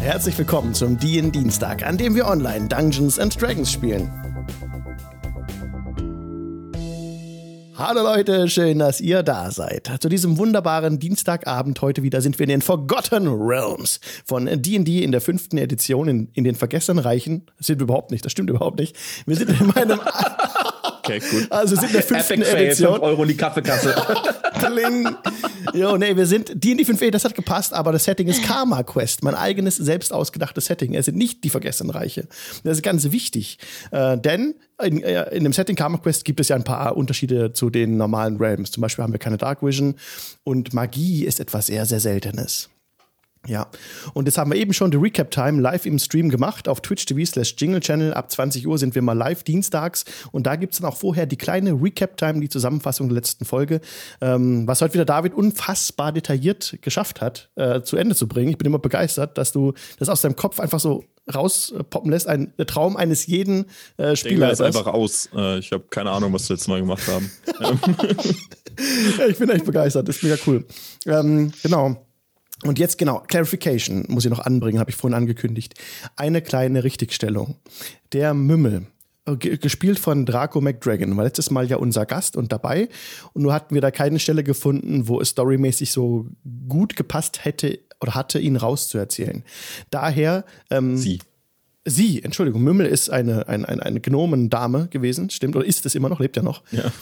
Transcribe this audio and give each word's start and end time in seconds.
Herzlich 0.00 0.38
willkommen 0.38 0.72
zum 0.72 0.98
DIN 0.98 1.30
Dienstag, 1.30 1.86
an 1.86 1.98
dem 1.98 2.14
wir 2.14 2.26
online 2.26 2.68
Dungeons 2.68 3.18
and 3.18 3.38
Dragons 3.40 3.70
spielen. 3.70 4.10
Hallo 7.76 8.02
Leute, 8.02 8.48
schön, 8.48 8.78
dass 8.78 9.02
ihr 9.02 9.22
da 9.22 9.50
seid. 9.50 9.90
Zu 10.00 10.08
diesem 10.08 10.38
wunderbaren 10.38 10.98
Dienstagabend 10.98 11.82
heute 11.82 12.02
wieder 12.02 12.22
sind 12.22 12.38
wir 12.38 12.44
in 12.44 12.50
den 12.50 12.62
Forgotten 12.62 13.28
Realms 13.28 14.00
von 14.24 14.46
D&D 14.46 15.04
in 15.04 15.12
der 15.12 15.20
fünften 15.20 15.58
Edition 15.58 16.08
in, 16.08 16.30
in 16.32 16.44
den 16.44 16.54
vergessenen 16.54 17.04
Reichen. 17.04 17.44
Das 17.58 17.66
sind 17.66 17.78
wir 17.78 17.84
überhaupt 17.84 18.10
nicht, 18.10 18.24
das 18.24 18.32
stimmt 18.32 18.48
überhaupt 18.48 18.78
nicht. 18.78 18.96
Wir 19.26 19.36
sind 19.36 19.50
in 19.50 19.66
meinem... 19.66 20.00
Okay, 21.16 21.22
gut. 21.30 21.52
Also 21.52 21.76
sind 21.76 21.88
in 21.88 21.92
der 21.92 22.02
fünften 22.02 22.42
Edition. 22.42 22.92
5 22.94 23.02
Euro 23.02 23.22
in 23.22 23.28
die 23.28 23.36
Kaffeekasse. 23.36 23.94
Bling. 24.66 25.08
Jo, 25.74 25.96
nee, 25.96 26.16
wir 26.16 26.26
sind 26.26 26.50
D&D 26.54 26.82
5e, 26.84 27.10
das 27.10 27.24
hat 27.24 27.34
gepasst, 27.34 27.72
aber 27.72 27.92
das 27.92 28.04
Setting 28.04 28.28
ist 28.28 28.42
Karma 28.42 28.82
Quest, 28.82 29.22
mein 29.22 29.34
eigenes 29.34 29.76
selbst 29.76 30.12
ausgedachtes 30.12 30.66
Setting. 30.66 30.94
Es 30.94 31.06
sind 31.06 31.16
nicht 31.16 31.44
die 31.44 31.50
vergessenen 31.50 31.90
Reiche. 31.90 32.26
Das 32.64 32.78
ist 32.78 32.82
ganz 32.82 33.10
wichtig, 33.10 33.58
äh, 33.90 34.18
denn 34.18 34.54
in, 34.82 35.02
äh, 35.02 35.34
in 35.34 35.44
dem 35.44 35.52
Setting 35.52 35.76
Karma 35.76 35.98
Quest 35.98 36.24
gibt 36.24 36.40
es 36.40 36.48
ja 36.48 36.56
ein 36.56 36.64
paar 36.64 36.96
Unterschiede 36.96 37.52
zu 37.52 37.70
den 37.70 37.96
normalen 37.96 38.36
Realms. 38.36 38.70
Zum 38.70 38.80
Beispiel 38.80 39.02
haben 39.02 39.12
wir 39.12 39.18
keine 39.18 39.36
Dark 39.36 39.62
Vision 39.62 39.94
und 40.44 40.72
Magie 40.72 41.24
ist 41.24 41.40
etwas 41.40 41.66
sehr, 41.66 41.86
sehr 41.86 42.00
Seltenes. 42.00 42.70
Ja, 43.46 43.68
und 44.12 44.26
jetzt 44.26 44.36
haben 44.36 44.52
wir 44.52 44.58
eben 44.58 44.74
schon 44.74 44.90
die 44.90 44.98
Recap-Time 44.98 45.62
live 45.62 45.86
im 45.86 45.98
Stream 45.98 46.28
gemacht 46.28 46.68
auf 46.68 46.82
Twitch 46.82 47.06
TV 47.06 47.24
slash 47.24 47.54
Jingle 47.56 47.80
Channel. 47.80 48.12
Ab 48.12 48.30
20 48.30 48.66
Uhr 48.66 48.76
sind 48.76 48.94
wir 48.94 49.00
mal 49.00 49.14
live 49.14 49.42
dienstags 49.44 50.04
und 50.30 50.46
da 50.46 50.56
gibt's 50.56 50.78
dann 50.78 50.90
auch 50.90 50.96
vorher 50.98 51.24
die 51.24 51.36
kleine 51.38 51.72
Recap-Time, 51.72 52.40
die 52.40 52.50
Zusammenfassung 52.50 53.08
der 53.08 53.14
letzten 53.14 53.46
Folge, 53.46 53.80
ähm, 54.20 54.66
was 54.68 54.82
heute 54.82 54.92
wieder 54.94 55.06
David 55.06 55.32
unfassbar 55.32 56.12
detailliert 56.12 56.76
geschafft 56.82 57.22
hat, 57.22 57.50
äh, 57.56 57.80
zu 57.80 57.96
Ende 57.96 58.14
zu 58.14 58.28
bringen. 58.28 58.50
Ich 58.50 58.58
bin 58.58 58.66
immer 58.66 58.78
begeistert, 58.78 59.38
dass 59.38 59.52
du 59.52 59.72
das 59.98 60.10
aus 60.10 60.20
deinem 60.20 60.36
Kopf 60.36 60.60
einfach 60.60 60.78
so 60.80 61.04
rauspoppen 61.34 62.10
lässt. 62.10 62.26
Ein 62.26 62.52
Traum 62.66 62.96
eines 62.96 63.26
jeden 63.26 63.66
äh, 63.98 64.12
Ich 64.12 64.20
Spielers. 64.20 64.60
einfach 64.60 64.86
aus. 64.86 65.30
Äh, 65.34 65.58
Ich 65.60 65.72
habe 65.72 65.84
keine 65.88 66.10
Ahnung, 66.10 66.32
was 66.34 66.46
wir 66.48 66.54
letztes 66.54 66.68
Mal 66.68 66.80
gemacht 66.80 67.04
haben. 67.08 67.30
Ja, 69.18 69.26
ich 69.26 69.36
bin 69.36 69.50
echt 69.50 69.66
begeistert, 69.66 70.08
das 70.08 70.16
ist 70.16 70.22
mega 70.22 70.36
cool. 70.46 70.64
Ähm, 71.06 71.52
genau. 71.62 72.06
Und 72.64 72.78
jetzt 72.78 72.98
genau, 72.98 73.22
Clarification 73.26 74.04
muss 74.08 74.24
ich 74.24 74.30
noch 74.30 74.40
anbringen, 74.40 74.78
habe 74.78 74.90
ich 74.90 74.96
vorhin 74.96 75.16
angekündigt. 75.16 75.74
Eine 76.16 76.42
kleine 76.42 76.84
Richtigstellung. 76.84 77.56
Der 78.12 78.34
Mümmel, 78.34 78.86
äh, 79.26 79.36
ge- 79.36 79.56
gespielt 79.56 79.98
von 79.98 80.26
Draco 80.26 80.60
McDragon, 80.60 81.16
war 81.16 81.24
letztes 81.24 81.50
Mal 81.50 81.66
ja 81.68 81.76
unser 81.76 82.04
Gast 82.06 82.36
und 82.36 82.52
dabei. 82.52 82.88
Und 83.32 83.42
nur 83.42 83.54
hatten 83.54 83.74
wir 83.74 83.80
da 83.80 83.90
keine 83.90 84.18
Stelle 84.18 84.44
gefunden, 84.44 85.08
wo 85.08 85.20
es 85.20 85.30
storymäßig 85.30 85.90
so 85.90 86.26
gut 86.68 86.96
gepasst 86.96 87.44
hätte 87.44 87.78
oder 88.02 88.14
hatte, 88.14 88.38
ihn 88.38 88.56
rauszuerzählen. 88.56 89.42
Daher 89.90 90.44
ähm, 90.70 90.96
Sie. 90.96 91.20
Sie, 91.86 92.22
Entschuldigung, 92.22 92.62
Mümmel 92.62 92.84
ist 92.86 93.08
eine, 93.08 93.48
eine, 93.48 93.66
eine, 93.66 93.82
eine 93.82 94.00
Gnomendame 94.00 94.88
gewesen, 94.88 95.30
stimmt, 95.30 95.56
oder 95.56 95.64
ist 95.64 95.86
es 95.86 95.94
immer 95.94 96.10
noch, 96.10 96.20
lebt 96.20 96.36
ja 96.36 96.42
noch. 96.42 96.62
Ja. 96.72 96.92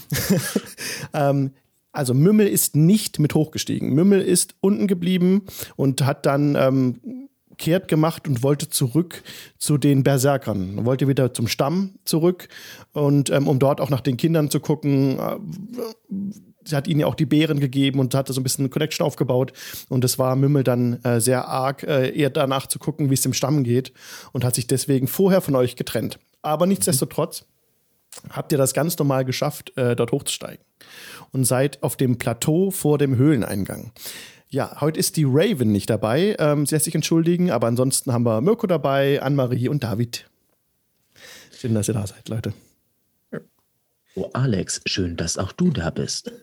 ähm, 1.30 1.50
also 1.92 2.14
Mümmel 2.14 2.46
ist 2.46 2.76
nicht 2.76 3.18
mit 3.18 3.34
hochgestiegen. 3.34 3.94
Mümmel 3.94 4.20
ist 4.20 4.54
unten 4.60 4.86
geblieben 4.86 5.46
und 5.76 6.04
hat 6.04 6.26
dann 6.26 6.54
ähm, 6.54 7.28
kehrt 7.58 7.88
gemacht 7.88 8.26
und 8.26 8.42
wollte 8.42 8.68
zurück 8.68 9.22
zu 9.58 9.78
den 9.78 10.04
Berserkern. 10.04 10.84
Wollte 10.84 11.08
wieder 11.08 11.34
zum 11.34 11.48
Stamm 11.48 11.94
zurück 12.04 12.48
und 12.92 13.30
ähm, 13.30 13.48
um 13.48 13.58
dort 13.58 13.80
auch 13.80 13.90
nach 13.90 14.00
den 14.00 14.16
Kindern 14.16 14.50
zu 14.50 14.60
gucken. 14.60 15.18
Sie 16.64 16.76
hat 16.76 16.86
ihnen 16.86 17.00
ja 17.00 17.06
auch 17.06 17.14
die 17.14 17.26
Beeren 17.26 17.60
gegeben 17.60 17.98
und 17.98 18.14
hatte 18.14 18.32
so 18.32 18.40
ein 18.40 18.42
bisschen 18.42 18.64
eine 18.64 18.70
Connection 18.70 19.04
aufgebaut. 19.06 19.52
Und 19.88 20.04
es 20.04 20.18
war 20.18 20.36
Mümmel 20.36 20.64
dann 20.64 21.02
äh, 21.02 21.20
sehr 21.20 21.48
arg, 21.48 21.82
äh, 21.82 22.10
eher 22.10 22.30
danach 22.30 22.66
zu 22.66 22.78
gucken, 22.78 23.10
wie 23.10 23.14
es 23.14 23.22
dem 23.22 23.32
Stamm 23.32 23.64
geht 23.64 23.92
und 24.32 24.44
hat 24.44 24.54
sich 24.54 24.66
deswegen 24.66 25.08
vorher 25.08 25.40
von 25.40 25.56
euch 25.56 25.76
getrennt. 25.76 26.18
Aber 26.42 26.66
nichtsdestotrotz 26.66 27.46
habt 28.30 28.52
ihr 28.52 28.58
das 28.58 28.74
ganz 28.74 28.98
normal 28.98 29.24
geschafft, 29.24 29.76
äh, 29.76 29.96
dort 29.96 30.12
hochzusteigen. 30.12 30.64
Und 31.32 31.44
seid 31.44 31.82
auf 31.82 31.96
dem 31.96 32.16
Plateau 32.18 32.70
vor 32.70 32.98
dem 32.98 33.16
Höhleneingang. 33.16 33.92
Ja, 34.48 34.80
heute 34.80 34.98
ist 34.98 35.16
die 35.16 35.26
Raven 35.28 35.72
nicht 35.72 35.90
dabei. 35.90 36.34
Ähm, 36.38 36.64
sie 36.64 36.74
lässt 36.74 36.86
sich 36.86 36.94
entschuldigen, 36.94 37.50
aber 37.50 37.66
ansonsten 37.66 38.12
haben 38.12 38.24
wir 38.24 38.40
Mirko 38.40 38.66
dabei, 38.66 39.20
Anne-Marie 39.20 39.68
und 39.68 39.84
David. 39.84 40.26
Schön, 41.58 41.74
dass 41.74 41.88
ihr 41.88 41.94
da 41.94 42.06
seid, 42.06 42.28
Leute. 42.30 42.54
Oh, 44.14 44.30
Alex, 44.32 44.80
schön, 44.86 45.16
dass 45.16 45.38
auch 45.38 45.52
du 45.52 45.70
da 45.70 45.90
bist. 45.90 46.32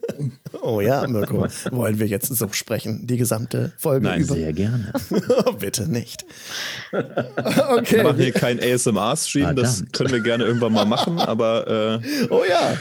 Oh 0.62 0.80
ja, 0.82 1.06
Mirko. 1.06 1.46
Wollen 1.72 2.00
wir 2.00 2.08
jetzt 2.08 2.34
so 2.34 2.48
sprechen? 2.52 3.06
Die 3.06 3.18
gesamte 3.18 3.74
Folge 3.78 4.08
Nein, 4.08 4.22
über? 4.22 4.34
Sehr 4.34 4.54
gerne. 4.54 4.94
Bitte 5.60 5.88
nicht. 5.88 6.26
Wir 6.92 7.68
Okay. 7.78 8.02
machen 8.02 8.18
hier 8.18 8.32
keinen 8.32 8.60
ASMR-Stream, 8.62 9.56
das 9.56 9.84
können 9.92 10.12
wir 10.12 10.22
gerne 10.22 10.46
irgendwann 10.46 10.72
mal 10.74 10.86
machen, 10.86 11.20
aber 11.20 12.00
äh, 12.02 12.28
Oh 12.30 12.44
ja. 12.50 12.78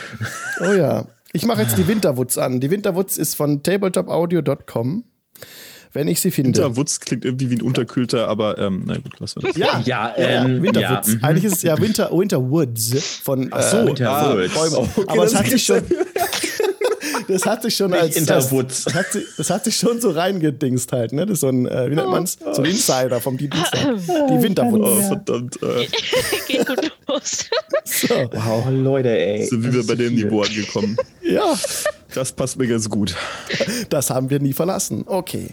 Oh 0.60 0.72
ja. 0.72 1.06
Ich 1.34 1.45
mache 1.45 1.62
jetzt 1.62 1.77
die 1.77 1.89
Winterwutz 1.89 2.39
an. 2.39 2.61
Die 2.61 2.71
Winterwutz 2.71 3.17
ist 3.17 3.34
von 3.34 3.62
tabletopaudio.com. 3.65 5.03
Wenn 5.93 6.06
ich 6.09 6.21
sie 6.21 6.31
finde. 6.31 6.50
Winterwutz 6.62 7.00
klingt 7.00 7.25
irgendwie 7.25 7.50
wie 7.50 7.56
ein 7.56 7.62
unterkühlter, 7.62 8.28
aber 8.28 8.56
ähm, 8.59 8.84
na 8.87 8.95
gut, 8.99 9.19
lassen 9.19 9.43
wir 9.43 9.49
das. 9.49 9.56
Ja, 9.56 9.81
Ja, 9.84 10.15
ähm, 10.17 10.62
Winterwoods. 10.62 11.09
ja, 11.09 11.15
mhm. 11.19 11.25
Eigentlich 11.25 11.44
ist 11.44 11.53
es 11.55 11.62
ja 11.62 11.77
Winter, 11.81 12.11
Winterwoods 12.12 13.21
von 13.25 13.49
Ach 13.50 13.62
so, 13.62 13.78
äh, 13.78 13.87
Winterwoods. 13.89 14.55
Bäumen. 14.55 14.89
Okay, 14.97 15.05
Aber 15.09 15.25
es 15.25 15.33
das 15.33 15.41
hat 15.41 15.50
sich 15.50 15.65
schon, 15.65 15.83
das 17.28 17.47
hat 17.47 17.62
sich 17.62 17.76
schon 17.76 17.91
Nicht 17.91 18.00
als 18.00 18.16
Interwoods. 18.16 18.84
Das, 18.84 18.94
hat 18.94 19.12
sich, 19.12 19.25
das 19.36 19.50
hat 19.50 19.64
sich 19.64 19.76
schon 19.76 20.00
so 20.00 20.10
reingedingst 20.10 20.92
halt. 20.92 21.12
Ne? 21.12 21.26
Das 21.26 21.34
ist 21.34 21.41
so 21.41 21.48
ein, 21.48 21.66
äh, 21.66 21.91
wie 21.91 21.94
nennt 21.94 22.08
man's? 22.10 22.38
So 22.52 22.62
ein 22.62 22.70
Insider 22.70 23.20
vom 23.20 23.36
die 23.36 23.48
Dienstag. 23.48 23.80
Die 23.97 24.10
Oh, 24.10 24.42
Winterwoods. 24.42 25.06
verdammt. 25.08 25.58
Äh, 25.62 25.86
Geht 26.48 26.66
gut 26.66 26.92
los. 27.08 27.47
So. 27.84 28.08
Wow, 28.32 28.64
Leute, 28.70 29.10
ey. 29.16 29.47
sind 29.47 29.64
das 29.64 29.75
wir 29.75 29.86
bei 29.86 29.94
dem. 29.94 30.14
Niveau 30.14 30.42
angekommen. 30.42 30.97
Ja, 31.22 31.54
Das 32.14 32.32
passt 32.32 32.56
mir 32.58 32.66
ganz 32.69 32.88
gut. 32.88 33.14
das 33.91 34.10
haben 34.10 34.31
wir 34.31 34.41
nie 34.41 34.52
verlassen. 34.52 35.04
Okay. 35.06 35.48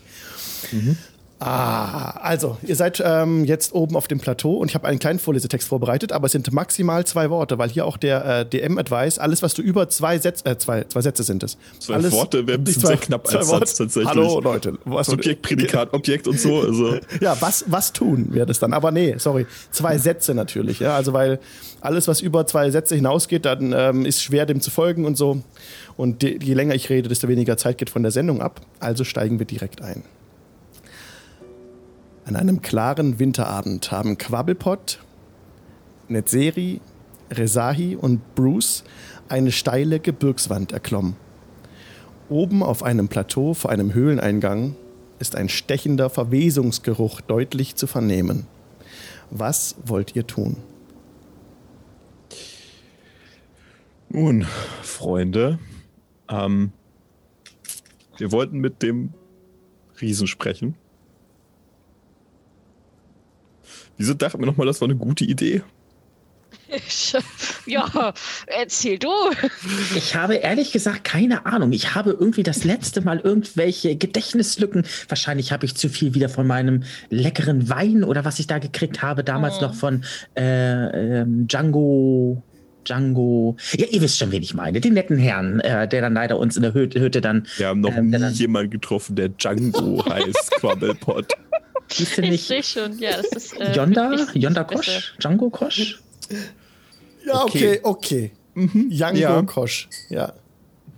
Ah, 1.44 2.12
also, 2.22 2.58
ihr 2.62 2.76
seid 2.76 3.02
ähm, 3.04 3.46
jetzt 3.46 3.74
oben 3.74 3.96
auf 3.96 4.08
dem 4.08 4.20
Plateau 4.20 4.58
und 4.58 4.70
ich 4.70 4.76
habe 4.76 4.88
einen 4.88 5.00
kleinen 5.00 5.18
Vorlesetext 5.18 5.68
vorbereitet, 5.68 6.12
aber 6.12 6.28
es 6.28 6.34
sind 6.34 6.52
maximal 6.54 7.04
zwei 7.06 7.32
Worte, 7.32 7.58
weil 7.58 7.70
hier 7.70 7.86
auch 7.88 7.98
der 7.98 8.24
äh, 8.42 8.46
DM-Advice, 8.46 9.18
alles, 9.18 9.42
was 9.42 9.56
du 9.56 9.64
über 9.64 9.90
zwei 9.90 10.20
Sätze, 10.20 10.46
äh, 10.46 10.58
zwei, 10.60 10.84
zwei 10.84 11.02
Sätze 11.02 11.24
sind 11.24 11.42
es. 11.42 11.58
Zwei 11.80 11.96
alles, 11.96 12.12
Worte 12.12 12.46
wäre 12.46 12.60
ein 12.60 12.64
bisschen 12.64 12.84
zwei- 12.84 12.88
sehr 12.90 12.98
knapp 12.98 13.26
als 13.34 13.48
Worte. 13.48 13.66
Satz 13.66 13.76
tatsächlich. 13.76 14.08
Hallo 14.10 14.40
Leute, 14.40 14.78
was 14.86 15.08
Subjekt, 15.08 15.42
Prädikat, 15.42 15.94
Objekt 15.94 16.28
und 16.28 16.40
so. 16.40 16.62
Also. 16.62 16.98
Ja, 17.22 17.36
was, 17.40 17.66
was 17.68 17.92
tun 17.92 18.28
wäre 18.32 18.46
das 18.46 18.60
dann. 18.60 18.74
Aber 18.74 18.92
nee, 18.92 19.16
sorry. 19.18 19.46
Zwei 19.72 19.98
Sätze 19.98 20.34
natürlich. 20.36 20.80
Ja? 20.80 20.96
Also, 20.96 21.14
weil 21.14 21.40
alles, 21.82 22.08
was 22.08 22.22
über 22.22 22.46
zwei 22.46 22.70
Sätze 22.70 22.96
hinausgeht, 22.96 23.46
dann 23.46 23.74
ähm, 23.76 24.06
ist 24.06 24.22
schwer 24.22 24.46
dem 24.46 24.62
zu 24.62 24.70
folgen 24.70 25.06
und 25.06 25.18
so. 25.18 25.42
Und 25.98 26.22
je 26.24 26.54
länger 26.54 26.76
ich 26.76 26.90
rede, 26.90 27.10
desto 27.10 27.28
weniger 27.28 27.58
Zeit 27.58 27.80
geht 27.80 27.90
von 27.90 28.04
der 28.04 28.12
Sendung 28.12 28.42
ab. 28.42 28.62
Also 28.80 29.04
steigen 29.04 29.40
wir 29.40 29.46
direkt 29.48 29.82
ein. 29.82 30.04
An 32.26 32.36
einem 32.36 32.62
klaren 32.62 33.20
Winterabend 33.20 33.92
haben 33.92 34.18
Quabbelpot, 34.18 35.00
Netzeri, 36.08 36.82
Rezahi 37.32 37.96
und 37.96 38.36
Bruce 38.36 38.84
eine 39.28 39.52
steile 39.52 40.00
Gebirgswand 40.00 40.72
erklommen. 40.72 41.16
Oben 42.30 42.64
auf 42.64 42.84
einem 42.84 43.08
Plateau 43.08 43.54
vor 43.54 43.72
einem 43.72 43.94
Höhleneingang 43.94 44.76
ist 45.20 45.36
ein 45.36 45.50
stechender 45.50 46.10
Verwesungsgeruch 46.10 47.22
deutlich 47.22 47.76
zu 47.76 47.88
vernehmen. 47.88 48.48
Was 49.30 49.76
wollt 49.86 50.16
ihr 50.16 50.28
tun? 50.28 50.58
Nun, 54.10 54.46
Freunde, 54.82 55.60
ähm, 56.30 56.74
wir 58.18 58.32
wollten 58.32 58.60
mit 58.60 58.84
dem 58.84 59.14
Riesen 60.02 60.28
sprechen. 60.28 60.76
Wieso 64.02 64.16
dachten 64.16 64.40
wir 64.40 64.48
nochmal, 64.48 64.66
das 64.66 64.82
war 64.82 64.88
eine 64.88 64.98
gute 64.98 65.24
Idee? 65.26 65.62
Ja, 67.68 68.14
erzähl 68.48 68.98
du. 68.98 69.10
Ich 69.96 70.16
habe 70.16 70.36
ehrlich 70.36 70.72
gesagt 70.72 71.04
keine 71.04 71.46
Ahnung. 71.46 71.74
Ich 71.74 71.94
habe 71.94 72.12
irgendwie 72.20 72.42
das 72.44 72.64
letzte 72.64 73.02
Mal 73.02 73.20
irgendwelche 73.20 73.96
Gedächtnislücken. 73.96 74.86
Wahrscheinlich 75.08 75.52
habe 75.52 75.66
ich 75.66 75.76
zu 75.76 75.90
viel 75.90 76.16
wieder 76.16 76.28
von 76.30 76.48
meinem 76.48 76.84
leckeren 77.10 77.70
Wein 77.70 78.04
oder 78.04 78.26
was 78.26 78.40
ich 78.40 78.48
da 78.48 78.58
gekriegt 78.58 79.02
habe, 79.04 79.24
damals 79.24 79.56
Mhm. 79.58 79.62
noch 79.68 79.74
von 79.76 80.04
äh, 80.36 81.20
ähm, 81.22 81.48
Django. 81.48 82.42
Django. 82.86 83.58
Ja, 83.74 83.86
ihr 83.92 84.02
wisst 84.02 84.18
schon, 84.18 84.32
wen 84.32 84.42
ich 84.42 84.56
meine. 84.56 84.82
Den 84.82 84.94
netten 84.96 85.18
Herrn, 85.20 85.60
äh, 85.60 85.88
der 85.88 86.02
dann 86.02 86.14
leider 86.16 86.40
uns 86.40 86.56
in 86.56 86.64
der 86.64 86.74
Hütte, 86.74 87.00
Hütte 87.00 87.22
dann. 87.22 87.46
Wir 87.58 87.68
haben 87.68 87.82
noch 87.82 87.96
Ähm, 87.96 88.10
nie 88.10 88.30
jemanden 88.32 88.72
getroffen, 88.72 89.16
der 89.16 89.30
Django 89.30 90.04
heißt, 90.10 90.52
Quabbelpot. 90.60 91.28
Hieß 91.92 92.16
der 92.16 92.24
Ich 92.26 92.30
nicht 92.32 92.48
sehe 92.48 92.64
schon, 92.64 92.98
ja, 93.00 93.18
das 93.18 93.28
ist. 93.28 93.60
Äh, 93.60 93.76
Yonda? 93.76 94.12
Yonda. 94.34 94.64
Kosch? 94.64 95.14
Django 95.20 95.50
Kosch? 95.50 96.02
Ja, 97.26 97.44
okay, 97.44 97.80
okay. 97.84 98.32
Django 98.56 99.18
Ja. 99.18 99.42
Kosch. 99.44 99.88
Ja. 100.10 100.34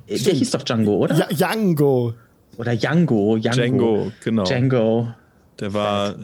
Äh, 0.07 0.19
Der 0.19 0.33
hieß 0.33 0.51
doch 0.51 0.63
Django, 0.63 0.97
oder? 0.97 1.15
ja 1.15 1.27
Django. 1.27 2.13
Oder 2.57 2.75
Django. 2.75 3.37
Django. 3.37 3.55
Django, 3.55 4.11
genau. 4.23 4.43
Django. 4.43 5.07
Der 5.59 5.73
war 5.73 6.15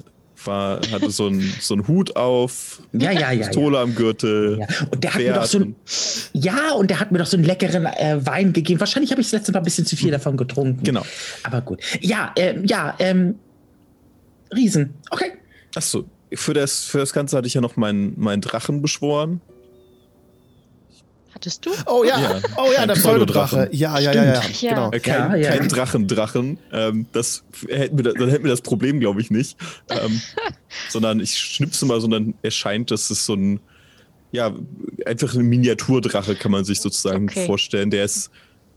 war, 0.45 0.80
hatte 0.92 1.12
so 1.12 1.27
einen 1.27 1.54
so 1.60 1.74
einen 1.74 1.88
Hut 1.88 2.16
auf, 2.16 2.81
Ja, 2.94 3.12
ja, 3.12 3.19
ja. 3.19 3.31
ja. 3.31 3.48
Pistole 3.48 3.80
am 3.80 3.95
Gürtel. 3.95 4.60
Ja. 4.60 4.68
Und 4.92 5.04
der 5.04 5.13
hat 5.13 5.21
mir 5.21 5.33
doch 5.33 5.45
so 5.45 5.60
ein, 5.60 5.75
ja, 6.33 6.71
und 6.74 6.89
der 6.89 7.00
hat 7.00 7.12
mir 7.12 7.18
doch 7.19 7.25
so 7.25 7.38
einen 7.38 7.45
leckeren 7.45 7.86
äh, 7.86 8.25
Wein 8.25 8.54
gegeben. 8.54 8.80
Wahrscheinlich 8.80 9.12
habe 9.12 9.21
ich 9.21 9.27
das 9.27 9.33
letzte 9.33 9.51
Mal 9.51 9.60
ein 9.60 9.66
bisschen 9.66 9.86
zu 9.86 9.95
viel 9.95 10.12
davon 10.12 10.38
getrunken. 10.38 10.83
Genau. 10.83 11.06
Aber 11.44 11.62
gut. 11.62 11.81
Ja, 12.01 12.31
ähm, 12.36 12.66
ja, 12.66 12.95
ähm, 13.00 13.36
Riesen. 14.56 14.94
Okay. 15.12 15.34
Achso, 15.75 16.06
für 16.34 16.54
das, 16.54 16.84
für 16.86 16.98
das 17.00 17.13
Ganze 17.13 17.38
hatte 17.38 17.48
ich 17.48 17.54
ja 17.54 17.62
noch 17.62 17.75
meinen, 17.75 18.19
meinen 18.19 18.42
Drachen 18.42 18.81
beschworen. 18.81 19.42
Hattest 21.34 21.66
du? 21.66 21.69
Oh 21.86 22.04
ja, 22.04 22.19
Ja, 22.19 22.42
oh 22.57 22.72
ja, 22.74 22.80
ein 22.81 22.88
der 22.88 22.96
Pseudodrache. 22.96 23.69
Ja, 23.72 24.00
ja, 24.00 24.12
ja, 24.13 24.24
ja. 24.25 24.42
Ja. 24.60 24.69
Genau. 24.72 24.92
Äh, 24.92 25.00
kein, 25.00 25.31
Ja, 25.31 25.36
ja. 25.38 25.57
kein 25.57 25.69
Drachendrachen. 25.69 26.57
Ähm, 26.74 27.06
das 27.13 27.44
hätten 27.69 27.98
wir, 27.98 28.04
da- 28.04 28.12
dann 28.13 28.30
hätten 28.30 28.44
wir 28.44 28.51
das 28.51 28.62
Problem, 28.62 29.00
glaube 29.00 29.22
ich, 29.22 29.30
nicht. 29.30 29.56
Ähm, 29.90 30.19
sondern 30.90 31.19
ich 31.19 31.38
schnipse 31.38 31.86
mal, 31.86 32.02
sondern 32.02 32.34
erscheint, 32.42 32.90
dass 32.90 33.10
es 33.12 33.25
so 33.28 33.36
ein, 33.36 33.60
ja, 34.31 34.52
einfach 35.06 35.34
ein 35.36 35.45
Miniaturdrache, 35.45 36.36
kann 36.36 36.52
man 36.52 36.66
sich 36.66 36.81
sozusagen 36.81 37.30
Okay. 37.30 37.45
vorstellen. 37.45 37.92
Der 37.92 38.06
ist 38.06 38.31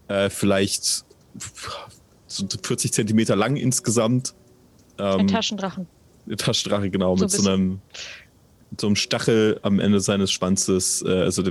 äh, 0.09 0.29
vielleicht 0.29 1.05
so 2.27 2.47
40 2.63 2.93
Zentimeter 2.93 3.35
lang 3.35 3.57
insgesamt. 3.57 4.35
Ein 5.03 5.21
Ähm, 5.21 5.27
Taschendrachen. 5.29 5.87
Eine 6.27 6.37
Taschendrache, 6.37 6.91
genau, 6.91 7.17
So 7.17 7.25
mit 7.25 7.35
ein 7.35 7.41
so 7.41 7.51
einem, 7.51 7.81
mit 8.71 8.81
so 8.81 8.87
einem 8.87 8.97
Stachel 8.97 9.59
am 9.63 9.81
Ende 9.81 10.01
seines 10.01 10.31
Schwanzes, 10.31 11.03
äh, 11.07 11.11
also 11.11 11.43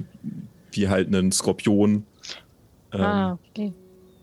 wie 0.72 0.88
halt 0.88 1.08
einen 1.08 1.32
Skorpion. 1.32 2.06
Ähm, 2.94 3.02
ah, 3.02 3.40
okay. 3.52 3.74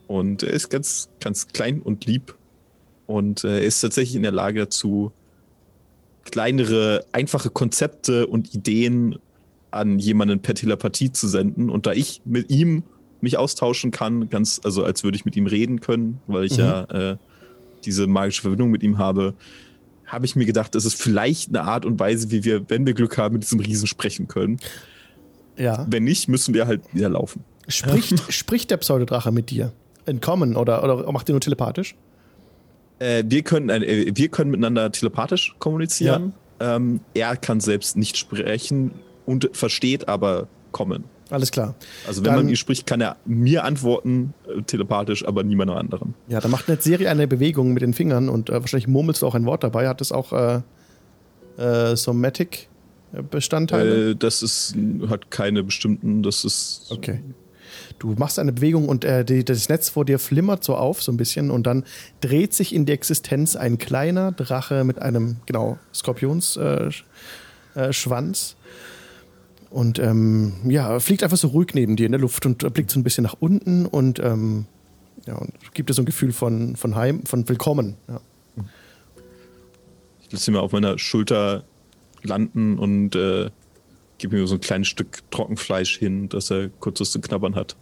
Und 0.07 0.43
er 0.43 0.51
ist 0.51 0.71
ganz, 0.71 1.09
ganz 1.21 1.49
klein 1.49 1.83
und 1.83 2.07
lieb. 2.07 2.35
Und 3.07 3.45
äh, 3.45 3.59
er 3.59 3.63
ist 3.63 3.81
tatsächlich 3.81 4.17
in 4.17 4.23
der 4.23 4.33
Lage 4.33 4.61
dazu, 4.61 5.13
kleinere, 6.25 7.05
einfache 7.13 7.51
Konzepte 7.51 8.27
und 8.27 8.55
Ideen 8.55 9.19
an 9.71 9.99
jemanden 9.99 10.41
per 10.41 10.55
Telepathie 10.55 11.13
zu 11.13 11.29
senden. 11.29 11.71
Und 11.71 11.87
da 11.87 11.93
ich 11.93 12.23
mit 12.25 12.51
ihm 12.51 12.83
mich 13.21 13.37
austauschen 13.37 13.91
kann, 13.91 14.31
ganz, 14.31 14.61
also 14.65 14.85
als 14.85 15.05
würde 15.05 15.17
ich 15.17 15.25
mit 15.25 15.37
ihm 15.37 15.47
reden 15.47 15.81
können, 15.81 16.21
weil 16.27 16.45
ich 16.45 16.53
Mhm. 16.53 16.59
ja 16.59 16.85
äh, 16.85 17.17
diese 17.85 18.07
magische 18.07 18.43
Verbindung 18.43 18.71
mit 18.71 18.83
ihm 18.83 18.99
habe, 18.99 19.35
habe 20.07 20.25
ich 20.25 20.37
mir 20.37 20.47
gedacht, 20.47 20.75
es 20.75 20.85
ist 20.85 21.01
vielleicht 21.01 21.51
eine 21.51 21.63
Art 21.63 21.85
und 21.85 22.01
Weise, 22.01 22.31
wie 22.31 22.45
wir, 22.45 22.69
wenn 22.71 22.87
wir 22.87 22.95
Glück 22.95 23.19
haben, 23.19 23.35
mit 23.35 23.43
diesem 23.43 23.61
Riesen 23.61 23.87
sprechen 23.87 24.27
können. 24.27 24.59
Ja. 25.57 25.87
Wenn 25.89 26.05
nicht, 26.05 26.29
müssen 26.29 26.55
wir 26.55 26.67
halt 26.67 26.83
wieder 26.95 27.09
laufen. 27.11 27.45
Spricht, 27.67 28.23
spricht 28.33 28.71
der 28.71 28.79
Pseudodrache 28.79 29.33
mit 29.33 29.51
dir? 29.51 29.73
Entkommen 30.07 30.57
oder, 30.57 30.83
oder 30.83 31.13
macht 31.13 31.29
ihr 31.29 31.35
nur 31.35 31.41
telepathisch? 31.41 31.95
Äh, 32.99 33.25
wir, 33.27 33.43
können, 33.43 33.69
äh, 33.69 34.11
wir 34.15 34.29
können 34.29 34.51
miteinander 34.51 34.91
telepathisch 34.91 35.55
kommunizieren. 35.59 36.33
Ähm, 36.61 37.01
er 37.15 37.37
kann 37.37 37.61
selbst 37.61 37.97
nicht 37.97 38.17
sprechen 38.17 38.93
und 39.27 39.51
versteht 39.53 40.09
aber 40.09 40.49
kommen. 40.73 41.05
Alles 41.31 41.51
klar. 41.51 41.75
Also 42.07 42.23
wenn 42.23 42.33
Dann- 42.33 42.37
man 42.45 42.49
ihn 42.49 42.57
spricht, 42.57 42.87
kann 42.87 43.01
er 43.01 43.17
mir 43.27 43.65
antworten, 43.65 44.33
telepathisch, 44.66 45.26
aber 45.26 45.43
niemand 45.43 45.70
anderen. 45.70 46.14
Ja, 46.28 46.40
da 46.40 46.49
macht 46.49 46.69
eine 46.69 46.81
Serie 46.81 47.10
eine 47.10 47.26
Bewegung 47.26 47.72
mit 47.72 47.82
den 47.82 47.94
Fingern 47.94 48.28
und 48.28 48.50
äh, 48.50 48.55
wahrscheinlich 48.55 48.88
murmelst 48.88 49.22
du 49.22 49.26
auch 49.26 49.34
ein 49.34 49.46
Wort 49.46 49.64
dabei. 49.64 49.88
Hat 49.88 50.00
das 50.00 50.12
auch 50.12 50.32
äh, 50.32 50.60
äh, 51.58 51.96
Somatic-Bestandteile? 51.96 54.10
Äh, 54.10 54.16
das 54.16 54.43
ist, 54.43 54.75
hat 55.08 55.31
keine 55.31 55.62
bestimmten, 55.62 56.22
das 56.22 56.44
ist. 56.44 56.87
Okay. 56.90 57.20
Du 57.99 58.12
machst 58.12 58.38
eine 58.38 58.52
Bewegung 58.52 58.88
und 58.88 59.05
äh, 59.05 59.25
die, 59.25 59.44
das 59.44 59.69
Netz 59.69 59.88
vor 59.88 60.05
dir 60.05 60.19
flimmert 60.19 60.62
so 60.62 60.76
auf, 60.76 61.02
so 61.02 61.12
ein 61.12 61.16
bisschen, 61.16 61.50
und 61.50 61.66
dann 61.66 61.84
dreht 62.20 62.55
sich 62.55 62.75
in 62.75 62.87
die 62.87 62.93
Existenz 62.93 63.56
ein 63.56 63.78
kleiner 63.78 64.32
Drache 64.32 64.84
mit 64.84 65.02
einem, 65.02 65.37
genau, 65.46 65.78
Skorpionsschwanz. 65.93 67.05
Äh, 67.75 67.93
Schwanz. 67.93 68.56
Und 69.70 69.99
ähm, 69.99 70.53
ja, 70.65 70.99
fliegt 71.00 71.23
einfach 71.23 71.37
so 71.37 71.49
ruhig 71.49 71.75
neben 71.75 71.97
dir 71.97 72.06
in 72.06 72.12
der 72.12 72.20
Luft 72.20 72.47
und 72.47 72.73
blickt 72.73 72.91
so 72.91 72.99
ein 72.99 73.05
bisschen 73.05 73.25
nach 73.25 73.37
unten 73.38 73.87
und, 73.87 74.19
ähm, 74.19 74.67
ja, 75.26 75.35
und 75.35 75.53
gibt 75.75 75.91
dir 75.91 75.94
so 75.94 76.03
ein 76.03 76.06
Gefühl 76.06 76.32
von, 76.32 76.76
von 76.76 76.94
Heim, 76.94 77.25
von 77.25 77.49
Willkommen. 77.49 77.97
Ja. 78.09 78.20
Ich 80.23 80.32
lasse 80.32 80.50
ihn 80.50 80.55
mal 80.55 80.61
auf 80.61 80.73
meiner 80.73 80.99
Schulter 80.99 81.65
landen 82.23 82.79
und 82.79 83.15
äh, 83.15 83.50
gebe 84.19 84.38
ihm 84.38 84.47
so 84.47 84.56
ein 84.56 84.61
kleines 84.61 84.88
Stück 84.88 85.23
Trockenfleisch 85.31 85.99
hin, 85.99 86.29
dass 86.29 86.50
er 86.50 86.69
kurz 86.69 87.00
was 87.00 87.12
zu 87.12 87.20
knabbern 87.20 87.55
hat. 87.55 87.76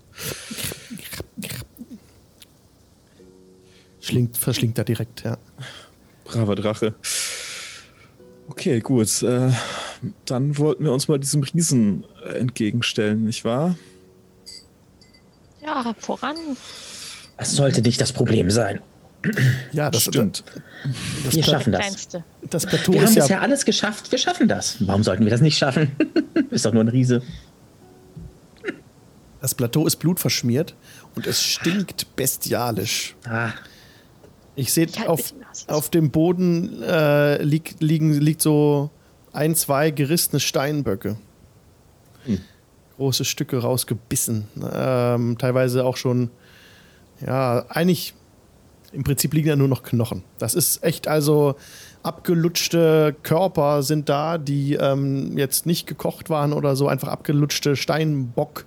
Schlingt, 4.00 4.36
verschlingt 4.36 4.78
er 4.78 4.84
direkt, 4.84 5.24
ja. 5.24 5.38
Braver 6.24 6.54
Drache. 6.54 6.94
Okay, 8.48 8.80
gut. 8.80 9.22
Äh, 9.22 9.50
dann 10.24 10.56
wollten 10.58 10.84
wir 10.84 10.92
uns 10.92 11.08
mal 11.08 11.18
diesem 11.18 11.42
Riesen 11.42 12.04
entgegenstellen, 12.34 13.24
nicht 13.24 13.44
wahr? 13.44 13.76
Ja, 15.62 15.94
voran. 15.98 16.36
Das 17.36 17.52
sollte 17.52 17.82
nicht 17.82 18.00
das 18.00 18.12
Problem 18.12 18.50
sein. 18.50 18.80
Ja, 19.72 19.90
das 19.90 20.04
Stimmt. 20.04 20.44
Das, 21.24 21.34
Wir 21.34 21.42
schaffen 21.42 21.72
das. 21.72 21.80
Kleinste. 21.80 22.24
das 22.48 22.66
Plateau 22.66 22.92
Wir 22.92 23.02
haben 23.02 23.14
ja 23.14 23.22
bisher 23.22 23.42
alles 23.42 23.64
geschafft. 23.64 24.12
Wir 24.12 24.18
schaffen 24.18 24.46
das. 24.46 24.76
Warum 24.86 25.02
sollten 25.02 25.24
wir 25.24 25.30
das 25.30 25.40
nicht 25.40 25.58
schaffen? 25.58 25.90
Ist 26.50 26.64
doch 26.64 26.72
nur 26.72 26.84
ein 26.84 26.88
Riese. 26.88 27.22
Das 29.40 29.54
Plateau 29.54 29.86
ist 29.86 29.96
blutverschmiert 29.96 30.74
und 31.14 31.26
es 31.26 31.40
stinkt 31.40 32.16
bestialisch. 32.16 33.14
Ah, 33.28 33.50
Ich 34.56 34.72
sehe, 34.72 34.86
halt 34.96 35.08
auf, 35.08 35.34
auf 35.68 35.90
dem 35.90 36.10
Boden 36.10 36.82
äh, 36.82 37.42
liegt, 37.42 37.82
liegen, 37.82 38.14
liegt 38.14 38.40
so 38.40 38.90
ein, 39.32 39.54
zwei 39.54 39.90
gerissene 39.90 40.40
Steinböcke. 40.40 41.16
Große 42.96 43.26
Stücke 43.26 43.58
rausgebissen. 43.58 44.48
Ähm, 44.72 45.36
teilweise 45.38 45.84
auch 45.84 45.98
schon, 45.98 46.30
ja, 47.24 47.66
eigentlich, 47.68 48.14
im 48.92 49.04
Prinzip 49.04 49.34
liegen 49.34 49.48
ja 49.48 49.56
nur 49.56 49.68
noch 49.68 49.82
Knochen. 49.82 50.24
Das 50.38 50.54
ist 50.54 50.82
echt 50.82 51.06
also 51.06 51.56
abgelutschte 52.02 53.14
Körper 53.22 53.82
sind 53.82 54.08
da, 54.08 54.38
die 54.38 54.74
ähm, 54.74 55.36
jetzt 55.36 55.66
nicht 55.66 55.86
gekocht 55.86 56.30
waren 56.30 56.54
oder 56.54 56.76
so, 56.76 56.88
einfach 56.88 57.08
abgelutschte 57.08 57.76
Steinbock. 57.76 58.64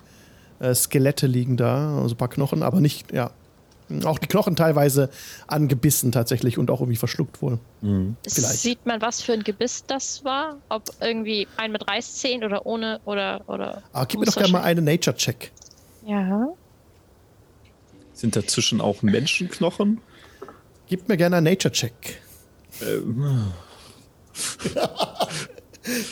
Äh, 0.59 0.75
Skelette 0.75 1.25
liegen 1.25 1.57
da, 1.57 1.97
also 2.01 2.13
ein 2.13 2.17
paar 2.17 2.27
Knochen, 2.27 2.61
aber 2.61 2.81
nicht, 2.81 3.11
ja. 3.11 3.31
Auch 4.05 4.19
die 4.19 4.27
Knochen 4.27 4.55
teilweise 4.55 5.09
angebissen 5.47 6.11
tatsächlich 6.11 6.57
und 6.57 6.69
auch 6.69 6.79
irgendwie 6.81 6.97
verschluckt 6.97 7.41
wohl. 7.41 7.57
Vielleicht. 7.81 8.59
Sieht 8.59 8.85
man, 8.85 9.01
was 9.01 9.21
für 9.21 9.33
ein 9.33 9.43
Gebiss 9.43 9.83
das 9.87 10.23
war? 10.23 10.57
Ob 10.69 10.83
irgendwie 11.01 11.47
ein 11.57 11.71
mit 11.71 11.87
Reißzähnen 11.87 12.45
oder 12.45 12.65
ohne 12.65 12.99
oder 13.05 13.41
oder. 13.47 13.81
Aber 13.93 14.05
gib 14.05 14.19
mir 14.19 14.25
doch 14.27 14.35
gerne 14.35 14.51
mal 14.51 14.61
einen 14.61 14.85
Nature-Check. 14.85 15.51
Ja. 16.05 16.49
Sind 18.13 18.35
dazwischen 18.35 18.79
auch 18.81 19.01
Menschenknochen? 19.01 20.01
Gib 20.87 21.07
mir 21.07 21.17
gerne 21.17 21.37
einen 21.37 21.45
Nature-Check. 21.45 22.21
Ähm, 22.81 23.51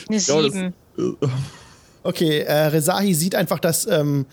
Eine 0.08 0.16
ja, 0.18 0.42
das- 0.42 0.52
sieben. 0.52 0.74
äh, 0.98 1.26
Okay, 2.04 2.38
äh, 2.40 2.52
Rezahi 2.68 3.12
sieht 3.12 3.34
einfach, 3.34 3.58
dass, 3.58 3.86
ähm, 3.86 4.24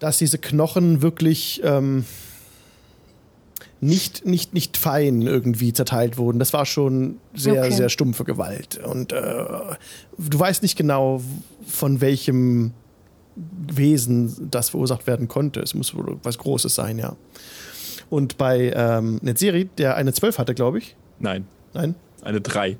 dass 0.00 0.18
diese 0.18 0.38
Knochen 0.38 1.00
wirklich 1.02 1.60
ähm, 1.64 2.04
nicht, 3.80 4.26
nicht, 4.26 4.54
nicht 4.54 4.76
fein 4.76 5.22
irgendwie 5.22 5.72
zerteilt 5.72 6.18
wurden. 6.18 6.38
Das 6.38 6.52
war 6.52 6.66
schon 6.66 7.18
sehr, 7.34 7.62
Okay. 7.64 7.72
sehr 7.72 7.88
stumpfe 7.88 8.24
Gewalt. 8.24 8.78
Und 8.84 9.12
äh, 9.12 9.44
du 10.18 10.38
weißt 10.38 10.62
nicht 10.62 10.76
genau, 10.76 11.22
von 11.66 12.00
welchem 12.00 12.72
Wesen 13.70 14.48
das 14.50 14.70
verursacht 14.70 15.06
werden 15.06 15.28
konnte. 15.28 15.60
Es 15.60 15.74
muss 15.74 15.94
wohl 15.94 16.18
was 16.22 16.38
Großes 16.38 16.74
sein, 16.74 16.98
ja. 16.98 17.14
Und 18.10 18.36
bei 18.38 18.72
ähm, 18.74 19.20
Netzeri, 19.22 19.66
der 19.78 19.96
eine 19.96 20.12
12 20.12 20.38
hatte, 20.38 20.54
glaube 20.54 20.78
ich. 20.78 20.96
nein, 21.20 21.46
Nein? 21.74 21.94
eine 22.22 22.40
3. 22.40 22.76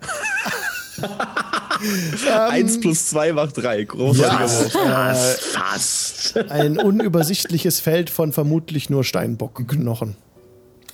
1 2.51 2.81
plus 2.81 3.07
2 3.11 3.33
macht 3.35 3.57
3. 3.59 3.85
Großartiger 3.85 4.41
Wurf. 4.41 4.75
Äh, 4.75 5.15
fast. 5.59 6.37
ein 6.51 6.79
unübersichtliches 6.79 7.81
Feld 7.81 8.11
von 8.11 8.33
vermutlich 8.33 8.91
nur 8.91 9.05
Steinbockenknochen. 9.05 10.17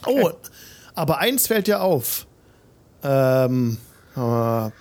Oh, 0.07 0.31
aber 0.95 1.19
eins 1.19 1.47
fällt 1.47 1.67
dir 1.67 1.83
auf. 1.83 2.27
Ähm, 3.03 3.79
äh, 4.17 4.21
ah, 4.21 4.73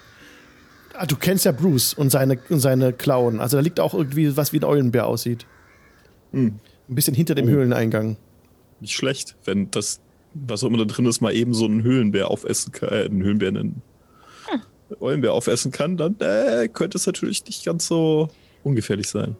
du 1.08 1.16
kennst 1.18 1.46
ja 1.46 1.52
Bruce 1.52 1.94
und 1.94 2.10
seine, 2.10 2.40
und 2.50 2.60
seine 2.60 2.94
Klauen. 2.94 3.40
Also 3.40 3.58
da 3.58 3.62
liegt 3.62 3.80
auch 3.80 3.94
irgendwie 3.94 4.36
was 4.38 4.54
wie 4.54 4.60
ein 4.60 4.64
Eulenbär 4.64 5.08
aussieht. 5.08 5.46
Ein 6.32 6.60
bisschen 6.88 7.14
hinter 7.14 7.36
dem 7.36 7.48
Höhleneingang. 7.48 8.18
Nicht 8.80 8.96
schlecht, 8.96 9.36
wenn 9.46 9.72
das, 9.72 10.02
was 10.34 10.64
auch 10.64 10.68
immer 10.68 10.80
da 10.80 10.86
drin 10.86 11.06
ist, 11.06 11.22
mal 11.22 11.34
eben 11.34 11.54
so 11.54 11.66
einen 11.66 11.84
Höhlenbär 11.84 12.30
aufessen 12.30 12.72
kann, 12.72 12.90
äh, 12.90 13.06
einen 13.06 13.24
Höhlenbär, 13.24 13.50
einen 13.50 13.82
Eulenbär 15.00 15.34
aufessen 15.34 15.72
kann, 15.72 15.98
dann 15.98 16.16
äh, 16.20 16.68
könnte 16.68 16.98
es 16.98 17.06
natürlich 17.06 17.46
nicht 17.46 17.66
ganz 17.66 17.88
so 17.88 18.30
ungefährlich 18.64 19.10
sein. 19.10 19.36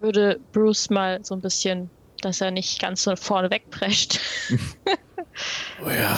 Würde 0.00 0.38
Bruce 0.52 0.90
mal 0.90 1.24
so 1.24 1.34
ein 1.34 1.40
bisschen, 1.40 1.90
dass 2.22 2.40
er 2.40 2.50
nicht 2.50 2.80
ganz 2.80 3.02
so 3.02 3.14
vorne 3.16 3.50
wegprescht. 3.50 4.20
Oh 5.84 5.90
ja. 5.90 6.16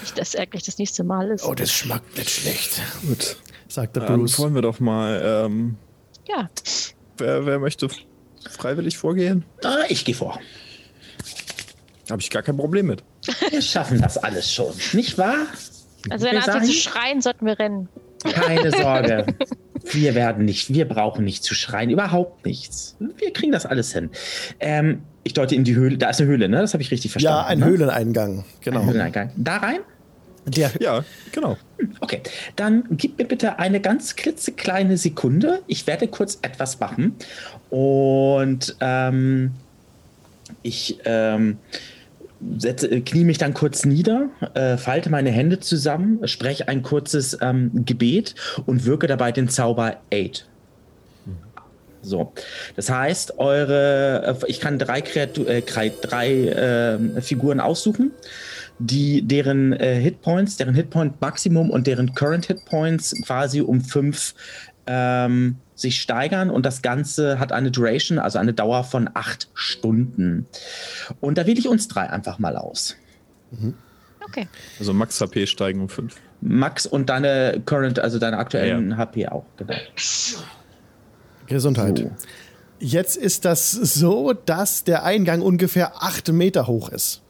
Nicht, 0.00 0.16
dass 0.16 0.34
er 0.34 0.46
gleich 0.46 0.62
das 0.62 0.78
nächste 0.78 1.02
Mal 1.02 1.28
ist. 1.32 1.44
Oh, 1.44 1.54
das 1.54 1.72
schmeckt 1.72 2.16
nicht 2.16 2.30
schlecht, 2.30 2.80
Gut. 3.04 3.36
sagte 3.66 3.98
Dann 3.98 4.20
Bruce. 4.20 4.38
wollen 4.38 4.54
wir 4.54 4.62
doch 4.62 4.78
mal. 4.78 5.20
Ähm, 5.46 5.76
Ja. 6.28 6.48
wer, 7.18 7.46
wer 7.46 7.58
möchte 7.58 7.88
freiwillig 8.48 8.96
vorgehen? 8.96 9.44
Ah, 9.64 9.78
ich 9.88 10.04
gehe 10.04 10.14
vor. 10.14 10.38
Habe 12.08 12.22
ich 12.22 12.30
gar 12.30 12.42
kein 12.42 12.56
Problem 12.56 12.86
mit. 12.86 13.02
Wir 13.50 13.60
schaffen 13.62 14.00
das 14.00 14.18
alles 14.18 14.52
schon, 14.52 14.72
nicht 14.92 15.18
wahr? 15.18 15.46
Also 16.10 16.26
wenn 16.26 16.34
Wir 16.34 16.40
er 16.42 16.44
anfängt 16.54 16.66
zu 16.66 16.72
schreien, 16.74 17.20
sollten 17.22 17.46
wir 17.46 17.58
rennen. 17.58 17.88
Keine 18.22 18.70
Sorge. 18.70 19.26
Wir 19.92 20.14
werden 20.14 20.44
nicht, 20.44 20.72
wir 20.72 20.88
brauchen 20.88 21.24
nicht 21.24 21.44
zu 21.44 21.54
schreien, 21.54 21.90
überhaupt 21.90 22.46
nichts. 22.46 22.96
Wir 23.18 23.32
kriegen 23.32 23.52
das 23.52 23.66
alles 23.66 23.92
hin. 23.92 24.10
Ähm, 24.60 25.02
ich 25.24 25.34
deute 25.34 25.54
in 25.54 25.64
die 25.64 25.74
Höhle. 25.74 25.98
Da 25.98 26.10
ist 26.10 26.20
eine 26.20 26.30
Höhle, 26.30 26.48
ne? 26.48 26.60
Das 26.60 26.72
habe 26.74 26.82
ich 26.82 26.90
richtig 26.90 27.12
verstanden. 27.12 27.38
Ja, 27.38 27.46
ein 27.46 27.58
ne? 27.58 27.66
Höhleneingang, 27.66 28.44
genau. 28.60 28.80
Ein 28.80 28.86
Höhleneingang. 28.86 29.30
Da 29.36 29.56
rein? 29.58 29.80
Der, 30.46 30.70
Ja, 30.78 31.04
genau. 31.32 31.56
Okay, 32.00 32.20
dann 32.56 32.84
gib 32.90 33.18
mir 33.18 33.24
bitte 33.24 33.58
eine 33.58 33.80
ganz 33.80 34.14
klitzekleine 34.14 34.96
Sekunde. 34.98 35.62
Ich 35.66 35.86
werde 35.86 36.06
kurz 36.08 36.38
etwas 36.42 36.80
machen. 36.80 37.14
Und 37.70 38.76
ähm, 38.80 39.52
ich 40.62 40.98
ähm, 41.04 41.58
setze, 42.58 43.00
knie 43.00 43.24
mich 43.24 43.38
dann 43.38 43.54
kurz 43.54 43.84
nieder, 43.84 44.28
äh, 44.54 44.76
falte 44.76 45.10
meine 45.10 45.30
Hände 45.30 45.60
zusammen, 45.60 46.26
spreche 46.26 46.68
ein 46.68 46.82
kurzes 46.82 47.38
ähm, 47.40 47.84
Gebet 47.84 48.34
und 48.66 48.84
wirke 48.84 49.06
dabei 49.06 49.32
den 49.32 49.48
Zauber 49.48 49.96
Aid. 50.10 50.46
So, 52.04 52.32
das 52.76 52.90
heißt, 52.90 53.38
eure, 53.38 54.36
äh, 54.42 54.50
ich 54.50 54.60
kann 54.60 54.78
drei, 54.78 55.00
Kreatu 55.00 55.44
äh, 55.44 55.62
drei 55.62 56.30
äh, 56.30 57.20
Figuren 57.22 57.60
aussuchen, 57.60 58.12
die 58.78 59.22
deren 59.22 59.72
äh, 59.72 60.00
Hitpoints, 60.00 60.56
deren 60.56 60.74
Hitpoint 60.74 61.20
Maximum 61.20 61.70
und 61.70 61.86
deren 61.86 62.14
Current 62.14 62.46
Hitpoints 62.46 63.14
quasi 63.24 63.62
um 63.62 63.80
fünf 63.80 64.34
ähm, 64.86 65.56
sich 65.74 66.00
steigern 66.00 66.50
und 66.50 66.64
das 66.64 66.82
Ganze 66.82 67.38
hat 67.38 67.52
eine 67.52 67.70
Duration, 67.70 68.18
also 68.18 68.38
eine 68.38 68.52
Dauer 68.52 68.84
von 68.84 69.10
acht 69.14 69.48
Stunden. 69.54 70.46
Und 71.20 71.38
da 71.38 71.46
wähle 71.46 71.58
ich 71.58 71.68
uns 71.68 71.88
drei 71.88 72.08
einfach 72.10 72.38
mal 72.38 72.56
aus. 72.56 72.96
Okay. 74.26 74.48
Also 74.78 74.92
Max 74.92 75.20
HP 75.20 75.46
steigen 75.46 75.80
um 75.80 75.88
5. 75.88 76.16
Max 76.40 76.86
und 76.86 77.08
deine 77.08 77.62
Current, 77.64 77.98
also 77.98 78.18
deine 78.18 78.38
aktuellen 78.38 78.96
HP 78.96 79.28
auch, 79.28 79.44
genau. 79.56 79.74
Gesundheit. 81.46 81.98
So. 81.98 82.10
Jetzt 82.78 83.16
ist 83.16 83.44
das 83.44 83.70
so, 83.70 84.32
dass 84.32 84.84
der 84.84 85.04
Eingang 85.04 85.40
ungefähr 85.40 86.02
acht 86.02 86.30
Meter 86.32 86.66
hoch 86.66 86.90
ist. 86.90 87.22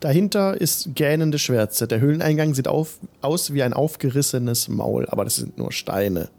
Dahinter 0.00 0.60
ist 0.60 0.94
gähnende 0.94 1.38
Schwärze. 1.38 1.88
Der 1.88 2.00
Höhleneingang 2.00 2.54
sieht 2.54 2.68
auf, 2.68 2.98
aus 3.20 3.52
wie 3.52 3.62
ein 3.62 3.72
aufgerissenes 3.72 4.68
Maul, 4.68 5.06
aber 5.08 5.24
das 5.24 5.36
sind 5.36 5.58
nur 5.58 5.72
Steine, 5.72 6.30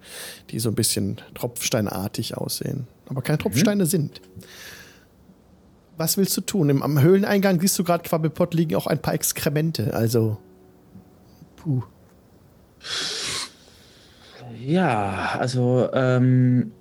die 0.51 0.59
so 0.59 0.69
ein 0.69 0.75
bisschen 0.75 1.21
tropfsteinartig 1.33 2.37
aussehen, 2.37 2.87
aber 3.07 3.21
keine 3.21 3.37
Tropfsteine 3.37 3.85
sind. 3.85 4.21
Was 5.97 6.17
willst 6.17 6.35
du 6.35 6.41
tun? 6.41 6.69
Im, 6.69 6.83
am 6.83 7.01
Höhleneingang 7.01 7.59
siehst 7.59 7.79
du 7.79 7.83
gerade 7.83 8.03
Quabbelpott 8.03 8.53
liegen 8.53 8.75
auch 8.75 8.87
ein 8.87 9.01
paar 9.01 9.13
Exkremente, 9.13 9.93
also 9.93 10.37
puh. 11.55 11.83
Ja, 14.61 15.37
also 15.39 15.89
ähm, 15.93 16.71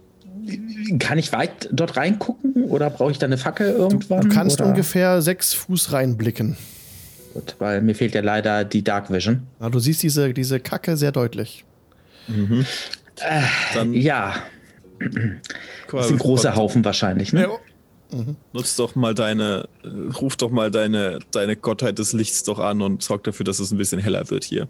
kann 0.98 1.18
ich 1.18 1.32
weit 1.32 1.68
dort 1.72 1.96
reingucken 1.96 2.64
oder 2.64 2.90
brauche 2.90 3.10
ich 3.10 3.18
da 3.18 3.26
eine 3.26 3.38
Fackel 3.38 3.70
irgendwann? 3.70 4.28
Du 4.28 4.28
kannst 4.28 4.60
oder? 4.60 4.70
ungefähr 4.70 5.22
sechs 5.22 5.54
Fuß 5.54 5.92
reinblicken. 5.92 6.56
Gut, 7.32 7.56
weil 7.58 7.82
mir 7.82 7.94
fehlt 7.94 8.14
ja 8.14 8.20
leider 8.20 8.64
die 8.64 8.84
Dark 8.84 9.10
Vision. 9.10 9.46
Ja, 9.60 9.68
du 9.68 9.78
siehst 9.78 10.02
diese, 10.02 10.32
diese 10.32 10.60
Kacke 10.60 10.96
sehr 10.96 11.12
deutlich. 11.12 11.64
Dann 13.74 13.92
Ja, 13.92 14.36
das 15.90 16.06
ist 16.06 16.12
ein 16.12 16.18
großer 16.18 16.56
Haufen 16.56 16.84
wahrscheinlich. 16.84 17.32
Ne? 17.32 17.48
Nutz 18.52 18.76
doch 18.76 18.94
mal 18.94 19.14
deine, 19.14 19.68
äh, 19.82 19.88
ruf 20.12 20.36
doch 20.36 20.50
mal 20.50 20.70
deine, 20.70 21.18
deine 21.32 21.56
Gottheit 21.56 21.98
des 21.98 22.12
Lichts 22.12 22.44
doch 22.44 22.60
an 22.60 22.80
und 22.80 23.02
sorg 23.02 23.24
dafür, 23.24 23.44
dass 23.44 23.58
es 23.58 23.72
ein 23.72 23.78
bisschen 23.78 23.98
heller 23.98 24.30
wird 24.30 24.44
hier. 24.44 24.68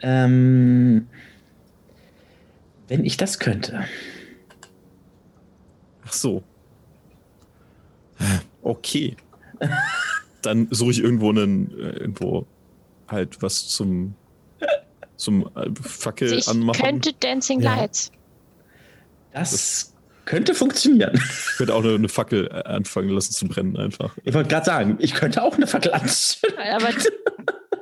Ähm, 0.00 1.06
wenn 2.88 3.04
ich 3.04 3.16
das 3.16 3.38
könnte. 3.38 3.84
Ach 6.12 6.14
so. 6.14 6.42
Okay. 8.62 9.16
Dann 10.42 10.68
suche 10.70 10.90
ich 10.90 10.98
irgendwo 11.00 11.30
einen, 11.30 11.70
äh, 11.78 11.90
irgendwo 12.00 12.46
halt 13.08 13.40
was 13.40 13.68
zum, 13.68 14.14
zum 15.16 15.48
äh, 15.56 15.70
Fackel 15.80 16.34
ich 16.34 16.48
anmachen. 16.48 16.82
könnte 16.82 17.14
Dancing 17.14 17.60
Ja. 17.60 17.76
Lights. 17.76 18.12
Das 19.32 19.94
könnte 20.26 20.54
funktionieren. 20.54 21.14
Ich 21.14 21.56
könnte 21.56 21.74
auch 21.74 21.82
eine, 21.82 21.94
eine 21.94 22.08
Fackel 22.10 22.46
äh, 22.48 22.62
anfangen 22.64 23.08
lassen 23.08 23.32
zu 23.32 23.46
brennen 23.48 23.76
einfach. 23.78 24.14
Ich 24.24 24.34
wollte 24.34 24.50
gerade 24.50 24.66
sagen, 24.66 24.96
ich 25.00 25.14
könnte 25.14 25.42
auch 25.42 25.56
eine 25.56 25.66
Fackel 25.66 25.94
anzünden. 25.94 26.58
Aber 26.74 26.88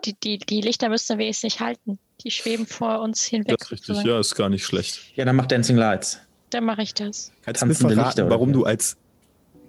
die, 0.05 0.15
die, 0.21 0.39
die 0.39 0.61
Lichter 0.61 0.89
müssten 0.89 1.19
wir 1.19 1.27
jetzt 1.27 1.43
nicht 1.43 1.59
halten. 1.61 1.99
Die 2.23 2.31
schweben 2.31 2.67
vor 2.67 3.01
uns 3.01 3.25
hinweg. 3.25 3.59
Das 3.59 3.67
ist 3.67 3.73
richtig, 3.73 4.05
ja, 4.05 4.21
ist 4.21 4.37
gar 4.37 4.49
nicht 4.49 4.65
schlecht. 4.65 5.01
Ja, 5.17 5.25
dann 5.25 5.35
mach 5.37 5.47
Dancing 5.47 5.77
Lights. 5.77 6.21
Dann 6.51 6.65
mache 6.65 6.83
ich 6.83 6.95
das. 6.95 7.33
Kannst 7.45 7.63
du 7.63 7.67
mir 7.67 7.75
verraten, 7.75 7.99
Lichter, 8.05 8.31
warum 8.31 8.53
du 8.53 8.65
als 8.65 8.97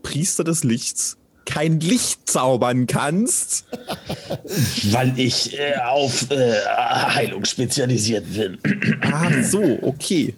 Priester 0.03 0.43
des 0.43 0.63
Lichts 0.63 1.17
kein 1.45 1.79
Licht 1.79 2.29
zaubern 2.29 2.87
kannst? 2.87 3.65
Weil 4.91 5.17
ich 5.19 5.57
äh, 5.59 5.75
auf 5.77 6.29
äh, 6.31 6.53
Heilung 6.65 7.45
spezialisiert 7.45 8.25
bin. 8.33 8.57
Ach 9.01 9.31
so, 9.43 9.79
okay. 9.81 10.33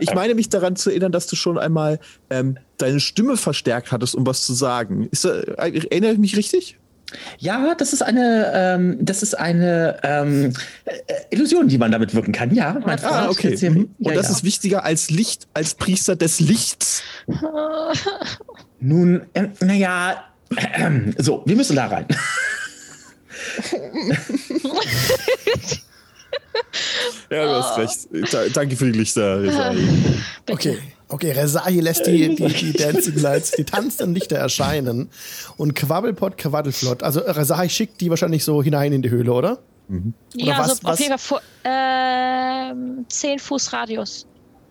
Ich 0.00 0.14
meine 0.14 0.34
mich 0.34 0.48
daran 0.48 0.76
zu 0.76 0.88
erinnern, 0.90 1.12
dass 1.12 1.26
du 1.26 1.36
schon 1.36 1.58
einmal 1.58 2.00
ähm, 2.30 2.56
deine 2.78 3.00
Stimme 3.00 3.36
verstärkt 3.36 3.92
hattest, 3.92 4.14
um 4.14 4.26
was 4.26 4.42
zu 4.42 4.54
sagen. 4.54 5.08
Ist, 5.10 5.24
da- 5.26 5.40
erinnere 5.40 6.12
ich 6.12 6.18
mich 6.18 6.36
richtig? 6.36 6.78
Ja, 7.38 7.74
das 7.76 7.92
ist 7.92 8.02
eine, 8.02 8.50
ähm, 8.54 8.98
das 9.00 9.22
ist 9.22 9.34
eine 9.38 9.98
ähm, 10.02 10.52
äh, 10.84 10.92
Illusion, 11.30 11.68
die 11.68 11.78
man 11.78 11.90
damit 11.92 12.14
wirken 12.14 12.32
kann. 12.32 12.54
Ja, 12.54 12.72
mein 12.84 12.98
Freund. 12.98 13.04
Ah, 13.04 13.28
okay. 13.30 13.50
jetzt 13.50 13.60
hier- 13.60 13.70
Mhm. 13.70 13.94
Und 13.98 14.06
Ja, 14.10 14.14
das 14.14 14.26
ja. 14.26 14.32
ist 14.32 14.44
wichtiger 14.44 14.84
als 14.84 15.10
Licht, 15.10 15.46
als 15.54 15.74
Priester 15.74 16.16
des 16.16 16.40
Lichts. 16.40 17.02
Nun, 18.80 19.22
äh, 19.34 19.48
naja, 19.60 20.24
äh, 20.56 20.90
so, 21.18 21.42
wir 21.46 21.56
müssen 21.56 21.76
da 21.76 21.86
rein. 21.86 22.06
Ja, 27.30 27.44
du 27.46 27.50
hast 27.64 27.78
recht. 27.78 28.32
Da, 28.32 28.44
danke 28.52 28.76
für 28.76 28.90
die 28.90 28.98
Lichter. 28.98 29.38
Bitte. 29.38 29.74
Okay, 30.50 30.78
okay, 31.12 31.32
Rezahi 31.32 31.80
lässt 31.80 32.06
die, 32.06 32.34
die, 32.34 32.46
die 32.46 32.72
Dancing 32.78 33.16
Lights, 33.20 33.52
die 33.52 33.64
tanzenden 33.64 34.14
Lichter 34.14 34.36
erscheinen 34.36 35.08
und 35.56 35.74
Quabbelpott, 35.74 36.36
Quaddelflott. 36.38 37.02
Also 37.02 37.20
Rezahi 37.20 37.68
schickt 37.68 38.00
die 38.00 38.10
wahrscheinlich 38.10 38.44
so 38.44 38.62
hinein 38.62 38.92
in 38.92 39.02
die 39.02 39.10
Höhle, 39.10 39.32
oder? 39.32 39.58
Ja, 40.34 40.58
was- 40.58 40.70
also 40.70 40.82
was- 40.84 40.92
auf 40.94 41.00
jeden 41.00 41.18
Fall 41.18 41.18
vor, 41.18 41.42
ähm, 41.64 43.04
10 43.08 43.38
Fuß 43.38 43.72
Radius. 43.72 44.26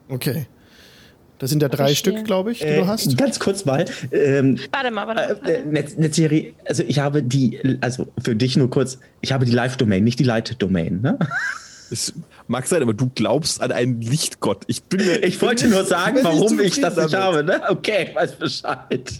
Okay. 0.09 0.47
Das 1.39 1.49
sind 1.49 1.61
ja 1.63 1.69
drei 1.69 1.91
ich 1.91 1.97
Stück, 1.99 2.23
glaube 2.23 2.51
ich, 2.51 2.59
die 2.59 2.65
Äh, 2.65 2.81
du 2.81 2.87
hast. 2.87 3.17
Ganz 3.17 3.39
kurz 3.39 3.65
mal. 3.65 3.85
Ähm, 4.11 4.59
Warte 4.71 4.91
mal, 4.91 5.07
warte 5.07 5.39
mal. 5.41 5.49
äh, 5.49 5.53
äh, 5.61 5.65
Netz, 5.65 5.95
also 6.65 6.83
ich 6.83 6.99
habe 6.99 7.23
die, 7.23 7.77
also 7.81 8.07
für 8.23 8.35
dich 8.35 8.57
nur 8.57 8.69
kurz, 8.69 8.99
ich 9.21 9.31
habe 9.31 9.45
die 9.45 9.51
Live-Domain, 9.51 10.03
nicht 10.03 10.19
die 10.19 10.23
Light-Domain. 10.23 11.01
Ne? 11.01 11.17
Es 11.89 12.13
mag 12.51 12.67
sein, 12.67 12.81
aber 12.83 12.93
du 12.93 13.09
glaubst 13.15 13.61
an 13.61 13.71
einen 13.71 14.01
Lichtgott. 14.01 14.63
Ich 14.67 14.83
bin 14.83 15.05
mir, 15.05 15.23
Ich 15.23 15.41
wollte 15.41 15.67
nur 15.67 15.83
sagen, 15.85 16.19
warum 16.23 16.59
ich 16.59 16.79
das 16.79 16.95
nicht 16.95 17.15
habe. 17.15 17.43
Ne? 17.43 17.61
Okay, 17.69 18.07
ich 18.09 18.15
weiß 18.15 18.35
Bescheid. 18.35 19.11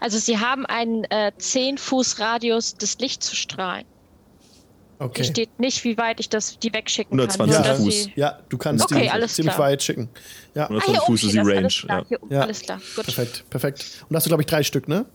Also 0.00 0.18
sie 0.18 0.38
haben 0.38 0.66
einen 0.66 1.04
äh, 1.04 1.32
10 1.36 1.78
Fuß 1.78 2.18
Radius 2.18 2.74
des 2.74 2.98
Lichts 2.98 3.28
zu 3.28 3.36
strahlen. 3.36 3.84
Hier 4.98 5.06
Okay. 5.08 5.24
steht 5.24 5.58
nicht, 5.58 5.82
wie 5.82 5.98
weit 5.98 6.20
ich 6.20 6.28
das, 6.28 6.58
die 6.60 6.72
wegschicken 6.72 7.18
120 7.18 7.56
kann. 7.56 7.64
Ja. 7.64 7.68
dass 7.72 7.80
Fuß. 7.82 8.04
sie- 8.04 8.12
Ja, 8.14 8.38
du 8.48 8.56
kannst 8.56 8.84
Okay, 8.84 9.02
die 9.02 9.10
alles 9.10 9.34
ziemlich 9.34 9.54
klar. 9.54 9.68
weit 9.68 9.82
schicken. 9.82 10.08
Ja, 10.54 10.68
120 10.68 10.70
Ah, 10.70 10.92
hier 10.92 11.00
Fuß 11.00 11.08
oben 11.08 11.14
ist 11.14 11.32
die 11.32 11.36
das, 11.38 11.46
Range. 11.46 11.58
Alles 11.58 11.76
klar, 11.80 11.98
Ja. 11.98 12.06
hier 12.08 12.18
Ja. 12.36 12.40
alles 12.42 12.60
klar. 12.60 12.80
Gut. 12.94 13.04
perfekt, 13.06 13.44
perfekt. 13.50 13.84
Und 14.02 14.12
da 14.12 14.16
hast 14.18 14.26
du, 14.26 14.30
glaube 14.30 14.42
ich, 14.42 14.46
drei 14.46 14.62
Stück, 14.62 14.86
ne? 14.88 15.06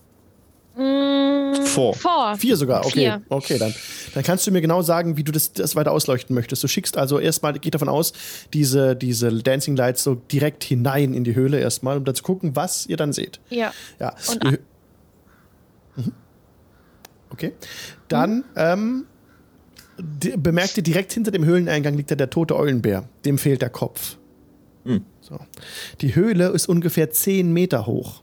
Mm, 0.78 1.54
Vor. 1.66 1.94
Vor. 1.94 2.36
Vier 2.38 2.56
sogar, 2.56 2.86
okay. 2.86 2.90
Vier. 3.00 3.22
Okay, 3.28 3.58
dann. 3.58 3.74
Dann 4.14 4.22
kannst 4.22 4.46
du 4.46 4.50
mir 4.52 4.60
genau 4.60 4.80
sagen, 4.82 5.16
wie 5.16 5.24
du 5.24 5.32
das, 5.32 5.52
das 5.52 5.74
weiter 5.76 5.92
ausleuchten 5.92 6.34
möchtest. 6.34 6.62
Du 6.62 6.68
schickst 6.68 6.96
also 6.96 7.18
erstmal, 7.18 7.52
geht 7.54 7.74
davon 7.74 7.88
aus, 7.88 8.12
diese, 8.54 8.94
diese 8.96 9.32
Dancing 9.42 9.76
Lights 9.76 10.02
so 10.04 10.14
direkt 10.14 10.62
hinein 10.64 11.14
in 11.14 11.24
die 11.24 11.34
Höhle 11.34 11.58
erstmal, 11.58 11.96
um 11.98 12.04
dann 12.04 12.14
zu 12.14 12.22
gucken, 12.22 12.54
was 12.56 12.86
ihr 12.86 12.96
dann 12.96 13.12
seht. 13.12 13.40
Ja. 13.50 13.72
Ja. 13.98 14.14
Und 14.30 14.44
Mhm. 15.96 16.12
Okay. 17.30 17.52
Dann 18.08 18.44
ähm, 18.56 19.04
di- 19.98 20.36
bemerkt 20.36 20.76
ihr 20.76 20.82
direkt 20.82 21.12
hinter 21.12 21.30
dem 21.30 21.44
Höhleneingang 21.44 21.94
liegt 21.96 22.10
da 22.10 22.14
der 22.14 22.30
tote 22.30 22.56
Eulenbär. 22.56 23.08
Dem 23.24 23.36
fehlt 23.38 23.62
der 23.62 23.70
Kopf. 23.70 24.16
Hm. 24.84 25.04
So. 25.20 25.38
Die 26.00 26.14
Höhle 26.14 26.48
ist 26.48 26.68
ungefähr 26.68 27.10
10 27.10 27.52
Meter 27.52 27.86
hoch. 27.86 28.22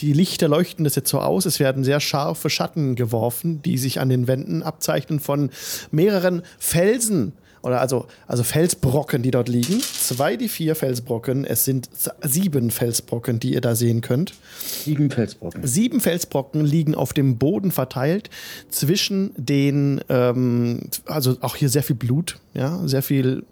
Die 0.00 0.12
Lichter 0.12 0.48
leuchten 0.48 0.84
das 0.84 0.94
jetzt 0.94 1.10
so 1.10 1.20
aus. 1.20 1.46
Es 1.46 1.60
werden 1.60 1.84
sehr 1.84 2.00
scharfe 2.00 2.50
Schatten 2.50 2.94
geworfen, 2.94 3.62
die 3.62 3.78
sich 3.78 4.00
an 4.00 4.08
den 4.08 4.26
Wänden 4.26 4.62
abzeichnen 4.62 5.20
von 5.20 5.50
mehreren 5.90 6.42
Felsen. 6.58 7.32
Oder 7.62 7.80
also, 7.80 8.06
also 8.28 8.44
Felsbrocken, 8.44 9.22
die 9.22 9.32
dort 9.32 9.48
liegen. 9.48 9.80
Zwei, 9.80 10.36
die 10.36 10.48
vier 10.48 10.76
Felsbrocken. 10.76 11.44
Es 11.44 11.64
sind 11.64 11.90
sieben 12.22 12.70
Felsbrocken, 12.70 13.40
die 13.40 13.54
ihr 13.54 13.60
da 13.60 13.74
sehen 13.74 14.02
könnt. 14.02 14.34
Sieben 14.60 15.10
Felsbrocken. 15.10 15.66
Sieben 15.66 16.00
Felsbrocken 16.00 16.64
liegen 16.64 16.94
auf 16.94 17.12
dem 17.12 17.38
Boden 17.38 17.72
verteilt 17.72 18.30
zwischen 18.68 19.32
den, 19.36 20.00
ähm, 20.08 20.82
also 21.06 21.38
auch 21.40 21.56
hier 21.56 21.68
sehr 21.68 21.82
viel 21.82 21.96
Blut, 21.96 22.38
ja, 22.54 22.86
sehr 22.86 23.02
viel 23.02 23.44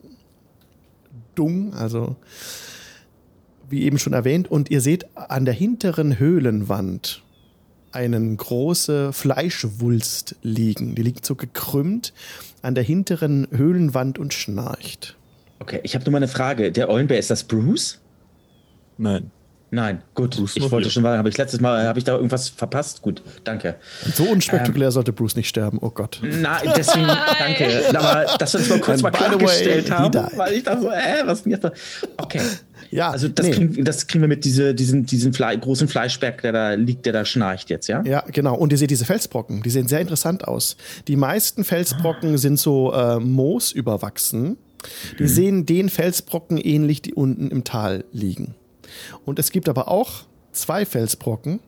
Dung, 1.34 1.74
also 1.74 2.14
wie 3.68 3.82
eben 3.82 3.98
schon 3.98 4.12
erwähnt. 4.12 4.50
Und 4.50 4.70
ihr 4.70 4.80
seht 4.80 5.06
an 5.16 5.44
der 5.44 5.54
hinteren 5.54 6.18
Höhlenwand 6.18 7.22
einen 7.92 8.36
große 8.36 9.12
Fleischwulst 9.12 10.36
liegen. 10.42 10.94
Die 10.94 11.02
liegt 11.02 11.24
so 11.24 11.36
gekrümmt 11.36 12.12
an 12.62 12.74
der 12.74 12.84
hinteren 12.84 13.46
Höhlenwand 13.50 14.18
und 14.18 14.34
schnarcht. 14.34 15.16
Okay, 15.60 15.80
ich 15.82 15.94
habe 15.94 16.04
nur 16.04 16.12
mal 16.12 16.18
eine 16.18 16.28
Frage. 16.28 16.72
Der 16.72 16.88
Eulenbär, 16.88 17.18
ist 17.18 17.30
das 17.30 17.44
Bruce? 17.44 18.00
Nein. 18.98 19.30
Nein, 19.70 20.02
gut. 20.14 20.36
Bruce 20.36 20.56
ich 20.56 20.70
wollte 20.70 20.86
hier. 20.86 20.92
schon 20.92 21.02
mal, 21.02 21.18
habe 21.18 21.28
ich 21.28 21.36
letztes 21.36 21.60
Mal, 21.60 21.86
habe 21.86 21.98
ich 21.98 22.04
da 22.04 22.14
irgendwas 22.14 22.48
verpasst? 22.48 23.02
Gut, 23.02 23.22
danke. 23.42 23.74
So 24.14 24.24
unspektakulär 24.24 24.92
sollte 24.92 25.12
Bruce 25.12 25.34
nicht 25.34 25.48
sterben, 25.48 25.78
oh 25.80 25.90
Gott. 25.90 26.20
Na, 26.22 26.60
deswegen, 26.76 27.08
danke. 27.08 27.82
Aber 27.96 28.36
dass 28.38 28.54
wir 28.54 28.60
uns 28.60 28.68
mal 28.68 28.78
kurz 28.78 29.02
mal 29.02 29.08
And 29.08 29.16
way, 29.16 29.26
klargestellt 29.38 29.90
haben, 29.90 30.28
weil 30.36 30.52
ich 30.52 30.62
dachte 30.62 30.82
so, 30.82 30.90
äh, 30.90 31.22
was 31.24 31.38
ist 31.38 31.44
denn 31.44 31.52
jetzt 31.52 31.64
da? 31.64 31.72
Okay. 32.18 32.40
Ja, 32.94 33.10
Also 33.10 33.26
das, 33.26 33.46
nee. 33.46 33.52
kriegen, 33.52 33.84
das 33.84 34.06
kriegen 34.06 34.22
wir 34.22 34.28
mit 34.28 34.44
diese, 34.44 34.72
diesen, 34.72 35.04
diesen 35.04 35.32
Fle 35.32 35.58
großen 35.58 35.88
Fleischberg, 35.88 36.40
der 36.42 36.52
da 36.52 36.74
liegt, 36.74 37.06
der 37.06 37.12
da 37.12 37.24
schnarcht 37.24 37.68
jetzt, 37.68 37.88
ja? 37.88 38.04
Ja, 38.04 38.20
genau. 38.30 38.54
Und 38.56 38.70
ihr 38.70 38.78
seht 38.78 38.90
diese 38.90 39.04
Felsbrocken, 39.04 39.62
die 39.64 39.70
sehen 39.70 39.88
sehr 39.88 40.00
interessant 40.00 40.46
aus. 40.46 40.76
Die 41.08 41.16
meisten 41.16 41.64
Felsbrocken 41.64 42.38
sind 42.38 42.58
so 42.58 42.92
äh, 42.92 43.18
Moos 43.18 43.72
überwachsen. 43.72 44.58
Die 45.18 45.26
sehen 45.26 45.66
den 45.66 45.88
Felsbrocken 45.88 46.56
ähnlich, 46.56 47.02
die 47.02 47.14
unten 47.14 47.50
im 47.50 47.64
Tal 47.64 48.04
liegen. 48.12 48.54
Und 49.24 49.40
es 49.40 49.50
gibt 49.50 49.68
aber 49.68 49.88
auch 49.88 50.24
zwei 50.52 50.86
Felsbrocken, 50.86 51.58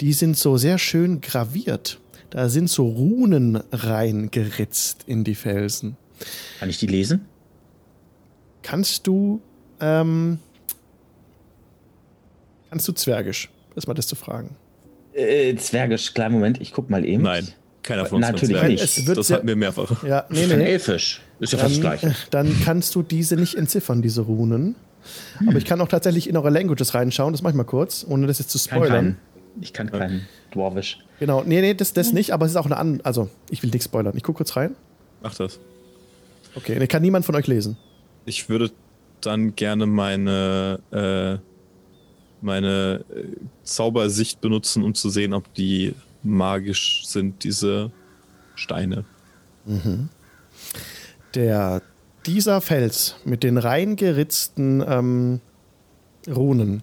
die 0.00 0.14
sind 0.14 0.38
so 0.38 0.56
sehr 0.56 0.78
schön 0.78 1.20
graviert. 1.20 1.98
Da 2.30 2.48
sind 2.48 2.70
so 2.70 2.88
Runen 2.88 3.60
reingeritzt 3.72 5.04
in 5.06 5.22
die 5.22 5.34
Felsen. 5.34 5.98
Kann 6.60 6.70
ich 6.70 6.78
die 6.78 6.86
lesen? 6.86 7.26
Kannst 8.62 9.06
du, 9.06 9.42
ähm, 9.80 10.38
kannst 12.76 12.88
du 12.88 12.92
Zwergisch? 12.92 13.48
Ist 13.74 13.88
mal 13.88 13.94
das 13.94 14.06
zu 14.06 14.16
fragen. 14.16 14.54
Äh, 15.14 15.56
Zwergisch, 15.56 16.12
kleinen 16.12 16.34
Moment, 16.34 16.60
ich 16.60 16.74
guck 16.74 16.90
mal 16.90 17.06
eben. 17.06 17.22
Nein. 17.22 17.48
Keiner 17.82 18.04
von 18.04 18.16
uns 18.16 18.26
Natürlich 18.26 18.60
kann 18.60 18.68
nicht. 18.68 18.86
Zwergisch. 18.86 19.06
Wird 19.06 19.16
Das 19.16 19.30
hatten 19.30 19.48
wir 19.48 19.56
mehrfach. 19.56 20.04
Ja, 20.04 20.26
nee, 20.28 20.42
Ich 20.44 20.48
nee. 20.54 20.62
Elfisch. 20.62 21.22
Ist 21.40 21.54
ja 21.54 21.58
fast 21.58 21.82
das 21.82 22.02
dann, 22.30 22.54
kannst 22.66 22.94
du 22.94 23.02
diese 23.02 23.36
nicht 23.36 23.54
entziffern, 23.54 24.02
diese 24.02 24.20
Runen. 24.20 24.74
Aber 25.46 25.56
ich 25.56 25.64
kann 25.64 25.80
auch 25.80 25.88
tatsächlich 25.88 26.28
in 26.28 26.36
eure 26.36 26.50
Languages 26.50 26.92
reinschauen, 26.92 27.32
das 27.32 27.40
mach 27.40 27.48
ich 27.50 27.56
mal 27.56 27.64
kurz, 27.64 28.04
ohne 28.06 28.26
das 28.26 28.40
jetzt 28.40 28.50
zu 28.50 28.58
Ich 28.58 28.64
spoilern. 28.64 29.16
Ich 29.62 29.72
kann 29.72 29.90
keinen 29.90 30.26
Dwarvisch. 30.52 30.98
Genau, 31.18 31.44
nee, 31.46 31.62
nee, 31.62 31.72
das, 31.72 31.94
das 31.94 32.12
nicht, 32.12 32.32
aber 32.32 32.44
es 32.44 32.52
ist 32.52 32.56
auch 32.56 32.66
eine 32.66 32.76
an, 32.76 33.00
also 33.04 33.30
ich 33.48 33.62
will 33.62 33.70
nichts 33.70 33.86
spoilern. 33.86 34.14
Ich 34.16 34.22
guck 34.22 34.36
kurz 34.36 34.54
rein. 34.54 34.76
Mach 35.22 35.34
das. 35.34 35.60
Okay, 36.54 36.78
den 36.78 36.88
kann 36.88 37.00
niemand 37.00 37.24
von 37.24 37.34
euch 37.36 37.46
lesen. 37.46 37.78
Ich 38.26 38.50
würde 38.50 38.70
dann 39.22 39.56
gerne 39.56 39.86
meine, 39.86 40.80
äh, 40.90 41.55
meine 42.40 43.04
äh, 43.14 43.24
Zaubersicht 43.62 44.40
benutzen, 44.40 44.82
um 44.82 44.94
zu 44.94 45.10
sehen, 45.10 45.32
ob 45.32 45.52
die 45.54 45.94
magisch 46.22 47.06
sind, 47.06 47.44
diese 47.44 47.90
Steine. 48.54 49.04
Der, 51.34 51.82
dieser 52.24 52.60
Fels 52.60 53.16
mit 53.24 53.42
den 53.42 53.58
reingeritzten 53.58 54.84
ähm, 54.86 55.40
Runen, 56.28 56.82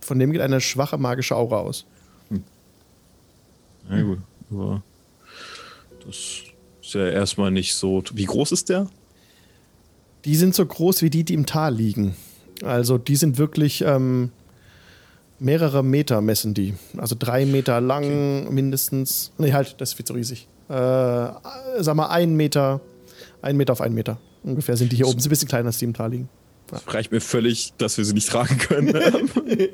von 0.00 0.18
dem 0.18 0.32
geht 0.32 0.40
eine 0.40 0.60
schwache 0.60 0.98
magische 0.98 1.36
Aura 1.36 1.58
aus. 1.58 1.86
Ja, 3.90 4.02
gut. 4.02 4.18
Aber 4.50 4.82
das 6.06 6.16
ist 6.82 6.94
ja 6.94 7.08
erstmal 7.08 7.50
nicht 7.50 7.74
so. 7.74 8.02
Wie 8.12 8.24
groß 8.24 8.52
ist 8.52 8.68
der? 8.68 8.88
Die 10.24 10.36
sind 10.36 10.54
so 10.54 10.64
groß 10.64 11.02
wie 11.02 11.10
die, 11.10 11.24
die 11.24 11.34
im 11.34 11.46
Tal 11.46 11.74
liegen. 11.74 12.14
Also 12.62 12.98
die 12.98 13.16
sind 13.16 13.38
wirklich 13.38 13.82
ähm, 13.82 14.32
mehrere 15.40 15.82
Meter 15.82 16.20
messen 16.20 16.54
die. 16.54 16.74
Also 16.96 17.16
drei 17.18 17.46
Meter 17.46 17.80
lang 17.80 18.52
mindestens. 18.52 19.32
Nee, 19.38 19.52
halt, 19.52 19.74
das 19.78 19.90
ist 19.90 19.94
viel 19.94 20.04
zu 20.04 20.12
riesig. 20.12 20.46
Äh, 20.68 20.72
sag 20.72 21.94
mal, 21.94 22.08
ein 22.08 22.36
Meter, 22.36 22.80
ein 23.42 23.56
Meter 23.56 23.72
auf 23.72 23.80
einen 23.80 23.94
Meter. 23.94 24.18
Ungefähr 24.44 24.76
sind 24.76 24.92
die 24.92 24.96
hier 24.96 25.06
oben. 25.06 25.18
Sind 25.18 25.28
ein 25.28 25.30
bisschen 25.30 25.48
kleiner, 25.48 25.66
als 25.66 25.78
die 25.78 25.86
im 25.86 25.94
Tal 25.94 26.10
liegen. 26.10 26.28
Das 26.68 26.82
reicht 26.94 27.10
mir 27.10 27.20
völlig, 27.20 27.72
dass 27.78 27.98
wir 27.98 28.04
sie 28.04 28.14
nicht 28.14 28.28
tragen 28.28 28.56
können. 28.58 28.94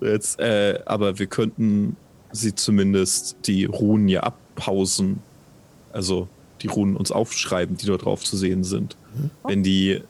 Jetzt, 0.00 0.40
äh, 0.40 0.80
aber 0.84 1.18
wir 1.18 1.26
könnten 1.26 1.96
sie 2.32 2.54
zumindest 2.54 3.36
die 3.44 3.66
Runen 3.66 4.08
ja 4.08 4.22
abpausen. 4.22 5.20
Also 5.92 6.28
die 6.62 6.66
Runen 6.66 6.96
uns 6.96 7.12
aufschreiben, 7.12 7.76
die 7.76 7.86
dort 7.86 8.04
drauf 8.04 8.24
zu 8.24 8.36
sehen 8.36 8.64
sind. 8.64 8.96
Wenn 9.44 9.62
die 9.62 10.02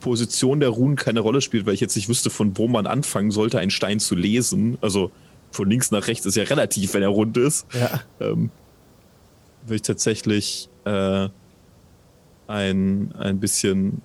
Position 0.00 0.60
der 0.60 0.70
Runen 0.70 0.96
keine 0.96 1.20
Rolle 1.20 1.40
spielt, 1.40 1.66
weil 1.66 1.74
ich 1.74 1.80
jetzt 1.80 1.96
nicht 1.96 2.08
wüsste, 2.08 2.30
von 2.30 2.56
wo 2.58 2.68
man 2.68 2.86
anfangen 2.86 3.30
sollte, 3.30 3.58
einen 3.58 3.70
Stein 3.70 4.00
zu 4.00 4.14
lesen. 4.14 4.78
Also 4.80 5.10
von 5.50 5.68
links 5.68 5.90
nach 5.90 6.08
rechts 6.08 6.26
ist 6.26 6.36
ja 6.36 6.44
relativ, 6.44 6.94
wenn 6.94 7.02
er 7.02 7.08
rund 7.08 7.36
ist. 7.36 7.66
Ja. 7.72 8.00
Ähm, 8.20 8.50
würde 9.62 9.76
ich 9.76 9.82
tatsächlich 9.82 10.68
äh, 10.84 11.28
ein, 12.48 13.14
ein 13.18 13.40
bisschen 13.40 14.02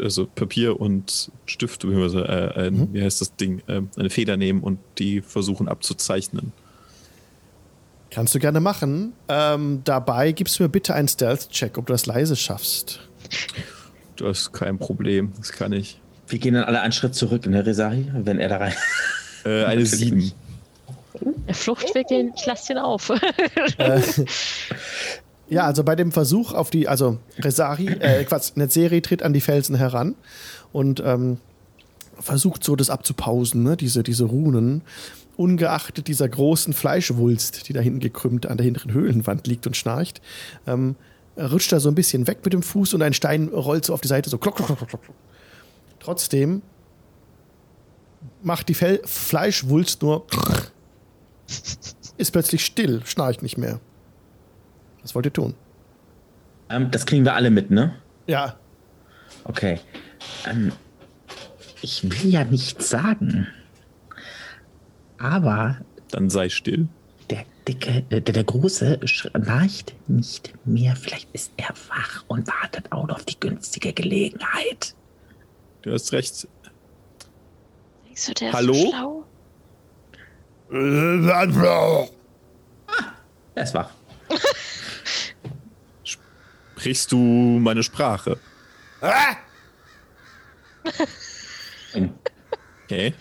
also 0.00 0.26
Papier 0.26 0.80
und 0.80 1.30
Stift, 1.46 1.82
beziehungsweise 1.82 2.24
äh, 2.26 2.66
ein, 2.66 2.92
wie 2.92 3.02
heißt 3.02 3.20
das 3.20 3.36
Ding, 3.36 3.62
ähm, 3.68 3.88
eine 3.96 4.10
Feder 4.10 4.36
nehmen 4.36 4.62
und 4.62 4.78
die 4.98 5.20
versuchen 5.20 5.68
abzuzeichnen. 5.68 6.52
Kannst 8.10 8.34
du 8.34 8.40
gerne 8.40 8.60
machen. 8.60 9.12
Ähm, 9.28 9.82
dabei 9.84 10.32
gibst 10.32 10.58
du 10.58 10.64
mir 10.64 10.68
bitte 10.68 10.94
einen 10.94 11.08
Stealth-Check, 11.08 11.78
ob 11.78 11.86
du 11.86 11.92
das 11.92 12.06
leise 12.06 12.34
schaffst. 12.34 13.08
Das 14.20 14.40
ist 14.40 14.52
kein 14.52 14.78
Problem, 14.78 15.32
das 15.38 15.52
kann 15.52 15.72
ich. 15.72 16.00
Wir 16.28 16.38
gehen 16.38 16.54
dann 16.54 16.64
alle 16.64 16.80
einen 16.80 16.92
Schritt 16.92 17.14
zurück, 17.14 17.46
ne, 17.46 17.64
Resari? 17.64 18.06
Wenn 18.12 18.38
er 18.38 18.48
da 18.48 18.58
rein. 18.58 18.74
Äh, 19.44 19.48
eine 19.48 19.82
Natürlich 19.82 19.90
sieben. 19.90 20.16
nicht. 20.18 20.36
Der 21.48 21.54
Fluchtweg, 21.54 22.06
den, 22.08 22.32
ich 22.36 22.46
lasse 22.46 22.68
den 22.68 22.78
auf. 22.78 23.10
Ja, 25.50 25.64
also 25.64 25.82
bei 25.82 25.96
dem 25.96 26.12
Versuch 26.12 26.52
auf 26.52 26.70
die, 26.70 26.86
also 26.86 27.18
Resari, 27.36 27.88
äh, 27.88 28.22
Quatsch, 28.22 28.52
Netzeri 28.54 29.02
tritt 29.02 29.24
an 29.24 29.32
die 29.32 29.40
Felsen 29.40 29.74
heran 29.74 30.14
und 30.72 31.02
ähm, 31.04 31.38
versucht 32.20 32.62
so 32.62 32.76
das 32.76 32.88
abzupausen, 32.88 33.64
ne? 33.64 33.76
diese, 33.76 34.04
diese 34.04 34.26
Runen, 34.26 34.82
ungeachtet 35.36 36.06
dieser 36.06 36.28
großen 36.28 36.72
Fleischwulst, 36.72 37.68
die 37.68 37.72
da 37.72 37.80
hinten 37.80 37.98
gekrümmt 37.98 38.46
an 38.46 38.58
der 38.58 38.64
hinteren 38.64 38.92
Höhlenwand 38.92 39.48
liegt 39.48 39.66
und 39.66 39.76
schnarcht, 39.76 40.22
ähm, 40.68 40.94
rutscht 41.40 41.72
er 41.72 41.80
so 41.80 41.88
ein 41.88 41.94
bisschen 41.94 42.26
weg 42.26 42.40
mit 42.44 42.52
dem 42.52 42.62
Fuß 42.62 42.94
und 42.94 43.02
ein 43.02 43.14
Stein 43.14 43.48
rollt 43.48 43.84
so 43.84 43.94
auf 43.94 44.00
die 44.00 44.08
Seite, 44.08 44.30
so 44.30 44.38
klock, 44.38 44.56
klock, 44.56 44.68
klock, 44.68 44.88
klock, 44.88 45.02
klock. 45.02 45.16
Trotzdem 45.98 46.62
macht 48.42 48.68
die 48.68 48.74
Fel 48.74 49.00
Fleischwulst 49.04 50.02
nur 50.02 50.26
ist 52.16 52.30
plötzlich 52.32 52.64
still, 52.64 53.02
schnarcht 53.06 53.42
nicht 53.42 53.58
mehr. 53.58 53.80
Was 55.02 55.14
wollt 55.14 55.26
ihr 55.26 55.32
tun? 55.32 55.54
Ähm, 56.68 56.90
das 56.90 57.06
kriegen 57.06 57.24
wir 57.24 57.34
alle 57.34 57.50
mit, 57.50 57.70
ne? 57.70 57.94
Ja, 58.26 58.56
Okay. 59.44 59.80
Ähm, 60.46 60.72
ich 61.82 62.04
will 62.04 62.30
ja 62.30 62.44
nichts 62.44 62.90
sagen. 62.90 63.46
Aber 65.18 65.78
Dann 66.10 66.30
sei 66.30 66.48
still. 66.48 66.88
Der 67.70 67.74
dicke, 67.74 68.04
äh, 68.10 68.20
der, 68.20 68.34
der 68.34 68.44
große 68.44 69.00
schnarcht 69.04 69.94
nicht 70.08 70.52
mehr. 70.66 70.96
Vielleicht 70.96 71.28
ist 71.32 71.52
er 71.56 71.68
wach 71.88 72.24
und 72.28 72.46
wartet 72.48 72.90
auch 72.92 73.08
auf 73.08 73.24
die 73.24 73.38
günstige 73.38 73.92
Gelegenheit. 73.92 74.94
Du 75.82 75.92
hast 75.92 76.12
recht. 76.12 76.48
Denkst 78.06 78.26
du, 78.26 78.34
der 78.34 78.48
ist 78.48 78.54
Hallo? 78.54 78.74
so 78.74 78.90
schlau? 78.90 79.24
Er 83.54 83.64
ist 83.64 83.74
wach. 83.74 83.90
Sprichst 86.04 87.12
du 87.12 87.16
meine 87.16 87.82
Sprache? 87.82 88.38
Okay. 92.84 93.14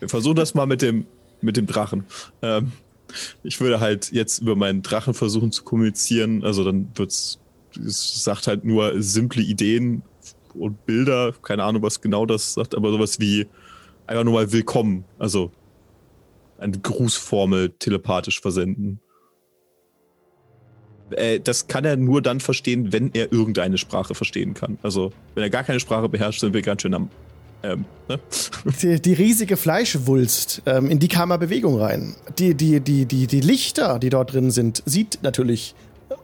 Wir 0.00 0.08
versuchen 0.08 0.36
das 0.36 0.54
mal 0.54 0.66
mit 0.66 0.82
dem, 0.82 1.06
mit 1.40 1.56
dem 1.56 1.66
Drachen. 1.66 2.04
Ähm, 2.42 2.72
ich 3.42 3.60
würde 3.60 3.80
halt 3.80 4.12
jetzt 4.12 4.40
über 4.40 4.56
meinen 4.56 4.82
Drachen 4.82 5.14
versuchen 5.14 5.52
zu 5.52 5.64
kommunizieren. 5.64 6.44
Also 6.44 6.64
dann 6.64 6.88
wird's, 6.94 7.38
es 7.84 8.24
sagt 8.24 8.46
halt 8.46 8.64
nur 8.64 9.02
simple 9.02 9.42
Ideen 9.42 10.02
und 10.54 10.86
Bilder. 10.86 11.32
Keine 11.42 11.64
Ahnung, 11.64 11.82
was 11.82 12.00
genau 12.00 12.26
das 12.26 12.54
sagt, 12.54 12.74
aber 12.74 12.90
sowas 12.90 13.20
wie 13.20 13.46
einfach 14.06 14.24
nur 14.24 14.34
mal 14.34 14.52
willkommen. 14.52 15.04
Also 15.18 15.52
eine 16.58 16.78
Grußformel 16.78 17.70
telepathisch 17.78 18.40
versenden. 18.40 19.00
Äh, 21.10 21.40
das 21.40 21.68
kann 21.68 21.84
er 21.84 21.96
nur 21.96 22.22
dann 22.22 22.40
verstehen, 22.40 22.92
wenn 22.92 23.12
er 23.12 23.32
irgendeine 23.32 23.78
Sprache 23.78 24.14
verstehen 24.14 24.54
kann. 24.54 24.78
Also, 24.82 25.12
wenn 25.34 25.42
er 25.42 25.50
gar 25.50 25.64
keine 25.64 25.80
Sprache 25.80 26.08
beherrscht, 26.08 26.40
sind 26.40 26.54
wir 26.54 26.62
ganz 26.62 26.82
schön 26.82 26.94
am. 26.94 27.10
Ähm, 27.66 27.84
ne? 28.08 28.20
Die, 28.82 29.00
die 29.00 29.12
riesige 29.12 29.56
Fleischwulst, 29.56 30.62
ähm, 30.66 30.90
in 30.90 30.98
die 30.98 31.08
kam 31.08 31.30
er 31.30 31.38
Bewegung 31.38 31.80
rein. 31.80 32.14
Die, 32.38 32.54
die, 32.54 32.80
die, 32.80 33.06
die, 33.06 33.26
die 33.26 33.40
Lichter, 33.40 33.98
die 33.98 34.10
dort 34.10 34.32
drin 34.32 34.50
sind, 34.50 34.82
sieht 34.86 35.18
natürlich 35.22 35.74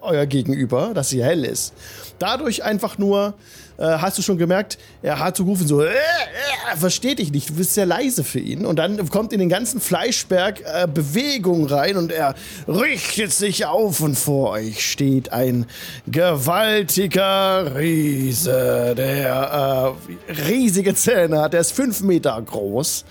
euer 0.01 0.27
Gegenüber, 0.27 0.93
dass 0.95 1.11
sie 1.11 1.23
hell 1.23 1.45
ist. 1.45 1.75
Dadurch 2.19 2.63
einfach 2.65 2.99
nur 2.99 3.35
äh, 3.79 3.85
hast 3.85 4.19
du 4.19 4.23
schon 4.23 4.39
gemerkt, 4.39 4.79
er 5.03 5.19
hat 5.19 5.37
so 5.37 5.45
gerufen, 5.45 5.67
so, 5.67 5.83
äh, 5.83 5.89
äh, 5.89 6.77
versteht 6.77 7.19
dich 7.19 7.33
nicht, 7.33 7.51
du 7.51 7.55
bist 7.55 7.75
sehr 7.75 7.87
leise 7.87 8.25
für 8.25 8.39
ihn. 8.39 8.65
Und 8.65 8.77
dann 8.77 9.09
kommt 9.09 9.33
in 9.33 9.39
den 9.39 9.49
ganzen 9.49 9.81
Fleischberg 9.81 10.61
äh, 10.61 10.87
Bewegung 10.87 11.67
rein 11.67 11.97
und 11.97 12.13
er 12.13 12.35
richtet 12.69 13.33
sich 13.33 13.67
auf 13.67 14.01
und 14.01 14.17
vor 14.17 14.51
euch 14.51 14.91
steht 14.91 15.33
ein 15.33 15.67
gewaltiger 16.07 17.77
Riese, 17.77 18.95
der 18.97 19.97
äh, 20.29 20.33
riesige 20.49 20.95
Zähne 20.95 21.41
hat, 21.41 21.53
der 21.53 21.61
ist 21.61 21.73
fünf 21.73 22.03
Meter 22.03 22.41
groß 22.41 23.05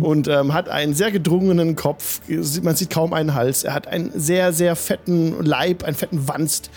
und 0.00 0.28
ähm, 0.28 0.52
hat 0.52 0.68
einen 0.68 0.94
sehr 0.94 1.10
gedrungenen 1.10 1.76
Kopf, 1.76 2.20
man 2.62 2.76
sieht 2.76 2.90
kaum 2.90 3.12
einen 3.12 3.34
Hals, 3.34 3.64
er 3.64 3.74
hat 3.74 3.86
einen 3.86 4.12
sehr, 4.14 4.52
sehr 4.52 4.76
fetten 4.76 5.42
Leib, 5.44 5.84
einen 5.84 5.96
fetten 5.96 6.28
Wanst. 6.28 6.70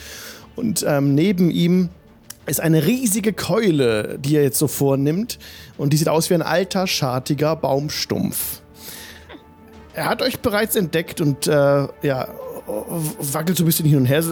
Und 0.55 0.85
ähm, 0.87 1.15
neben 1.15 1.51
ihm 1.51 1.89
ist 2.45 2.59
eine 2.61 2.85
riesige 2.85 3.33
Keule, 3.33 4.17
die 4.19 4.35
er 4.35 4.43
jetzt 4.43 4.59
so 4.59 4.67
vornimmt. 4.67 5.39
Und 5.77 5.93
die 5.93 5.97
sieht 5.97 6.09
aus 6.09 6.29
wie 6.29 6.35
ein 6.35 6.41
alter, 6.41 6.87
schartiger 6.87 7.55
Baumstumpf. 7.55 8.61
Er 9.93 10.05
hat 10.09 10.21
euch 10.21 10.39
bereits 10.39 10.75
entdeckt 10.75 11.21
und 11.21 11.47
äh, 11.47 11.51
ja, 12.01 12.27
wackelt 12.67 13.57
so 13.57 13.63
ein 13.63 13.67
bisschen 13.67 13.85
hin 13.85 13.99
und 13.99 14.05
her. 14.05 14.23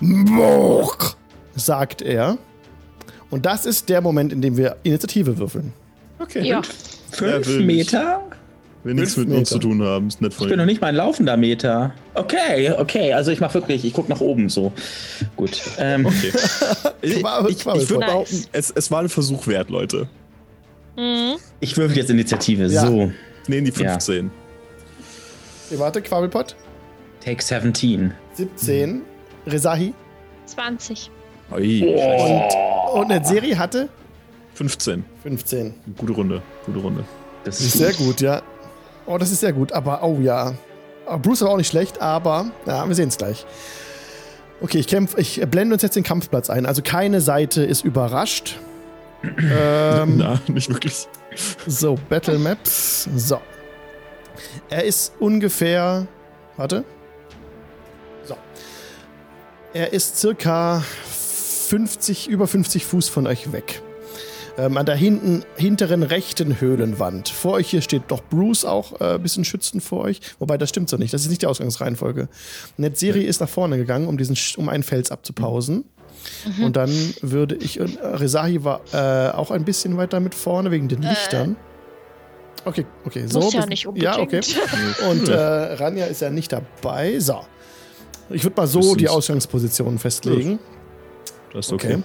Burg, 0.00 1.16
sagt 1.54 2.02
er. 2.02 2.38
Und 3.30 3.46
das 3.46 3.66
ist 3.66 3.88
der 3.88 4.00
Moment, 4.00 4.32
in 4.32 4.42
dem 4.42 4.56
wir 4.56 4.76
Initiative 4.82 5.38
würfeln. 5.38 5.72
Okay. 6.18 6.46
Ja. 6.46 6.62
Fünf. 7.10 7.58
Meter? 7.58 8.22
Will 8.84 8.94
nichts 8.94 9.16
mit 9.16 9.28
uns 9.28 9.48
zu 9.48 9.56
Meter. 9.56 9.68
tun 9.68 9.82
haben. 9.84 10.08
Ist 10.08 10.20
nett 10.20 10.34
von 10.34 10.46
Ich 10.46 10.50
bin 10.50 10.58
noch 10.58 10.66
nicht 10.66 10.80
mal 10.80 10.88
ein 10.88 10.96
laufender 10.96 11.36
Meter. 11.36 11.92
Okay, 12.14 12.72
okay. 12.76 13.12
Also 13.12 13.30
ich 13.30 13.40
mache 13.40 13.54
wirklich, 13.54 13.84
ich 13.84 13.92
gucke 13.92 14.10
nach 14.10 14.20
oben 14.20 14.48
so. 14.48 14.72
Gut. 15.36 15.60
Ähm, 15.78 16.06
Okay. 16.06 16.32
ich 17.02 17.12
ich, 17.12 17.20
ich 17.20 17.64
würde 17.66 17.76
Nice. 17.76 17.86
behaupten, 18.06 18.44
es, 18.52 18.70
es 18.70 18.90
war 18.90 19.00
ein 19.00 19.08
Versuch 19.08 19.46
wert, 19.46 19.70
Leute. 19.70 20.08
Mhm. 20.96 21.36
Ich 21.60 21.76
würfel 21.76 21.96
jetzt 21.96 22.10
Initiative. 22.10 22.66
Ja. 22.66 22.86
So. 22.86 23.12
Nee, 23.46 23.60
die 23.60 23.70
Ja. 23.70 23.90
15. 23.92 24.30
Okay, 25.70 25.78
warte, 25.80 26.02
Quabbelpott. 26.02 26.56
Take 27.24 27.42
17. 27.42 28.12
17. 28.34 29.02
Rezahi. 29.46 29.94
20. 30.46 31.10
Ui, 31.54 31.84
Oh. 31.96 33.00
Und 33.00 33.12
eine 33.12 33.24
Serie 33.24 33.56
hatte 33.58 33.88
15. 34.54 35.04
15. 35.22 35.74
Gute 35.96 36.12
Runde. 36.12 36.42
Gute 36.66 36.78
Runde. 36.80 37.04
Das 37.44 37.58
Das 37.58 37.66
ist 37.66 37.78
sehr 37.78 37.92
gut, 37.92 38.20
ja. 38.20 38.42
Oh, 39.12 39.18
das 39.18 39.30
ist 39.30 39.40
sehr 39.40 39.52
gut, 39.52 39.72
aber 39.72 40.02
oh 40.02 40.20
ja. 40.22 40.54
Aber 41.04 41.18
Bruce 41.18 41.42
war 41.42 41.50
auch 41.50 41.58
nicht 41.58 41.68
schlecht, 41.68 42.00
aber 42.00 42.46
ja, 42.64 42.88
wir 42.88 42.94
sehen 42.94 43.08
es 43.08 43.18
gleich. 43.18 43.44
Okay, 44.62 44.78
ich 44.78 44.86
kämpf, 44.86 45.18
ich 45.18 45.38
blende 45.50 45.74
uns 45.74 45.82
jetzt 45.82 45.96
den 45.96 46.02
Kampfplatz 46.02 46.48
ein. 46.48 46.64
Also 46.64 46.80
keine 46.80 47.20
Seite 47.20 47.62
ist 47.62 47.84
überrascht. 47.84 48.58
ähm, 49.22 50.16
Na, 50.16 50.40
nicht 50.46 50.70
wirklich. 50.70 51.08
so, 51.66 51.98
Battle 52.08 52.38
Maps. 52.38 53.06
So. 53.14 53.38
Er 54.70 54.84
ist 54.84 55.12
ungefähr. 55.18 56.06
Warte. 56.56 56.82
So. 58.24 58.34
Er 59.74 59.92
ist 59.92 60.16
circa 60.16 60.82
50, 61.68 62.28
über 62.28 62.46
50 62.46 62.86
Fuß 62.86 63.10
von 63.10 63.26
euch 63.26 63.52
weg. 63.52 63.82
Ähm, 64.58 64.76
an 64.76 64.84
der 64.84 64.96
hinten, 64.96 65.44
hinteren 65.56 66.02
rechten 66.02 66.60
Höhlenwand. 66.60 67.30
Vor 67.30 67.54
euch 67.54 67.70
hier 67.70 67.80
steht 67.80 68.02
doch 68.08 68.22
Bruce 68.22 68.66
auch 68.66 69.00
äh, 69.00 69.14
ein 69.14 69.22
bisschen 69.22 69.44
schützend 69.44 69.82
vor 69.82 70.02
euch. 70.02 70.20
Wobei, 70.38 70.58
das 70.58 70.68
stimmt 70.68 70.90
so 70.90 70.98
nicht. 70.98 71.14
Das 71.14 71.22
ist 71.22 71.28
nicht 71.28 71.40
die 71.40 71.46
Ausgangsreihenfolge. 71.46 72.28
Netzeri 72.76 73.22
ist 73.22 73.40
nach 73.40 73.48
vorne 73.48 73.78
gegangen, 73.78 74.08
um, 74.08 74.18
diesen, 74.18 74.36
um 74.58 74.68
einen 74.68 74.82
Fels 74.82 75.10
abzupausen. 75.10 75.84
Und 76.62 76.76
dann 76.76 76.90
würde 77.20 77.54
ich. 77.56 77.80
Und 77.80 77.96
äh, 77.96 78.06
Rezahi 78.06 78.62
war 78.62 78.80
äh, 78.92 79.30
auch 79.32 79.50
ein 79.50 79.64
bisschen 79.64 79.96
weiter 79.96 80.20
mit 80.20 80.34
vorne 80.34 80.70
wegen 80.70 80.88
den 80.88 81.02
Lichtern. 81.02 81.56
Okay, 82.64 82.86
okay. 83.04 83.26
So, 83.26 83.40
Muss 83.40 83.54
ja 83.54 83.66
nicht 83.66 83.88
Ja, 83.94 84.18
okay. 84.18 84.40
unbedingt. 84.40 84.98
Und 85.08 85.28
äh, 85.28 85.34
Ranja 85.34 86.06
ist 86.06 86.20
ja 86.20 86.30
nicht 86.30 86.52
dabei. 86.52 87.18
So. 87.18 87.40
Ich 88.30 88.44
würde 88.44 88.56
mal 88.56 88.66
so 88.66 88.94
die? 88.94 89.08
Ausgangsposition 89.08 89.98
festlegen. 89.98 90.58
Das 91.52 91.66
ist 91.66 91.72
okay. 91.72 91.94
Okay. 91.94 92.02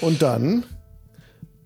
Und 0.00 0.22
dann 0.22 0.64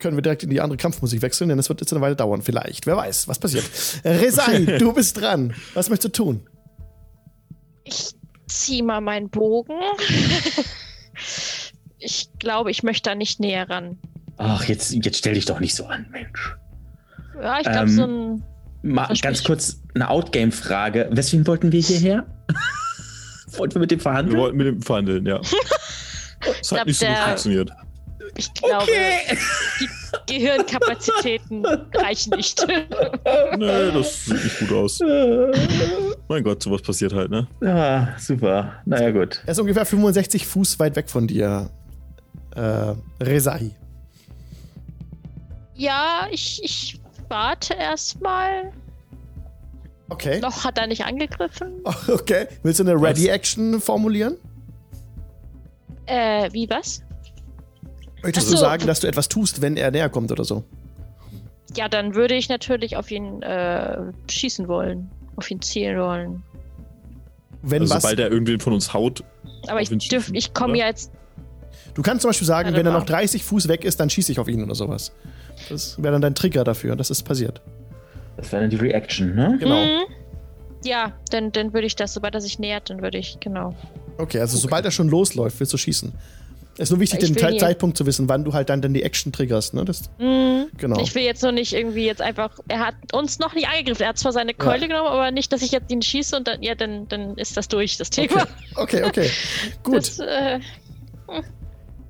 können 0.00 0.16
wir 0.16 0.22
direkt 0.22 0.42
in 0.42 0.50
die 0.50 0.60
andere 0.60 0.76
Kampfmusik 0.76 1.22
wechseln, 1.22 1.48
denn 1.48 1.58
es 1.58 1.68
wird 1.68 1.80
jetzt 1.80 1.92
eine 1.92 2.00
Weile 2.00 2.16
dauern. 2.16 2.42
Vielleicht. 2.42 2.86
Wer 2.86 2.96
weiß, 2.96 3.28
was 3.28 3.38
passiert. 3.38 3.64
Resai, 4.04 4.78
du 4.78 4.92
bist 4.92 5.20
dran. 5.20 5.54
Was 5.74 5.88
möchtest 5.90 6.18
du 6.18 6.24
tun? 6.24 6.46
Ich 7.84 8.10
zieh 8.48 8.82
mal 8.82 9.00
meinen 9.00 9.30
Bogen. 9.30 9.74
ich 11.98 12.28
glaube, 12.38 12.70
ich 12.70 12.82
möchte 12.82 13.10
da 13.10 13.14
nicht 13.14 13.40
näher 13.40 13.68
ran. 13.68 13.98
Ach, 14.38 14.64
jetzt, 14.64 14.92
jetzt 14.92 15.18
stell 15.18 15.34
dich 15.34 15.44
doch 15.44 15.60
nicht 15.60 15.74
so 15.74 15.86
an, 15.86 16.06
Mensch. 16.10 16.56
Ja, 17.40 17.58
ich 17.58 17.64
glaube, 17.64 17.78
Ähm, 17.80 17.88
so 17.88 18.04
ein. 18.06 18.42
Mal 18.82 19.06
Versprich. 19.06 19.22
ganz 19.22 19.44
kurz 19.44 19.82
eine 19.94 20.08
Outgame-Frage. 20.08 21.10
Weswegen 21.12 21.46
wollten 21.46 21.70
wir 21.70 21.82
hierher? 21.82 22.24
wollten 23.58 23.74
wir 23.74 23.80
mit 23.80 23.90
dem 23.90 23.98
Wir 23.98 24.02
verhandeln? 24.02 24.38
wollten 24.38 24.56
mit 24.56 24.66
dem 24.66 24.82
verhandeln, 24.82 25.26
ja. 25.26 25.40
Das 26.40 26.70
glaub, 26.70 26.80
hat 26.80 26.86
nicht 26.86 26.98
so 26.98 27.04
gut 27.06 27.16
funktioniert. 27.18 27.70
Ich 28.36 28.52
glaube, 28.54 28.84
Okay. 28.84 29.36
die 30.28 30.34
Gehirnkapazitäten 30.38 31.64
reichen 31.94 32.36
nicht. 32.36 32.64
Nee, 33.56 33.90
das 33.92 34.24
sieht 34.24 34.42
nicht 34.44 34.58
gut 34.60 34.72
aus. 34.72 35.00
Mein 36.28 36.42
Gott, 36.44 36.62
sowas 36.62 36.82
passiert 36.82 37.12
halt, 37.12 37.30
ne? 37.30 37.46
ah, 37.64 38.08
super. 38.18 38.74
Naja, 38.86 39.10
gut. 39.10 39.42
Er 39.46 39.52
ist 39.52 39.58
ungefähr 39.58 39.84
65 39.84 40.46
Fuß 40.46 40.78
weit 40.78 40.96
weg 40.96 41.10
von 41.10 41.26
dir. 41.26 41.70
Äh, 42.54 42.94
Resai. 43.22 43.70
ja, 45.74 46.26
ich, 46.30 46.60
ich 46.64 47.00
warte 47.28 47.74
erstmal. 47.74 48.72
Okay. 50.08 50.40
Noch 50.40 50.64
hat 50.64 50.78
er 50.78 50.86
nicht 50.86 51.04
angegriffen. 51.04 51.82
Okay. 52.08 52.46
Willst 52.62 52.80
du 52.80 52.84
eine 52.84 53.00
Ready-Action 53.00 53.80
formulieren? 53.80 54.36
Äh, 56.06 56.52
wie 56.52 56.68
was? 56.68 57.02
Möchtest 58.22 58.46
Ach 58.48 58.50
du 58.52 58.56
so. 58.56 58.62
sagen, 58.64 58.86
dass 58.86 59.00
du 59.00 59.06
etwas 59.06 59.28
tust, 59.28 59.62
wenn 59.62 59.76
er 59.76 59.90
näher 59.90 60.08
kommt 60.08 60.30
oder 60.32 60.44
so? 60.44 60.64
Ja, 61.76 61.88
dann 61.88 62.14
würde 62.14 62.34
ich 62.34 62.48
natürlich 62.48 62.96
auf 62.96 63.10
ihn 63.10 63.42
äh, 63.42 63.98
schießen 64.28 64.68
wollen. 64.68 65.10
Auf 65.36 65.50
ihn 65.50 65.62
zielen 65.62 65.98
wollen. 65.98 66.42
Wenn 67.62 67.82
Also 67.82 67.94
was? 67.94 68.02
sobald 68.02 68.18
er 68.18 68.30
irgendwen 68.30 68.60
von 68.60 68.72
uns 68.72 68.92
haut, 68.92 69.22
Aber 69.68 69.80
ich 69.80 69.90
dürf, 70.08 70.30
ich 70.32 70.52
komme 70.54 70.78
ja 70.78 70.86
jetzt. 70.86 71.12
Du 71.94 72.02
kannst 72.02 72.22
zum 72.22 72.30
Beispiel 72.30 72.46
sagen, 72.46 72.72
wenn 72.74 72.86
er 72.86 72.92
noch 72.92 73.04
30 73.04 73.44
Fuß 73.44 73.68
weg 73.68 73.84
ist, 73.84 74.00
dann 74.00 74.10
schieße 74.10 74.32
ich 74.32 74.38
auf 74.38 74.48
ihn 74.48 74.62
oder 74.62 74.74
sowas. 74.74 75.12
Das 75.68 76.00
wäre 76.02 76.12
dann 76.12 76.22
dein 76.22 76.34
Trigger 76.34 76.64
dafür, 76.64 76.96
dass 76.96 77.10
es 77.10 77.22
passiert. 77.22 77.60
Das 78.36 78.50
wäre 78.52 78.62
dann 78.62 78.70
die 78.70 78.76
Reaction, 78.76 79.34
ne? 79.34 79.56
Genau. 79.60 79.84
Mhm. 79.84 80.00
Ja, 80.84 81.12
dann, 81.30 81.52
dann 81.52 81.74
würde 81.74 81.86
ich 81.86 81.96
das, 81.96 82.14
sobald 82.14 82.34
er 82.34 82.40
sich 82.40 82.58
nähert, 82.58 82.88
dann 82.88 83.02
würde 83.02 83.18
ich, 83.18 83.38
genau. 83.40 83.74
Okay, 84.16 84.40
also 84.40 84.56
sobald 84.56 84.84
er 84.84 84.90
schon 84.90 85.08
losläuft, 85.08 85.60
willst 85.60 85.72
du 85.72 85.76
schießen. 85.76 86.12
Es 86.80 86.84
ist 86.84 86.92
nur 86.92 87.00
wichtig, 87.00 87.22
Ich 87.22 87.36
den 87.36 87.58
Zeitpunkt 87.58 87.98
zu 87.98 88.06
wissen, 88.06 88.26
wann 88.30 88.42
du 88.42 88.54
halt 88.54 88.70
dann, 88.70 88.80
dann 88.80 88.94
die 88.94 89.02
Action 89.02 89.32
triggerst. 89.32 89.74
Ne? 89.74 89.84
Das, 89.84 90.04
Mhm. 90.18 90.68
genau. 90.78 90.98
Ich 91.02 91.14
will 91.14 91.22
jetzt 91.22 91.42
noch 91.42 91.52
nicht 91.52 91.74
irgendwie 91.74 92.06
jetzt 92.06 92.22
einfach. 92.22 92.58
Er 92.68 92.78
hat 92.78 92.94
uns 93.12 93.38
noch 93.38 93.54
nicht 93.54 93.68
angegriffen. 93.68 94.02
Er 94.02 94.08
hat 94.08 94.18
zwar 94.18 94.32
seine 94.32 94.54
Keule 94.54 94.88
genommen, 94.88 95.08
aber 95.08 95.30
nicht, 95.30 95.52
dass 95.52 95.60
ich 95.60 95.72
jetzt 95.72 95.92
ihn 95.92 96.00
schieße 96.00 96.34
und 96.34 96.48
dann, 96.48 96.62
ja, 96.62 96.74
dann, 96.74 97.06
dann 97.08 97.36
ist 97.36 97.58
das 97.58 97.68
durch, 97.68 97.98
das 97.98 98.08
Thema. 98.08 98.46
Okay, 98.76 99.04
okay. 99.04 99.04
okay. 99.04 99.30
Gut. 99.82 99.98
Das, 99.98 100.20
äh, 100.20 100.58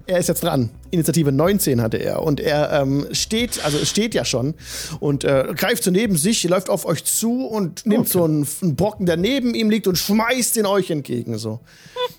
er 0.07 0.19
ist 0.19 0.29
jetzt 0.29 0.45
dran. 0.45 0.71
Initiative 0.93 1.33
19 1.33 1.83
hatte 1.83 1.97
er. 1.97 2.23
Und 2.23 2.39
er 2.39 2.71
ähm, 2.81 3.09
steht, 3.11 3.65
also 3.65 3.85
steht 3.85 4.15
ja 4.15 4.25
schon, 4.25 4.55
und 5.01 5.25
äh, 5.25 5.49
greift 5.57 5.83
so 5.83 5.91
neben 5.91 6.17
sich, 6.17 6.45
läuft 6.45 6.71
auf 6.71 6.87
euch 6.87 7.05
zu 7.05 7.45
und 7.45 7.87
nimmt 7.87 8.09
so 8.09 8.23
einen, 8.23 8.47
einen 8.63 8.77
Brocken, 8.77 9.07
der 9.07 9.17
neben 9.17 9.53
ihm 9.57 9.69
liegt 9.69 9.89
und 9.89 9.99
schmeißt 9.99 10.55
den 10.55 10.67
euch 10.67 10.91
entgegen. 10.91 11.39
So. 11.39 11.59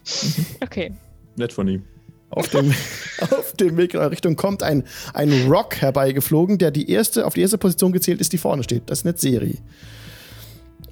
okay. 0.62 0.94
nett 1.38 1.54
von 1.54 1.70
ihm. 1.70 1.84
Auf 2.32 2.48
dem, 2.50 2.74
auf 3.32 3.54
dem 3.54 3.78
Weg 3.78 3.94
in 3.94 4.00
eure 4.00 4.12
Richtung 4.12 4.36
kommt 4.36 4.64
ein, 4.64 4.84
ein 5.14 5.48
Rock 5.52 5.76
herbeigeflogen, 5.82 6.58
der 6.58 6.72
die 6.72 6.90
erste, 6.90 7.26
auf 7.26 7.34
die 7.34 7.42
erste 7.42 7.58
Position 7.58 7.92
gezählt 7.92 8.22
ist, 8.22 8.34
die 8.34 8.38
vorne 8.38 8.64
steht. 8.64 8.84
Das 8.90 9.00
ist 9.00 9.06
eine 9.06 9.18
Serie. 9.18 9.56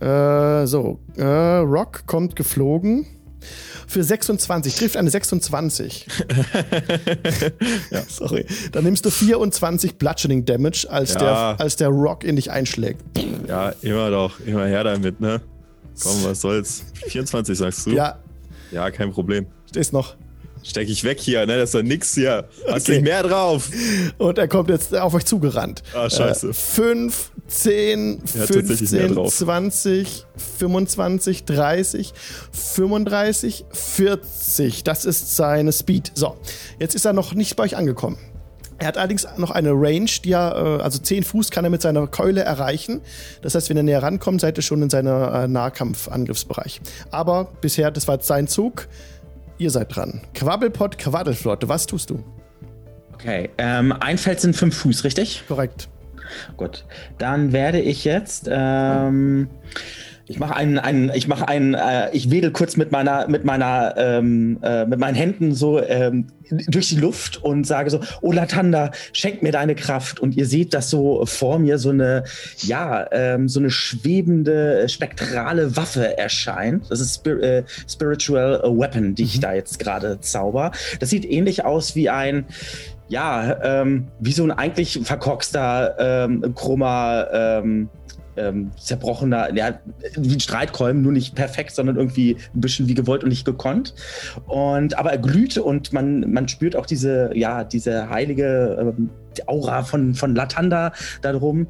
Äh, 0.02 0.66
so, 0.68 1.00
äh, 1.18 1.24
Rock 1.26 2.06
kommt 2.06 2.36
geflogen 2.38 3.06
Für 3.88 4.04
26. 4.04 4.76
Trifft 4.76 4.96
eine 4.98 5.10
26. 5.10 6.08
Sorry. 8.08 8.46
Dann 8.72 8.84
nimmst 8.84 9.06
du 9.06 9.10
24 9.10 9.98
Bludgeoning 9.98 10.46
Damage, 10.46 10.88
als, 10.90 11.14
Ja. 11.16 11.20
der, 11.20 11.62
als 11.62 11.76
der 11.76 11.90
Rock 11.90 12.24
in 12.24 12.36
dich 12.36 12.52
einschlägt. 12.52 13.02
Ja, 13.48 13.70
immer 13.82 14.10
doch, 14.12 14.40
immer 14.42 14.66
her 14.66 14.84
damit, 14.84 15.20
ne? 15.20 15.42
Komm, 16.02 16.24
was 16.24 16.42
soll's. 16.42 16.84
24 17.08 17.58
sagst 17.58 17.86
du? 17.88 17.92
Ja, 17.92 18.20
Ja, 18.72 18.90
kein 18.92 19.12
Problem. 19.12 19.48
stehst 19.70 19.92
noch. 19.94 20.16
Steck 20.64 20.90
ich 20.90 21.04
weg 21.04 21.20
hier, 21.20 21.46
ne? 21.46 21.58
Das 21.58 21.70
ist 21.70 21.76
doch 21.76 21.82
nix 21.84 22.14
hier. 22.14 22.48
Hast 22.68 22.84
Okay. 22.84 22.94
nicht 22.94 23.04
mehr 23.04 23.24
drauf. 23.24 23.70
Und 24.18 24.38
er 24.38 24.48
kommt 24.48 24.70
jetzt 24.70 24.96
auf 24.96 25.14
euch 25.14 25.26
zugerannt. 25.26 25.82
Ah, 25.94 26.10
scheiße. 26.10 26.50
Äh, 26.50 26.54
5, 26.54 27.32
10, 27.48 28.22
Er 28.36 28.42
hat 28.42 28.48
tatsächlich 28.50 28.92
mehr 28.92 29.02
15, 29.08 29.16
drauf. 29.16 29.36
20, 29.36 30.26
25, 30.60 31.46
30, 31.46 32.14
35, 32.52 33.66
40. 33.72 34.84
Das 34.84 35.06
ist 35.06 35.36
seine 35.36 35.72
Speed. 35.72 36.12
So, 36.16 36.36
jetzt 36.80 36.96
ist 36.96 37.06
er 37.06 37.14
noch 37.14 37.34
nicht 37.34 37.56
bei 37.56 37.64
euch 37.64 37.76
angekommen. 37.78 38.18
Er 38.82 38.88
hat 38.88 38.98
allerdings 38.98 39.28
noch 39.36 39.52
eine 39.52 39.72
Range, 39.74 40.10
die 40.24 40.32
er, 40.32 40.78
äh, 40.80 40.84
also 40.84 41.00
10 41.00 41.24
Fuß 41.24 41.52
kann 41.52 41.66
er 41.66 41.70
mit 41.70 41.82
seiner 41.82 42.08
Keule 42.08 42.42
erreichen. 42.44 43.02
Das 43.42 43.54
heißt, 43.56 43.70
wenn 43.70 43.76
er 43.76 43.84
näher 43.84 44.02
rankommt, 44.02 44.40
seid 44.40 44.58
ihr 44.58 44.62
schon 44.62 44.82
in 44.82 44.90
seiner 44.90 45.44
äh, 45.44 45.48
Nahkampfangriffsbereich. 45.50 46.80
Aber 47.12 47.50
bisher, 47.60 47.92
das 47.92 48.08
war 48.08 48.16
jetzt 48.16 48.28
sein 48.28 48.48
Zug. 48.48 48.88
Ihr 49.60 49.70
seid 49.70 49.94
dran. 49.94 50.22
Quabbelpott, 50.34 50.98
Quaddelflotte, 50.98 51.68
was 51.68 51.86
tust 51.86 52.10
du? 52.10 52.24
Okay, 53.14 53.50
ähm, 53.58 53.92
ein 54.00 54.18
Feld 54.18 54.40
sind 54.40 54.56
fünf 54.56 54.78
Fuß, 54.78 55.04
richtig? 55.04 55.44
Korrekt. 55.48 55.90
Gut. 56.56 56.86
Dann 57.18 57.52
werde 57.52 57.82
ich 57.82 58.06
jetzt. 58.06 58.48
Ähm, 58.50 59.50
ich 60.30 60.38
mache 60.38 60.56
einen, 60.56 60.78
einen, 60.78 61.10
ich 61.16 61.28
mache 61.28 61.48
einen, 61.48 61.74
äh, 61.74 62.12
ich 62.12 62.30
wedel 62.30 62.52
kurz 62.52 62.78
mit 62.78 62.92
meiner, 62.92 63.28
mit 63.28 63.46
meiner, 63.46 63.96
ähm, 63.98 64.60
äh, 64.62 64.86
mit 64.86 65.00
meinen 65.00 65.16
Händen 65.16 65.56
so 65.56 65.82
ähm, 65.84 66.28
durch 66.68 66.90
die 66.90 66.98
Luft 66.98 67.44
und 67.44 67.66
sage 67.66 67.90
so, 67.90 68.00
oh 68.22 68.32
Latanda, 68.32 68.92
schenk 69.12 69.42
mir 69.42 69.52
deine 69.52 69.74
Kraft. 69.74 70.20
Und 70.20 70.38
ihr 70.38 70.46
seht, 70.46 70.76
dass 70.76 70.92
so 70.92 71.26
vor 71.26 71.58
mir 71.58 71.80
so 71.80 71.90
eine, 71.90 72.26
ja, 72.60 73.08
ähm, 73.12 73.50
so 73.50 73.60
eine 73.60 73.72
schwebende, 73.72 74.88
spektrale 74.88 75.76
Waffe 75.76 76.16
erscheint. 76.20 76.92
Das 76.92 77.00
ist 77.00 77.16
Spir 77.16 77.42
äh, 77.42 77.64
Spiritual 77.90 78.62
Weapon, 78.64 79.16
die 79.16 79.24
ich 79.24 79.40
da 79.40 79.54
jetzt 79.54 79.80
gerade 79.80 80.20
zauber. 80.20 80.72
Das 81.00 81.10
sieht 81.10 81.26
ähnlich 81.26 81.66
aus 81.66 81.96
wie 81.96 82.10
ein, 82.10 82.46
ja, 83.08 83.82
ähm, 83.82 84.10
wie 84.20 84.34
so 84.34 84.44
ein 84.44 84.52
eigentlich 84.52 85.00
verkorkster, 85.04 85.96
ähm, 85.98 86.54
krummer, 86.54 87.28
ähm, 87.34 87.90
ähm, 88.38 88.72
zerbrochener, 88.78 89.54
ja, 89.56 89.80
wie 90.16 90.34
ein 90.34 90.40
Streitkolben, 90.40 91.02
nur 91.02 91.12
nicht 91.12 91.36
perfekt, 91.36 91.72
sondern 91.72 91.96
irgendwie 91.98 92.38
ein 92.56 92.62
bisschen 92.62 92.88
wie 92.88 92.94
gewollt 92.94 93.24
und 93.24 93.30
nicht 93.30 93.46
gekonnt. 93.46 93.94
Und 94.48 94.98
aber 94.98 95.12
er 95.12 95.18
glüht 95.18 95.58
und 95.58 95.94
man, 95.94 96.32
man 96.32 96.48
spürt 96.48 96.76
auch 96.76 96.86
diese, 96.86 97.32
ja, 97.36 97.64
diese 97.64 98.10
heilige 98.10 98.94
ähm, 98.98 99.10
Aura 99.46 99.84
von, 99.84 100.14
von 100.16 100.36
Latanda 100.36 100.92
da 101.22 101.32
drum. 101.34 101.68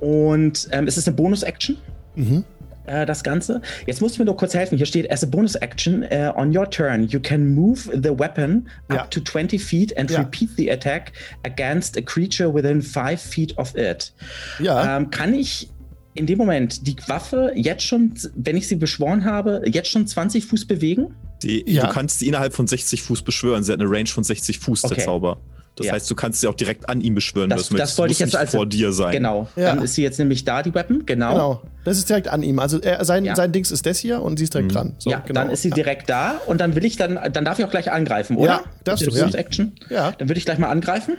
Und 0.00 0.68
ähm, 0.72 0.86
es 0.86 0.96
ist 0.96 1.06
eine 1.08 1.16
Bonus-Action 1.16 1.76
Mhm. 2.14 2.44
äh, 2.84 3.06
das 3.06 3.22
Ganze. 3.24 3.62
Jetzt 3.86 4.02
musst 4.02 4.16
du 4.16 4.20
mir 4.22 4.26
nur 4.26 4.36
kurz 4.36 4.54
helfen. 4.54 4.76
Hier 4.76 4.84
steht, 4.86 5.10
as 5.10 5.22
a 5.24 5.26
bonus 5.26 5.54
action, 5.54 6.02
uh, 6.04 6.32
on 6.36 6.54
your 6.54 6.68
turn, 6.68 7.04
you 7.08 7.20
can 7.20 7.54
move 7.54 7.90
the 7.92 8.10
weapon 8.18 8.68
Ja. 8.90 9.02
up 9.02 9.10
to 9.10 9.20
20 9.20 9.58
feet 9.58 9.96
and 9.96 10.10
Ja. 10.10 10.18
repeat 10.20 10.50
the 10.58 10.70
attack 10.70 11.12
against 11.44 11.96
a 11.96 12.02
creature 12.02 12.52
within 12.52 12.82
5 12.82 13.18
feet 13.20 13.56
of 13.56 13.74
it. 13.76 14.12
Ja. 14.58 14.96
Ähm, 14.98 15.10
kann 15.10 15.32
ich 15.32 15.70
in 16.14 16.26
dem 16.26 16.38
Moment 16.38 16.86
die 16.86 16.96
Waffe 17.06 17.52
jetzt 17.54 17.84
schon, 17.84 18.12
wenn 18.34 18.56
ich 18.56 18.68
sie 18.68 18.76
beschworen 18.76 19.24
habe, 19.24 19.62
jetzt 19.66 19.88
schon 19.90 20.06
20 20.06 20.44
Fuß 20.46 20.66
bewegen? 20.66 21.14
Die, 21.42 21.64
Ja. 21.70 21.86
Du 21.86 21.92
kannst 21.92 22.18
sie 22.18 22.28
innerhalb 22.28 22.52
von 22.54 22.66
60 22.66 23.02
Fuß 23.02 23.22
beschwören. 23.22 23.62
Sie 23.62 23.72
hat 23.72 23.80
eine 23.80 23.90
Range 23.90 24.06
von 24.06 24.22
60 24.24 24.58
Fuß, 24.58 24.84
Okay. 24.84 24.94
der 24.96 25.04
Zauber. 25.04 25.38
Das 25.76 25.86
Ja. 25.86 25.94
heißt, 25.94 26.10
du 26.10 26.14
kannst 26.14 26.42
sie 26.42 26.48
auch 26.48 26.54
direkt 26.54 26.86
an 26.90 27.00
ihm 27.00 27.14
beschwören, 27.14 27.48
Das- 27.48 27.60
wenn 27.60 27.68
du 27.68 27.72
möchtest. 27.74 27.92
das 27.94 27.98
wollte 27.98 28.12
ich 28.12 28.18
jetzt 28.18 28.26
nicht 28.28 28.36
als- 28.36 28.50
vor 28.50 28.66
dir 28.66 28.92
sein. 28.92 29.12
Genau. 29.12 29.48
Ja. 29.56 29.74
Dann 29.74 29.82
ist 29.82 29.94
sie 29.94 30.02
jetzt 30.02 30.18
nämlich 30.18 30.44
da, 30.44 30.62
die 30.62 30.74
Weapon. 30.74 31.06
Genau. 31.06 31.32
Genau. 31.32 31.62
Das 31.84 31.96
ist 31.96 32.10
direkt 32.10 32.28
an 32.28 32.42
ihm. 32.42 32.58
Also 32.58 32.78
er, 32.78 33.02
sein, 33.06 33.24
Ja. 33.24 33.34
sein 33.34 33.52
Dings 33.52 33.70
ist 33.70 33.86
das 33.86 33.98
hier 33.98 34.20
und 34.20 34.36
sie 34.36 34.44
ist 34.44 34.52
direkt 34.52 34.74
dran. 34.74 34.94
So, 34.98 35.08
ja, 35.10 35.20
genau. 35.20 35.40
dann 35.40 35.50
ist 35.50 35.62
sie 35.62 35.70
ja. 35.70 35.74
direkt 35.74 36.10
da 36.10 36.40
und 36.46 36.60
dann 36.60 36.76
will 36.76 36.84
ich 36.84 36.96
dann, 36.98 37.18
dann 37.32 37.44
darf 37.46 37.58
ich 37.58 37.64
auch 37.64 37.70
gleich 37.70 37.90
angreifen, 37.90 38.36
oder? 38.36 38.50
Ja, 38.50 38.64
darfst 38.84 39.06
du, 39.06 39.10
der 39.10 39.26
ja. 39.28 39.34
Action. 39.34 39.72
Ja. 39.88 40.12
Dann 40.12 40.28
würde 40.28 40.38
ich 40.38 40.44
gleich 40.44 40.58
mal 40.58 40.68
angreifen. 40.68 41.16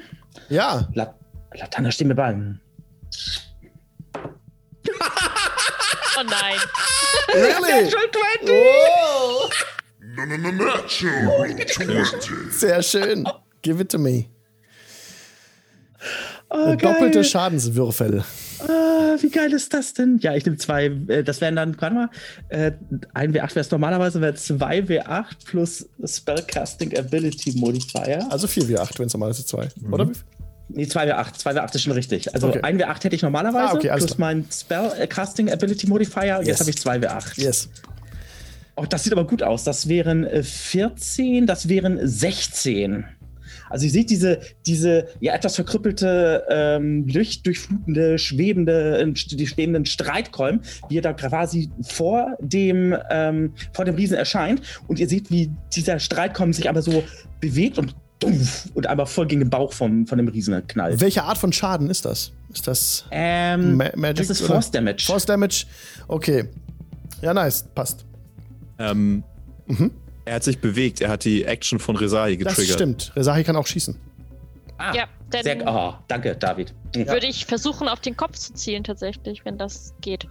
Ja. 0.50 0.88
La 0.94 1.16
Latana, 1.56 1.90
steh 1.92 2.06
mir 2.06 2.16
bei. 2.16 2.36
Oh 6.18 6.24
nein. 6.24 6.58
Really? 7.34 7.90
Oh. 8.46 9.50
Natural 10.16 11.66
20. 11.66 12.52
Sehr 12.52 12.84
schön. 12.84 13.28
Give 13.62 13.82
it 13.82 13.90
to 13.90 13.98
me. 13.98 14.30
Oh, 16.50 16.76
Doppelte 16.76 17.20
geil. 17.20 17.24
Schadenswürfel. 17.24 18.24
Ah, 18.60 19.16
wie 19.20 19.30
geil 19.30 19.52
ist 19.54 19.74
das 19.74 19.94
denn? 19.94 20.20
Ja, 20.20 20.36
ich 20.36 20.46
nehme 20.46 20.58
zwei, 20.58 20.86
äh, 21.08 21.24
das 21.24 21.42
wären 21.42 21.56
dann, 21.56 21.76
warte 21.82 21.96
mal, 21.96 22.10
äh, 22.50 22.74
ein 23.14 23.34
W8 23.34 23.50
wäre 23.56 23.60
es 23.62 23.72
normalerweise, 23.72 24.22
wäre 24.22 24.36
2 24.36 24.80
W8 24.82 25.26
plus 25.46 25.90
Spellcasting 26.06 26.96
Ability 26.98 27.54
Modifier. 27.58 28.28
Also 28.30 28.46
4 28.48 28.68
wie 28.68 28.78
8, 28.78 29.00
wenn 29.00 29.08
es 29.08 29.14
normal 29.14 29.32
ist, 29.32 29.48
2. 29.48 29.70
Oder? 29.92 30.10
wie 30.10 30.14
viel? 30.14 30.24
Nee, 30.70 30.88
2 30.88 31.12
W8, 31.14 31.34
2 31.34 31.52
W8 31.52 31.76
ist 31.76 31.82
schon 31.84 31.94
richtig. 31.94 32.34
Also 32.34 32.48
Okay. 32.48 32.62
ein 32.64 32.80
W8 32.80 33.04
hätte 33.04 33.16
ich 33.16 33.22
normalerweise, 33.22 33.72
Ah, 33.72 33.74
okay, 33.76 33.90
plus 33.90 34.16
klar. 34.16 34.20
mein 34.20 34.46
Spellcasting 34.52 35.52
Ability 35.52 35.88
Modifier, 35.88 36.40
Yes. 36.40 36.48
jetzt 36.48 36.60
habe 36.62 36.70
ich 36.70 36.78
2 36.78 36.98
W8. 37.00 37.40
Yes. 37.42 37.70
Oh, 38.76 38.86
das 38.90 39.04
sieht 39.04 39.14
aber 39.14 39.28
gut 39.28 39.44
aus. 39.44 39.64
Das 39.64 39.88
wären 39.88 40.24
äh, 40.24 40.42
14, 40.42 41.46
das 41.46 41.70
wären 41.70 42.00
16. 42.02 43.06
Also 43.70 43.86
ihr 43.86 43.92
seht 43.92 44.10
diese, 44.10 44.40
diese 44.66 45.08
ja 45.20 45.34
etwas 45.34 45.56
verkrüppelte, 45.56 46.44
ähm, 46.50 47.08
lichtdurchflutende, 47.08 48.18
schwebende, 48.20 49.00
äh, 49.00 49.12
die 49.12 49.48
schwebenden 49.48 49.86
Streitkolben, 49.86 50.62
wie 50.90 50.98
er 50.98 51.02
da 51.02 51.14
quasi 51.14 51.70
vor 51.82 52.36
dem, 52.40 52.96
ähm, 53.12 53.54
vor 53.74 53.86
dem 53.86 53.96
Riesen 53.96 54.18
erscheint. 54.18 54.62
Und 54.88 55.00
ihr 55.00 55.08
seht, 55.10 55.30
wie 55.32 55.52
dieser 55.76 56.00
Streitkolben 56.00 56.54
sich 56.54 56.70
aber 56.70 56.82
so 56.82 57.04
bewegt 57.42 57.78
und 57.78 57.96
und 58.74 58.88
einmal 58.88 59.06
voll 59.06 59.28
gegen 59.28 59.42
den 59.42 59.50
Bauch 59.50 59.74
vom, 59.74 60.06
von 60.08 60.18
dem 60.18 60.28
Riesen 60.28 60.66
knallt. 60.68 61.00
Welche 61.02 61.24
Art 61.24 61.38
von 61.38 61.52
Schaden 61.54 61.90
ist 61.90 62.06
das? 62.06 62.32
Ist 62.54 62.68
das 62.68 63.06
Ähm, 63.12 63.78
Ma 63.78 63.86
Magic? 63.96 64.18
das 64.18 64.30
ist 64.30 64.42
oder? 64.44 64.54
Force 64.54 64.72
Damage. 64.72 65.04
Force 65.06 65.26
Damage? 65.26 65.66
Okay. 66.08 66.46
Ja, 67.22 67.34
nice. 67.34 67.64
Passt. 67.76 68.06
Ähm, 68.80 69.24
Er 70.26 70.36
hat 70.36 70.44
sich 70.44 70.60
bewegt. 70.60 71.02
Er 71.02 71.10
hat 71.10 71.26
die 71.26 71.44
Action 71.46 71.80
von 71.80 71.96
Resahi 71.96 72.38
Das 72.38 72.54
getriggert. 72.56 72.76
stimmt. 72.76 73.12
Resahi 73.16 73.44
kann 73.44 73.56
auch 73.56 73.68
schießen. 73.68 73.96
ah, 74.78 74.94
Ja, 74.96 75.06
dann 75.30 75.44
sehr, 75.44 75.58
oh, 75.68 75.94
danke, 76.08 76.36
David. 76.36 76.74
würde 76.94 77.26
ich 77.28 77.46
versuchen, 77.46 77.88
auf 77.88 78.00
den 78.02 78.16
Kopf 78.16 78.38
zu 78.38 78.54
zielen, 78.54 78.84
tatsächlich, 78.84 79.44
wenn 79.46 79.58
das 79.58 79.94
geht. 80.02 80.28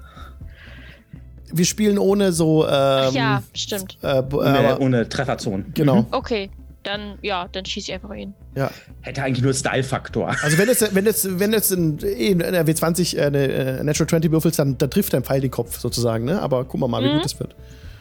Wir 1.54 1.64
spielen 1.66 1.98
ohne 1.98 2.32
so. 2.32 2.64
Ähm, 2.64 2.70
Ach 2.72 3.12
ja, 3.12 3.42
stimmt. 3.54 3.98
Äh, 4.00 4.22
b- 4.22 4.36
Ohne, 4.36 4.78
ohne 4.78 5.08
Trefferzone. 5.08 5.64
genau. 5.74 6.06
Okay, 6.10 6.50
dann, 6.82 7.18
ja, 7.22 7.48
dann 7.52 7.64
schieße 7.64 7.90
ich 7.90 7.94
einfach 7.94 8.14
ihn. 8.14 8.34
Ja. 8.54 8.70
Hätte 9.02 9.22
eigentlich 9.22 9.42
nur 9.42 9.54
Style-Faktor. 9.54 10.34
Also 10.42 10.58
wenn 10.58 10.68
jetzt, 10.68 10.94
wenn 10.94 11.04
jetzt, 11.06 11.38
wenn 11.38 11.52
jetzt 11.52 11.70
in, 11.72 11.98
in 11.98 12.38
der 12.38 12.66
W20 12.66 13.16
äh, 13.16 13.22
eine 13.26 13.38
äh, 13.48 13.84
Natural 13.84 14.08
20 14.08 14.30
würfelst, 14.30 14.58
dann, 14.58 14.76
dann 14.78 14.90
trifft 14.90 15.12
dein 15.14 15.24
Pfeil 15.24 15.40
den 15.40 15.50
Kopf 15.50 15.78
sozusagen, 15.78 16.24
ne? 16.24 16.40
Aber 16.42 16.64
gucken 16.64 16.80
wir 16.80 16.88
mal, 16.88 17.02
wie 17.02 17.08
Mhm. 17.08 17.14
gut 17.14 17.24
das 17.24 17.38
wird. 17.40 17.54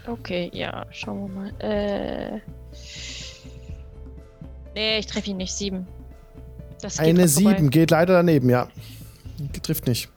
Okay, 0.07 0.49
ja, 0.53 0.85
schauen 0.91 1.27
wir 1.33 1.41
mal. 1.41 1.51
Äh. 1.59 2.39
Nee, 4.73 4.99
ich 4.99 5.05
treffe 5.05 5.29
ihn 5.31 5.37
nicht. 5.37 5.53
Sieben. 5.53 5.85
Das 6.81 6.97
geht 6.97 7.07
Eine 7.07 7.27
vorbei. 7.27 7.55
7 7.57 7.69
geht 7.69 7.91
leider 7.91 8.13
daneben, 8.13 8.49
ja. 8.49 8.67
Trifft 9.63 9.87
nicht. 9.87 10.09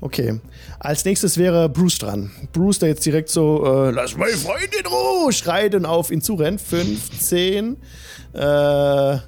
Okay. 0.00 0.40
Als 0.78 1.04
nächstes 1.04 1.38
wäre 1.38 1.68
Bruce 1.68 1.98
dran. 1.98 2.30
Bruce, 2.52 2.78
der 2.80 2.90
jetzt 2.90 3.04
direkt 3.04 3.28
so, 3.28 3.64
äh, 3.64 3.90
lass 3.90 4.16
meine 4.16 4.32
Freundin 4.32 4.80
in 4.80 4.86
Ruhe, 4.86 5.32
schreit 5.32 5.74
und 5.74 5.86
auf 5.86 6.10
ihn 6.10 6.20
zurennt. 6.20 6.60
15, 6.60 7.76
äh, 8.32 9.18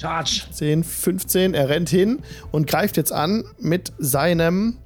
Charge. 0.00 0.42
10, 0.52 0.84
15. 0.84 1.54
Er 1.54 1.68
rennt 1.68 1.90
hin 1.90 2.20
und 2.50 2.66
greift 2.66 2.96
jetzt 2.96 3.12
an 3.12 3.44
mit 3.58 3.92
seinem, 3.98 4.78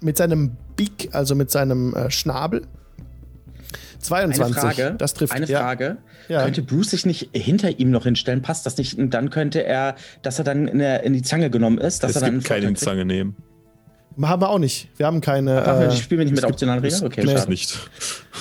mit 0.00 0.16
seinem 0.16 0.56
Beak, 0.76 1.10
also 1.12 1.34
mit 1.34 1.50
seinem 1.50 1.94
äh, 1.94 2.10
Schnabel. 2.10 2.66
Eine 4.10 4.32
22. 4.34 4.54
Frage. 4.60 4.94
Das 4.98 5.14
trifft. 5.14 5.32
Eine. 5.32 5.46
Frage. 5.46 5.96
Ja. 6.28 6.42
Könnte 6.44 6.62
Bruce 6.62 6.90
sich 6.90 7.06
nicht 7.06 7.30
hinter 7.32 7.78
ihm 7.78 7.90
noch 7.90 8.04
hinstellen? 8.04 8.42
Passt 8.42 8.66
das 8.66 8.76
nicht? 8.78 8.98
Und 8.98 9.10
dann 9.14 9.30
könnte 9.30 9.64
er, 9.64 9.94
dass 10.22 10.38
er 10.38 10.44
dann 10.44 10.68
in, 10.68 10.78
der, 10.78 11.02
in 11.04 11.12
die 11.12 11.22
Zange 11.22 11.50
genommen 11.50 11.78
ist, 11.78 12.02
dass 12.02 12.10
Es 12.10 12.16
er 12.16 12.20
dann 12.22 12.34
gibt 12.34 12.44
keine 12.46 12.66
einen 12.66 12.76
Vorteil 12.76 12.94
Zange 12.96 13.04
nehmen. 13.04 13.36
Haben 14.20 14.42
wir 14.42 14.50
auch 14.50 14.58
nicht. 14.58 14.88
Wir 14.98 15.06
haben 15.06 15.20
keine. 15.22 15.62
kriegt? 15.62 15.68
Äh, 15.80 15.88
ich 15.94 16.02
spiele 16.02 16.24
nicht 16.24 16.34
mit 16.34 16.44
optionalen 16.44 16.82
Regeln? 16.82 17.02
Okay, 17.04 17.24
nee. 17.24 17.34
Nicht. 17.48 17.78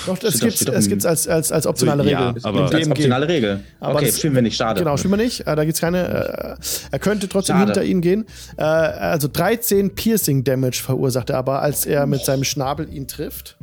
doch, 0.06 0.18
das 0.18 0.36
steht 0.38 0.58
gibt 0.60 0.70
es 0.70 0.90
gibt's 0.90 1.06
als, 1.06 1.28
als, 1.30 1.52
als 1.52 1.66
optionale 1.66 2.02
Also, 2.02 2.12
ja, 2.12 2.28
Regel. 2.30 2.42
aber- 2.46 2.76
Als 2.76 2.88
optionale 2.90 3.28
Regel. 3.30 3.60
Aber 3.80 3.96
okay, 3.96 4.08
das- 4.08 4.18
spielen 4.18 4.36
wir 4.36 4.42
nicht, 4.42 4.58
schade. 4.58 4.80
Genau, 4.82 4.98
spielen 4.98 5.14
wir 5.14 5.24
nicht. 5.24 5.42
Äh, 5.48 5.56
da 5.56 5.64
gibt 5.64 5.76
es 5.76 5.80
keine. 5.82 6.58
Äh, 6.60 6.64
er 6.92 7.00
könnte 7.00 7.30
trotzdem 7.30 7.56
Schade. 7.56 7.72
hinter 7.72 7.84
ihn 7.86 8.02
gehen. 8.02 8.26
Äh, 8.58 8.64
also 8.64 9.30
13 9.30 9.96
Piercing 9.96 10.44
Damage 10.44 10.82
verursacht 10.84 11.30
er 11.30 11.38
aber, 11.38 11.62
als 11.62 11.86
er 11.86 12.06
mit 12.06 12.26
seinem 12.26 12.44
Schnabel 12.44 12.92
ihn 12.94 13.08
trifft. 13.08 13.58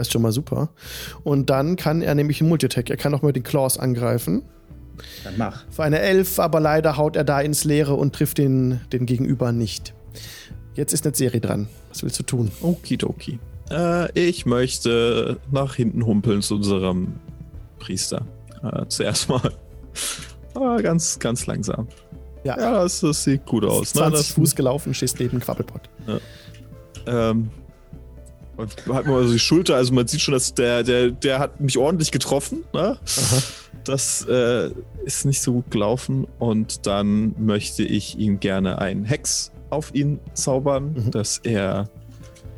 Das 0.00 0.06
ist 0.06 0.12
schon 0.14 0.22
mal 0.22 0.32
super. 0.32 0.70
Und 1.24 1.50
dann 1.50 1.76
kann 1.76 2.00
er 2.00 2.14
nämlich 2.14 2.40
einen 2.40 2.48
Multitack. 2.48 2.88
Er 2.88 2.96
kann 2.96 3.12
auch 3.12 3.20
mit 3.20 3.36
den 3.36 3.42
Claws 3.42 3.76
angreifen. 3.76 4.40
Dann 5.24 5.34
mach. 5.36 5.66
Für 5.70 5.82
eine 5.82 5.98
Elf, 6.00 6.38
aber 6.38 6.58
leider 6.58 6.96
haut 6.96 7.16
er 7.16 7.24
da 7.24 7.38
ins 7.42 7.64
Leere 7.64 7.92
und 7.92 8.14
trifft 8.14 8.38
den, 8.38 8.80
den 8.94 9.04
Gegenüber 9.04 9.52
nicht. 9.52 9.92
Jetzt 10.74 10.94
ist 10.94 11.04
eine 11.04 11.14
Serie 11.14 11.42
dran. 11.42 11.68
Was 11.90 12.02
willst 12.02 12.18
du 12.18 12.22
tun? 12.22 12.50
Okidoki. 12.62 13.38
Äh, 13.70 14.10
ich 14.18 14.46
möchte 14.46 15.38
nach 15.50 15.74
hinten 15.74 16.06
humpeln 16.06 16.40
zu 16.40 16.54
unserem 16.54 17.16
Priester. 17.78 18.24
Äh, 18.62 18.86
zuerst 18.88 19.28
mal. 19.28 19.52
Aber 20.54 20.80
ganz, 20.80 21.18
ganz 21.18 21.44
langsam. 21.44 21.88
Ja, 22.44 22.58
Ja, 22.58 22.82
das, 22.84 23.00
das 23.00 23.22
sieht 23.24 23.44
gut 23.44 23.66
aus. 23.66 23.92
20 23.92 24.00
Ne? 24.00 24.10
Das, 24.12 24.28
Fuß 24.30 24.56
gelaufen, 24.56 24.94
stehst 24.94 25.20
neben 25.20 25.40
Quabbelpott. 25.40 25.90
ähm, 27.06 27.50
und 28.60 28.94
hat 28.94 29.06
man 29.06 29.14
also 29.16 29.32
die 29.32 29.38
Schulter, 29.38 29.76
also 29.76 29.92
man 29.92 30.06
sieht 30.06 30.20
schon, 30.20 30.32
dass 30.34 30.54
der, 30.54 30.82
der, 30.82 31.10
der 31.10 31.38
hat 31.38 31.60
mich 31.60 31.76
ordentlich 31.78 32.10
getroffen. 32.12 32.64
Ne? 32.72 32.98
Das 33.84 34.24
äh, 34.28 34.70
ist 35.04 35.24
nicht 35.24 35.40
so 35.40 35.52
gut 35.54 35.70
gelaufen. 35.70 36.26
Und 36.38 36.86
dann 36.86 37.34
möchte 37.38 37.82
ich 37.82 38.18
ihm 38.18 38.38
gerne 38.40 38.78
einen 38.78 39.04
Hex 39.04 39.52
auf 39.70 39.94
ihn 39.94 40.20
zaubern, 40.34 40.92
Mhm. 40.94 41.10
dass 41.10 41.38
er 41.38 41.88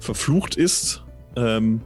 verflucht 0.01 0.57
ist. 0.57 1.03
Ähm, 1.37 1.81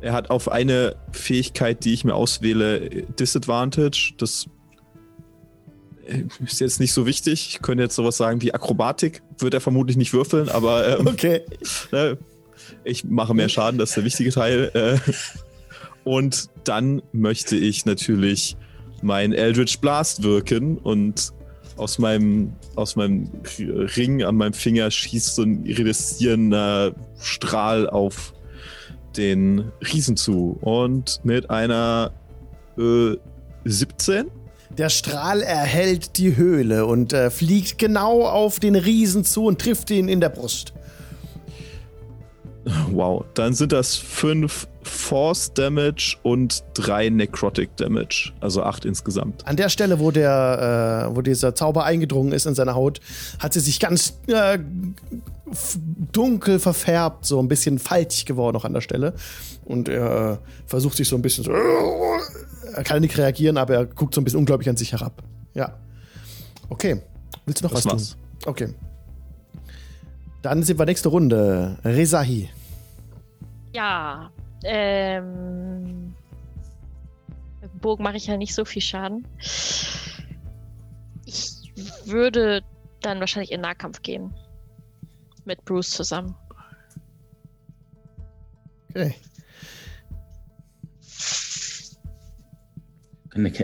er 0.00 0.14
hat 0.14 0.30
auf 0.30 0.50
eine 0.50 0.96
Fähigkeit, 1.12 1.84
die 1.84 1.92
ich 1.92 2.04
mir 2.04 2.14
auswähle, 2.14 2.88
Disadvantage. 3.18 4.14
Das 4.18 4.46
äh, 6.06 6.24
ist 6.44 6.60
jetzt 6.60 6.80
nicht 6.80 6.92
so 6.92 7.06
wichtig. 7.06 7.48
Ich 7.50 7.62
könnte 7.62 7.84
jetzt 7.84 7.94
sowas 7.94 8.16
sagen 8.16 8.42
wie 8.42 8.52
Akrobatik. 8.54 9.22
Wird 9.38 9.54
er 9.54 9.60
vermutlich 9.60 9.96
nicht 9.96 10.12
würfeln, 10.12 10.48
aber 10.48 10.98
ähm, 10.98 11.06
Okay. 11.06 11.42
ne, 11.92 12.18
ich 12.84 13.04
mache 13.04 13.34
mehr 13.34 13.48
Schaden, 13.48 13.78
das 13.78 13.90
ist 13.90 13.96
der 13.96 14.04
wichtige 14.04 14.30
Teil. 14.30 14.70
Äh, 14.74 14.98
und 16.04 16.48
dann 16.64 17.02
möchte 17.12 17.56
ich 17.56 17.84
natürlich 17.86 18.56
mein 19.02 19.32
Eldritch 19.32 19.78
Blast 19.78 20.22
wirken 20.22 20.78
und 20.78 21.32
aus 21.76 21.98
meinem, 21.98 22.52
aus 22.76 22.96
meinem 22.96 23.28
Ring 23.58 24.22
an 24.22 24.36
meinem 24.36 24.52
Finger 24.52 24.90
schießt 24.90 25.34
so 25.34 25.42
ein 25.42 25.64
irideszierender 25.64 26.94
Strahl 27.18 27.88
auf 27.88 28.32
den 29.16 29.72
Riesen 29.92 30.16
zu. 30.16 30.58
Und 30.60 31.20
mit 31.24 31.50
einer 31.50 32.12
äh, 32.78 33.16
17 33.64 34.26
Der 34.76 34.88
Strahl 34.88 35.42
erhellt 35.42 36.18
die 36.18 36.36
Höhle 36.36 36.86
und 36.86 37.12
äh, 37.12 37.30
fliegt 37.30 37.78
genau 37.78 38.22
auf 38.22 38.60
den 38.60 38.74
Riesen 38.74 39.24
zu 39.24 39.46
und 39.46 39.60
trifft 39.60 39.90
ihn 39.90 40.08
in 40.08 40.20
der 40.20 40.30
Brust. 40.30 40.72
Wow, 42.90 43.24
dann 43.34 43.54
sind 43.54 43.72
das 43.72 43.96
fünf 43.96 44.68
Force 44.82 45.52
Damage 45.54 46.16
und 46.22 46.62
drei 46.74 47.08
Necrotic 47.08 47.76
Damage, 47.76 48.32
also 48.40 48.62
acht 48.62 48.84
insgesamt. 48.84 49.46
An 49.46 49.56
der 49.56 49.68
Stelle, 49.68 49.98
wo 49.98 50.10
der, 50.10 51.08
äh, 51.10 51.16
wo 51.16 51.22
dieser 51.22 51.54
Zauber 51.54 51.84
eingedrungen 51.84 52.32
ist 52.32 52.46
in 52.46 52.54
seine 52.54 52.74
Haut, 52.74 53.00
hat 53.38 53.52
sie 53.52 53.60
sich 53.60 53.80
ganz 53.80 54.18
äh, 54.28 54.58
dunkel 56.12 56.58
verfärbt, 56.58 57.26
so 57.26 57.38
ein 57.40 57.48
bisschen 57.48 57.78
faltig 57.78 58.26
geworden 58.26 58.54
noch 58.54 58.64
an 58.64 58.72
der 58.74 58.80
Stelle. 58.80 59.14
Und 59.64 59.88
er 59.88 60.32
äh, 60.32 60.38
versucht 60.66 60.96
sich 60.96 61.08
so 61.08 61.16
ein 61.16 61.22
bisschen 61.22 61.44
so. 61.44 61.52
Er 61.52 62.84
kann 62.84 63.00
nicht 63.02 63.16
reagieren, 63.18 63.56
aber 63.58 63.74
er 63.74 63.86
guckt 63.86 64.14
so 64.14 64.20
ein 64.20 64.24
bisschen 64.24 64.38
unglaublich 64.40 64.68
an 64.68 64.76
sich 64.76 64.92
herab. 64.92 65.22
Ja. 65.54 65.78
Okay. 66.68 67.02
Willst 67.44 67.60
du 67.60 67.66
noch 67.66 67.72
Das 67.74 67.84
was 67.84 67.92
war's. 67.92 68.10
tun? 68.10 68.18
Okay. 68.46 68.68
Dann 70.42 70.62
sind 70.64 70.78
wir 70.78 70.86
nächste 70.86 71.08
Runde. 71.08 71.78
Rezahi. 71.84 72.50
Ja. 73.72 74.30
Ähm. 74.64 76.14
Mit 77.60 77.72
dem 77.72 77.78
Bogen 77.78 78.02
mache 78.02 78.16
ich 78.16 78.26
ja 78.26 78.36
nicht 78.36 78.54
so 78.54 78.64
viel 78.64 78.82
Schaden. 78.82 79.26
Ich 81.24 81.72
würde 82.04 82.62
dann 83.00 83.20
wahrscheinlich 83.20 83.52
in 83.52 83.60
Nahkampf 83.60 84.02
gehen. 84.02 84.34
Mit 85.44 85.64
Bruce 85.64 85.90
zusammen. 85.90 86.34
Okay. 88.90 89.14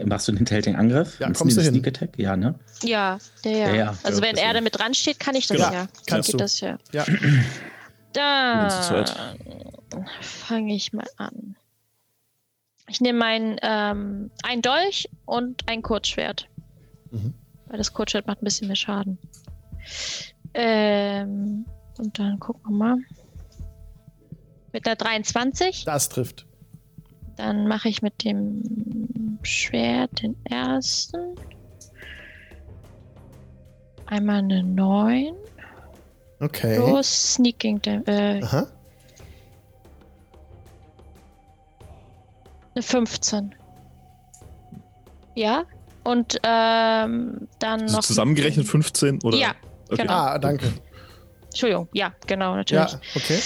Machst 0.07 0.27
du 0.27 0.33
einen 0.33 0.39
hinterhältigen 0.39 0.79
Angriff? 0.79 1.21
Ja, 1.21 1.31
kommst 1.31 1.57
du 1.57 1.61
hin. 1.61 1.75
Sneak 1.75 1.89
Attack? 1.89 2.19
Ja, 2.19 2.37
ne? 2.37 2.59
Ja, 2.83 3.19
der, 3.45 3.53
ja. 3.53 3.69
Ja, 3.69 3.75
ja. 3.75 3.95
Also 4.03 4.21
Ja, 4.23 4.29
wenn 4.29 4.37
er 4.37 4.53
damit 4.53 4.79
dran 4.79 4.95
steht, 4.95 5.19
kann 5.21 5.35
ich 5.35 5.47
das 5.47 5.57
Genau. 5.59 5.73
ja. 5.73 5.89
Kannst 6.07 6.11
Dann 6.11 6.23
du. 6.23 6.33
geht 6.33 6.41
das 6.41 6.61
ja. 6.61 6.79
Ja. 6.93 7.05
Dann 8.13 8.71
fange 10.21 10.75
ich 10.75 10.93
mal 10.93 11.07
an. 11.17 11.57
Ich 12.89 13.01
nehme 13.01 13.19
mein 13.19 13.59
ähm, 13.63 14.31
ein 14.43 14.63
Dolch 14.63 15.09
und 15.27 15.69
ein 15.69 15.83
Kurzschwert. 15.83 16.49
Mhm. 17.11 17.35
Weil 17.67 17.79
das 17.79 17.93
Kurzschwert 17.93 18.27
macht 18.27 18.41
ein 18.43 18.45
bisschen 18.47 18.67
mehr 18.69 18.77
Schaden. 18.77 19.19
Ähm, 20.55 21.67
und 21.99 22.19
dann 22.19 22.39
gucken 22.41 22.63
wir 22.71 22.77
mal. 22.77 22.97
Mit 24.73 24.87
einer 24.87 24.97
23. 24.97 25.85
Das 25.85 26.09
trifft. 26.09 26.47
Dann 27.37 27.69
mache 27.69 27.89
ich 27.89 28.03
mit 28.03 28.25
dem 28.25 29.39
Schwert 29.43 30.23
den 30.23 30.37
ersten. 30.45 31.35
Einmal 34.09 34.39
eine 34.39 34.63
9 34.63 35.35
Okay. 36.41 36.77
plus 36.77 37.35
Sneaking 37.35 37.81
Dam 37.83 38.03
äh, 38.07 38.43
Aha. 38.43 38.67
eine 42.75 42.83
15. 42.83 43.55
Ja. 45.35 45.65
Und 46.05 46.39
ähm, 46.43 47.49
dann 47.59 47.83
Also 47.83 47.97
noch. 47.97 48.03
zusammengerechnet 48.05 48.67
15 48.67 49.21
oder? 49.25 49.37
Ja, 49.37 49.55
Okay. 49.91 50.03
genau. 50.03 50.13
Ah, 50.15 50.39
danke. 50.39 50.73
Entschuldigung, 51.47 51.89
ja, 51.93 52.13
genau, 52.27 52.55
natürlich. 52.57 52.93
Ja, 52.93 53.01
okay. 53.17 53.39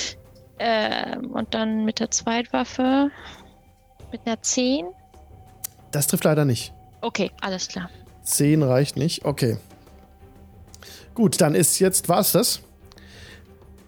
Ähm, 0.59 1.31
und 1.31 1.55
dann 1.55 1.85
mit 1.85 1.99
der 2.01 2.11
Zweitwaffe 2.11 3.11
mit 4.11 4.21
einer 4.27 4.41
10. 4.43 4.87
Das 5.93 6.07
trifft 6.09 6.25
leider 6.25 6.45
nicht. 6.45 6.73
Okay, 7.01 7.31
alles 7.41 7.69
klar. 7.69 7.89
10 8.25 8.63
reicht 8.63 8.97
nicht. 8.97 9.25
Okay. 9.25 9.57
Gut, 11.15 11.41
dann 11.41 11.55
ist 11.55 11.79
jetzt, 11.79 12.09
war 12.09 12.21
es 12.21 12.33
das. 12.33 12.61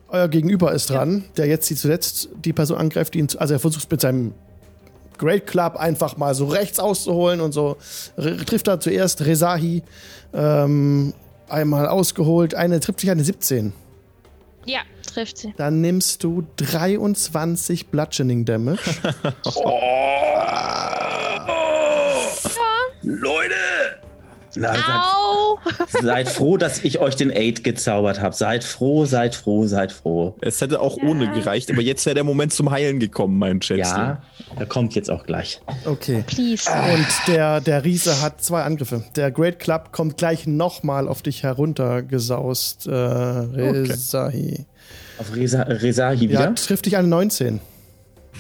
Euer 0.08 0.28
Gegenüber 0.28 0.72
ist 0.72 0.90
dran, 0.90 1.24
der 1.36 1.46
jetzt 1.46 1.68
die 1.70 1.74
zuletzt 1.74 2.28
die 2.44 2.52
Person 2.52 2.76
angreift, 2.78 3.14
die 3.14 3.18
ihn, 3.20 3.28
zu- 3.28 3.38
also 3.40 3.54
er 3.54 3.60
versucht 3.60 3.90
mit 3.90 4.00
seinem 4.00 4.32
Great 5.18 5.46
Club 5.46 5.76
einfach 5.76 6.16
mal 6.16 6.34
so 6.34 6.46
rechts 6.46 6.78
auszuholen 6.78 7.40
und 7.40 7.52
so 7.52 7.76
R 8.16 8.36
trifft 8.44 8.68
er 8.68 8.80
zuerst 8.80 9.24
Rezahi 9.24 9.82
ähm, 10.32 11.14
einmal 11.48 11.86
ausgeholt, 11.88 12.54
eine 12.54 12.80
trifft 12.80 13.00
sich 13.00 13.10
eine 13.10 13.24
17. 13.24 13.72
Ja, 14.66 14.80
trifft 15.12 15.38
sie. 15.38 15.54
Dann 15.56 15.80
nimmst 15.80 16.22
du 16.24 16.44
23 16.56 17.88
Bludgeoning 17.88 18.44
Damage. 18.44 18.80
Leute! 23.02 23.54
Na, 24.56 24.72
seid, 24.74 24.84
Au! 24.86 25.58
seid 26.02 26.28
froh, 26.28 26.56
dass 26.56 26.84
ich 26.84 26.98
euch 27.00 27.16
den 27.16 27.30
Aid 27.30 27.64
gezaubert 27.64 28.20
habe. 28.20 28.34
Seid 28.34 28.62
froh, 28.64 29.04
seid 29.04 29.34
froh, 29.34 29.66
seid 29.66 29.92
froh. 29.92 30.34
Es 30.40 30.60
hätte 30.60 30.80
auch 30.80 30.96
ohne 30.98 31.30
gereicht, 31.32 31.70
aber 31.70 31.80
jetzt 31.82 32.04
wäre 32.06 32.14
der 32.14 32.24
Moment 32.24 32.52
zum 32.52 32.70
Heilen 32.70 33.00
gekommen, 33.00 33.38
mein 33.38 33.60
Schätzchen. 33.62 33.82
Ja, 33.96 34.22
er 34.58 34.66
kommt 34.66 34.94
jetzt 34.94 35.10
auch 35.10 35.24
gleich. 35.24 35.60
Okay. 35.84 36.24
Please. 36.26 36.70
Und 36.70 37.06
der, 37.34 37.60
der 37.60 37.84
Riese 37.84 38.20
hat 38.22 38.42
zwei 38.42 38.62
Angriffe. 38.62 39.04
Der 39.16 39.30
Great 39.30 39.58
Club 39.58 39.92
kommt 39.92 40.16
gleich 40.18 40.46
nochmal 40.46 41.08
auf 41.08 41.22
dich 41.22 41.42
heruntergesaust, 41.42 42.86
äh, 42.86 42.90
Rezahi. 42.90 44.66
Auf 45.18 45.34
Resa, 45.34 45.62
Resahi 45.62 46.20
wieder. 46.20 46.40
Ja, 46.40 46.50
trifft 46.52 46.86
dich 46.86 46.96
eine 46.96 47.08
19. 47.08 47.60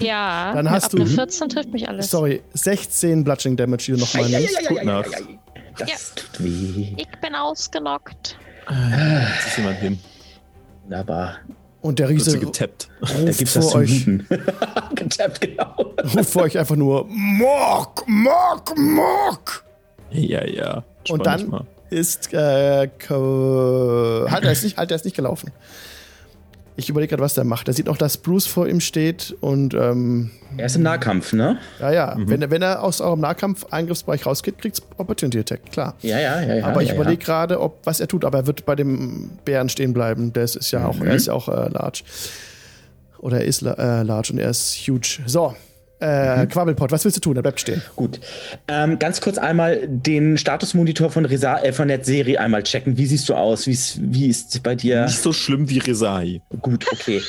Ja, 0.00 0.52
Dann 0.54 0.68
hast 0.70 0.86
ab 0.86 0.90
du- 0.92 0.96
einer 1.02 1.06
14 1.06 1.48
trifft 1.48 1.72
mich 1.72 1.88
alles. 1.88 2.10
Sorry, 2.10 2.42
16 2.54 3.22
Bludgeoning 3.22 3.56
Damage, 3.56 3.84
die 3.86 3.92
du 3.92 3.98
nochmal 3.98 4.28
nimmst. 4.28 4.58
Tut 4.66 4.84
nach. 4.84 5.04
Das 5.78 5.88
Ja. 5.88 5.96
tut 6.14 6.44
weh. 6.44 6.94
Ich 6.96 7.20
bin 7.20 7.34
ausgenockt. 7.34 8.36
Jetzt 8.68 9.46
ist 9.48 9.56
jemand 9.58 9.78
hin. 9.78 9.98
Wunderbar. 10.84 11.36
Und 11.80 11.98
der 11.98 12.08
Riese 12.08 12.38
getappt. 12.38 12.88
Ruft 13.02 13.48
vor, 13.48 13.74
euch. 13.74 14.06
Getappt, 14.94 15.40
genau. 15.42 15.94
ruft 16.16 16.30
vor 16.30 16.42
euch 16.44 16.58
einfach 16.58 16.76
nur 16.76 17.04
Mock, 17.10 18.04
Mock, 18.06 18.74
Mock. 18.78 19.64
Ja, 20.10 20.46
ja. 20.46 20.82
Spann 21.04 21.18
Und 21.18 21.26
dann 21.26 21.66
ist 21.90 22.32
äh, 22.32 22.88
halt, 22.88 24.44
er 24.44 24.52
ist 24.52 24.64
nicht, 24.64 24.78
halt, 24.78 24.90
er 24.90 24.94
ist 24.96 25.04
nicht 25.04 25.16
gelaufen. 25.16 25.50
Ich 26.76 26.88
überlege 26.88 27.10
gerade, 27.10 27.22
was 27.22 27.34
der 27.34 27.44
macht. 27.44 27.68
Er 27.68 27.74
sieht 27.74 27.86
noch, 27.86 27.96
dass 27.96 28.16
Bruce 28.16 28.46
vor 28.46 28.66
ihm 28.66 28.80
steht 28.80 29.34
und 29.40 29.74
ähm, 29.74 30.30
Er 30.56 30.66
ist 30.66 30.74
im 30.74 30.82
Nahkampf, 30.82 31.32
ne? 31.32 31.56
ja, 31.78 31.92
ja, 31.92 32.14
wenn, 32.18 32.42
er- 32.42 32.50
wenn 32.50 32.62
er 32.62 32.82
aus 32.82 33.00
eurem 33.00 33.20
Nahkampf-Eingriffsbereich 33.20 34.26
rausgeht, 34.26 34.58
kriegt's 34.58 34.82
Opportunity 34.98 35.38
Attack, 35.38 35.70
klar. 35.70 35.94
Ja, 36.02 36.18
ja, 36.18 36.40
ja. 36.42 36.54
ja 36.56 36.66
aber 36.66 36.82
ich 36.82 36.88
ja, 36.88 36.96
überlege 36.96 37.22
gerade, 37.24 37.60
ob 37.60 37.78
was 37.84 38.00
er 38.00 38.08
tut, 38.08 38.24
aber 38.24 38.38
er 38.38 38.46
wird 38.48 38.66
bei 38.66 38.74
dem 38.74 39.30
Bären 39.44 39.68
stehen 39.68 39.92
bleiben. 39.92 40.32
Der 40.32 40.42
ist, 40.42 40.56
ist 40.56 40.72
ja 40.72 40.84
auch, 40.86 41.00
er 41.00 41.14
ist 41.14 41.26
ja 41.28 41.32
auch 41.32 41.48
äh, 41.48 41.68
large. 41.68 42.02
Oder 43.18 43.38
er 43.38 43.44
ist 43.44 43.62
äh, 43.62 44.02
large 44.02 44.32
und 44.32 44.38
er 44.40 44.50
ist 44.50 44.74
huge. 44.88 45.20
So, 45.26 45.54
äh, 46.04 46.46
Quabbelpot, 46.46 46.92
was 46.92 47.04
willst 47.04 47.16
du 47.16 47.20
tun? 47.20 47.36
Er 47.36 47.42
bleibt 47.42 47.60
stehen. 47.60 47.82
Gut. 47.96 48.20
Ähm, 48.68 48.98
ganz 48.98 49.20
kurz 49.20 49.38
einmal 49.38 49.86
den 49.88 50.36
Statusmonitor 50.38 51.10
von, 51.10 51.24
Resa 51.24 51.58
äh, 51.60 51.72
von 51.72 51.88
der 51.88 52.04
Serie 52.04 52.38
einmal 52.40 52.62
checken. 52.62 52.96
Wie 52.98 53.06
siehst 53.06 53.28
du 53.28 53.34
aus? 53.34 53.66
Wie's, 53.66 53.98
wie 54.00 54.26
ist 54.28 54.62
bei 54.62 54.74
dir? 54.74 55.04
Nicht 55.04 55.18
so 55.22 55.32
schlimm 55.32 55.68
wie 55.70 55.78
Resai. 55.78 56.40
Gut, 56.60 56.86
okay. 56.92 57.22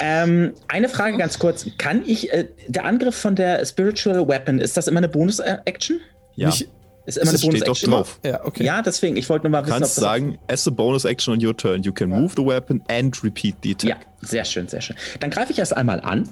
ähm, 0.00 0.52
eine 0.68 0.88
Frage 0.88 1.16
ganz 1.18 1.38
kurz. 1.38 1.66
Kann 1.78 2.02
ich, 2.06 2.32
äh, 2.32 2.48
der 2.68 2.84
Angriff 2.84 3.16
von 3.16 3.34
der 3.36 3.64
Spiritual 3.64 4.26
Weapon, 4.28 4.58
ist 4.60 4.76
das 4.76 4.86
immer 4.88 4.98
eine 4.98 5.08
Bonus-Action? 5.08 6.00
Ja. 6.36 6.48
Nicht, 6.48 6.68
Ist 7.06 7.16
immer 7.16 7.30
eine 7.30 7.32
das 7.32 7.40
steht 7.40 7.52
doch 7.52 7.66
Bonus-Action? 7.66 7.90
drauf. 7.90 8.18
ja, 8.24 8.44
okay. 8.44 8.64
Ja, 8.64 8.82
deswegen, 8.82 9.16
ich 9.16 9.28
wollte 9.28 9.44
nur 9.46 9.52
mal 9.52 9.62
Du 9.62 9.68
wissen, 9.68 9.78
kannst 9.80 9.96
das- 9.96 10.02
sagen, 10.04 10.38
as 10.48 10.66
a 10.66 10.70
bonus 10.70 11.04
action 11.04 11.34
on 11.34 11.44
your 11.44 11.56
turn, 11.56 11.82
you 11.82 11.92
can 11.92 12.08
move 12.10 12.34
the 12.36 12.44
weapon 12.44 12.82
and 12.88 13.22
repeat 13.24 13.56
the 13.62 13.72
attack. 13.72 13.88
Ja, 13.88 13.96
sehr 14.20 14.44
schön, 14.44 14.68
sehr 14.68 14.80
schön. 14.80 14.96
Dann 15.20 15.30
greife 15.30 15.52
ich 15.52 15.58
erst 15.58 15.76
einmal 15.76 16.00
an. 16.00 16.28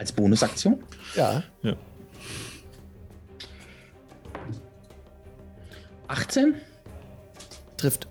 Als 0.00 0.12
Bonusaktion. 0.12 0.82
Ja. 1.14 1.42
Ja. 1.62 1.74
18? 6.08 6.54
Trifft. 7.76 8.08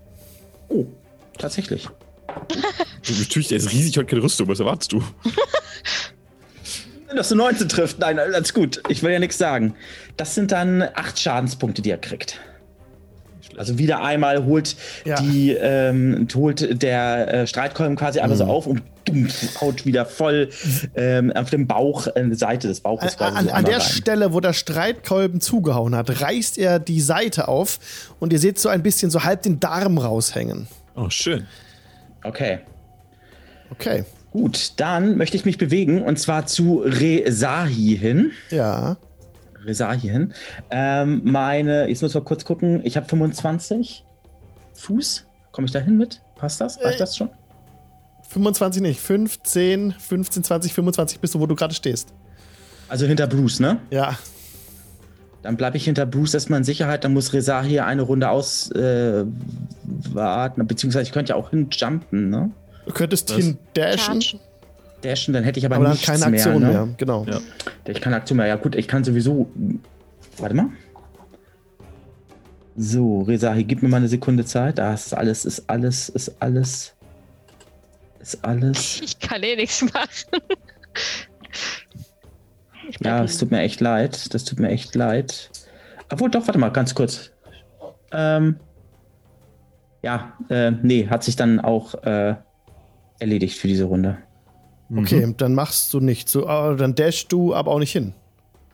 Oh, 0.69 0.85
tatsächlich. 1.37 1.87
Du, 1.87 3.13
Natürlich, 3.19 3.47
der 3.47 3.57
ist 3.57 3.71
riesig, 3.71 3.97
hat 3.97 4.07
keine 4.07 4.21
Rüstung. 4.21 4.47
Was 4.47 4.59
erwartest 4.59 4.91
du? 4.93 5.03
Dass 7.15 7.29
du 7.29 7.35
19 7.35 7.67
trifft, 7.69 7.97
nein, 7.97 8.19
alles 8.19 8.53
gut. 8.53 8.83
Ich 8.87 9.01
will 9.01 9.11
ja 9.11 9.17
nichts 9.19 9.39
sagen. 9.39 9.73
Das 10.15 10.35
sind 10.35 10.51
dann 10.51 10.83
8 10.83 11.19
Schadenspunkte, 11.19 11.81
die 11.81 11.89
er 11.89 11.97
kriegt. 11.97 12.39
Also 13.57 13.79
wieder 13.79 14.03
einmal 14.03 14.45
holt 14.45 14.75
Ja. 15.05 15.19
die 15.19 15.51
ähm, 15.53 16.27
holt 16.35 16.81
der 16.83 17.33
äh, 17.33 17.47
Streitkolben 17.47 17.95
quasi 17.97 18.19
einmal 18.19 18.37
so 18.37 18.45
Mhm. 18.45 18.49
auf 18.51 18.67
und 18.67 18.83
haut 19.61 19.85
wieder 19.85 20.05
voll 20.05 20.49
ähm, 20.95 21.31
auf 21.33 21.49
dem 21.49 21.67
Bauch, 21.67 22.07
äh, 22.15 22.33
Seite 22.33 22.67
des 22.67 22.81
Bauches 22.81 23.13
An, 23.13 23.17
quasi 23.17 23.37
an, 23.37 23.45
so 23.45 23.51
an 23.51 23.65
der 23.65 23.75
rein. 23.75 23.81
Stelle, 23.81 24.33
wo 24.33 24.39
der 24.39 24.53
Streitkolben 24.53 25.41
zugehauen 25.41 25.95
hat, 25.95 26.21
reißt 26.21 26.57
er 26.57 26.79
die 26.79 27.01
Seite 27.01 27.47
auf 27.47 27.79
und 28.19 28.33
ihr 28.33 28.39
seht 28.39 28.59
so 28.59 28.69
ein 28.69 28.83
bisschen 28.83 29.11
so 29.11 29.23
halb 29.23 29.43
den 29.43 29.59
Darm 29.59 29.97
raushängen. 29.97 30.67
Oh, 30.95 31.09
schön. 31.09 31.47
Okay. 32.23 32.59
Okay. 33.71 34.05
Gut, 34.31 34.73
dann 34.77 35.17
möchte 35.17 35.37
ich 35.37 35.45
mich 35.45 35.57
bewegen 35.57 36.03
und 36.03 36.19
zwar 36.19 36.45
zu 36.45 36.83
Resahi 36.85 37.97
hin. 37.97 38.31
Ja. 38.51 38.97
Resahi 39.65 39.99
hin. 40.07 40.33
Ähm, 40.69 41.21
meine, 41.23 41.87
jetzt 41.89 42.01
muss 42.01 42.13
mal 42.13 42.23
kurz 42.23 42.45
gucken, 42.45 42.81
ich 42.83 42.95
habe 42.95 43.07
25 43.07 44.05
Fuß. 44.73 45.25
Komme 45.51 45.65
ich 45.65 45.71
da 45.71 45.79
hin 45.79 45.97
mit? 45.97 46.21
Passt 46.35 46.61
das? 46.61 46.79
Reicht 46.83 46.99
das 46.99 47.17
schon? 47.17 47.29
25 48.29 48.81
nicht. 48.81 48.99
15, 48.99 49.93
15, 49.97 50.43
20, 50.43 50.73
25 50.73 51.19
bist 51.19 51.35
du, 51.35 51.39
wo 51.39 51.47
du 51.47 51.55
gerade 51.55 51.73
stehst. 51.73 52.13
Also 52.87 53.05
hinter 53.05 53.27
Bruce, 53.27 53.59
ne? 53.59 53.79
Ja. 53.89 54.17
Dann 55.41 55.57
bleibe 55.57 55.77
ich 55.77 55.85
hinter 55.85 56.05
Bruce 56.05 56.33
erstmal 56.33 56.59
in 56.59 56.63
Sicherheit. 56.63 57.03
Dann 57.03 57.13
muss 57.13 57.33
Resahi 57.33 57.79
eine 57.79 58.01
Runde 58.01 58.29
auswarten. 58.29 59.33
Äh, 60.11 60.13
warten. 60.13 60.67
beziehungsweise 60.67 61.03
ich 61.03 61.11
könnte 61.11 61.31
ja 61.31 61.35
auch 61.35 61.49
hinjumpen, 61.49 62.29
ne? 62.29 62.51
Du 62.85 62.93
könntest 62.93 63.29
Was? 63.29 63.37
hin 63.37 63.57
dashen. 63.73 64.23
Dashen, 65.01 65.33
dann 65.33 65.43
hätte 65.43 65.59
ich 65.59 65.65
aber, 65.65 65.77
aber 65.77 65.89
nichts 65.89 66.05
keine 66.05 66.25
Aktion 66.25 66.61
mehr. 66.61 66.71
mehr. 66.71 66.85
Ne? 66.85 66.95
Genau. 66.97 67.25
Ja. 67.25 67.39
Ich 67.87 68.01
kann 68.01 68.13
Aktion 68.13 68.37
mehr. 68.37 68.47
Ja 68.47 68.57
gut, 68.57 68.75
ich 68.75 68.87
kann 68.87 69.03
sowieso. 69.03 69.49
Warte 70.37 70.55
mal. 70.55 70.69
So, 72.75 73.21
Resahi, 73.21 73.63
gib 73.63 73.81
mir 73.81 73.89
mal 73.89 73.97
eine 73.97 74.07
Sekunde 74.07 74.45
Zeit. 74.45 74.77
Das 74.77 75.07
ist 75.07 75.13
alles, 75.13 75.45
ist 75.45 75.69
alles, 75.69 76.09
ist 76.09 76.35
alles. 76.39 76.93
Ist 78.29 78.45
alles. 78.45 79.01
Ich 79.03 79.19
kann 79.19 79.41
eh 79.41 79.55
nichts 79.55 79.81
machen. 79.81 80.41
Ich 82.87 82.99
bleib 82.99 83.17
Ja, 83.17 83.23
es 83.23 83.39
tut 83.39 83.49
mir 83.49 83.61
echt 83.61 83.81
leid. 83.81 84.33
Das 84.33 84.43
tut 84.43 84.59
mir 84.59 84.69
echt 84.69 84.93
leid. 84.93 85.49
Obwohl, 86.11 86.29
doch, 86.29 86.45
warte 86.45 86.59
mal, 86.59 86.69
ganz 86.69 86.93
kurz. 86.93 87.31
Ähm. 88.11 88.59
Ja, 90.03 90.33
äh, 90.49 90.71
nee, 90.71 91.07
hat 91.07 91.23
sich 91.23 91.35
dann 91.35 91.59
auch 91.59 91.95
äh, 92.03 92.35
erledigt 93.19 93.57
für 93.57 93.67
diese 93.67 93.85
Runde. 93.85 94.19
Okay, 94.95 95.33
dann 95.37 95.55
machst 95.55 95.93
du 95.93 95.99
nicht 95.99 96.29
so. 96.29 96.47
ah, 96.47 96.75
dann 96.75 96.95
dashst 96.95 97.31
du 97.31 97.53
aber 97.53 97.71
auch 97.71 97.79
nicht 97.79 97.91
hin. 97.91 98.13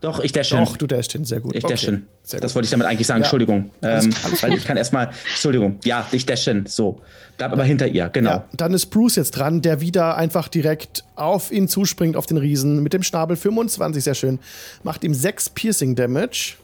Doch, 0.01 0.19
ich 0.19 0.31
dash 0.31 0.49
hin. 0.49 0.59
Doch, 0.59 0.77
du 0.77 0.87
dashst 0.87 1.13
hin. 1.13 1.25
Sehr 1.25 1.39
gut. 1.39 1.55
Ich 1.55 1.63
okay. 1.63 1.73
dash 1.73 1.85
hin. 1.85 2.05
Sehr 2.21 2.39
Das 2.39 2.51
gut. 2.51 2.55
wollte 2.55 2.65
ich 2.65 2.71
damit 2.71 2.85
eigentlich 2.87 3.07
sagen. 3.07 3.21
Ja. 3.21 3.25
Entschuldigung. 3.25 3.71
Ähm, 3.81 4.13
weil 4.41 4.53
ich 4.53 4.65
kann 4.65 4.77
erstmal. 4.77 5.09
Entschuldigung. 5.29 5.79
Ja, 5.83 6.05
ich 6.11 6.25
dash 6.25 6.43
hin. 6.43 6.65
So. 6.67 7.01
Bleib 7.37 7.51
aber 7.51 7.63
hinter 7.63 7.87
ihr. 7.87 8.09
Genau. 8.09 8.29
Ja, 8.29 8.45
dann 8.53 8.73
ist 8.73 8.87
Bruce 8.87 9.15
jetzt 9.15 9.31
dran, 9.31 9.61
der 9.61 9.81
wieder 9.81 10.17
einfach 10.17 10.47
direkt 10.47 11.03
auf 11.15 11.51
ihn 11.51 11.67
zuspringt, 11.67 12.15
auf 12.15 12.25
den 12.25 12.37
Riesen, 12.37 12.83
mit 12.83 12.93
dem 12.93 13.03
Schnabel 13.03 13.35
25, 13.35 14.03
sehr 14.03 14.15
schön. 14.15 14.39
Macht 14.83 15.03
ihm 15.03 15.13
6 15.13 15.49
Piercing 15.49 15.95
Damage. 15.95 16.55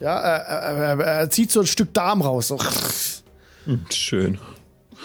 Ja, 0.00 0.18
er, 0.18 0.38
er, 0.38 0.98
er, 0.98 1.06
er 1.06 1.30
zieht 1.30 1.50
so 1.50 1.60
ein 1.60 1.66
Stück 1.66 1.92
Darm 1.94 2.22
raus. 2.22 2.48
So. 2.48 2.58
Schön. 3.90 4.38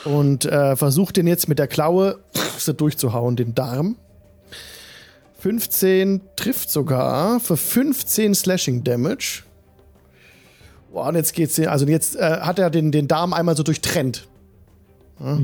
Und 0.06 0.46
äh, 0.46 0.76
versucht 0.76 1.18
den 1.18 1.28
jetzt 1.28 1.50
mit 1.50 1.60
der 1.60 1.68
Klaue 1.68 2.20
so 2.58 2.74
durchzuhauen, 2.74 3.36
den 3.36 3.54
Darm. 3.56 3.98
15 5.40 6.22
trifft 6.36 6.70
sogar 6.70 7.40
für 7.40 7.56
15 7.56 8.36
Slashing 8.36 8.84
Damage. 8.84 9.44
Boah, 10.92 11.08
und 11.08 11.16
jetzt 11.16 11.34
geht's, 11.34 11.60
also 11.60 11.86
jetzt 11.86 12.16
äh, 12.16 12.40
hat 12.42 12.60
er 12.60 12.70
den, 12.70 12.92
den 12.92 13.08
Darm 13.08 13.34
einmal 13.34 13.56
so 13.56 13.64
durchtrennt. 13.64 14.28
Ja. 15.20 15.40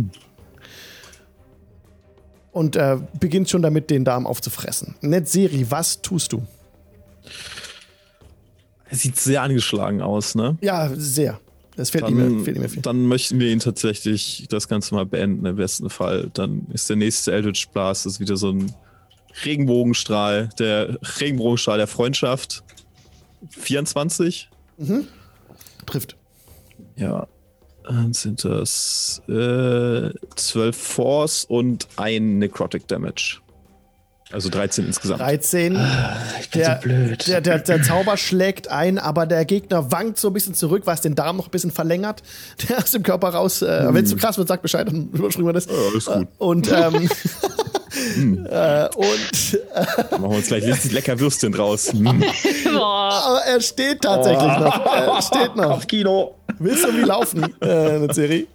Und 2.52 2.76
äh, 2.76 2.98
beginnt 3.20 3.50
schon 3.50 3.62
damit, 3.62 3.90
den 3.90 4.06
Darm 4.06 4.28
aufzufressen. 4.28 4.96
Netzeri, 5.02 5.66
was 5.70 6.02
tust 6.02 6.34
du? 6.34 6.46
Er 8.90 8.98
sieht 8.98 9.18
sehr 9.18 9.42
angeschlagen 9.42 10.02
aus, 10.02 10.36
ne? 10.36 10.58
Ja, 10.62 10.90
sehr. 10.96 11.40
Das 11.76 11.90
fehlt, 11.90 12.08
ihm, 12.10 12.46
fehlt 12.46 12.56
ihm 12.56 12.70
viel. 12.70 12.82
dann 12.82 13.06
möchten 13.08 13.40
wir 13.40 13.52
ihn 13.52 13.60
tatsächlich 13.60 14.48
das 14.50 14.70
Ganze 14.70 14.96
mal 14.96 15.06
beenden, 15.06 15.46
im 15.46 15.58
besten 15.58 15.90
Fall. 15.90 16.32
Dann 16.34 16.68
ist 16.72 16.90
der 16.90 16.96
nächste 16.96 17.34
Eldritch 17.34 17.68
Blast 17.70 18.06
ist 18.06 18.22
wieder 18.22 18.38
so 18.38 18.52
ein 18.52 18.74
Regenbogenstrahl, 19.44 20.50
der 20.60 20.98
Regenbogenstrahl 21.20 21.78
der 21.78 21.88
Freundschaft. 21.88 22.64
24? 23.50 24.50
Trifft. 25.86 26.16
Ja. 26.96 27.28
Dann 27.84 28.14
sind 28.14 28.44
das 28.44 29.22
äh, 29.28 30.10
12 30.36 30.76
Force 30.76 31.46
und 31.46 31.88
ein 31.98 32.40
Necrotic 32.40 32.88
Damage. 32.88 33.40
Also 34.32 34.50
13 34.50 34.88
insgesamt. 34.88 35.22
13. 35.22 35.74
Ich 36.42 36.50
bin 36.50 36.62
Der, 36.62 36.76
so 36.76 36.82
blöd. 36.82 37.28
der, 37.28 37.42
der, 37.42 37.60
der 37.60 37.84
Zauber 37.84 38.18
schlägt 38.18 38.70
ein, 38.70 38.98
aber 38.98 39.28
der 39.28 39.46
Gegner 39.46 39.92
wankt 39.92 40.18
so 40.18 40.30
ein 40.30 40.34
bisschen 40.34 40.56
zurück, 40.56 40.82
was 40.86 41.02
den 41.02 41.14
Darm 41.14 41.38
noch 41.38 41.46
ein 41.48 41.52
bisschen 41.52 41.70
verlängert. 41.70 42.24
Der 42.68 42.80
aus 42.80 42.90
dem 42.92 43.04
Körper 43.04 43.30
raus. 43.30 43.62
Äh, 43.62 43.88
Wenn 43.92 44.04
es 44.04 44.10
zu 44.10 44.16
krass 44.18 44.38
wird, 44.40 44.48
sagt 44.48 44.64
Bescheid, 44.64 44.88
dann 44.88 45.10
überspringen 45.12 45.48
wir 45.48 45.54
das. 45.54 45.68
Ja, 45.68 45.74
alles 45.92 46.06
gut. 46.08 46.28
Und, 46.40 46.72
ähm, 46.72 47.08
äh, 47.96 48.90
und 48.96 49.60
Dann 50.12 50.22
machen 50.22 50.32
wir 50.32 50.38
uns 50.38 50.48
gleich 50.48 50.64
richtig 50.66 50.92
lecker 50.92 51.20
Würstchen 51.20 51.52
draus. 51.52 51.92
Boah. 52.64 53.12
aber 53.26 53.40
er 53.46 53.62
steht 53.62 54.02
tatsächlich 54.02 54.42
noch. 54.60 54.86
Er 54.86 55.22
steht 55.22 55.56
noch. 55.56 55.70
Kopfkino. 55.72 56.36
Willst 56.60 56.86
du 56.86 56.94
wie 56.96 57.02
laufen, 57.02 57.44
äh, 57.62 57.66
eine 57.70 58.14
Serie? 58.14 58.48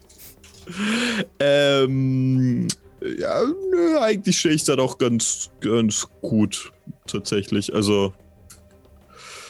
Ähm, 1.39 2.69
ja, 3.19 3.41
nö, 3.71 3.99
eigentlich 3.99 4.39
stehe 4.39 4.55
ich 4.55 4.65
da 4.65 4.77
doch 4.77 4.99
ganz, 4.99 5.51
ganz 5.61 6.07
gut. 6.21 6.73
Tatsächlich. 7.07 7.75
Also, 7.75 8.13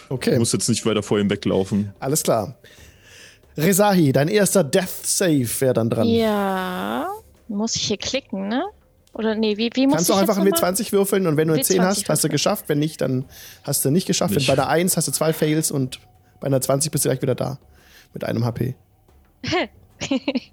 Okay, 0.09 0.38
muss 0.41 0.53
jetzt 0.53 0.68
nicht 0.68 0.84
weiter 0.86 1.03
vor 1.05 1.20
ihm 1.20 1.30
weglaufen. 1.30 1.93
alles 2.01 2.22
klar. 2.24 2.57
Rezahi, 3.57 4.11
dein 4.12 4.28
erster 4.28 4.64
Death 4.64 4.88
Save 5.05 5.47
wäre 5.61 5.74
dann 5.74 5.91
dran. 5.91 6.07
Ja. 6.09 7.07
Muss 7.49 7.76
ich 7.76 7.82
hier 7.82 7.97
klicken, 7.97 8.49
ne? 8.49 8.64
Oder 9.13 9.35
nee, 9.35 9.57
wie, 9.57 9.71
wie 9.75 9.87
Kannst 9.89 10.09
du 10.09 10.15
auch 10.15 10.19
einfach 10.19 10.37
einen 10.37 10.49
nochmal? 10.49 10.73
W20 10.73 10.93
würfeln 10.93 11.27
und 11.27 11.37
wenn 11.37 11.49
du 11.49 11.55
eine 11.55 11.63
10 11.63 11.81
W20 11.81 11.85
hast, 11.85 12.09
hast 12.09 12.25
du 12.25 12.29
geschafft. 12.29 12.65
Wenn 12.69 12.79
nicht, 12.79 13.01
dann 13.01 13.25
hast 13.65 13.85
du 13.85 13.91
nicht 13.91 14.07
geschafft. 14.07 14.35
Nicht. 14.35 14.47
Wenn 14.49 14.57
bei 14.57 14.63
der 14.63 14.69
1 14.69 14.97
hast 14.97 15.09
du 15.09 15.13
zwei 15.13 15.33
Fails 15.33 15.71
und 15.71 15.99
bei 16.41 16.47
einer 16.47 16.61
20 16.61 16.93
bist 16.93 17.05
du 17.05 17.09
gleich 17.09 17.21
wieder 17.23 17.35
da. 17.35 17.59
Mit 18.13 18.25
einem 18.25 18.45
HP. 18.45 18.75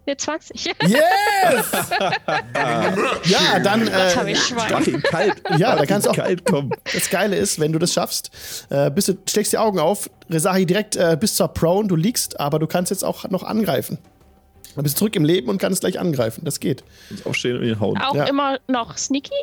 Eine 0.05 0.17
20. 0.17 0.65
Yes! 0.83 0.91
ja, 3.25 3.59
dann. 3.63 3.87
Äh, 3.87 4.31
ich 4.31 5.03
kalt. 5.03 5.41
Ja, 5.57 5.75
da 5.75 5.85
kannst 5.85 6.05
du 6.07 6.11
auch- 6.11 6.15
kalt 6.15 6.45
kommen. 6.45 6.71
das 6.93 7.09
Geile 7.09 7.35
ist, 7.37 7.59
wenn 7.59 7.71
du 7.71 7.79
das 7.79 7.93
schaffst, 7.93 8.31
äh, 8.69 8.91
bist 8.91 9.07
du, 9.07 9.13
steckst 9.27 9.53
die 9.53 9.57
Augen 9.57 9.79
auf, 9.79 10.09
Rezahi 10.29 10.65
direkt 10.65 10.95
äh, 10.97 11.15
bis 11.19 11.35
zur 11.35 11.47
Prone, 11.47 11.87
du 11.87 11.95
liegst, 11.95 12.39
aber 12.39 12.59
du 12.59 12.67
kannst 12.67 12.89
jetzt 12.91 13.03
auch 13.05 13.29
noch 13.29 13.43
angreifen. 13.43 13.99
Du 14.77 14.83
bist 14.83 14.97
zurück 14.97 15.15
im 15.15 15.25
Leben 15.25 15.49
und 15.49 15.57
kannst 15.59 15.81
gleich 15.81 15.99
angreifen. 15.99 16.45
Das 16.45 16.59
geht. 16.59 16.83
Aufstehen 17.25 17.57
und 17.57 17.63
ihn 17.63 17.79
hauen. 17.79 17.97
Auch 17.97 18.15
Ja. 18.15 18.25
immer 18.25 18.59
noch 18.67 18.97
sneaky? 18.97 19.33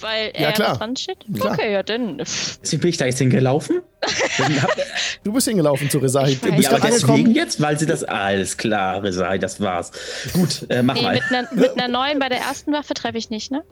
Weil 0.00 0.30
er 0.34 0.40
Ja, 0.42 0.48
ja, 0.48 0.52
klar. 0.52 0.76
dran 0.76 0.94
steht? 0.96 1.18
Klar. 1.34 1.54
Okay, 1.54 1.72
ja, 1.72 1.82
dann. 1.82 2.18
Deswegen 2.18 2.80
bin 2.82 2.90
ich 2.90 2.96
da 2.98 3.06
jetzt 3.06 3.18
hingelaufen. 3.18 3.80
Du 5.24 5.32
bist 5.32 5.48
hingelaufen 5.48 5.90
zu 5.90 5.98
Rezahi. 5.98 6.32
Ich 6.32 6.40
Du 6.40 6.52
bist 6.54 6.70
ja, 6.70 6.76
aber 6.76 6.86
deswegen 6.88 7.32
jetzt, 7.34 7.60
weil 7.60 7.78
sie 7.78 7.86
das. 7.86 8.04
Alles 8.04 8.56
klar, 8.56 9.02
Resai, 9.02 9.38
das 9.38 9.60
war's. 9.60 9.90
Gut, 10.32 10.66
äh, 10.68 10.82
mach 10.82 10.94
Nee, 10.94 11.02
mal. 11.02 11.14
mit 11.14 11.22
einer, 11.30 11.48
mit 11.54 11.72
einer 11.80 11.88
neuen 11.88 12.18
bei 12.18 12.28
der 12.28 12.38
ersten 12.40 12.72
Waffe 12.72 12.94
treffe 12.94 13.18
ich 13.18 13.30
nicht, 13.30 13.50
ne? 13.50 13.62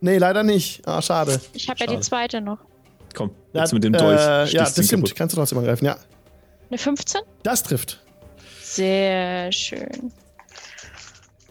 Nee, 0.00 0.18
leider 0.18 0.42
nicht. 0.42 0.86
Ah, 0.88 1.00
schade. 1.02 1.40
Ich 1.52 1.68
habe 1.68 1.78
ja 1.80 1.86
die 1.86 2.00
zweite 2.00 2.40
noch. 2.40 2.58
Komm, 3.14 3.30
Ja, 3.52 3.60
jetzt 3.60 3.72
mit 3.72 3.84
dem 3.84 3.92
Dolch. 3.92 4.20
Äh, 4.20 4.46
ja, 4.46 4.62
das 4.64 4.72
stimmt. 4.72 4.90
kaputt. 4.90 5.14
Kannst 5.14 5.34
du 5.34 5.38
trotzdem 5.40 5.58
angreifen, 5.58 5.84
ja. 5.84 5.96
Eine 6.70 6.78
15? 6.78 7.20
Das 7.44 7.62
trifft. 7.62 8.00
Sehr 8.62 9.52
schön. 9.52 10.12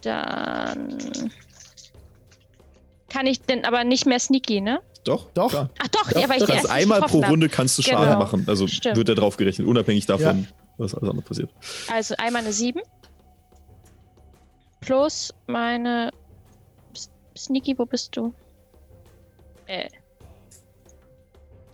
Dann 0.04 0.98
kann 3.08 3.26
ich 3.26 3.40
denn 3.42 3.64
aber 3.64 3.84
nicht 3.84 4.06
mehr 4.06 4.18
sneaky, 4.18 4.60
ne? 4.60 4.80
Doch, 5.04 5.30
Doch. 5.34 5.50
Klar. 5.50 5.70
Ach 5.78 5.88
doch, 5.88 6.10
Ja, 6.12 6.20
ja, 6.20 6.28
weil 6.28 6.42
ich 6.42 6.48
erst 6.48 6.62
nicht 6.64 6.70
einmal 6.70 7.00
pro 7.02 7.22
hab. 7.22 7.30
Runde 7.30 7.48
kannst 7.48 7.76
du 7.78 7.82
Schaden 7.82 8.06
Genau. 8.06 8.18
machen. 8.18 8.44
Also 8.48 8.66
Stimmt. 8.66 8.96
wird 8.96 9.08
er 9.10 9.14
drauf 9.14 9.36
gerechnet, 9.36 9.66
unabhängig 9.68 10.06
davon, 10.06 10.48
was 10.78 10.94
alles 10.94 11.10
andere 11.10 11.24
passiert. 11.26 11.50
Also 11.92 12.14
einmal 12.18 12.42
eine 12.42 12.52
7. 12.52 12.80
Plus 14.80 15.32
meine. 15.46 16.10
Sneaky, 17.36 17.78
wo 17.78 17.84
bist 17.86 18.16
du? 18.16 18.32
Äh. 19.66 19.88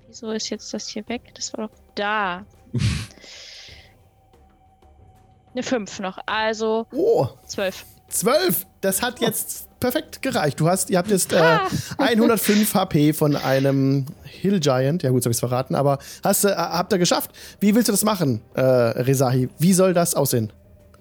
Wieso 0.09 0.31
ist 0.33 0.49
jetzt 0.51 0.73
das 0.75 0.89
hier 0.89 1.09
weg? 1.09 1.33
Das 1.35 1.53
war 1.53 1.69
doch 1.69 1.75
da. 1.95 2.45
eine 5.53 5.63
5 5.63 6.01
noch. 6.01 6.19
Also 6.27 6.87
Oh, 6.93 7.29
12. 7.47 7.85
12. 8.11 8.67
Das 8.81 9.03
hat 9.03 9.21
jetzt 9.21 9.69
perfekt 9.81 10.21
gereicht. 10.23 10.61
Du 10.61 10.69
hast, 10.69 10.91
ihr 10.91 10.99
habt 10.99 11.11
jetzt 11.11 11.33
äh, 11.33 11.37
Ah. 11.39 11.69
105 11.99 12.75
HP 12.75 13.13
von 13.13 13.35
einem 13.37 14.07
Hill 14.25 14.61
Giant. 14.61 15.03
Ja 15.03 15.11
gut, 15.11 15.23
so 15.23 15.27
habe 15.27 15.33
ich 15.33 15.37
es 15.37 15.41
verraten, 15.41 15.75
aber 15.75 15.99
hast, 16.23 16.45
äh, 16.45 16.55
habt 16.55 16.93
ihr 16.93 16.99
geschafft. 16.99 17.31
Wie 17.61 17.75
willst 17.75 17.89
du 17.89 17.93
das 17.93 18.05
machen, 18.05 18.43
äh, 18.55 18.61
Rezahi? 18.61 19.49
Wie 19.59 19.73
soll 19.73 19.95
das 19.95 20.15
aussehen? 20.15 20.53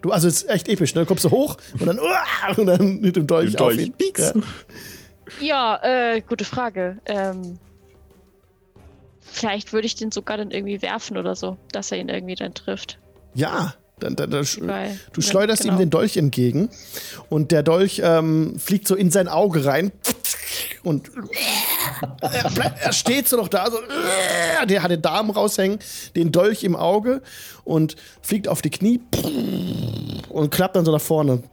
Du, 0.02 0.12
also 0.12 0.30
es 0.30 0.44
ist 0.44 0.50
echt 0.50 0.70
episch, 0.70 0.96
ne? 0.96 1.06
Kommst 1.06 1.26
du 1.26 1.32
hoch 1.32 1.58
und 1.78 1.86
dann, 1.86 2.00
uah, 2.00 2.24
und 2.58 2.66
dann 2.68 3.02
mit 3.02 3.16
dem 3.18 3.28
Dolch, 3.28 3.52
Mit 3.52 3.60
Dolch. 3.60 3.78
auf 3.80 3.86
ihn. 3.86 3.94
Pieks. 3.94 4.34
Ja. 4.36 4.42
Ja, 5.42 6.14
äh, 6.16 6.22
gute 6.22 6.44
Frage. 6.46 6.98
Ähm, 7.06 7.60
vielleicht 9.22 9.74
würde 9.74 9.86
ich 9.86 9.96
den 9.96 10.12
sogar 10.12 10.38
dann 10.38 10.52
irgendwie 10.52 10.82
werfen 10.82 11.18
oder 11.18 11.36
so, 11.36 11.58
dass 11.72 11.92
er 11.92 12.00
ihn 12.00 12.10
irgendwie 12.10 12.36
dann 12.36 12.54
trifft. 12.54 12.98
Ja, 13.36 13.76
dann, 14.00 14.16
dann, 14.16 14.32
Weil, 14.32 15.00
du 15.14 15.22
schleuderst 15.22 15.64
genau. 15.64 15.76
ihm 15.76 15.80
den 15.80 15.90
Dolch 15.90 16.18
entgegen 16.18 16.70
und 17.30 17.52
der 17.52 17.64
Dolch 17.64 18.02
ähm, 18.04 18.58
fliegt 18.60 18.88
so 18.88 18.96
in 18.96 19.12
sein 19.12 19.28
Auge 19.28 19.66
rein 19.66 19.92
und 20.84 21.12
er, 22.22 22.50
bleibt, 22.52 22.82
er 22.82 22.94
steht 22.94 23.28
so 23.28 23.38
noch 23.38 23.48
da, 23.48 23.70
so, 23.70 23.78
der 24.68 24.84
hat 24.84 24.92
den 24.92 25.02
Darm 25.02 25.30
raushängen, 25.30 25.80
den 26.16 26.32
Dolch 26.32 26.64
im 26.64 26.76
Auge 26.76 27.22
und 27.64 27.96
fliegt 28.22 28.48
auf 28.48 28.62
die 28.62 28.70
Knie 28.70 29.02
und 30.30 30.52
klappt 30.52 30.76
dann 30.76 30.86
so 30.86 30.92
nach 30.92 31.02
vorne. 31.02 31.44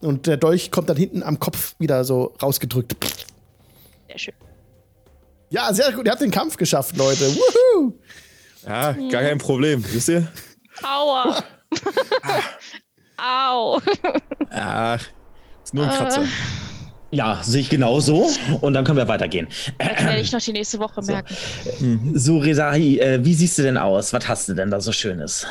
Und 0.00 0.26
der 0.26 0.36
Dolch 0.36 0.70
kommt 0.70 0.88
dann 0.88 0.96
hinten 0.96 1.22
am 1.22 1.38
Kopf 1.40 1.74
wieder 1.78 2.04
so 2.04 2.34
rausgedrückt. 2.42 2.94
Sehr 4.08 4.18
schön. 4.18 4.34
Ja, 5.50 5.72
sehr 5.72 5.92
gut. 5.92 6.04
Ihr 6.06 6.12
habt 6.12 6.20
den 6.20 6.30
Kampf 6.30 6.56
geschafft, 6.56 6.96
Leute. 6.96 7.24
Woohoo! 7.34 7.92
Ja, 8.66 8.92
gar 8.92 9.22
kein 9.22 9.38
Problem. 9.38 9.84
Wisst 9.92 10.08
ihr? 10.08 10.26
Aua! 10.82 11.42
Au! 13.16 13.80
Ah, 14.50 14.98
ist 15.62 15.74
nur 15.74 15.84
ein 15.84 15.90
Kratzer. 15.96 16.24
Ja, 17.10 17.40
sehe 17.44 17.60
ich 17.60 17.70
genauso. 17.70 18.28
Und 18.60 18.74
dann 18.74 18.84
können 18.84 18.98
wir 18.98 19.06
weitergehen. 19.06 19.46
Das 19.78 20.04
werde 20.04 20.20
ich 20.20 20.32
noch 20.32 20.40
die 20.40 20.52
nächste 20.52 20.80
Woche 20.80 21.00
merken. 21.02 21.36
So, 22.14 22.38
Rezahi, 22.38 22.98
äh, 22.98 23.24
wie 23.24 23.34
siehst 23.34 23.56
du 23.58 23.62
denn 23.62 23.76
aus? 23.78 24.12
Was 24.12 24.28
hast 24.28 24.48
du 24.48 24.54
denn 24.54 24.70
da 24.70 24.80
so 24.80 24.90
Schönes? 24.90 25.46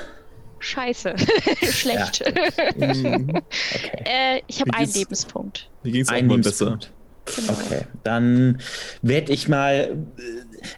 Scheiße. 0.59 1.15
Schlecht. 1.71 2.23
Okay. 2.75 3.41
äh, 4.05 4.41
ich 4.47 4.59
habe 4.61 4.71
Wie 4.71 4.77
einen 4.77 4.93
Lebenspunkt. 4.93 5.69
Mir 5.83 5.91
ging 5.91 6.01
es 6.01 6.09
auch 6.09 6.13
Ein 6.13 6.27
mal 6.27 6.37
besser. 6.39 6.65
Lebenspunkt. 6.65 6.91
Okay, 7.47 7.81
dann 8.03 8.59
werde 9.01 9.31
ich 9.31 9.47
mal. 9.47 9.95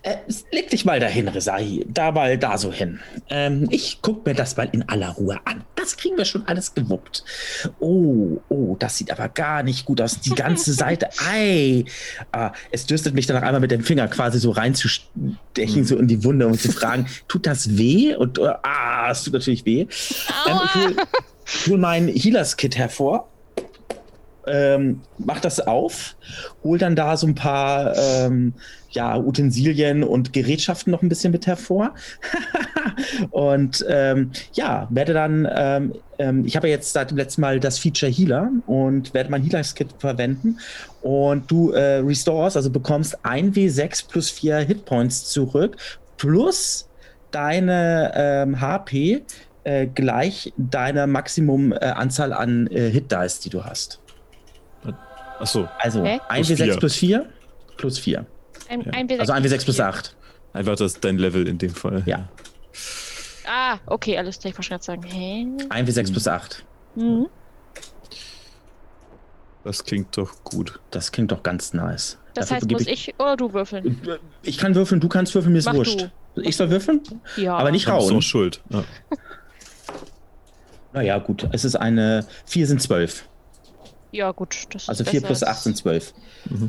Äh, 0.01 0.17
leg 0.51 0.69
dich 0.69 0.85
mal 0.85 0.99
dahin, 0.99 1.27
Rezahi. 1.27 1.85
Da 1.87 2.11
mal 2.11 2.37
da 2.37 2.57
so 2.57 2.71
hin. 2.71 2.99
Ähm, 3.29 3.67
ich 3.71 3.99
guck 4.01 4.25
mir 4.25 4.33
das 4.33 4.57
mal 4.57 4.69
in 4.71 4.87
aller 4.89 5.09
Ruhe 5.09 5.39
an. 5.45 5.63
Das 5.75 5.97
kriegen 5.97 6.17
wir 6.17 6.25
schon 6.25 6.47
alles 6.47 6.73
gewuppt. 6.73 7.23
Oh, 7.79 8.41
oh, 8.49 8.75
das 8.79 8.97
sieht 8.97 9.11
aber 9.11 9.29
gar 9.29 9.63
nicht 9.63 9.85
gut 9.85 10.01
aus. 10.01 10.19
Die 10.19 10.31
ganze 10.31 10.73
Seite. 10.73 11.09
Ei. 11.29 11.85
Ah, 12.31 12.51
es 12.71 12.85
dürstet 12.85 13.13
mich 13.13 13.27
danach 13.27 13.43
einmal 13.43 13.61
mit 13.61 13.71
dem 13.71 13.83
Finger 13.83 14.07
quasi 14.07 14.39
so 14.39 14.51
reinzustechen, 14.51 15.85
so 15.85 15.97
in 15.97 16.07
die 16.07 16.23
Wunde 16.23 16.47
und 16.47 16.59
zu 16.59 16.71
fragen, 16.71 17.07
tut 17.27 17.45
das 17.45 17.77
weh? 17.77 18.15
Und 18.15 18.39
äh, 18.39 18.53
ah, 18.63 19.09
es 19.11 19.23
tut 19.23 19.33
natürlich 19.33 19.65
weh. 19.65 19.81
Ähm, 20.47 20.59
ich 20.65 20.75
hol, 20.75 20.95
hol 21.67 21.77
mein 21.77 22.07
Healers-Kit 22.07 22.77
hervor 22.77 23.29
ähm, 24.47 25.01
mach 25.17 25.39
das 25.39 25.59
auf, 25.59 26.15
hol 26.63 26.77
dann 26.77 26.95
da 26.95 27.17
so 27.17 27.27
ein 27.27 27.35
paar 27.35 27.95
ähm, 27.97 28.53
ja, 28.95 29.17
Utensilien 29.17 30.03
und 30.03 30.33
Gerätschaften 30.33 30.91
noch 30.91 31.01
ein 31.01 31.09
bisschen 31.09 31.31
mit 31.31 31.45
hervor. 31.45 31.93
und 33.31 33.85
ähm, 33.87 34.31
ja, 34.53 34.87
werde 34.89 35.13
dann, 35.13 35.47
ähm, 35.53 35.93
ähm, 36.17 36.45
ich 36.45 36.55
habe 36.55 36.67
ja 36.67 36.75
jetzt 36.75 36.93
seit 36.93 37.11
dem 37.11 37.17
letzten 37.17 37.41
Mal 37.41 37.59
das 37.59 37.77
Feature 37.77 38.11
Healer 38.11 38.49
und 38.65 39.13
werde 39.13 39.29
mein 39.29 39.43
Healers-Kit 39.43 39.89
verwenden. 39.99 40.59
Und 41.01 41.51
du 41.51 41.71
äh, 41.71 41.97
restores, 41.97 42.55
also 42.55 42.69
bekommst 42.69 43.19
1W6 43.23 44.07
plus 44.07 44.31
4 44.31 44.59
Hitpoints 44.59 45.29
zurück, 45.29 45.77
plus 46.17 46.89
deine 47.31 48.11
ähm, 48.15 48.61
HP 48.61 49.21
äh, 49.65 49.87
gleich 49.87 50.53
deiner 50.57 51.05
Maximum-Anzahl 51.05 51.89
äh, 51.89 51.93
Anzahl 51.93 52.33
an 52.33 52.67
äh, 52.67 52.89
Hit-Dice, 52.89 53.41
die 53.41 53.49
du 53.49 53.63
hast. 53.63 53.99
Achso, 55.39 55.67
Also 55.79 56.05
Hä? 56.05 56.19
1 56.29 56.47
Plus 56.47 56.59
W6 56.59 56.63
vier. 56.63 56.77
plus 56.77 56.95
4 56.95 57.25
plus 57.77 57.99
4. 57.99 58.25
Ein, 58.69 58.81
Ja. 58.81 58.91
ein 58.93 59.19
Also 59.19 59.33
1 59.33 59.45
W6 59.47 59.63
plus 59.65 59.79
8. 59.79 60.15
einfach 60.53 60.75
das 60.75 60.99
dein 60.99 61.17
Level 61.17 61.47
in 61.47 61.57
dem 61.57 61.71
Fall. 61.73 62.03
Ja. 62.05 62.27
Ah, 63.47 63.77
okay, 63.85 64.17
alles 64.17 64.39
klar. 64.39 64.51
Ich 64.51 64.57
wollte 64.57 64.69
gerade 64.69 64.83
sagen. 64.83 65.03
Hä? 65.03 65.47
1 65.69 65.89
W6 65.89 66.11
plus 66.11 66.27
8. 66.27 66.65
Mhm. 66.95 67.27
Das 69.63 69.83
klingt 69.83 70.15
doch 70.17 70.43
gut. 70.43 70.79
Das 70.91 71.11
klingt 71.11 71.31
doch 71.31 71.41
ganz 71.43 71.73
nice. 71.73 72.17
Das 72.35 72.49
Dafür 72.49 72.57
heißt, 72.57 72.71
muss 72.71 72.87
ich 72.87 73.15
oder 73.19 73.35
du 73.37 73.53
würfeln? 73.53 74.01
Ich 74.43 74.57
kann 74.57 74.75
würfeln, 74.75 74.99
du 75.01 75.07
kannst 75.09 75.33
würfeln, 75.33 75.53
mir 75.53 75.59
ist 75.59 75.65
Mach 75.65 75.73
wurscht. 75.75 76.09
Ich 76.35 76.55
soll 76.57 76.69
würfeln? 76.69 77.01
Ja. 77.37 77.55
Aber 77.55 77.71
nicht 77.71 77.87
Du 77.87 77.95
bist 77.95 78.11
rauen. 78.11 78.21
schuld. 78.21 78.61
Ja. 78.69 78.83
Naja, 80.93 81.17
gut. 81.17 81.47
Es 81.51 81.65
ist 81.65 81.75
eine. 81.75 82.25
4 82.45 82.67
sind 82.67 82.81
12. 82.81 83.27
Ja, 84.11 84.31
gut. 84.31 84.55
Also 84.87 85.03
4 85.03 85.13
besser 85.21 85.27
plus 85.27 85.43
als- 85.43 85.57
8 85.57 85.63
sind 85.63 85.77
12. 85.77 86.13
das 86.45 86.59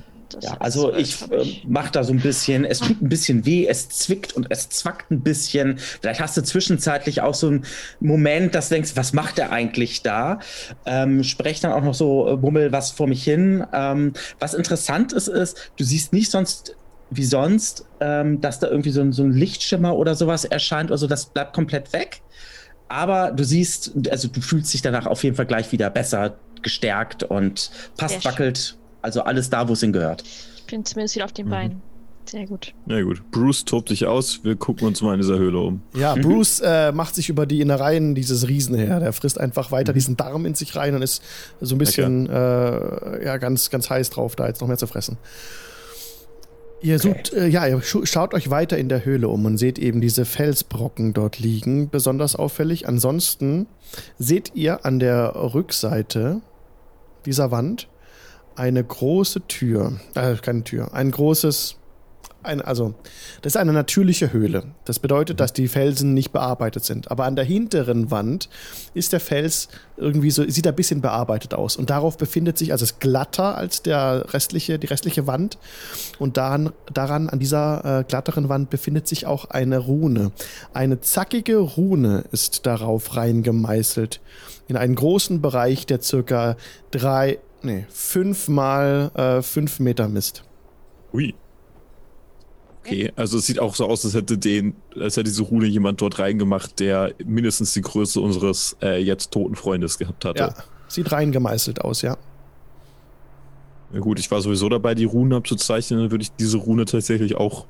Ja, 0.40 0.56
also 0.58 0.94
ich 0.94 1.22
äh, 1.30 1.60
mach 1.66 1.90
da 1.90 2.04
so 2.04 2.12
ein 2.12 2.20
bisschen, 2.20 2.64
es 2.64 2.80
tut 2.80 3.00
ein 3.00 3.08
bisschen 3.08 3.46
weh, 3.46 3.66
es 3.66 3.88
zwickt 3.88 4.32
und 4.34 4.46
es 4.50 4.68
zwackt 4.68 5.10
ein 5.10 5.22
bisschen. 5.22 5.78
Vielleicht 5.78 6.20
hast 6.20 6.36
du 6.36 6.42
zwischenzeitlich 6.42 7.22
auch 7.22 7.34
so 7.34 7.48
einen 7.48 7.64
Moment, 8.00 8.54
dass 8.54 8.68
du 8.68 8.74
denkst, 8.74 8.92
was 8.96 9.12
macht 9.12 9.38
er 9.38 9.52
eigentlich 9.52 10.02
da? 10.02 10.40
Ähm, 10.84 11.22
sprech 11.24 11.60
dann 11.60 11.72
auch 11.72 11.82
noch 11.82 11.94
so, 11.94 12.28
äh, 12.32 12.36
bummel 12.36 12.72
was 12.72 12.90
vor 12.90 13.06
mich 13.06 13.22
hin. 13.24 13.64
Ähm, 13.72 14.12
was 14.38 14.54
interessant 14.54 15.12
ist, 15.12 15.28
ist, 15.28 15.72
du 15.76 15.84
siehst 15.84 16.12
nicht 16.12 16.30
sonst 16.30 16.76
wie 17.10 17.24
sonst, 17.24 17.84
ähm, 18.00 18.40
dass 18.40 18.58
da 18.58 18.68
irgendwie 18.68 18.90
so 18.90 19.00
ein, 19.00 19.12
so 19.12 19.22
ein 19.22 19.32
Lichtschimmer 19.32 19.96
oder 19.96 20.14
sowas 20.14 20.44
erscheint 20.44 20.90
oder 20.90 20.98
so, 20.98 21.06
das 21.06 21.26
bleibt 21.26 21.54
komplett 21.54 21.92
weg. 21.92 22.22
Aber 22.88 23.32
du 23.32 23.44
siehst, 23.44 23.92
also 24.10 24.28
du 24.28 24.40
fühlst 24.40 24.72
dich 24.72 24.82
danach 24.82 25.06
auf 25.06 25.24
jeden 25.24 25.36
Fall 25.36 25.46
gleich 25.46 25.72
wieder 25.72 25.90
besser 25.90 26.36
gestärkt 26.62 27.22
und 27.22 27.70
passt 27.96 28.24
wackelt. 28.24 28.76
Also 29.06 29.22
alles 29.22 29.48
da, 29.50 29.68
wo 29.68 29.74
es 29.74 29.80
hingehört. 29.80 30.24
Ich 30.56 30.64
bin 30.66 30.84
zumindest 30.84 31.14
wieder 31.14 31.26
auf 31.26 31.32
den 31.32 31.48
Beinen. 31.48 31.80
Sehr 32.24 32.44
gut. 32.44 32.74
Na 32.86 33.00
gut. 33.02 33.22
Bruce 33.30 33.64
tobt 33.64 33.88
sich 33.88 34.04
aus. 34.04 34.40
Wir 34.42 34.56
gucken 34.56 34.88
uns 34.88 35.00
mal 35.00 35.14
in 35.14 35.20
dieser 35.20 35.38
Höhle 35.38 35.60
um. 35.60 35.80
Ja, 35.94 36.14
Bruce 36.20 36.58
äh, 36.58 36.90
macht 36.90 37.14
sich 37.14 37.28
über 37.28 37.46
die 37.46 37.60
Innereien 37.60 38.16
dieses 38.16 38.48
Riesen 38.48 38.74
her. 38.74 38.98
Der 38.98 39.12
frisst 39.12 39.38
einfach 39.38 39.70
weiter 39.70 39.92
diesen 39.92 40.16
Darm 40.16 40.44
in 40.44 40.56
sich 40.56 40.74
rein 40.74 40.96
und 40.96 41.02
ist 41.02 41.22
so 41.60 41.76
ein 41.76 41.78
bisschen 41.78 42.28
äh, 42.28 43.24
ja, 43.24 43.36
ganz, 43.36 43.70
ganz 43.70 43.88
heiß 43.88 44.10
drauf, 44.10 44.34
da 44.34 44.48
jetzt 44.48 44.60
noch 44.60 44.66
mehr 44.66 44.76
zu 44.76 44.88
fressen. 44.88 45.18
Ihr 46.82 46.98
sucht, 46.98 47.32
äh, 47.32 47.46
ja, 47.46 47.64
ihr 47.64 47.80
schaut 47.82 48.34
euch 48.34 48.50
weiter 48.50 48.76
in 48.76 48.88
der 48.88 49.04
Höhle 49.04 49.28
um 49.28 49.44
und 49.44 49.56
seht 49.56 49.78
eben 49.78 50.00
diese 50.00 50.24
Felsbrocken 50.24 51.12
dort 51.12 51.38
liegen, 51.38 51.90
besonders 51.90 52.34
auffällig. 52.34 52.88
Ansonsten 52.88 53.68
seht 54.18 54.50
ihr 54.56 54.84
an 54.84 54.98
der 54.98 55.36
Rückseite 55.36 56.40
dieser 57.24 57.52
Wand 57.52 57.86
eine 58.56 58.82
große 58.82 59.46
Tür, 59.46 60.00
äh, 60.14 60.34
keine 60.36 60.64
Tür, 60.64 60.92
ein 60.94 61.10
großes, 61.10 61.76
ein, 62.46 62.60
also, 62.62 62.94
das 63.42 63.54
ist 63.54 63.56
eine 63.56 63.72
natürliche 63.72 64.32
Höhle. 64.32 64.74
Das 64.84 65.00
bedeutet, 65.00 65.40
dass 65.40 65.52
die 65.52 65.66
Felsen 65.66 66.14
nicht 66.14 66.30
bearbeitet 66.32 66.84
sind. 66.84 67.10
Aber 67.10 67.24
an 67.24 67.34
der 67.34 67.44
hinteren 67.44 68.10
Wand 68.10 68.48
ist 68.94 69.12
der 69.12 69.20
Fels 69.20 69.68
irgendwie 69.96 70.30
so, 70.30 70.48
sieht 70.48 70.66
ein 70.66 70.74
bisschen 70.74 71.00
bearbeitet 71.00 71.54
aus. 71.54 71.76
Und 71.76 71.90
darauf 71.90 72.16
befindet 72.16 72.56
sich, 72.56 72.70
also 72.70 72.84
es 72.84 72.92
ist 72.92 73.00
glatter 73.00 73.56
als 73.56 73.82
der 73.82 74.32
restliche, 74.32 74.78
die 74.78 74.86
restliche 74.86 75.26
Wand. 75.26 75.58
Und 76.20 76.36
daran, 76.36 76.72
daran 76.92 77.28
an 77.28 77.40
dieser 77.40 78.00
äh, 78.00 78.04
glatteren 78.04 78.48
Wand 78.48 78.70
befindet 78.70 79.08
sich 79.08 79.26
auch 79.26 79.46
eine 79.46 79.78
Rune. 79.78 80.30
Eine 80.72 81.00
zackige 81.00 81.58
Rune 81.58 82.24
ist 82.30 82.64
darauf 82.66 83.16
reingemeißelt. 83.16 84.20
In 84.68 84.76
einen 84.76 84.94
großen 84.94 85.42
Bereich, 85.42 85.86
der 85.86 86.00
circa 86.00 86.56
drei 86.90 87.38
Nee, 87.62 87.86
fünf 87.88 88.48
mal 88.48 89.10
äh, 89.14 89.42
fünf 89.42 89.80
Meter 89.80 90.08
Mist. 90.08 90.44
Ui. 91.12 91.34
Okay, 92.80 93.12
also 93.16 93.38
es 93.38 93.46
sieht 93.46 93.58
auch 93.58 93.74
so 93.74 93.86
aus, 93.86 94.04
als 94.04 94.14
hätte 94.14 94.38
den, 94.38 94.76
als 94.94 95.16
hätte 95.16 95.24
diese 95.24 95.42
Rune 95.42 95.66
jemand 95.66 96.00
dort 96.00 96.20
reingemacht, 96.20 96.78
der 96.78 97.14
mindestens 97.24 97.72
die 97.72 97.80
Größe 97.80 98.20
unseres 98.20 98.76
äh, 98.80 99.02
jetzt 99.02 99.32
toten 99.32 99.56
Freundes 99.56 99.98
gehabt 99.98 100.24
hatte. 100.24 100.38
Ja, 100.42 100.54
sieht 100.86 101.10
rein 101.10 101.32
gemeißelt 101.32 101.80
aus, 101.80 102.02
ja. 102.02 102.16
Ja 103.92 104.00
gut, 104.00 104.20
ich 104.20 104.30
war 104.30 104.40
sowieso 104.40 104.68
dabei, 104.68 104.94
die 104.94 105.04
Runen 105.04 105.32
abzuzeichnen, 105.32 105.98
dann 106.00 106.10
würde 106.12 106.22
ich 106.22 106.32
diese 106.32 106.58
Rune 106.58 106.84
tatsächlich 106.84 107.36
auch 107.36 107.66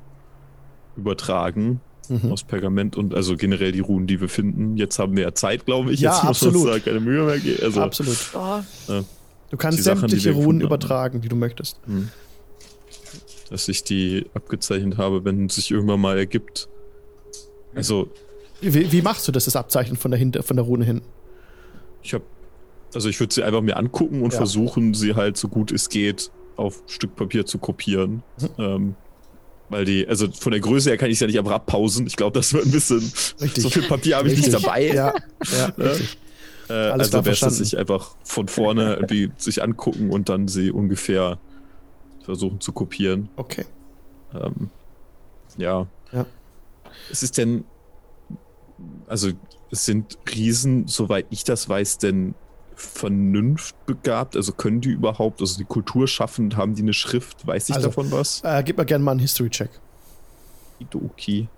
übertragen 0.96 1.80
Mhm. 2.08 2.30
aus 2.30 2.44
Pergament 2.44 2.96
und 2.96 3.14
also 3.14 3.36
generell 3.36 3.72
die 3.72 3.80
Runen, 3.80 4.06
die 4.06 4.20
wir 4.20 4.28
finden. 4.28 4.76
Jetzt 4.76 5.00
haben 5.00 5.16
wir 5.16 5.24
ja 5.24 5.34
Zeit, 5.34 5.66
glaube 5.66 5.92
ich. 5.92 5.98
Ja, 5.98 6.12
Jetzt 6.12 6.22
muss 6.24 6.42
uns 6.42 6.54
absolut. 6.54 6.74
da 6.74 6.78
keine 6.78 7.00
Mühe 7.00 7.24
mehr 7.24 7.38
geben. 7.40 7.58
Also, 7.64 7.80
Absolut. 7.80 8.16
Oh, 8.34 8.60
Du 9.50 9.56
kannst 9.56 9.82
Sachen, 9.82 10.00
sämtliche 10.00 10.34
wir 10.36 10.42
Runen 10.44 10.60
übertragen, 10.60 11.20
die 11.20 11.28
du 11.28 11.36
möchtest. 11.36 11.78
hm. 11.86 12.10
dass 13.50 13.68
ich 13.68 13.84
die 13.84 14.26
abgezeichnet 14.34 14.98
habe, 14.98 15.24
wenn 15.24 15.46
es 15.46 15.54
sich 15.54 15.70
irgendwann 15.70 16.00
mal 16.00 16.18
ergibt. 16.18 16.68
Also, 17.74 18.08
Wie, 18.60 18.90
wie 18.90 19.02
machst 19.02 19.28
du 19.28 19.32
das, 19.32 19.44
das 19.44 19.54
Abzeichnen 19.56 19.96
von 19.96 20.10
der, 20.10 20.18
Hinter 20.18 20.42
von 20.42 20.56
der 20.56 20.64
Rune 20.64 20.84
hin? 20.84 21.02
ich 22.02 22.14
habe, 22.14 22.24
also 22.94 23.08
ich 23.08 23.18
würde 23.20 23.34
sie 23.34 23.42
einfach 23.42 23.60
mir 23.62 23.76
angucken 23.76 24.22
und 24.22 24.32
Ja. 24.32 24.38
versuchen, 24.38 24.94
sie 24.94 25.14
halt 25.14 25.36
so 25.36 25.48
gut 25.48 25.72
es 25.72 25.88
geht 25.88 26.30
auf 26.56 26.82
Stück 26.86 27.14
Papier 27.16 27.44
zu 27.44 27.58
kopieren. 27.58 28.22
Mhm. 28.40 28.48
Ähm, 28.58 28.94
weil 29.68 29.84
die, 29.84 30.06
also 30.06 30.30
von 30.30 30.52
der 30.52 30.60
Größe 30.60 30.90
her 30.90 30.96
kann 30.96 31.10
ich 31.10 31.18
ja 31.20 31.26
nicht 31.26 31.38
einfach 31.38 31.50
abpausen. 31.52 32.06
Ich 32.06 32.14
glaube, 32.16 32.38
das 32.38 32.52
wird 32.52 32.64
ein 32.66 32.70
bisschen. 32.70 33.00
Richtig. 33.40 33.62
So 33.64 33.68
viel 33.70 33.82
Papier 33.82 34.16
habe 34.16 34.28
ich 34.30 34.38
nicht 34.38 34.52
dabei. 34.52 34.86
Ja, 34.92 35.12
ja, 35.58 35.72
Ne? 35.76 35.90
richtig. 35.90 36.16
Äh, 36.68 36.72
Alles 36.72 37.14
also 37.14 37.24
wäre 37.24 37.46
es, 37.48 37.58
sich 37.58 37.78
einfach 37.78 38.14
von 38.24 38.48
vorne 38.48 38.94
irgendwie 39.00 39.30
sich 39.36 39.62
angucken 39.62 40.10
und 40.10 40.28
dann 40.28 40.48
sie 40.48 40.70
ungefähr 40.70 41.38
versuchen 42.24 42.60
zu 42.60 42.72
kopieren. 42.72 43.28
Okay. 43.36 43.64
Ähm, 44.34 44.70
ja. 45.56 45.86
Ja. 46.12 46.26
Es 47.10 47.22
ist 47.22 47.38
denn, 47.38 47.64
also 49.06 49.30
es 49.70 49.84
sind 49.84 50.18
Riesen, 50.34 50.88
soweit 50.88 51.26
ich 51.30 51.44
das 51.44 51.68
weiß, 51.68 51.98
denn 51.98 52.34
vernunftbegabt? 52.76 54.36
Also 54.36 54.52
können 54.52 54.80
die 54.80 54.90
überhaupt, 54.90 55.40
also 55.40 55.56
die 55.56 55.64
Kultur 55.64 56.06
schaffen, 56.06 56.56
haben 56.56 56.74
die 56.74 56.82
eine 56.82 56.92
Schrift? 56.92 57.46
Weiß 57.46 57.68
ich 57.68 57.74
Also, 57.74 57.88
davon 57.88 58.12
was? 58.12 58.42
Äh, 58.44 58.62
gib 58.64 58.76
mir 58.76 58.84
gerne 58.84 59.02
mal 59.02 59.12
einen 59.12 59.20
History-Check. 59.20 59.70
Idoki. 60.78 61.48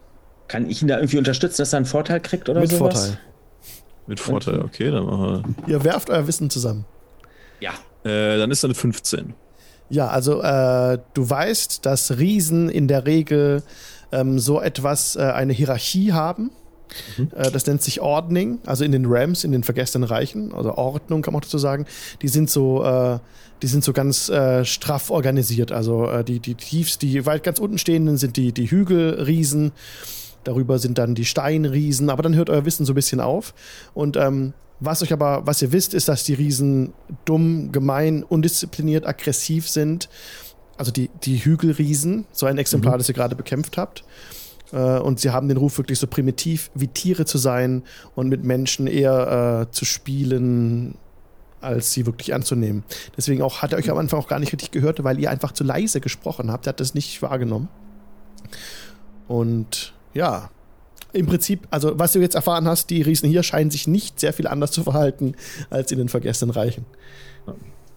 Kann 0.47 0.71
ich 0.71 0.81
ihn 0.81 0.89
da 0.89 0.97
irgendwie 0.97 1.19
unterstützen, 1.19 1.59
dass 1.59 1.73
er 1.73 1.79
einen 1.79 1.87
Vorteil 1.87 2.21
kriegt 2.21 2.49
oder 2.49 2.61
Mit 2.61 2.71
sowas? 2.71 2.95
Vorteil. 2.95 3.21
Mit 4.09 4.21
Vorteil, 4.21 4.61
okay, 4.61 4.91
dann 4.91 5.05
machen 5.05 5.57
Ihr 5.67 5.85
werft 5.85 6.11
euer 6.11 6.27
Wissen 6.27 6.51
zusammen. 6.51 6.85
Ja. 7.61 7.73
wir. 8.05 8.11
Äh, 8.11 8.39
dann 8.39 8.51
ist 8.51 8.65
dann 8.65 8.71
eine 8.71 8.75
15. 8.75 9.35
Ja, 9.91 10.09
also 10.09 10.43
äh, 10.43 10.99
du 11.15 11.31
weißt, 11.31 11.87
dass 11.87 12.19
Riesen 12.19 12.69
in 12.69 12.89
der 12.89 13.07
Regel 13.07 13.63
ähm, 14.13 14.39
so 14.39 14.61
etwas, 14.61 15.17
äh, 15.17 15.21
eine 15.21 15.53
Hierarchie 15.53 16.13
haben. 16.13 16.51
Äh, 17.35 17.51
das 17.51 17.67
nennt 17.67 17.83
sich 17.83 18.01
Ordning, 18.01 18.61
also 18.67 18.85
in 18.85 18.93
den 18.93 19.05
Rams, 19.07 19.45
in 19.45 19.53
den 19.53 19.63
vergessenen 19.63 20.09
Reichen, 20.09 20.53
also 20.55 20.75
Ordnung 20.75 21.23
kann 21.23 21.33
man 21.33 21.41
auch 21.41 21.45
dazu 21.45 21.59
sagen. 21.59 21.87
Die 22.23 22.29
sind 22.29 22.51
so, 22.51 22.83
äh, 22.85 23.19
die 23.63 23.67
sind 23.67 23.85
so 23.85 23.93
ganz 23.93 24.29
äh, 24.29 24.65
straff 24.65 25.11
organisiert. 25.11 25.73
Also 25.73 26.09
äh, 26.09 26.25
die, 26.25 26.41
die 26.41 26.55
tiefst, 26.55 27.03
die 27.03 27.27
weit 27.27 27.43
ganz 27.43 27.59
unten 27.59 27.79
stehenden 27.79 28.17
sind 28.17 28.37
die, 28.37 28.53
die 28.53 28.71
Hügelriesen. 28.71 29.73
Darüber 30.49 30.79
sind 30.79 30.97
dann 30.97 31.15
die 31.15 31.27
Steinriesen, 31.27 32.09
aber 32.09 32.23
dann 32.23 32.35
hört 32.35 32.49
euer 32.49 32.65
Wissen 32.65 32.87
so 32.87 32.93
ein 32.93 32.95
bisschen 32.95 33.21
auf. 33.21 33.53
Und 33.93 34.17
ähm, 34.17 34.55
was 34.81 35.03
euch 35.03 35.13
aber, 35.13 35.47
was 35.47 35.61
ihr 35.61 35.73
wisst, 35.73 35.93
ist, 35.93 36.09
dass 36.09 36.25
die 36.25 36.33
Riesen 36.33 36.95
dumm, 37.27 37.71
gemein, 37.71 38.23
undiszipliniert, 38.23 39.07
aggressiv 39.07 39.69
sind. 39.69 40.09
Also 40.79 40.91
die, 40.91 41.11
die 41.23 41.45
Hügelriesen, 41.45 42.25
so 42.33 42.47
ein 42.47 42.57
Exemplar, 42.57 42.97
das 42.97 43.11
ihr 43.11 43.15
gerade 43.15 43.37
bekämpft 43.37 43.77
habt. 43.77 44.05
Äh, 44.73 44.99
und 45.01 45.21
sie 45.21 45.29
haben 45.29 45.49
den 45.49 45.59
Ruf, 45.59 45.77
wirklich 45.77 45.99
so 45.99 46.07
primitiv 46.07 46.71
wie 46.73 46.89
Tiere 46.89 47.27
zu 47.27 47.37
sein 47.37 47.83
und 48.15 48.31
mit 48.31 48.43
Menschen 48.43 48.87
eher 48.87 49.67
äh, 49.69 49.71
zu 49.71 49.85
spielen, 49.85 50.95
als 51.61 51.93
sie 51.93 52.07
wirklich 52.07 52.33
anzunehmen. 52.33 52.85
Deswegen 53.19 53.43
auch 53.43 53.61
hat 53.61 53.73
er 53.73 53.79
euch 53.79 53.91
am 53.91 53.99
Anfang 53.99 54.19
auch 54.19 54.29
gar 54.29 54.39
nicht 54.39 54.55
richtig 54.55 54.71
gehört, 54.71 55.05
weil 55.05 55.21
ihr 55.21 55.31
einfach 55.31 55.53
zu 55.53 55.63
leise 55.63 56.01
gesprochen 56.01 56.51
habt. 56.51 56.67
Er 56.67 56.71
hat 56.71 56.81
das 56.81 56.95
nicht 56.95 57.21
wahrgenommen. 57.21 57.69
Und 59.27 59.93
ja, 60.19 60.51
im 61.13 61.27
Prinzip, 61.27 61.67
also 61.71 61.99
was 61.99 62.13
du 62.13 62.19
jetzt 62.21 62.35
erfahren 62.35 62.67
hast, 62.69 62.91
die 62.91 63.01
Riesen 63.03 63.29
hier 63.31 63.43
scheinen 63.43 63.71
sich 63.71 63.87
nicht 63.87 64.21
sehr 64.21 64.33
viel 64.33 64.47
anders 64.47 64.73
zu 64.73 64.83
verhalten 64.83 65.35
als 65.71 65.91
in 65.93 65.99
den 65.99 66.09
vergessenen 66.09 66.51
Reichen. 66.51 66.85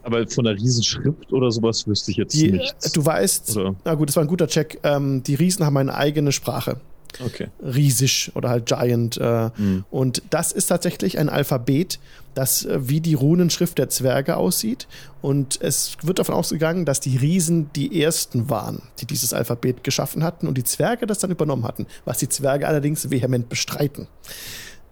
Aber 0.04 0.26
von 0.28 0.46
der 0.46 0.56
Riesenschrift 0.56 1.32
oder 1.34 1.52
sowas 1.52 1.86
wüsste 1.88 2.12
ich 2.12 2.18
jetzt 2.18 2.34
Die, 2.34 2.52
nichts. 2.52 2.92
du 2.92 3.06
weißt, 3.06 3.58
Oder? 3.58 3.76
na 3.84 3.96
gut, 3.96 4.10
das 4.10 4.16
war 4.16 4.24
ein 4.24 4.28
guter 4.28 4.48
Check, 4.48 4.80
ähm, 4.84 5.24
die 5.24 5.36
Riesen 5.36 5.66
haben 5.66 5.78
eine 5.78 5.94
eigene 5.94 6.32
Sprache. 6.32 6.80
Okay. 7.24 7.50
Riesig 7.62 8.32
oder 8.36 8.50
halt 8.50 8.66
Giant. 8.66 9.18
Äh, 9.18 9.50
Hm. 9.56 9.84
Und 9.92 10.22
das 10.30 10.52
ist 10.52 10.68
tatsächlich 10.68 11.18
ein 11.20 11.30
Alphabet, 11.30 12.00
das 12.36 12.64
äh, 12.66 12.80
wie 12.88 13.02
die 13.02 13.14
Runenschrift 13.16 13.78
der 13.78 13.90
Zwerge 13.90 14.38
aussieht. 14.38 14.88
Und 15.22 15.60
es 15.62 15.98
wird 16.02 16.20
davon 16.20 16.36
ausgegangen, 16.36 16.86
dass 16.86 17.00
die 17.00 17.18
Riesen 17.18 17.70
die 17.74 18.02
ersten 18.02 18.50
waren, 18.50 18.84
die 19.00 19.06
dieses 19.06 19.34
Alphabet 19.34 19.84
geschaffen 19.84 20.24
hatten 20.24 20.48
und 20.48 20.58
die 20.58 20.64
Zwerge 20.64 21.06
das 21.06 21.20
dann 21.20 21.32
übernommen 21.32 21.66
hatten, 21.66 21.86
was 22.06 22.18
die 22.20 22.30
Zwerge 22.30 22.68
allerdings 22.68 23.10
vehement 23.12 23.50
bestreiten. 23.50 24.08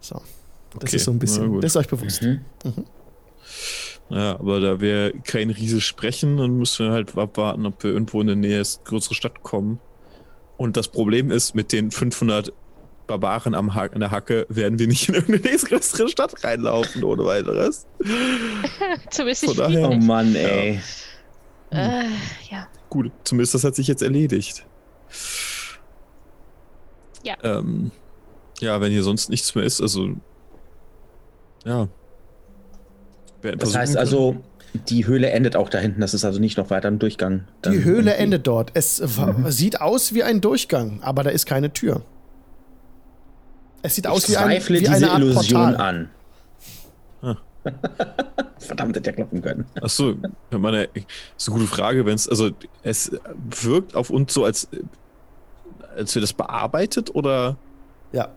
So. 0.01 0.15
Das 0.73 0.83
Okay, 0.83 0.95
ist 0.97 1.05
so 1.05 1.11
ein 1.11 1.19
bisschen, 1.19 1.47
gut. 1.47 1.63
das 1.63 1.71
ist 1.71 1.77
euch 1.77 1.87
bewusst. 1.87 2.21
Mhm. 2.21 2.41
Ja, 4.09 4.39
aber 4.39 4.59
da 4.59 4.81
wir 4.81 5.13
kein 5.23 5.49
Riese 5.51 5.81
sprechen, 5.81 6.37
dann 6.37 6.57
müssen 6.57 6.87
wir 6.87 6.93
halt 6.93 7.15
abwarten, 7.17 7.65
ob 7.65 7.83
wir 7.83 7.91
irgendwo 7.91 8.21
in 8.21 8.27
der 8.27 8.35
Nähe 8.35 8.59
ist, 8.59 8.83
größere 8.85 9.13
Stadt 9.15 9.43
kommen. 9.43 9.79
Und 10.59 10.75
das 10.75 10.89
Problem 10.89 11.31
ist, 11.31 11.55
mit 11.55 11.71
den 11.71 11.89
500 11.89 12.51
Barbaren 13.07 13.55
am 13.55 13.75
ha 13.75 13.83
an 13.85 14.01
der 14.01 14.11
Hacke 14.11 14.45
werden 14.49 14.77
wir 14.77 14.87
nicht 14.87 15.07
in 15.07 15.15
irgendeine 15.15 15.49
nächstgrößere 15.51 16.09
Stadt 16.09 16.43
reinlaufen, 16.43 17.01
ohne 17.05 17.23
weiteres. 17.23 17.87
zumindest 19.09 19.47
nicht 19.47 19.57
daher- 19.57 19.89
Oh. 19.89 19.95
Mann, 19.95 20.35
ey. 20.35 20.81
Äh, 21.71 22.03
ja. 22.51 22.67
Gut, 22.89 23.09
zumindest 23.23 23.53
das 23.53 23.63
hat 23.63 23.75
sich 23.75 23.87
jetzt 23.87 24.01
erledigt. 24.03 24.65
Ja. 27.23 27.37
Ähm, 27.41 27.91
ja, 28.59 28.81
wenn 28.81 28.91
hier 28.91 29.03
sonst 29.03 29.29
nichts 29.29 29.55
mehr 29.55 29.63
ist, 29.63 29.79
also. 29.81 30.09
Ja. 31.63 31.87
Das 33.41 33.75
heißt 33.75 33.95
also, 33.95 34.43
die 34.73 35.05
Höhle 35.07 35.29
endet 35.31 35.55
auch 35.55 35.69
da 35.69 35.77
hinten. 35.79 36.01
Das 36.01 36.13
ist 36.13 36.25
also 36.25 36.39
nicht 36.39 36.57
noch 36.57 36.69
weiter 36.69 36.87
im 36.87 36.99
Durchgang. 36.99 37.45
Die 37.65 37.69
Dann 37.69 37.83
Höhle 37.83 38.11
irgendwie. 38.11 38.23
endet 38.23 38.47
dort. 38.47 38.71
Es 38.73 39.01
wa- 39.17 39.49
sieht 39.51 39.81
aus 39.81 40.13
wie 40.13 40.23
ein 40.23 40.41
Durchgang, 40.41 40.99
aber 41.01 41.23
da 41.23 41.29
ist 41.31 41.45
keine 41.45 41.71
Tür. 41.73 42.01
Es 43.81 43.95
sieht 43.95 44.07
aus 44.07 44.23
Ich 44.25 44.31
wie, 44.31 44.37
ein, 44.37 44.45
zweifle 44.47 44.75
wie 44.75 44.79
diese 44.83 44.91
eine 44.95 45.11
Art 45.11 45.21
Illusion 45.21 45.61
Portal. 45.69 45.75
an. 45.77 46.09
Ah. 47.21 47.35
Verdammt, 48.59 48.95
hätte 48.95 49.09
ja 49.09 49.15
klappen 49.15 49.41
können. 49.41 49.65
Ach 49.81 49.89
so, 49.89 50.15
ja, 50.51 50.57
meine, 50.57 50.83
ist 51.37 51.47
eine 51.49 51.57
gute 51.59 51.67
Frage, 51.67 52.05
wenn 52.05 52.15
es, 52.15 52.27
also 52.27 52.51
es 52.83 53.11
wirkt 53.61 53.95
auf 53.95 54.09
uns 54.09 54.33
so, 54.33 54.43
als, 54.45 54.67
als 55.95 56.13
wir 56.13 56.21
das 56.21 56.33
bearbeitet 56.33 57.13
oder? 57.15 57.57
Ja, 58.11 58.29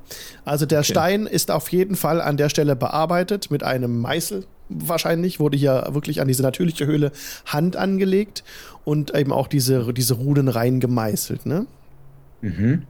also 0.44 0.66
der 0.66 0.82
Stein 0.82 1.26
ist 1.26 1.50
auf 1.50 1.70
jeden 1.72 1.96
Fall 1.96 2.20
an 2.20 2.36
der 2.36 2.48
Stelle 2.50 2.76
bearbeitet 2.76 3.50
mit 3.50 3.62
einem 3.62 4.00
Meißel. 4.00 4.44
Wahrscheinlich 4.74 5.40
wurde 5.40 5.56
hier 5.56 5.88
wirklich 5.90 6.20
an 6.20 6.28
diese 6.28 6.42
natürliche 6.42 6.86
Höhle 6.86 7.12
Hand 7.46 7.76
angelegt 7.76 8.44
und 8.84 9.14
eben 9.14 9.32
auch 9.32 9.46
diese, 9.46 9.92
diese 9.92 10.14
Runen 10.14 10.48
rein 10.48 10.80
gemeißelt. 10.80 11.46
Ne? 11.46 11.66
Mhm. 12.40 12.82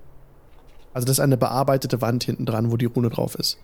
Also 0.94 1.06
das 1.06 1.16
ist 1.16 1.20
eine 1.20 1.36
bearbeitete 1.36 2.00
Wand 2.00 2.24
hinten 2.24 2.44
dran, 2.44 2.70
wo 2.70 2.76
die 2.76 2.86
Rune 2.86 3.08
drauf 3.08 3.34
ist. 3.34 3.58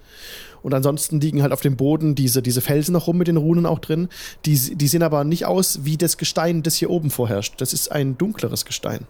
Und 0.63 0.73
ansonsten 0.73 1.21
liegen 1.21 1.43
halt 1.43 1.53
auf 1.53 1.61
dem 1.61 1.77
Boden 1.77 2.15
diese, 2.15 2.43
diese 2.43 2.61
Felsen 2.61 2.93
noch 2.93 3.07
rum 3.07 3.19
mit 3.19 3.29
den 3.29 3.37
Runen 3.37 3.67
auch 3.67 3.79
drin. 3.79 4.09
Die, 4.47 4.57
die 4.77 4.89
sehen 4.89 5.03
aber 5.03 5.25
nicht 5.25 5.45
aus 5.45 5.85
wie 5.85 5.97
das 5.97 6.17
Gestein, 6.17 6.63
das 6.63 6.77
hier 6.77 6.91
oben 6.91 7.11
vorherrscht. 7.11 7.61
Das 7.61 7.73
ist 7.73 7.93
ein 7.93 8.17
dunkleres 8.17 8.65
Gestein. 8.65 9.07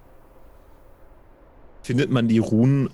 Findet 1.83 2.11
man 2.11 2.29
die 2.29 2.39
Runen 2.39 2.91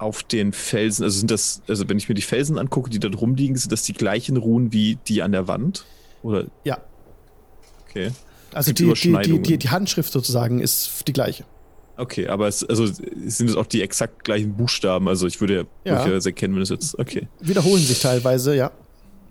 auf 0.00 0.22
den 0.22 0.52
Felsen, 0.52 1.04
also 1.04 1.18
sind 1.18 1.30
das, 1.30 1.62
also 1.68 1.88
wenn 1.88 1.98
ich 1.98 2.08
mir 2.08 2.14
die 2.14 2.22
Felsen 2.22 2.58
angucke, 2.58 2.88
die 2.88 2.98
da 2.98 3.08
rumliegen, 3.08 3.56
sind 3.56 3.70
das 3.70 3.82
die 3.82 3.92
gleichen 3.92 4.38
Runen 4.38 4.72
wie 4.72 4.96
die 5.06 5.22
an 5.22 5.32
der 5.32 5.46
Wand? 5.46 5.84
Oder, 6.22 6.46
Ja, 6.64 6.78
okay. 7.86 8.10
also 8.52 8.72
die, 8.72 8.92
die, 8.94 9.42
die, 9.42 9.58
die, 9.58 9.68
Handschrift 9.68 10.12
sozusagen 10.12 10.60
ist 10.60 11.06
die 11.06 11.12
gleiche. 11.12 11.44
Okay, 11.98 12.28
aber 12.28 12.48
es, 12.48 12.64
also 12.64 12.86
sind 12.86 13.50
es 13.50 13.56
auch 13.56 13.66
die 13.66 13.82
exakt 13.82 14.24
gleichen 14.24 14.56
Buchstaben? 14.56 15.06
Also 15.06 15.26
ich 15.26 15.38
würde 15.42 15.54
ja, 15.54 15.60
Ja. 15.84 15.92
möglicherweise 15.96 16.30
erkennen, 16.30 16.54
wenn 16.54 16.62
es 16.62 16.70
jetzt, 16.70 16.98
okay. 16.98 17.28
Wiederholen 17.40 17.82
sich 17.82 18.00
teilweise, 18.00 18.56
ja, 18.56 18.70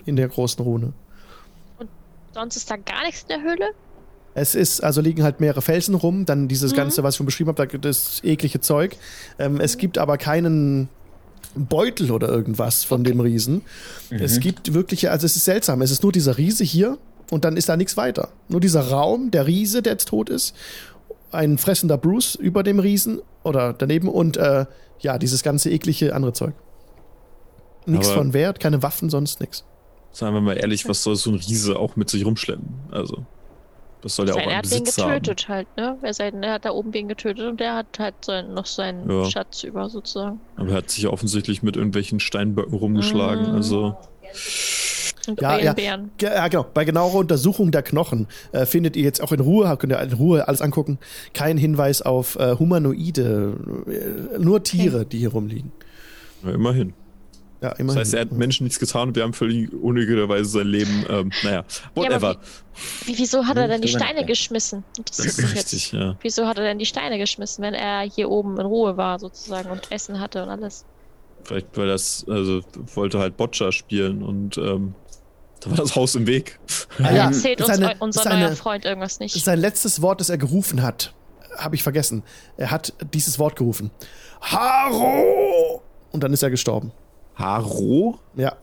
in 0.05 0.15
der 0.15 0.28
großen 0.28 0.63
Rune. 0.63 0.93
Sonst 2.32 2.57
ist 2.57 2.70
da 2.70 2.78
gar 2.78 3.03
nichts 3.05 3.24
in 3.24 3.30
der 3.30 3.41
Höhle. 3.41 3.72
Es 4.39 4.55
ist, 4.55 4.81
also 4.83 5.01
liegen 5.01 5.23
halt 5.23 5.39
mehrere 5.39 5.61
Felsen 5.61 5.95
rum, 5.95 6.25
dann 6.25 6.47
dieses 6.47 6.71
Mhm. 6.71 6.77
Ganze, 6.77 7.03
was 7.03 7.13
ich 7.13 7.17
schon 7.17 7.25
beschrieben 7.25 7.49
habe, 7.49 7.57
da 7.57 7.65
gibt 7.65 7.85
es 7.85 8.21
eklige 8.23 8.61
Zeug. 8.61 8.95
Ähm, 9.37 9.59
es 9.59 9.77
gibt 9.77 9.97
aber 9.97 10.17
keinen 10.17 10.89
Beutel 11.55 12.11
oder 12.11 12.29
irgendwas 12.29 12.83
von 12.83 13.03
dem 13.03 13.19
Riesen. 13.19 13.63
Es 14.11 14.39
gibt 14.39 14.73
wirklich, 14.73 15.09
also 15.09 15.25
es 15.25 15.35
ist 15.35 15.45
seltsam, 15.45 15.81
es 15.81 15.91
ist 15.91 16.03
nur 16.03 16.11
dieser 16.11 16.37
Riese 16.37 16.63
hier, 16.63 16.97
und 17.31 17.43
dann 17.45 17.57
ist 17.57 17.69
da 17.69 17.77
nichts 17.77 17.97
weiter. 17.97 18.29
Nur 18.47 18.59
dieser 18.59 18.89
Raum, 18.89 19.29
der 19.31 19.45
Riese, 19.45 19.81
der 19.81 19.93
jetzt 19.93 20.07
tot 20.07 20.29
ist, 20.29 20.55
ein 21.31 21.57
fressender 21.57 21.97
Bruce 21.97 22.35
über 22.35 22.63
dem 22.63 22.79
Riesen 22.79 23.19
oder 23.43 23.73
daneben 23.73 24.07
und 24.07 24.37
äh, 24.37 24.65
ja, 24.99 25.17
dieses 25.19 25.43
ganze 25.43 25.69
eklige 25.69 26.15
andere 26.15 26.33
Zeug. 26.33 26.53
Nichts 27.85 28.09
von 28.09 28.33
Wert, 28.33 28.59
keine 28.59 28.81
Waffen, 28.83 29.09
sonst 29.09 29.39
nichts. 29.41 29.63
Sagen 30.11 30.33
wir 30.33 30.41
mal 30.41 30.57
ehrlich, 30.57 30.87
was 30.87 31.03
soll 31.03 31.15
so 31.15 31.29
ein 31.31 31.35
Riese 31.35 31.77
auch 31.77 31.95
mit 31.95 32.09
sich 32.09 32.25
rumschleppen? 32.25 32.67
Also, 32.91 33.25
das 34.01 34.15
soll 34.15 34.27
ja 34.27 34.33
auch 34.33 34.37
Sein, 34.39 34.49
er 34.49 34.57
hat 34.57 34.65
den 34.65 34.83
Besitz 34.83 34.97
haben. 34.97 35.13
getötet 35.13 35.47
halt, 35.49 35.67
ne? 35.77 35.97
Er, 36.01 36.13
sein, 36.13 36.41
er 36.43 36.53
hat 36.53 36.65
da 36.65 36.71
oben 36.71 36.93
wen 36.93 37.07
getötet 37.07 37.45
und 37.47 37.59
der 37.59 37.75
hat 37.75 37.99
halt 37.99 38.15
sein, 38.25 38.53
noch 38.53 38.65
seinen 38.65 39.09
Ja. 39.09 39.25
Schatz 39.25 39.63
über 39.63 39.89
sozusagen. 39.89 40.39
Aber 40.55 40.69
er 40.69 40.75
hat 40.77 40.89
sich 40.89 41.03
ja 41.03 41.09
offensichtlich 41.09 41.63
mit 41.63 41.75
irgendwelchen 41.75 42.19
Steinböcken 42.19 42.73
rumgeschlagen. 42.73 43.49
Mhm. 43.49 43.55
Also, 43.55 43.97
Und 45.27 45.41
Ja, 45.41 45.57
ja. 45.59 45.75
Ja, 46.21 46.47
genau. 46.47 46.65
Bei 46.73 46.85
genauerer 46.85 47.15
Untersuchung 47.19 47.71
der 47.71 47.83
Knochen 47.83 48.27
äh, 48.51 48.65
findet 48.65 48.95
ihr 48.95 49.03
jetzt 49.03 49.21
auch 49.21 49.31
in 49.31 49.39
Ruhe, 49.41 49.75
könnt 49.77 49.91
ihr 49.93 49.99
in 50.01 50.13
Ruhe 50.13 50.47
alles 50.47 50.61
angucken, 50.61 50.97
keinen 51.33 51.57
Hinweis 51.57 52.01
auf 52.01 52.37
äh, 52.39 52.55
Humanoide, 52.57 53.53
äh, 53.87 54.39
nur 54.39 54.63
Tiere, 54.63 55.05
die 55.05 55.19
hier 55.19 55.31
rumliegen. 55.31 55.71
ja, 56.43 56.51
immerhin. 56.51 56.93
Ja, 57.62 57.72
Das 57.72 57.80
immerhin. 57.80 57.99
heißt, 57.99 58.14
er 58.14 58.22
hat 58.22 58.32
Menschen 58.32 58.64
nichts 58.64 58.80
getan 58.80 59.10
und 59.10 59.16
wir 59.18 59.24
haben 59.24 59.34
völlig 59.34 59.72
unnötigerweise 59.74 60.45
sein 60.49 60.68
Leben, 60.68 61.05
ähm, 61.10 61.32
naja, 61.43 61.66
whatever. 61.93 62.38
Wie, 63.05 63.18
wieso 63.18 63.45
hat 63.45 63.57
er 63.57 63.68
denn 63.68 63.82
die 63.82 63.89
Steine 63.89 64.26
geschmissen? 64.26 64.86
das 65.07 65.20
ist 65.20 65.39
jetzt. 65.39 65.55
richtig, 65.55 65.91
ja. 65.91 66.16
Wieso 66.22 66.47
hat 66.47 66.57
er 66.57 66.64
denn 66.64 66.80
die 66.80 66.86
Steine 66.86 67.18
geschmissen, 67.18 67.62
wenn 67.64 67.74
er 67.74 68.01
hier 68.01 68.30
oben 68.30 68.57
in 68.57 68.66
Ruhe 68.66 68.95
war 68.95 69.20
sozusagen 69.20 69.70
und 69.70 69.91
Essen 69.91 70.22
hatte 70.22 70.41
und 70.43 70.49
alles? 70.49 70.86
Vielleicht, 71.43 71.76
weil 71.78 71.88
das, 71.88 72.26
also, 72.30 72.62
wollte 72.95 73.20
halt 73.20 73.36
Boccia 73.36 73.72
spielen 73.74 74.24
und, 74.24 74.57
ähm, 74.57 74.95
da 75.60 75.72
war 75.72 75.78
das 75.78 75.93
Haus 75.97 76.16
im 76.16 76.26
Weg. 76.28 76.57
Ah 76.99 77.12
ja, 77.12 77.26
Erzählt 77.26 77.62
uns 77.62 77.78
eu- 77.82 77.93
unser 77.99 78.30
neuer 78.30 78.55
Freund 78.55 78.86
irgendwas 78.86 79.20
nicht. 79.20 79.36
Sein 79.43 79.60
letztes 79.60 80.01
Wort, 80.01 80.22
das 80.22 80.30
er 80.30 80.38
gerufen 80.38 80.82
hat, 80.82 81.14
habe 81.57 81.76
ich 81.76 81.84
vergessen. 81.84 82.24
Er 82.55 82.72
hat 82.72 82.93
dieses 83.14 83.38
Wort 83.39 83.57
gerufen. 83.57 83.91
Haro! 84.39 85.82
Und 86.12 86.24
dann 86.24 86.32
ist 86.34 86.41
er 86.43 86.49
gestorben. 86.49 86.91
Haro? 87.39 88.19
Ja. 88.35 88.55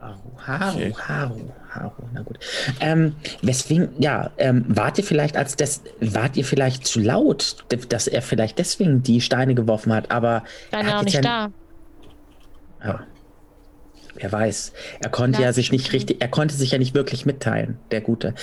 Haru, 0.00 0.16
Haru, 0.46 0.76
Okay. 0.78 0.94
Haru, 1.08 1.40
Haru, 1.70 2.02
na 2.12 2.22
gut. 2.22 2.38
Ähm, 2.80 3.16
weswegen, 3.42 3.88
ja, 4.00 4.30
ähm, 4.38 4.64
wart 4.68 4.96
ihr 4.98 5.02
vielleicht 5.04 5.36
als 5.36 5.56
das, 5.56 5.82
wart 6.00 6.36
ihr 6.36 6.44
vielleicht 6.44 6.86
zu 6.86 7.00
laut, 7.00 7.56
dass 7.88 8.06
er 8.06 8.22
vielleicht 8.22 8.58
deswegen 8.60 9.02
die 9.02 9.20
Steine 9.20 9.54
geworfen 9.56 9.92
hat, 9.92 10.10
aber 10.12 10.44
War 10.70 10.80
er 10.82 10.88
jetzt 10.96 11.04
nicht 11.04 11.14
ja, 11.14 11.20
da. 11.20 11.50
Ja. 12.84 13.00
Wer 14.14 14.32
weiß. 14.32 14.72
Er 15.00 15.10
konnte 15.10 15.40
Ja, 15.40 15.48
ja 15.48 15.52
sich 15.52 15.72
nicht 15.72 15.92
richtig, 15.92 16.20
er 16.20 16.28
konnte 16.28 16.54
sich 16.54 16.70
ja 16.70 16.78
nicht 16.78 16.94
wirklich 16.94 17.26
mitteilen, 17.26 17.78
der 17.90 18.00
Gute. 18.00 18.34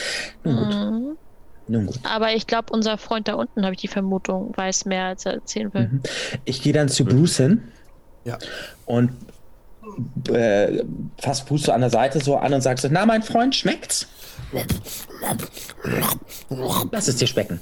Nun 0.44 0.56
gut, 0.58 0.76
Mhm. 0.76 1.18
nun 1.68 1.86
gut. 1.86 2.00
Aber 2.04 2.34
ich 2.34 2.48
glaube, 2.48 2.72
unser 2.74 2.98
Freund 2.98 3.30
da 3.30 3.36
unten, 3.36 3.64
habe 3.64 3.76
ich 3.76 3.82
die 3.82 3.88
Vermutung, 3.88 4.52
weiß 4.58 4.86
mehr, 4.86 5.06
als 5.06 5.26
er 5.26 5.36
erzählen 5.36 5.74
will. 5.74 5.88
Mhm. 5.88 6.02
Ich 6.44 6.62
gehe 6.62 6.74
dann 6.74 6.90
zu 6.90 7.06
Bruce 7.06 7.38
hin 7.38 7.64
Ja. 8.26 8.38
und 8.86 9.12
äh, 10.30 10.84
fass 11.22 11.46
Bruce 11.46 11.64
so 11.64 11.72
an 11.72 11.82
der 11.82 11.92
Seite 11.92 12.20
so 12.20 12.38
an 12.38 12.54
und 12.54 12.62
sag 12.62 12.80
so, 12.80 12.88
na 12.92 13.06
mein 13.06 13.24
Freund, 13.24 13.56
schmeckt's? 13.56 14.08
Lass 16.92 17.08
es 17.08 17.18
dir 17.18 17.28
schmecken. 17.28 17.62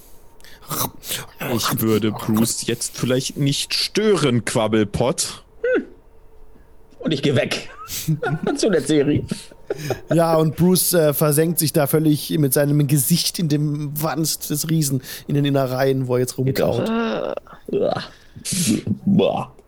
Ich 1.53 1.81
würde 1.81 2.11
Bruce 2.11 2.65
jetzt 2.65 2.97
vielleicht 2.97 3.37
nicht 3.37 3.73
stören, 3.73 4.45
Quabbelpott. 4.45 5.43
Und 6.99 7.11
ich 7.11 7.21
gehe 7.21 7.35
weg. 7.35 7.69
zu 8.55 8.69
der 8.69 8.81
Serie. 8.81 9.25
Ja, 10.13 10.35
und 10.35 10.55
Bruce 10.55 10.93
äh, 10.93 11.13
versenkt 11.13 11.59
sich 11.59 11.73
da 11.73 11.87
völlig 11.87 12.29
mit 12.37 12.53
seinem 12.53 12.87
Gesicht 12.87 13.39
in 13.39 13.49
dem 13.49 13.91
Wanst 14.01 14.49
des 14.49 14.69
Riesen 14.69 15.01
in 15.27 15.35
den 15.35 15.43
Innereien, 15.43 16.07
wo 16.07 16.15
er 16.15 16.21
jetzt 16.21 16.37
rumkaut. 16.37 16.89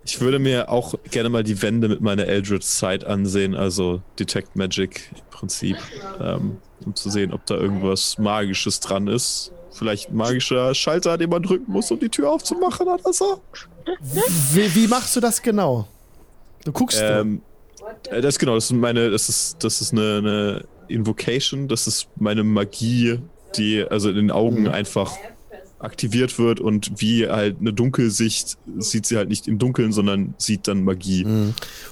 Ich 0.05 0.21
würde 0.21 0.37
mir 0.37 0.69
auch 0.69 0.93
gerne 1.09 1.29
mal 1.29 1.43
die 1.43 1.59
Wände 1.63 1.89
mit 1.89 1.99
meiner 1.99 2.27
Eldritch 2.27 2.65
Sight 2.65 3.03
ansehen, 3.03 3.55
also 3.55 4.03
Detect 4.19 4.55
Magic 4.55 5.09
im 5.11 5.29
Prinzip, 5.31 5.77
ähm, 6.21 6.57
um 6.85 6.93
zu 6.93 7.09
sehen, 7.09 7.33
ob 7.33 7.43
da 7.47 7.55
irgendwas 7.55 8.19
Magisches 8.19 8.79
dran 8.79 9.07
ist. 9.07 9.51
Vielleicht 9.71 10.11
ein 10.11 10.15
magischer 10.15 10.75
Schalter, 10.75 11.17
den 11.17 11.31
man 11.31 11.41
drücken 11.41 11.71
muss, 11.71 11.89
um 11.89 11.99
die 11.99 12.09
Tür 12.09 12.31
aufzumachen 12.31 12.87
oder 12.87 13.11
so. 13.11 13.41
Wie, 14.53 14.75
wie 14.75 14.87
machst 14.87 15.15
du 15.15 15.19
das 15.19 15.41
genau? 15.41 15.87
Du 16.63 16.71
guckst. 16.71 17.01
Ähm, 17.03 17.41
äh, 18.09 18.21
das 18.21 18.35
ist 18.35 18.39
genau, 18.39 18.53
das 18.55 18.65
ist 18.65 18.73
meine, 18.73 19.09
das 19.09 19.27
ist, 19.27 19.63
das 19.63 19.81
ist 19.81 19.91
eine, 19.91 20.17
eine 20.19 20.65
Invocation, 20.87 21.67
das 21.67 21.87
ist 21.87 22.07
meine 22.15 22.43
Magie, 22.43 23.19
die 23.57 23.83
also 23.83 24.09
in 24.09 24.15
den 24.15 24.31
Augen 24.31 24.67
einfach 24.67 25.15
aktiviert 25.79 26.39
wird 26.39 26.59
und 26.59 27.01
wie 27.01 27.27
halt 27.27 27.57
eine 27.59 27.73
Dunkelsicht 27.73 28.57
sieht 28.77 29.05
sie 29.05 29.17
halt 29.17 29.29
nicht 29.29 29.47
im 29.47 29.59
Dunkeln, 29.59 29.91
sondern 29.91 30.33
sieht 30.37 30.67
dann 30.67 30.83
Magie. 30.83 31.25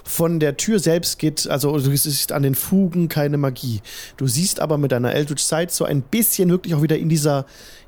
Von 0.04 0.40
der 0.40 0.58
Tür 0.58 0.80
selbst 0.80 1.20
geht, 1.20 1.48
also 1.48 1.78
du 1.78 1.96
siehst 1.98 2.32
an 2.32 2.44
den 2.44 2.56
Fugen 2.56 3.10
keine 3.10 3.38
Magie. 3.38 3.82
Du 4.18 4.28
siehst 4.28 4.60
aber 4.60 4.78
mit 4.78 4.92
deiner 4.92 5.14
Eldritch 5.14 5.44
Sight 5.44 5.72
so 5.72 5.84
ein 5.86 6.02
bisschen 6.02 6.50
wirklich 6.50 6.76
auch 6.76 6.82
wieder 6.82 6.98
in 6.98 7.10
dieser, 7.10 7.46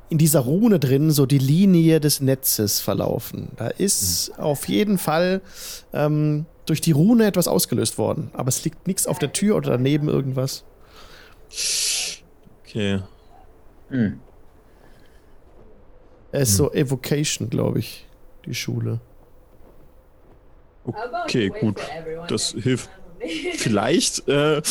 in 0.09 0.17
dieser 0.17 0.41
Rune 0.41 0.79
drin, 0.79 1.11
so 1.11 1.25
die 1.25 1.37
Linie 1.37 1.99
des 1.99 2.19
Netzes 2.19 2.81
verlaufen. 2.81 3.49
Da 3.55 3.67
ist 3.69 4.37
auf 4.37 4.67
jeden 4.67 4.97
Fall 4.97 5.41
ähm, 5.93 6.45
durch 6.65 6.81
die 6.81 6.91
Rune 6.91 7.25
etwas 7.25 7.47
ausgelöst 7.47 7.97
worden. 7.97 8.31
Aber 8.33 8.49
es 8.49 8.63
liegt 8.65 8.85
nichts 8.85 9.07
auf 9.07 9.17
der 9.17 9.31
Tür 9.31 9.55
oder 9.55 9.71
daneben 9.71 10.09
irgendwas. 10.09 10.65
Okay. 12.65 12.99
Hm. 13.89 14.19
Es 16.41 16.49
ist 16.49 16.57
so 16.57 16.71
Evocation, 16.73 17.49
glaube 17.49 17.79
ich, 17.79 18.05
die 18.45 18.53
Schule. 18.55 18.99
Okay, 21.23 21.49
gut. 21.49 21.79
Das 22.27 22.51
hilft 22.51 22.89
vielleicht. 23.57 24.27
Äh, 24.27 24.61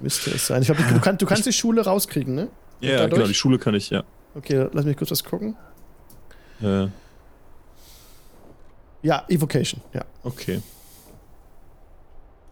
Müsste 0.00 0.30
es 0.30 0.46
sein. 0.46 0.62
Ich 0.62 0.66
glaube, 0.68 0.82
du, 0.82 1.00
kannst, 1.00 1.22
du 1.22 1.26
kannst 1.26 1.46
die 1.46 1.52
Schule 1.52 1.82
rauskriegen, 1.84 2.34
ne? 2.34 2.48
ja, 2.80 2.98
dadurch? 2.98 3.14
genau, 3.14 3.26
die 3.26 3.34
Schule 3.34 3.58
kann 3.58 3.74
ich, 3.74 3.90
ja. 3.90 4.04
Okay, 4.34 4.68
lass 4.72 4.84
mich 4.84 4.96
kurz 4.96 5.10
was 5.10 5.24
gucken. 5.24 5.56
Äh, 6.62 6.88
Ja, 9.02 9.24
Evocation, 9.28 9.80
ja. 9.94 10.04
okay. 10.22 10.60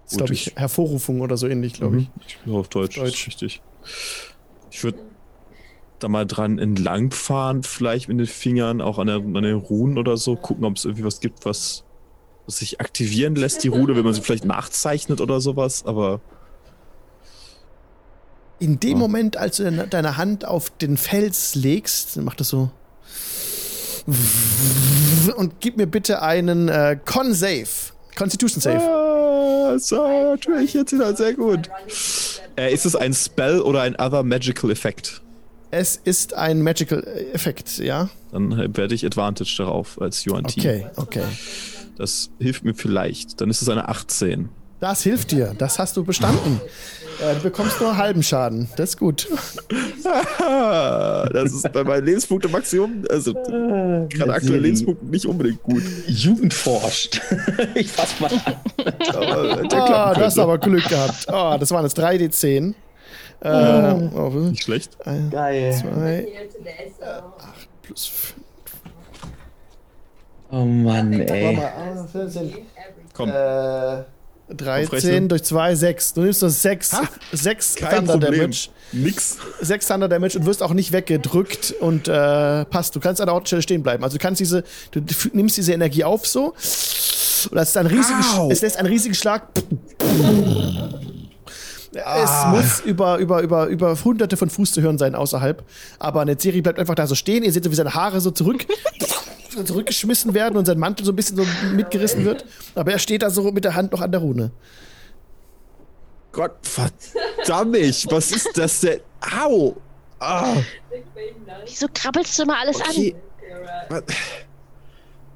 Das 0.04 0.12
ist, 0.12 0.18
glaube 0.18 0.32
ich, 0.32 0.46
ich- 0.48 0.56
Hervorrufung 0.56 1.20
oder 1.20 1.36
so 1.36 1.46
ähnlich, 1.48 1.74
glaube 1.74 1.98
ich. 1.98 2.04
Mhm. 2.08 2.12
Ich 2.26 2.38
bin 2.38 2.54
auf 2.54 2.68
Deutsch. 2.68 2.96
Deutsch. 2.96 3.10
Das 3.10 3.18
ist 3.20 3.26
richtig. 3.26 3.62
Ich 4.70 4.82
würde 4.82 4.98
da 6.04 6.08
mal 6.08 6.26
dran 6.26 6.58
entlangfahren, 6.58 7.62
vielleicht 7.62 8.08
mit 8.08 8.18
den 8.18 8.26
Fingern, 8.26 8.80
auch 8.80 8.98
an, 8.98 9.06
der, 9.08 9.16
an 9.16 9.42
den 9.42 9.56
Runen 9.56 9.98
oder 9.98 10.16
so, 10.16 10.36
gucken, 10.36 10.64
ob 10.64 10.76
es 10.76 10.84
irgendwie 10.84 11.04
was 11.04 11.20
gibt, 11.20 11.44
was, 11.44 11.84
was 12.46 12.58
sich 12.58 12.80
aktivieren 12.80 13.34
lässt, 13.34 13.64
die 13.64 13.68
Rune, 13.68 13.96
wenn 13.96 14.04
man 14.04 14.14
sie 14.14 14.20
vielleicht 14.20 14.44
nachzeichnet 14.44 15.20
oder 15.20 15.40
sowas, 15.40 15.84
aber 15.84 16.20
In 18.60 18.78
dem 18.78 18.90
Ja. 18.92 18.96
Moment, 18.98 19.36
als 19.36 19.56
du 19.56 19.70
deine, 19.70 20.16
Hand 20.16 20.44
auf 20.44 20.70
den 20.70 20.96
Fels 20.96 21.54
legst, 21.54 22.16
macht 22.18 22.38
das 22.40 22.48
so. 22.48 22.70
Und 25.36 25.60
gib 25.60 25.76
mir 25.76 25.86
bitte 25.86 26.22
einen 26.22 26.68
äh, 26.68 26.98
Con-Save. 27.04 27.66
Constitution 28.16 28.60
Save. 28.60 28.80
Ah, 28.80 29.78
so, 29.78 29.96
natürlich, 30.06 30.74
jetzt 30.74 30.92
wieder 30.92 31.16
sehr 31.16 31.34
gut. 31.34 31.68
Äh, 32.56 32.72
ist 32.72 32.86
es 32.86 32.94
ein 32.94 33.12
Spell 33.12 33.60
oder 33.60 33.82
ein 33.82 33.96
other 33.96 34.22
magical 34.22 34.70
Effekt? 34.70 35.20
Es 35.76 35.96
ist 35.96 36.34
ein 36.34 36.62
Magical 36.62 37.02
Effekt, 37.32 37.78
ja? 37.78 38.08
Dann 38.30 38.76
werde 38.76 38.94
ich 38.94 39.04
Advantage 39.04 39.56
darauf 39.58 40.00
als 40.00 40.24
Yuan 40.24 40.44
Ti. 40.44 40.60
Okay, 40.60 40.86
okay. 40.94 41.22
Das 41.98 42.30
hilft 42.38 42.64
mir 42.64 42.74
vielleicht. 42.74 43.40
Dann 43.40 43.50
ist 43.50 43.60
es 43.60 43.68
eine 43.68 43.88
18. 43.88 44.50
Das 44.78 45.02
hilft 45.02 45.32
dir. 45.32 45.52
Das 45.58 45.80
hast 45.80 45.96
du 45.96 46.04
bestanden. 46.04 46.60
Äh, 47.20 47.34
du 47.34 47.40
bekommst 47.40 47.80
nur 47.80 47.96
halben 47.96 48.22
Schaden. 48.22 48.68
Das 48.76 48.90
ist 48.90 48.98
gut. 48.98 49.26
Das 51.32 51.52
ist 51.52 51.72
bei 51.72 51.82
meinen 51.82 52.04
Lebenspunkten 52.04 52.50
Maximum, 52.52 53.04
also 53.10 53.32
gerade 53.32 54.32
aktuell 54.32 54.60
Lebenspunkten 54.60 55.10
nicht 55.10 55.26
unbedingt 55.26 55.62
gut. 55.62 55.82
Jugend 56.06 56.52
forscht. 56.54 57.20
ich 57.74 57.90
fass 57.90 58.20
mal 58.20 58.30
an. 58.44 58.54
Aber 59.14 59.52
Ah, 59.52 59.56
klappen 59.56 59.68
das 59.70 59.76
hast 59.78 60.34
könnte. 60.34 60.42
aber 60.42 60.58
Glück 60.58 60.88
gehabt. 60.88 61.28
Ah, 61.28 61.58
das 61.58 61.70
waren 61.70 61.84
jetzt 61.84 61.98
3d10. 61.98 62.74
Äh, 63.44 64.08
oh, 64.16 64.30
Nicht 64.30 64.62
schlecht. 64.64 64.96
Geil. 65.30 65.72
zwei 65.72 66.26
plus 67.82 68.06
fünf. 68.06 68.34
Oh 70.50 70.64
Mann, 70.64 71.12
ey. 71.12 71.56
mal, 71.56 71.72
ah, 71.76 72.06
14. 72.10 72.54
Komm. 73.12 73.28
Äh, 73.28 74.04
13 74.54 74.84
Aufrechnen. 74.84 75.28
durch 75.28 75.42
2, 75.42 75.74
6. 75.74 76.12
Du 76.14 76.20
nimmst 76.22 76.42
das 76.42 76.62
6, 76.62 76.96
6 77.32 77.74
Kein 77.76 78.06
Thunder 78.06 78.12
Problem. 78.18 78.40
Damage. 78.40 78.68
Nix. 78.92 79.38
6 79.60 79.88
Thunder 79.88 80.08
Damage 80.08 80.38
und 80.38 80.46
wirst 80.46 80.62
auch 80.62 80.72
nicht 80.74 80.92
weggedrückt 80.92 81.74
und 81.80 82.08
äh, 82.08 82.64
passt. 82.66 82.94
Du 82.94 83.00
kannst 83.00 83.20
an 83.20 83.26
der 83.26 83.34
Ortstelle 83.34 83.62
stehen 83.62 83.82
bleiben. 83.82 84.04
Also 84.04 84.18
du 84.18 84.22
kannst 84.22 84.40
diese, 84.40 84.64
du 84.90 85.00
nimmst 85.32 85.56
diese 85.56 85.72
Energie 85.72 86.04
auf 86.04 86.26
so 86.26 86.54
und 87.50 87.56
das 87.56 87.70
ist 87.70 87.76
ein 87.76 87.86
riesigen, 87.86 88.22
Au. 88.36 88.50
es 88.50 88.62
lässt 88.62 88.76
einen 88.76 88.88
riesigen 88.88 89.14
Schlag 89.14 89.48
Es 91.94 92.46
muss 92.50 92.80
über, 92.80 93.18
über, 93.18 93.40
über, 93.42 93.66
über 93.66 93.96
hunderte 94.04 94.36
von 94.36 94.50
Fuß 94.50 94.72
zu 94.72 94.82
hören 94.82 94.98
sein 94.98 95.14
außerhalb. 95.14 95.64
Aber 95.98 96.24
Netzeri 96.24 96.60
bleibt 96.62 96.78
einfach 96.78 96.94
da 96.94 97.06
so 97.06 97.14
stehen. 97.14 97.42
Ihr 97.44 97.52
seht 97.52 97.64
so, 97.64 97.70
wie 97.70 97.74
seine 97.76 97.94
Haare 97.94 98.20
so 98.20 98.30
zurück, 98.30 98.66
zurückgeschmissen 99.64 100.34
werden 100.34 100.56
und 100.56 100.64
sein 100.66 100.78
Mantel 100.78 101.04
so 101.06 101.12
ein 101.12 101.16
bisschen 101.16 101.36
so 101.36 101.46
mitgerissen 101.74 102.24
wird. 102.24 102.44
Aber 102.74 102.92
er 102.92 102.98
steht 102.98 103.22
da 103.22 103.30
so 103.30 103.50
mit 103.52 103.64
der 103.64 103.74
Hand 103.74 103.92
noch 103.92 104.00
an 104.00 104.10
der 104.10 104.20
Rune. 104.20 104.50
Gott 106.32 106.56
verdammt, 106.62 107.76
was 108.10 108.32
ist 108.32 108.50
das 108.58 108.80
denn? 108.80 109.00
Au! 109.42 109.76
Ah, 110.18 110.56
Wieso 111.64 111.86
krabbelst 111.92 112.38
du 112.38 112.42
immer 112.42 112.58
alles 112.58 112.80
okay. 112.80 113.14
Was- 113.88 114.02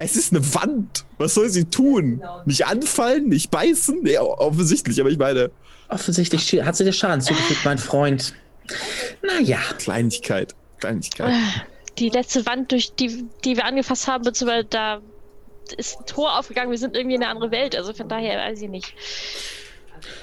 Es 0.01 0.17
ist 0.17 0.33
eine 0.33 0.55
Wand. 0.55 1.05
Was 1.19 1.35
soll 1.35 1.49
sie 1.51 1.65
tun? 1.67 2.23
Nicht 2.47 2.67
anfallen? 2.67 3.29
Nicht 3.29 3.51
beißen? 3.51 4.01
Nee, 4.03 4.19
offensichtlich, 4.19 5.01
aber 5.01 5.11
ich 5.11 5.19
meine, 5.19 5.51
Offensichtlich 5.89 6.63
hat 6.63 6.77
sie 6.77 6.85
dir 6.85 6.93
Schaden 6.93 7.21
zugefügt, 7.21 7.65
mein 7.65 7.79
Freund. 7.79 8.35
Naja, 9.23 9.59
Kleinigkeit. 9.79 10.55
Kleinigkeit. 10.79 11.35
Die 11.99 12.11
letzte 12.11 12.45
Wand, 12.47 12.71
durch 12.71 12.95
die, 12.95 13.25
die 13.45 13.57
wir 13.57 13.65
angefasst 13.65 14.07
haben, 14.07 14.25
beziehungsweise 14.25 14.67
da 14.69 15.01
ist 15.77 16.01
ein 16.01 16.07
Tor 16.07 16.39
aufgegangen. 16.39 16.71
Wir 16.71 16.79
sind 16.79 16.97
irgendwie 16.97 17.17
in 17.17 17.23
eine 17.23 17.31
andere 17.33 17.51
Welt. 17.51 17.75
Also 17.77 17.93
von 17.93 18.09
daher 18.09 18.39
weiß 18.39 18.63
ich 18.63 18.69
nicht. 18.69 18.95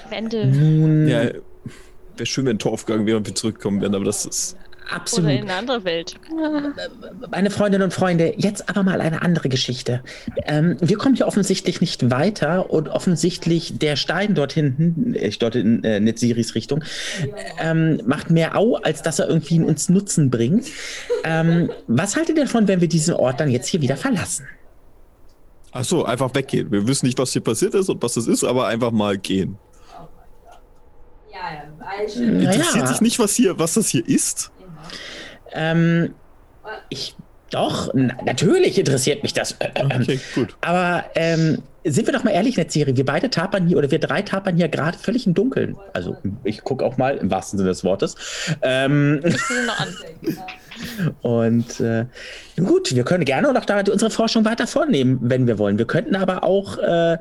Wände 0.08 0.46
nun, 0.46 1.08
Ja, 1.08 1.30
wäre 2.16 2.26
schön, 2.26 2.46
wenn 2.46 2.56
ein 2.56 2.58
Tor 2.58 2.72
aufgegangen 2.72 3.06
wäre 3.06 3.16
und 3.18 3.26
wir 3.26 3.34
zurückkommen 3.34 3.80
wären, 3.80 3.94
aber 3.94 4.04
das 4.04 4.24
ist. 4.24 4.56
Oder 4.86 4.96
absolut. 4.96 5.30
in 5.30 5.42
eine 5.42 5.54
andere 5.54 5.84
Welt. 5.84 6.14
Meine 7.30 7.50
Freundinnen 7.50 7.84
und 7.84 7.92
Freunde, 7.92 8.34
jetzt 8.36 8.68
aber 8.68 8.82
mal 8.82 9.00
eine 9.00 9.22
andere 9.22 9.48
Geschichte. 9.48 10.02
Ähm, 10.44 10.76
wir 10.80 10.96
kommen 10.96 11.14
hier 11.14 11.26
offensichtlich 11.26 11.80
nicht 11.80 12.10
weiter 12.10 12.70
und 12.70 12.88
offensichtlich 12.88 13.78
der 13.78 13.96
Stein 13.96 14.34
dort 14.34 14.52
hinten, 14.52 15.14
äh, 15.14 15.30
dort 15.30 15.56
in 15.56 15.82
äh, 15.84 16.00
Netziris 16.00 16.54
Richtung, 16.54 16.84
ähm, 17.58 18.00
macht 18.06 18.30
mehr 18.30 18.56
Au, 18.56 18.76
als 18.76 19.02
dass 19.02 19.18
er 19.18 19.28
irgendwie 19.28 19.60
uns 19.60 19.88
Nutzen 19.88 20.30
bringt. 20.30 20.66
Ähm, 21.24 21.70
was 21.86 22.16
haltet 22.16 22.36
ihr 22.36 22.44
davon, 22.44 22.68
wenn 22.68 22.80
wir 22.80 22.88
diesen 22.88 23.14
Ort 23.14 23.40
dann 23.40 23.50
jetzt 23.50 23.68
hier 23.68 23.80
wieder 23.80 23.96
verlassen? 23.96 24.46
Ach 25.72 25.84
so, 25.84 26.04
einfach 26.04 26.34
weggehen. 26.34 26.70
Wir 26.70 26.86
wissen 26.86 27.06
nicht, 27.06 27.18
was 27.18 27.32
hier 27.32 27.42
passiert 27.42 27.74
ist 27.74 27.88
und 27.90 28.02
was 28.02 28.14
das 28.14 28.26
ist, 28.26 28.44
aber 28.44 28.66
einfach 28.66 28.92
mal 28.92 29.18
gehen. 29.18 29.58
Interessiert 32.16 32.88
sich 32.88 33.00
nicht, 33.00 33.18
was 33.18 33.34
hier, 33.34 33.58
was 33.58 33.74
das 33.74 33.88
hier 33.88 34.06
ist? 34.06 34.50
Ähm, 35.56 36.14
ich, 36.88 37.16
doch, 37.50 37.90
na, 37.94 38.16
natürlich 38.24 38.78
interessiert 38.78 39.22
mich 39.22 39.32
das. 39.32 39.52
Äh, 39.52 39.68
ähm, 39.76 39.88
Okay, 40.00 40.20
gut. 40.34 40.56
Aber 40.60 41.04
ähm, 41.14 41.62
sind 41.84 42.06
wir 42.06 42.12
doch 42.12 42.24
mal 42.24 42.32
ehrlich, 42.32 42.56
Netzserie, 42.56 42.96
wir 42.96 43.04
beide 43.04 43.30
tapern 43.30 43.66
hier 43.66 43.78
oder 43.78 43.90
wir 43.90 44.00
drei 44.00 44.22
tapern 44.22 44.56
hier 44.56 44.68
gerade 44.68 44.98
völlig 44.98 45.26
im 45.26 45.34
Dunkeln. 45.34 45.76
Also 45.92 46.16
ich 46.42 46.64
gucke 46.64 46.84
auch 46.84 46.96
mal 46.96 47.16
im 47.16 47.30
wahrsten 47.30 47.58
Sinne 47.58 47.70
des 47.70 47.84
Wortes. 47.84 48.16
Ähm, 48.62 49.20
und 51.22 51.80
äh, 51.80 52.06
nun 52.56 52.66
gut, 52.66 52.94
wir 52.94 53.04
können 53.04 53.24
gerne 53.24 53.52
noch 53.52 53.64
da 53.64 53.78
unsere 53.78 54.10
Forschung 54.10 54.44
weiter 54.44 54.66
vornehmen, 54.66 55.18
wenn 55.22 55.46
wir 55.46 55.58
wollen. 55.58 55.78
Wir 55.78 55.86
könnten 55.86 56.16
aber 56.16 56.42
auch, 56.42 56.78
äh, 56.78 57.18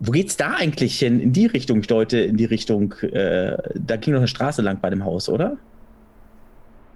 wo 0.00 0.12
geht's 0.12 0.36
da 0.36 0.52
eigentlich 0.52 0.98
hin? 0.98 1.18
In 1.18 1.32
die 1.32 1.46
Richtung, 1.46 1.80
ich 1.80 1.86
deute 1.86 2.18
in 2.18 2.36
die 2.36 2.44
Richtung, 2.44 2.92
äh, 3.00 3.56
da 3.74 3.96
ging 3.96 4.12
noch 4.12 4.20
eine 4.20 4.28
Straße 4.28 4.60
lang 4.60 4.80
bei 4.80 4.90
dem 4.90 5.04
Haus, 5.04 5.30
oder? 5.30 5.56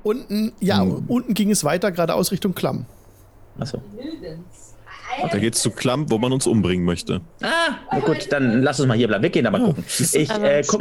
Unten, 0.02 0.52
ja, 0.60 0.80
Hm. 0.82 1.04
unten 1.08 1.34
ging 1.34 1.50
es 1.50 1.64
weiter, 1.64 1.92
geradeaus 1.92 2.32
Richtung 2.32 2.54
Klamm. 2.54 2.86
Achso. 3.58 3.80
Da 5.30 5.38
geht's 5.38 5.60
zu 5.60 5.70
Klamm, 5.70 6.10
wo 6.10 6.18
man 6.18 6.32
uns 6.32 6.46
umbringen 6.46 6.84
möchte. 6.86 7.20
Ah, 7.42 7.48
na 7.92 7.98
gut, 8.00 8.28
dann 8.30 8.62
lass 8.62 8.80
uns 8.80 8.88
mal 8.88 8.96
hier 8.96 9.08
bleiben. 9.08 9.22
Wir 9.22 9.30
gehen 9.30 9.44
da 9.44 9.50
mal 9.50 9.62
gucken. 9.62 9.84
Ich 9.86 10.14
äh, 10.30 10.62
guck 10.66 10.80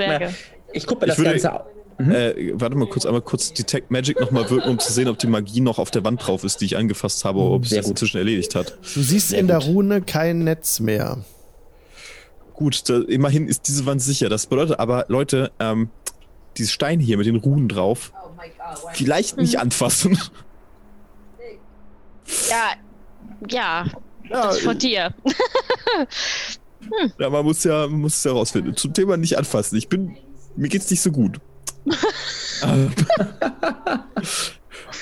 ich 0.73 0.87
guck 0.87 1.01
mir 1.01 1.07
Ich 1.07 1.09
das 1.09 1.17
würde- 1.17 1.31
Ganze 1.31 1.53
au- 1.53 1.65
Äh, 1.99 2.53
warte 2.55 2.75
mal 2.77 2.87
kurz, 2.87 3.05
einmal 3.05 3.21
kurz 3.21 3.53
Detect 3.53 3.91
Magic 3.91 4.19
nochmal 4.19 4.49
wirken, 4.49 4.69
um 4.69 4.79
zu 4.79 4.91
sehen, 4.91 5.07
ob 5.07 5.19
die 5.19 5.27
Magie 5.27 5.61
noch 5.61 5.77
auf 5.77 5.91
der 5.91 6.03
Wand 6.03 6.25
drauf 6.25 6.43
ist, 6.43 6.59
die 6.61 6.65
ich 6.65 6.77
angefasst 6.77 7.25
habe, 7.25 7.37
oder 7.39 7.55
ob 7.57 7.63
es 7.65 7.69
Sehr 7.69 7.79
das 7.79 7.85
gut. 7.87 7.91
inzwischen 7.91 8.17
erledigt 8.17 8.55
hat. 8.55 8.75
Du 8.95 9.01
siehst 9.01 9.29
Sehr 9.29 9.39
in 9.39 9.47
der. 9.47 9.59
Rune 9.59 10.01
kein 10.01 10.39
Netz 10.43 10.79
mehr. 10.79 11.19
Gut, 12.53 12.89
da, 12.89 13.01
immerhin 13.01 13.47
ist 13.47 13.67
diese 13.67 13.85
Wand 13.85 14.01
sicher. 14.01 14.29
Das 14.29 14.47
bedeutet 14.47 14.79
aber, 14.79 15.05
Leute, 15.09 15.51
ähm, 15.59 15.89
dieses 16.57 16.71
Stein 16.71 16.99
hier 16.99 17.17
mit 17.17 17.27
den 17.27 17.35
Runen 17.35 17.67
drauf, 17.67 18.13
vielleicht 18.93 19.37
nicht 19.37 19.59
anfassen. 19.59 20.17
Ja, 22.49 22.71
ja, 23.49 23.85
Ja, 24.29 24.43
das 24.43 24.57
ist 24.57 24.63
von 24.63 24.77
dir. 24.77 25.13
ja, 27.19 27.29
man 27.29 27.43
muss 27.43 27.63
ja, 27.63 27.87
man 27.87 28.01
muss 28.01 28.15
es 28.15 28.23
ja 28.23 28.31
rausfinden. 28.31 28.75
Zum 28.75 28.93
Thema 28.93 29.17
nicht 29.17 29.37
anfassen. 29.37 29.77
Ich 29.77 29.89
bin, 29.89 30.17
mir 30.55 30.69
geht's 30.69 30.89
nicht 30.89 31.01
so 31.01 31.11
gut. 31.11 31.39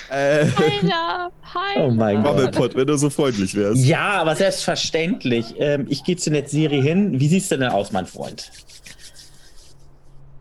äh, 0.09 0.45
Alter, 0.55 1.31
hi. 1.53 1.77
Oh 1.77 1.91
mein 1.91 2.23
Gott. 2.23 2.75
Wenn 2.75 2.87
du 2.87 2.97
so 2.97 3.09
freundlich 3.09 3.53
wärst. 3.55 3.83
Ja, 3.83 4.21
aber 4.21 4.35
selbstverständlich. 4.35 5.53
Ähm, 5.57 5.85
ich 5.89 6.03
gehe 6.03 6.15
zu 6.15 6.31
Netzserie 6.31 6.81
hin. 6.81 7.19
Wie 7.19 7.27
siehst 7.27 7.51
du 7.51 7.57
denn 7.57 7.69
aus, 7.69 7.91
mein 7.91 8.05
Freund? 8.05 8.51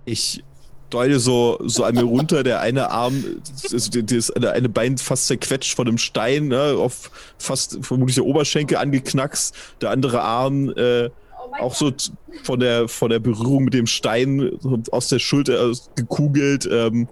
Ich 0.04 0.42
deute 0.90 1.20
so, 1.20 1.58
so 1.66 1.84
an 1.84 1.94
mir 1.94 2.02
runter, 2.04 2.42
der 2.42 2.60
eine 2.60 2.90
Arm, 2.90 3.24
ist, 3.70 3.94
das 4.10 4.30
eine, 4.30 4.52
eine 4.52 4.68
Bein 4.68 4.96
fast 4.98 5.26
zerquetscht 5.26 5.74
von 5.76 5.86
einem 5.88 5.98
Stein, 5.98 6.48
ne, 6.48 6.74
auf 6.78 7.10
fast 7.38 7.78
vermutlich 7.82 8.14
der 8.16 8.24
Oberschenkel 8.24 8.76
angeknackst, 8.78 9.54
der 9.80 9.90
andere 9.90 10.22
Arm 10.22 10.70
äh, 10.70 11.10
auch 11.60 11.74
so 11.74 11.92
von 12.42 12.60
der, 12.60 12.88
von 12.88 13.10
der 13.10 13.18
Berührung 13.20 13.64
mit 13.64 13.74
dem 13.74 13.86
Stein 13.86 14.50
so 14.60 14.78
aus 14.90 15.08
der 15.08 15.18
Schulter 15.18 15.60
aus- 15.62 15.90
gekugelt, 15.94 16.68
ähm, 16.70 17.08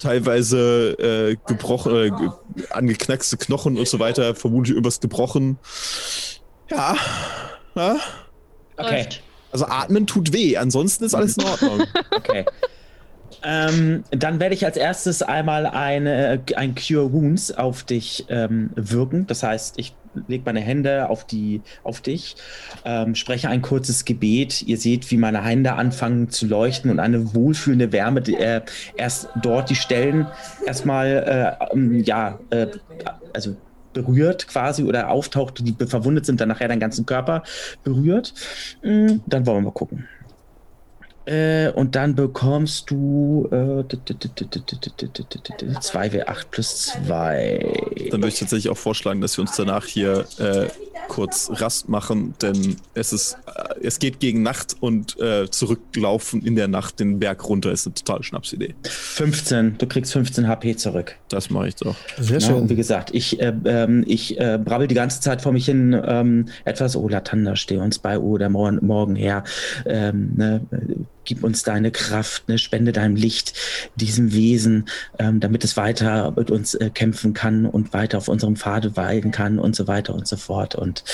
teilweise 0.00 0.92
äh, 0.98 1.36
gebrochen, 1.46 1.94
äh, 1.96 2.10
ge- 2.10 2.66
angeknackste 2.70 3.36
Knochen 3.36 3.76
und 3.78 3.88
so 3.88 3.98
weiter, 3.98 4.34
vermutlich 4.34 4.74
irgendwas 4.74 5.00
gebrochen. 5.00 5.58
Ja, 6.70 6.96
ja. 7.74 7.96
Okay. 8.76 9.02
Läuft. 9.02 9.22
Also 9.52 9.66
atmen 9.66 10.06
tut 10.06 10.32
weh, 10.32 10.56
ansonsten 10.56 11.04
ist 11.04 11.14
alles 11.14 11.36
in 11.36 11.44
Ordnung. 11.44 11.82
Okay. 12.10 12.44
ähm, 13.44 14.02
dann 14.10 14.40
werde 14.40 14.54
ich 14.54 14.64
als 14.64 14.76
erstes 14.76 15.22
einmal 15.22 15.66
eine, 15.66 16.42
ein 16.56 16.74
Cure 16.74 17.12
Wounds 17.12 17.52
auf 17.52 17.84
dich 17.84 18.26
ähm, 18.28 18.70
wirken. 18.74 19.26
Das 19.26 19.42
heißt, 19.42 19.78
ich 19.78 19.94
lege 20.26 20.42
meine 20.44 20.60
Hände 20.60 21.08
auf, 21.08 21.24
die, 21.24 21.62
auf 21.84 22.00
dich, 22.00 22.36
ähm, 22.84 23.14
spreche 23.14 23.48
ein 23.48 23.62
kurzes 23.62 24.04
Gebet. 24.04 24.62
Ihr 24.62 24.78
seht, 24.78 25.10
wie 25.10 25.16
meine 25.16 25.44
Hände 25.44 25.74
anfangen 25.74 26.30
zu 26.30 26.46
leuchten 26.46 26.90
und 26.90 26.98
eine 26.98 27.34
wohlfühlende 27.34 27.92
Wärme 27.92 28.20
äh, 28.20 28.62
erst 28.96 29.28
dort 29.40 29.70
die 29.70 29.76
Stellen 29.76 30.26
erstmal, 30.66 31.56
äh, 31.60 31.72
ähm, 31.72 32.02
ja, 32.02 32.40
äh, 32.50 32.66
also 33.32 33.56
berührt 33.92 34.48
quasi 34.48 34.84
oder 34.84 35.10
auftaucht, 35.10 35.60
die 35.60 35.74
verwundet 35.86 36.26
sind, 36.26 36.40
dann 36.40 36.48
nachher 36.48 36.68
deinen 36.68 36.80
ganzen 36.80 37.06
Körper 37.06 37.42
berührt. 37.84 38.34
Mm, 38.82 39.18
Dann 39.26 39.46
wollen 39.46 39.58
wir 39.58 39.62
mal 39.62 39.72
gucken. 39.72 40.08
Äh, 41.28 41.70
und 41.72 41.94
dann 41.94 42.14
bekommst 42.14 42.90
du 42.90 43.46
äh, 43.52 43.84
2W8 43.84 46.46
plus 46.50 46.86
2. 46.86 48.08
Dann 48.10 48.22
würde 48.22 48.28
ich 48.28 48.38
tatsächlich 48.38 48.70
auch 48.70 48.78
vorschlagen, 48.78 49.20
dass 49.20 49.36
wir 49.36 49.42
uns 49.42 49.54
danach 49.54 49.84
hier 49.84 50.24
äh, 50.38 50.68
kurz 51.06 51.50
Rast 51.54 51.88
machen, 51.88 52.34
denn 52.42 52.76
es 52.94 53.12
ist, 53.12 53.38
äh, 53.46 53.74
es 53.82 53.98
geht 53.98 54.20
gegen 54.20 54.42
Nacht 54.42 54.76
und 54.80 55.18
äh, 55.20 55.48
zurücklaufen 55.50 56.42
in 56.44 56.56
der 56.56 56.68
Nacht 56.68 57.00
den 57.00 57.18
Berg 57.18 57.48
runter 57.48 57.70
ist 57.72 57.86
eine 57.86 57.94
totale 57.94 58.22
Schnapsidee. 58.22 58.74
15. 58.84 59.78
Du 59.78 59.86
kriegst 59.86 60.12
15 60.12 60.48
HP 60.48 60.76
zurück. 60.76 61.16
Das 61.28 61.50
mache 61.50 61.68
ich 61.68 61.76
doch. 61.76 61.96
Sehr 62.18 62.40
Ja, 62.40 62.54
und 62.54 62.64
wie 62.64 62.68
schön. 62.68 62.76
gesagt, 62.76 63.10
ich, 63.14 63.40
äh, 63.40 63.52
ähm, 63.64 64.04
ich 64.06 64.38
äh, 64.38 64.58
brabbel 64.62 64.88
die 64.88 64.94
ganze 64.94 65.20
Zeit 65.20 65.42
vor 65.42 65.52
mich 65.52 65.66
hin 65.66 65.98
ähm, 66.04 66.46
etwas, 66.64 66.96
oh 66.96 67.08
Latanda, 67.08 67.56
steh 67.56 67.76
uns 67.78 67.98
bei, 67.98 68.18
oh 68.18 68.38
der 68.38 68.50
Morgen, 68.50 68.84
morgen 68.86 69.16
her, 69.16 69.44
ähm, 69.86 70.32
ne, 70.36 70.60
äh, 70.70 70.94
gib 71.28 71.44
uns 71.44 71.62
deine 71.62 71.90
Kraft, 71.90 72.48
ne, 72.48 72.56
spende 72.56 72.90
deinem 72.90 73.14
Licht 73.14 73.52
diesem 73.96 74.32
Wesen, 74.32 74.88
ähm, 75.18 75.40
damit 75.40 75.62
es 75.62 75.76
weiter 75.76 76.32
mit 76.34 76.50
uns 76.50 76.74
äh, 76.74 76.88
kämpfen 76.88 77.34
kann 77.34 77.66
und 77.66 77.92
weiter 77.92 78.16
auf 78.16 78.28
unserem 78.28 78.56
Pfade 78.56 78.96
weilen 78.96 79.30
kann 79.30 79.58
und 79.58 79.76
so 79.76 79.86
weiter 79.86 80.14
und 80.14 80.26
so 80.26 80.38
fort. 80.38 80.74
Und 80.74 81.04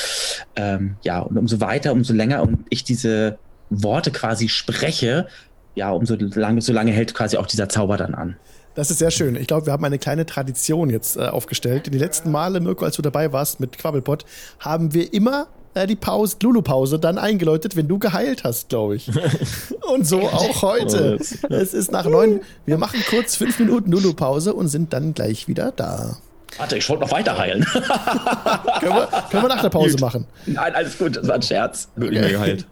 ähm, 0.55 0.95
ja, 1.03 1.19
und 1.19 1.37
umso 1.37 1.61
weiter, 1.61 1.93
umso 1.93 2.13
länger 2.13 2.43
und 2.43 2.65
ich 2.71 2.85
diese 2.85 3.39
Worte 3.71 4.13
quasi 4.13 4.49
spreche, 4.49 5.27
ja, 5.75 5.91
umso 5.91 6.15
lange, 6.15 6.61
so 6.61 6.73
lange 6.73 6.93
hält 6.93 7.13
quasi 7.13 7.37
auch 7.37 7.49
dieser 7.49 7.69
Zauber 7.69 7.97
dann 7.97 8.15
an. 8.15 8.37
Das 8.77 8.93
ist 8.93 8.99
sehr 8.99 9.11
schön. 9.11 9.35
Ich 9.35 9.49
glaube, 9.49 9.67
wir 9.67 9.73
haben 9.73 9.85
eine 9.85 9.99
kleine 9.99 10.27
Tradition 10.27 10.91
jetzt 10.91 11.17
äh, 11.17 11.23
aufgestellt. 11.23 11.93
Die 11.93 11.99
letzten 11.99 12.31
Male, 12.31 12.61
Mirko, 12.61 12.85
als 12.85 12.95
du 12.95 13.03
dabei 13.03 13.33
warst 13.33 13.59
mit 13.59 13.79
Quabbelpot, 13.79 14.25
haben 14.61 14.95
wir 14.95 15.13
immer 15.13 15.49
äh, 15.75 15.87
die 15.87 15.97
Pause, 15.97 16.37
Lulu-Pause 16.43 16.99
dann 16.99 17.19
eingeläutet, 17.19 17.77
wenn 17.77 17.89
du 17.89 17.99
geheilt 17.99 18.45
hast, 18.45 18.69
glaube 18.69 18.97
ich. 18.97 19.11
Und 19.93 20.07
so 20.07 20.21
auch 20.21 20.63
heute. 20.63 21.19
Es 21.51 21.75
ist 21.75 21.93
nach 21.93 22.07
neun. 22.07 22.41
Wir 22.67 22.79
machen 22.79 23.01
kurz 23.09 23.37
fünf 23.37 23.59
Minuten 23.59 23.91
Lulu-Pause 23.91 24.55
und 24.55 24.69
sind 24.69 24.93
dann 24.93 25.15
gleich 25.15 25.47
wieder 25.47 25.73
da. 25.73 26.17
Warte, 26.57 26.79
ich 26.79 26.89
wollte 26.89 27.03
noch 27.03 27.11
weiter 27.11 27.37
heilen. 27.37 27.65
Können 28.81 28.95
wir, 28.95 29.09
können 29.31 29.43
wir 29.43 29.49
nach 29.49 29.63
der 29.63 29.71
Pause 29.71 29.99
machen. 29.99 30.27
Nein, 30.47 30.75
alles 30.75 30.97
gut, 30.97 31.17
das 31.17 31.27
war 31.27 31.35
ein 31.35 31.43
Scherz. 31.43 31.89
Mehr 31.97 32.31
geheilt. 32.31 32.67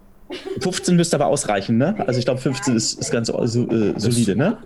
15 0.61 0.97
müsste 0.97 1.16
aber 1.16 1.26
ausreichen, 1.26 1.76
ne? 1.76 1.95
Also 2.07 2.18
ich 2.18 2.24
glaube 2.24 2.41
15 2.41 2.76
ist, 2.76 2.99
ist 2.99 3.11
ganz 3.11 3.28
so, 3.28 3.39
äh, 3.43 3.95
solide, 3.97 4.37
ne? 4.37 4.59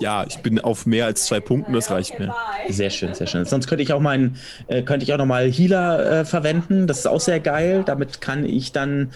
Ja, 0.00 0.24
ich 0.26 0.38
bin 0.38 0.58
auf 0.60 0.86
mehr 0.86 1.06
als 1.06 1.24
zwei 1.26 1.40
Punkten, 1.40 1.72
das 1.72 1.90
reicht 1.90 2.18
mir. 2.18 2.34
Sehr 2.68 2.90
schön, 2.90 3.14
sehr 3.14 3.26
schön. 3.26 3.44
Sonst 3.44 3.66
könnte 3.66 3.82
ich 3.82 3.92
auch 3.92 4.00
meinen, 4.00 4.36
äh, 4.68 4.82
könnte 4.82 5.04
ich 5.04 5.12
auch 5.12 5.18
nochmal 5.18 5.50
Healer 5.50 6.20
äh, 6.20 6.24
verwenden. 6.24 6.86
Das 6.86 6.98
ist 6.98 7.06
auch 7.06 7.20
sehr 7.20 7.40
geil. 7.40 7.82
Damit 7.86 8.20
kann 8.20 8.44
ich 8.44 8.72
dann. 8.72 9.12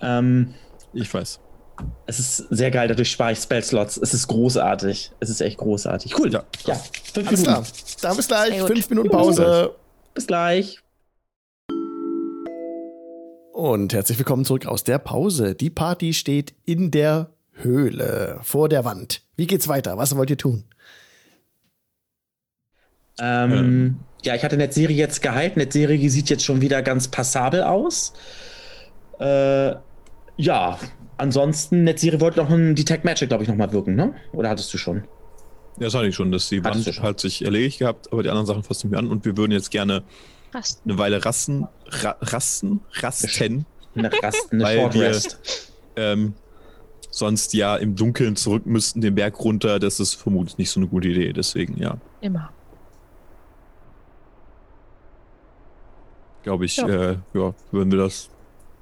Ähm, 0.00 0.54
Ich 0.92 1.12
weiß. 1.12 1.40
es 2.06 2.18
ist 2.18 2.36
sehr 2.50 2.70
geil, 2.70 2.88
dadurch 2.88 3.10
spare 3.10 3.32
ich 3.32 3.38
Spell-Slots. 3.38 3.96
Es 3.98 4.14
ist 4.14 4.26
großartig. 4.28 5.12
Es 5.20 5.30
ist 5.30 5.40
echt 5.40 5.58
großartig. 5.58 6.18
Cool. 6.18 6.32
Ja. 6.32 6.42
Ja, 6.66 6.74
fünf 7.14 7.28
Alles 7.28 7.40
Minuten. 7.40 7.44
klar. 7.44 7.64
Dann 8.02 8.16
bis 8.16 8.28
gleich. 8.28 8.62
Fünf 8.62 8.90
Minuten 8.90 9.10
Pause. 9.10 9.74
Bis 10.14 10.26
gleich. 10.26 10.80
Und 13.58 13.92
herzlich 13.92 14.16
willkommen 14.18 14.44
zurück 14.44 14.66
aus 14.66 14.84
der 14.84 15.00
Pause. 15.00 15.56
Die 15.56 15.68
Party 15.68 16.14
steht 16.14 16.54
in 16.64 16.92
der 16.92 17.32
Höhle, 17.54 18.38
vor 18.44 18.68
der 18.68 18.84
Wand. 18.84 19.22
Wie 19.34 19.48
geht's 19.48 19.66
weiter? 19.66 19.98
Was 19.98 20.14
wollt 20.14 20.30
ihr 20.30 20.36
tun? 20.36 20.62
Ähm, 23.18 23.96
Ja, 24.22 24.36
ich 24.36 24.44
hatte 24.44 24.56
Netzserie 24.56 24.94
jetzt 24.94 25.22
gehalten. 25.22 25.58
Netzserie 25.58 26.08
sieht 26.08 26.30
jetzt 26.30 26.44
schon 26.44 26.60
wieder 26.60 26.82
ganz 26.82 27.08
passabel 27.08 27.64
aus. 27.64 28.12
Äh, 29.18 29.74
ja, 30.36 30.78
ansonsten, 31.16 31.82
Netzserie 31.82 32.20
wollte 32.20 32.38
noch 32.38 32.50
ein 32.50 32.76
Detect 32.76 33.04
Magic, 33.04 33.28
glaube 33.28 33.42
ich, 33.42 33.48
nochmal 33.48 33.72
wirken, 33.72 33.96
ne? 33.96 34.14
Oder 34.34 34.50
hattest 34.50 34.72
du 34.72 34.78
schon? 34.78 34.98
Ja, 35.78 35.86
das 35.86 35.94
hatte 35.94 36.06
ich 36.06 36.14
schon, 36.14 36.30
dass 36.30 36.48
die 36.48 36.62
Hattest 36.62 36.86
Wand 36.86 37.02
hat 37.02 37.18
sich 37.18 37.44
erledigt 37.44 37.80
gehabt, 37.80 38.12
aber 38.12 38.22
die 38.22 38.28
anderen 38.28 38.46
Sachen 38.46 38.62
fassen 38.62 38.92
wir 38.92 39.00
an 39.00 39.08
und 39.08 39.24
wir 39.24 39.36
würden 39.36 39.50
jetzt 39.50 39.72
gerne 39.72 40.04
Passt. 40.52 40.80
eine 40.84 40.96
Weile 40.98 41.24
rasten, 41.24 41.66
ra 41.86 42.16
rasten, 42.20 42.80
rasten, 42.94 43.66
Eine 43.94 44.10
Rast, 44.22 44.52
eine 44.52 44.64
Weil 44.64 44.78
Short 44.78 44.94
wir- 44.94 45.20
ähm, 45.96 46.34
sonst 47.10 47.52
ja 47.54 47.76
im 47.76 47.96
Dunkeln 47.96 48.36
zurück 48.36 48.64
müssten, 48.66 49.00
den 49.00 49.14
Berg 49.14 49.38
runter. 49.40 49.78
Das 49.78 49.98
ist 50.00 50.14
vermutlich 50.14 50.56
nicht 50.58 50.70
so 50.70 50.80
eine 50.80 50.88
gute 50.88 51.08
Idee, 51.08 51.32
deswegen 51.32 51.76
ja, 51.78 51.96
Immer. 52.20 52.50
glaube 56.42 56.64
ich, 56.64 56.76
Ja. 56.76 56.86
Äh, 56.88 57.16
ja, 57.34 57.54
würden 57.72 57.90
wir 57.90 57.98
das. 57.98 58.30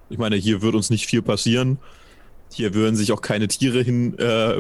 Ich 0.09 0.19
meine, 0.19 0.37
hier 0.37 0.63
wird 0.63 0.75
uns 0.75 0.91
nicht 0.91 1.07
viel 1.07 1.23
passieren. 1.23 1.79
Hier 2.53 2.75
würden 2.75 2.95
sich 2.95 3.11
auch 3.11 3.21
keine 3.23 3.49
Tiere 3.49 3.83
hin 3.83 4.17
äh, 4.21 4.55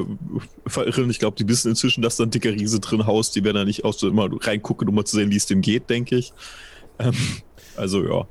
verirren. 0.66 1.08
Ich 1.08 1.20
glaube, 1.20 1.36
die 1.36 1.46
wissen 1.48 1.68
inzwischen, 1.70 2.02
dass 2.02 2.16
da 2.16 2.24
ein 2.24 2.30
dicker 2.30 2.50
Riese 2.50 2.80
drin 2.80 3.06
haust. 3.06 3.36
Die 3.36 3.44
werden 3.44 3.54
da 3.56 3.64
nicht 3.64 3.84
auch 3.84 3.94
so 3.94 4.08
immer 4.08 4.28
reingucken, 4.44 4.88
um 4.88 4.94
mal 4.96 5.04
zu 5.04 5.16
sehen, 5.16 5.30
wie 5.30 5.36
es 5.36 5.46
dem 5.46 5.60
geht, 5.60 5.88
denke 5.88 6.16
ich. 6.16 6.32
Ähm, 6.98 7.12
also 7.76 8.02
ja. 8.04 8.26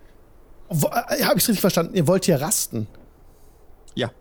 Äh, 0.69 1.23
Habe 1.23 1.37
ich 1.37 1.47
richtig 1.47 1.59
verstanden? 1.61 1.93
Ihr 1.95 2.07
wollt 2.07 2.25
hier 2.25 2.41
rasten? 2.41 2.87
Ja. 3.93 4.11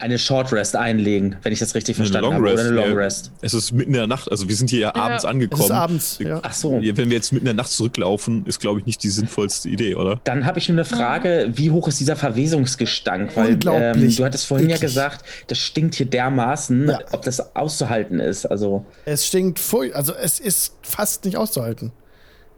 Eine 0.00 0.16
Short 0.18 0.52
Rest 0.52 0.76
einlegen, 0.76 1.36
wenn 1.42 1.52
ich 1.52 1.58
das 1.58 1.74
richtig 1.74 1.96
Eine 1.98 2.06
verstanden 2.06 2.34
habe. 2.34 2.52
Oder 2.52 2.60
eine 2.60 2.70
Long 2.70 2.88
ja. 2.90 2.94
Rest. 2.94 3.32
Es 3.40 3.52
ist 3.52 3.72
mitten 3.72 3.90
in 3.94 3.98
der 3.98 4.06
Nacht, 4.06 4.30
also 4.30 4.48
wir 4.48 4.54
sind 4.54 4.70
hier 4.70 4.78
ja 4.80 4.88
abends 4.94 5.08
Ja. 5.10 5.16
Es 5.16 5.24
angekommen. 5.24 5.62
ist 5.64 5.70
abends. 5.72 6.18
Ja. 6.20 6.38
Ach 6.44 6.52
so. 6.52 6.78
Ja, 6.78 6.96
Wenn 6.96 7.08
wir 7.10 7.16
jetzt 7.16 7.32
mitten 7.32 7.46
in 7.46 7.56
der 7.56 7.62
Nacht 7.64 7.70
zurücklaufen, 7.70 8.46
ist, 8.46 8.60
glaube 8.60 8.78
ich, 8.78 8.86
nicht 8.86 9.02
die 9.02 9.08
sinnvollste 9.08 9.68
Idee, 9.68 9.96
oder? 9.96 10.20
Dann 10.22 10.44
habe 10.46 10.58
ich 10.60 10.68
nur 10.68 10.76
eine 10.76 10.84
Frage, 10.84 11.48
wie 11.54 11.72
hoch 11.72 11.88
ist 11.88 11.98
dieser 11.98 12.14
Verwesungsgestank? 12.14 13.36
Weil 13.36 13.58
ähm, 13.66 14.14
du 14.14 14.24
hattest 14.24 14.46
vorhin 14.46 14.68
ja 14.68 14.74
Wirklich. 14.76 14.88
gesagt, 14.90 15.24
das 15.48 15.58
stinkt 15.58 15.96
hier 15.96 16.06
dermaßen, 16.06 16.90
Ja. 16.90 16.98
ob 17.10 17.22
das 17.22 17.56
auszuhalten 17.56 18.20
ist. 18.20 18.46
Also 18.46 18.84
Es 19.04 19.26
stinkt 19.26 19.58
furch 19.58 19.96
also 19.96 20.12
es 20.14 20.38
ist 20.38 20.74
fast 20.82 21.24
nicht 21.24 21.36
auszuhalten. 21.36 21.90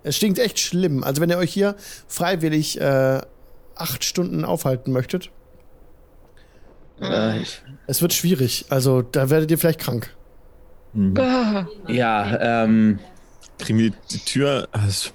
Es 0.03 0.17
stinkt 0.17 0.39
echt 0.39 0.59
schlimm. 0.59 1.05
Also 1.05 1.21
wenn 1.21 1.31
ihr 1.31 1.39
euch 1.39 1.53
hier 1.53 1.77
freiwillig 2.09 2.81
äh, 2.81 3.21
acht 3.75 4.05
Stunden 4.05 4.45
aufhalten 4.45 4.93
möchtet, 4.93 5.31
äh, 7.01 7.41
ich, 7.41 7.63
es 7.87 8.03
wird 8.03 8.13
schwierig. 8.13 8.67
Also 8.69 9.03
da 9.03 9.31
werdet 9.31 9.51
ihr 9.51 9.59
vielleicht 9.59 9.81
krank. 9.81 10.15
Ah, 11.17 11.67
ja, 11.87 12.65
ähm, 12.65 12.99
Kriegen 13.59 13.79
wir 13.79 13.93
die 14.11 14.19
Tür. 14.19 14.69
Also, 14.73 15.11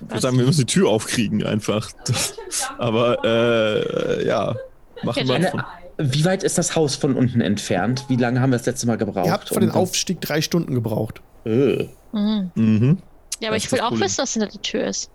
ich 0.00 0.10
würde 0.10 0.20
sagen, 0.20 0.38
wir 0.38 0.46
müssen 0.46 0.60
die 0.60 0.72
Tür 0.72 0.90
aufkriegen 0.90 1.44
einfach. 1.44 1.90
Aber 2.78 3.24
äh, 3.24 4.26
ja, 4.26 4.54
machen 5.02 5.26
wir. 5.26 5.50
Von, 5.50 5.64
wie 5.98 6.24
weit 6.24 6.42
ist 6.42 6.58
das 6.58 6.76
Haus 6.76 6.94
von 6.94 7.16
unten 7.16 7.40
entfernt? 7.40 8.04
Wie 8.08 8.16
lange 8.16 8.40
haben 8.40 8.50
wir 8.50 8.58
das 8.58 8.66
letzte 8.66 8.86
Mal 8.86 8.96
gebraucht? 8.98 9.26
ihr 9.26 9.32
habt 9.32 9.48
für 9.48 9.60
den 9.60 9.70
um 9.70 9.76
Aufstieg 9.76 10.20
drei 10.20 10.42
Stunden 10.42 10.74
gebraucht. 10.74 11.22
Äh. 11.44 11.88
mhm. 12.12 12.50
mhm. 12.54 12.98
Ja, 13.40 13.48
aber 13.48 13.56
Das 13.56 13.64
ich 13.64 13.72
will 13.72 13.80
auch 13.80 13.98
wissen, 13.98 14.18
was 14.18 14.32
hinter 14.32 14.48
der 14.48 14.62
Tür 14.62 14.84
ist. 14.86 15.10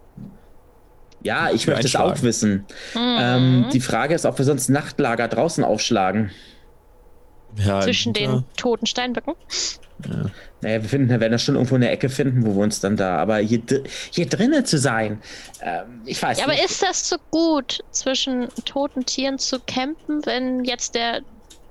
Ja, 1.24 1.51
ich 1.51 1.67
möchte 1.67 1.86
es 1.88 1.95
auch 1.95 2.22
wissen. 2.24 2.65
Mhm. 2.95 3.17
Ähm, 3.19 3.65
die 3.72 3.80
Frage 3.80 4.15
ist, 4.15 4.26
ob 4.26 4.38
wir 4.38 4.45
sonst 4.45 4.69
Nachtlager 4.69 5.28
draußen 5.28 5.63
aufschlagen. 5.63 6.32
ja, 7.57 7.82
Zwischen 7.82 8.13
ja, 8.15 8.22
den 8.32 8.43
toten 8.57 8.86
Steinböcken. 8.88 9.36
Naja, 10.61 10.82
wir 10.82 10.89
finden, 10.89 11.09
wir 11.09 11.19
werden 11.19 11.34
das 11.34 11.43
schon 11.43 11.53
irgendwo 11.55 11.76
in 11.76 11.82
der 11.82 11.91
Ecke 11.91 12.09
finden, 12.09 12.43
wo 12.43 12.55
wir 12.55 12.63
uns 12.63 12.80
dann 12.80 12.97
da. 12.97 13.17
Aber 13.17 13.38
hier, 13.38 13.61
hier 14.11 14.26
drinnen 14.28 14.65
zu 14.65 14.80
sein, 14.80 15.22
ähm, 15.61 16.01
ich 16.05 16.22
weiß 16.22 16.39
Ja, 16.39 16.45
aber 16.45 16.53
nicht. 16.53 16.65
ist 16.65 16.82
das 16.82 17.07
so 17.07 17.17
gut, 17.30 17.84
zwischen 17.91 18.47
toten 18.65 19.05
Tieren 19.05 19.38
zu 19.38 19.59
campen, 19.59 20.26
wenn 20.26 20.63
jetzt 20.63 20.95
der 20.95 21.22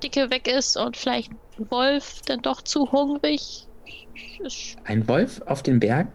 Dicke 0.03 0.31
weg 0.31 0.47
ist 0.47 0.77
und 0.77 0.97
vielleicht 0.97 1.33
ein 1.59 1.71
Wolf 1.71 2.23
dann 2.27 2.41
doch 2.41 2.63
zu 2.63 2.93
hungrig 2.93 3.67
ist? 4.45 4.77
Ein 4.85 5.09
Wolf 5.09 5.41
auf 5.47 5.65
den 5.65 5.81
Berg? 5.81 6.07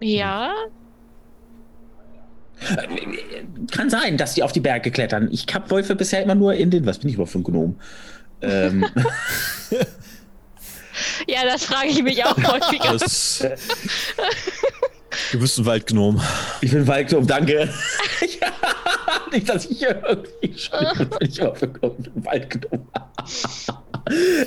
Ja, 0.00 0.52
Kann 3.70 3.88
sein, 3.90 4.16
dass 4.16 4.34
die 4.34 4.42
auf 4.42 4.52
die 4.52 4.60
Berge 4.60 4.90
klettern. 4.90 5.28
Ich 5.32 5.46
habe 5.54 5.70
Wölfe 5.70 5.94
bisher 5.96 6.22
immer 6.22 6.34
nur 6.34 6.54
in 6.54 6.70
den. 6.70 6.84
Was 6.86 6.98
bin 6.98 7.08
ich 7.08 7.14
überhaupt 7.14 7.32
für 7.32 7.38
ein 7.38 7.44
Gnom? 7.44 7.76
Ähm, 8.42 8.84
ja, 11.26 11.44
das 11.44 11.64
frage 11.64 11.88
ich 11.88 12.02
mich 12.02 12.24
auch 12.24 12.36
häufiger. 12.44 12.92
Das, 12.92 13.46
du 15.32 15.38
bist 15.38 15.58
ein 15.58 15.66
Waldgnom. 15.66 16.20
ich 16.60 16.70
bin 16.72 16.86
Waldgnom, 16.86 17.26
danke. 17.26 17.68
ja, 18.40 18.48
nicht, 19.32 19.48
dass 19.48 19.66
ich 19.66 19.78
hier 19.78 20.02
irgendwie 20.06 20.58
schon 20.58 20.78
bin. 20.98 21.08
Ich 21.20 21.38
immer 21.38 21.54
für 21.54 21.66
bin 21.66 22.24
Waldgnom. 22.24 22.88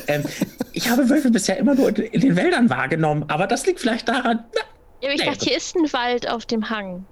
ähm, 0.08 0.24
ich 0.72 0.89
habe 0.89 1.10
Wölfe 1.10 1.32
bisher 1.32 1.58
immer 1.58 1.74
nur 1.76 1.89
in, 1.89 1.95
in 1.95 2.22
den 2.22 2.36
Wäldern 2.36 2.70
wahrgenommen, 2.70 3.26
aber 3.28 3.47
das 3.47 3.66
liegt 3.66 3.80
vielleicht 3.80 4.08
daran. 4.08 4.43
Na, 4.54 4.62
Ja, 5.04 5.10
aber 5.10 5.16
ich 5.16 5.22
Nee, 5.22 5.26
dachte, 5.32 5.45
hier 5.45 5.58
ist 5.58 5.76
ein 5.76 5.91
Wald 5.93 6.30
auf 6.30 6.45
dem 6.45 6.70
Hang. 6.70 7.06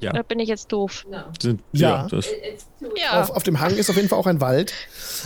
Ja. 0.00 0.10
Oder 0.10 0.24
bin 0.24 0.40
ich 0.40 0.48
jetzt 0.48 0.72
doof? 0.72 1.06
Sind, 1.40 1.62
Ja. 1.70 1.88
ja. 1.88 2.06
das, 2.10 2.26
Ja. 2.96 3.20
Auf, 3.22 3.30
auf 3.30 3.42
dem 3.44 3.60
Hang 3.60 3.76
ist 3.76 3.88
auf 3.88 3.94
jeden 3.94 4.08
Fall 4.08 4.18
auch 4.18 4.26
ein 4.26 4.40
Wald. 4.40 4.72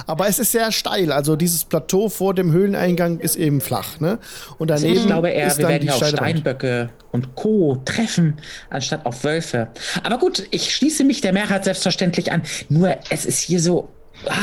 Aber 0.07 0.29
es 0.29 0.39
ist 0.39 0.53
sehr 0.53 0.71
steil. 0.71 1.13
Also 1.13 1.35
dieses 1.35 1.65
Plateau 1.65 2.11
vor 2.11 2.35
dem 2.35 2.53
Höhleneingang 2.53 3.19
ist 3.19 3.37
eben 3.37 3.63
flach. 3.63 4.01
Ne? 4.01 4.19
Und 4.59 4.69
daneben 4.69 4.93
ich 4.99 5.07
glaube 5.07 5.31
eher, 5.31 5.47
ist 5.47 5.57
wir 5.57 5.63
dann 5.63 5.71
werden 5.73 5.87
die 5.89 5.93
hier 5.95 5.97
auf. 5.97 6.07
Steinböcke 6.07 6.91
und 7.11 7.35
Co. 7.37 7.81
treffen, 7.87 8.39
anstatt 8.69 9.07
auf 9.07 9.25
Wölfe. 9.25 9.69
Aber 10.03 10.19
gut, 10.19 10.47
ich 10.51 10.75
schließe 10.75 11.05
mich 11.05 11.23
der 11.23 11.33
Mehrheit 11.33 11.65
selbstverständlich 11.65 12.31
an. 12.31 12.43
Nur, 12.69 12.99
es 13.09 13.25
ist 13.25 13.39
hier 13.41 13.61
so. 13.61 13.89
Ah, 14.27 14.35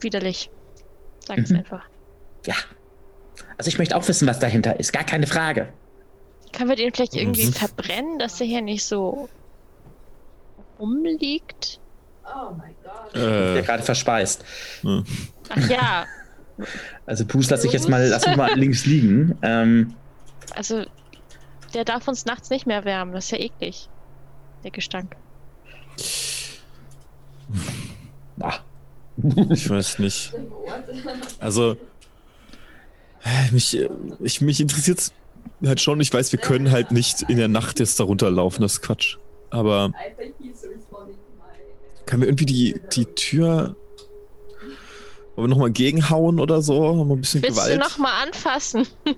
Widerlich. 0.00 0.50
Sag 1.24 1.38
es 1.38 1.50
Mhm. 1.50 1.58
einfach. 1.58 1.82
ja. 2.44 2.54
Also 3.58 3.68
ich 3.68 3.78
möchte 3.78 3.96
auch 3.96 4.06
wissen, 4.08 4.26
was 4.28 4.38
dahinter 4.40 4.78
ist. 4.80 4.92
Gar 4.92 5.04
keine 5.04 5.26
Frage. 5.28 5.68
Können 6.56 6.70
wir 6.70 6.76
den 6.76 6.92
vielleicht 6.94 7.14
irgendwie 7.14 7.46
Mhm. 7.46 7.52
verbrennen, 7.52 8.18
dass 8.18 8.38
der 8.38 8.46
hier 8.46 8.62
nicht 8.62 8.84
so 8.84 9.28
rumliegt? 10.78 11.78
Der 13.14 13.56
äh, 13.56 13.62
gerade 13.62 13.82
verspeist. 13.82 14.44
Ach 15.50 15.68
ja, 15.68 16.06
Also 17.04 17.24
Puss 17.26 17.50
lasse 17.50 17.66
ich 17.66 17.72
jetzt 17.72 17.88
mal, 17.88 18.06
lass 18.08 18.26
mich 18.26 18.36
mal 18.36 18.52
links 18.58 18.86
liegen. 18.86 19.38
Ähm, 19.42 19.94
also 20.54 20.84
der 21.74 21.84
darf 21.84 22.08
uns 22.08 22.24
nachts 22.24 22.48
nicht 22.50 22.66
mehr 22.66 22.84
wärmen. 22.84 23.12
Das 23.12 23.26
ist 23.26 23.30
ja 23.32 23.38
eklig. 23.38 23.88
Der 24.64 24.70
Gestank. 24.70 25.14
ah, 28.40 28.58
ich 29.50 29.68
weiß 29.68 29.98
nicht. 29.98 30.32
Also, 31.38 31.76
äh, 33.24 33.50
mich, 33.52 33.76
äh, 33.78 33.88
ich, 34.20 34.40
mich 34.40 34.60
interessiert 34.60 35.12
halt 35.64 35.80
schon. 35.80 36.00
Ich 36.00 36.12
weiß, 36.12 36.32
wir 36.32 36.38
können 36.38 36.70
halt 36.70 36.92
nicht 36.92 37.22
in 37.22 37.36
der 37.36 37.48
Nacht 37.48 37.80
jetzt 37.80 37.98
da 38.00 38.04
runterlaufen. 38.04 38.62
Das 38.62 38.74
ist 38.74 38.82
Quatsch. 38.82 39.16
Aber 39.50 39.92
können 42.06 42.22
wir 42.22 42.28
irgendwie 42.28 42.46
die, 42.46 42.80
die 42.92 43.04
Tür. 43.04 43.76
Wollen 45.34 45.48
wir 45.50 45.54
nochmal 45.54 45.70
gegenhauen 45.70 46.40
oder 46.40 46.62
so? 46.62 46.98
Haben 46.98 47.08
wir 47.08 47.16
ein 47.16 47.20
bisschen 47.20 47.42
Willst 47.42 47.56
Gewalt? 47.58 47.74
du 47.74 47.78
noch 47.78 47.98
mal 47.98 48.22
anfassen? 48.22 48.86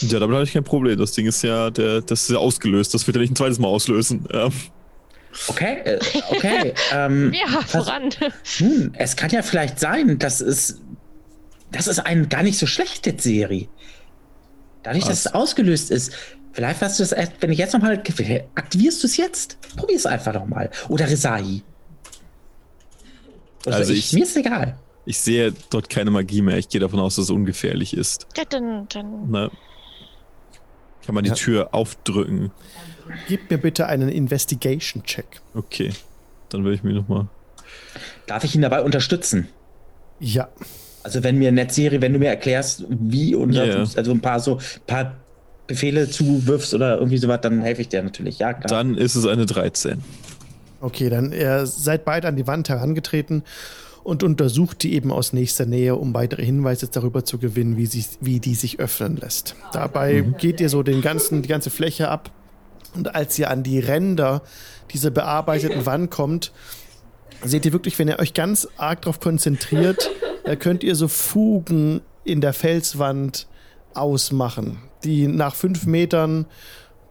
Ja, 0.00 0.18
damit 0.20 0.34
habe 0.34 0.44
ich 0.44 0.52
kein 0.52 0.64
Problem. 0.64 0.98
Das 0.98 1.12
Ding 1.12 1.26
ist 1.26 1.42
ja, 1.42 1.70
der, 1.70 2.00
das 2.00 2.22
ist 2.22 2.30
ja 2.30 2.38
ausgelöst. 2.38 2.94
Das 2.94 3.06
wird 3.06 3.16
ja 3.16 3.20
nicht 3.20 3.32
ein 3.32 3.36
zweites 3.36 3.58
Mal 3.58 3.68
auslösen. 3.68 4.26
Ähm, 4.30 4.52
okay, 5.48 5.80
äh, 5.84 5.98
okay. 6.30 6.74
ähm, 6.92 7.32
Ja, 7.46 7.60
voran. 7.62 8.10
Nun, 8.60 8.94
es 8.96 9.16
kann 9.16 9.30
ja 9.30 9.42
vielleicht 9.42 9.80
sein, 9.80 10.18
dass 10.18 10.40
es. 10.40 10.80
Das 11.72 11.88
ist 11.88 11.98
eine 11.98 12.28
gar 12.28 12.42
nicht 12.42 12.58
so 12.58 12.66
schlechte 12.66 13.14
Serie. 13.18 13.66
Dadurch, 14.84 15.04
dass 15.04 15.24
Was? 15.24 15.26
es 15.26 15.34
ausgelöst 15.34 15.90
ist. 15.90 16.12
Vielleicht 16.52 16.80
hast 16.82 17.00
du 17.00 17.02
es 17.02 17.10
erst, 17.10 17.32
wenn 17.40 17.50
ich 17.50 17.58
jetzt 17.58 17.72
nochmal. 17.74 17.94
Aktivierst 18.54 19.02
du 19.02 19.06
es 19.08 19.16
jetzt? 19.16 19.58
Probier 19.76 19.96
es 19.96 20.06
einfach 20.06 20.32
nochmal. 20.34 20.70
Oder 20.88 21.08
Resai. 21.10 21.62
Also, 23.66 23.78
Also 23.78 23.92
ich, 23.92 23.98
ich- 24.06 24.12
mir 24.12 24.22
ist 24.24 24.36
egal. 24.36 24.78
Ich 25.06 25.18
sehe 25.18 25.52
dort 25.70 25.90
keine 25.90 26.10
Magie 26.10 26.40
mehr. 26.42 26.56
Ich 26.56 26.68
gehe 26.68 26.80
davon 26.80 26.98
aus, 27.00 27.16
dass 27.16 27.24
es 27.24 27.30
ungefährlich 27.30 27.94
ist. 27.94 28.26
Ja, 28.36 28.44
dann, 28.48 28.86
dann 28.88 29.30
Ne? 29.30 29.50
Kann 31.04 31.14
man 31.14 31.24
die 31.24 31.30
Ja. 31.30 31.34
Tür 31.36 31.68
aufdrücken? 31.74 32.50
Gib 33.28 33.50
mir 33.50 33.58
bitte 33.58 33.86
einen 33.86 34.08
Investigation-Check. 34.08 35.42
Okay. 35.54 35.92
Dann 36.48 36.64
will 36.64 36.72
ich 36.72 36.82
mir 36.82 36.94
nochmal. 36.94 37.28
Darf 38.26 38.44
ich 38.44 38.54
ihn 38.54 38.62
dabei 38.62 38.80
unterstützen? 38.82 39.48
Ja. 40.20 40.48
Also 41.04 41.22
wenn 41.22 41.38
mir 41.38 41.52
Netzserie, 41.52 42.00
wenn 42.00 42.12
du 42.12 42.18
mir 42.18 42.28
erklärst, 42.28 42.84
wie 42.88 43.34
und 43.34 43.52
ja. 43.52 43.62
also 43.62 44.10
ein 44.10 44.20
paar 44.20 44.40
so 44.40 44.58
paar 44.86 45.14
Befehle 45.66 46.08
zuwirfst 46.08 46.74
oder 46.74 46.96
irgendwie 46.96 47.18
sowas, 47.18 47.40
dann 47.42 47.62
helfe 47.62 47.82
ich 47.82 47.88
dir 47.88 48.02
natürlich. 48.02 48.38
Ja, 48.38 48.52
klar. 48.52 48.66
Dann 48.68 48.96
ist 48.96 49.14
es 49.14 49.26
eine 49.26 49.46
13. 49.46 50.02
Okay, 50.80 51.08
dann 51.08 51.32
ihr 51.32 51.66
seid 51.66 52.04
beide 52.04 52.28
an 52.28 52.36
die 52.36 52.46
Wand 52.46 52.68
herangetreten 52.68 53.42
und 54.02 54.22
untersucht 54.22 54.82
die 54.82 54.94
eben 54.94 55.10
aus 55.10 55.32
nächster 55.32 55.64
Nähe, 55.64 55.96
um 55.96 56.12
weitere 56.14 56.44
Hinweise 56.44 56.88
darüber 56.88 57.24
zu 57.24 57.38
gewinnen, 57.38 57.76
wie, 57.76 57.86
sie, 57.86 58.04
wie 58.20 58.40
die 58.40 58.54
sich 58.54 58.80
öffnen 58.80 59.16
lässt. 59.16 59.56
Dabei 59.72 60.20
geht 60.38 60.60
ihr 60.60 60.68
so 60.68 60.82
den 60.82 61.00
ganzen, 61.00 61.42
die 61.42 61.48
ganze 61.48 61.70
Fläche 61.70 62.08
ab 62.08 62.30
und 62.94 63.14
als 63.14 63.38
ihr 63.38 63.50
an 63.50 63.62
die 63.62 63.78
Ränder 63.78 64.42
dieser 64.92 65.10
bearbeiteten 65.10 65.86
Wand 65.86 66.10
kommt, 66.10 66.52
seht 67.42 67.66
ihr 67.66 67.72
wirklich, 67.72 67.98
wenn 67.98 68.08
ihr 68.08 68.18
euch 68.18 68.34
ganz 68.34 68.68
arg 68.76 69.02
darauf 69.02 69.20
konzentriert, 69.20 70.10
da 70.44 70.56
könnt 70.56 70.84
ihr 70.84 70.94
so 70.94 71.08
Fugen 71.08 72.00
in 72.24 72.40
der 72.40 72.52
Felswand 72.52 73.46
ausmachen, 73.94 74.78
die 75.04 75.26
nach 75.26 75.54
fünf 75.54 75.86
Metern 75.86 76.46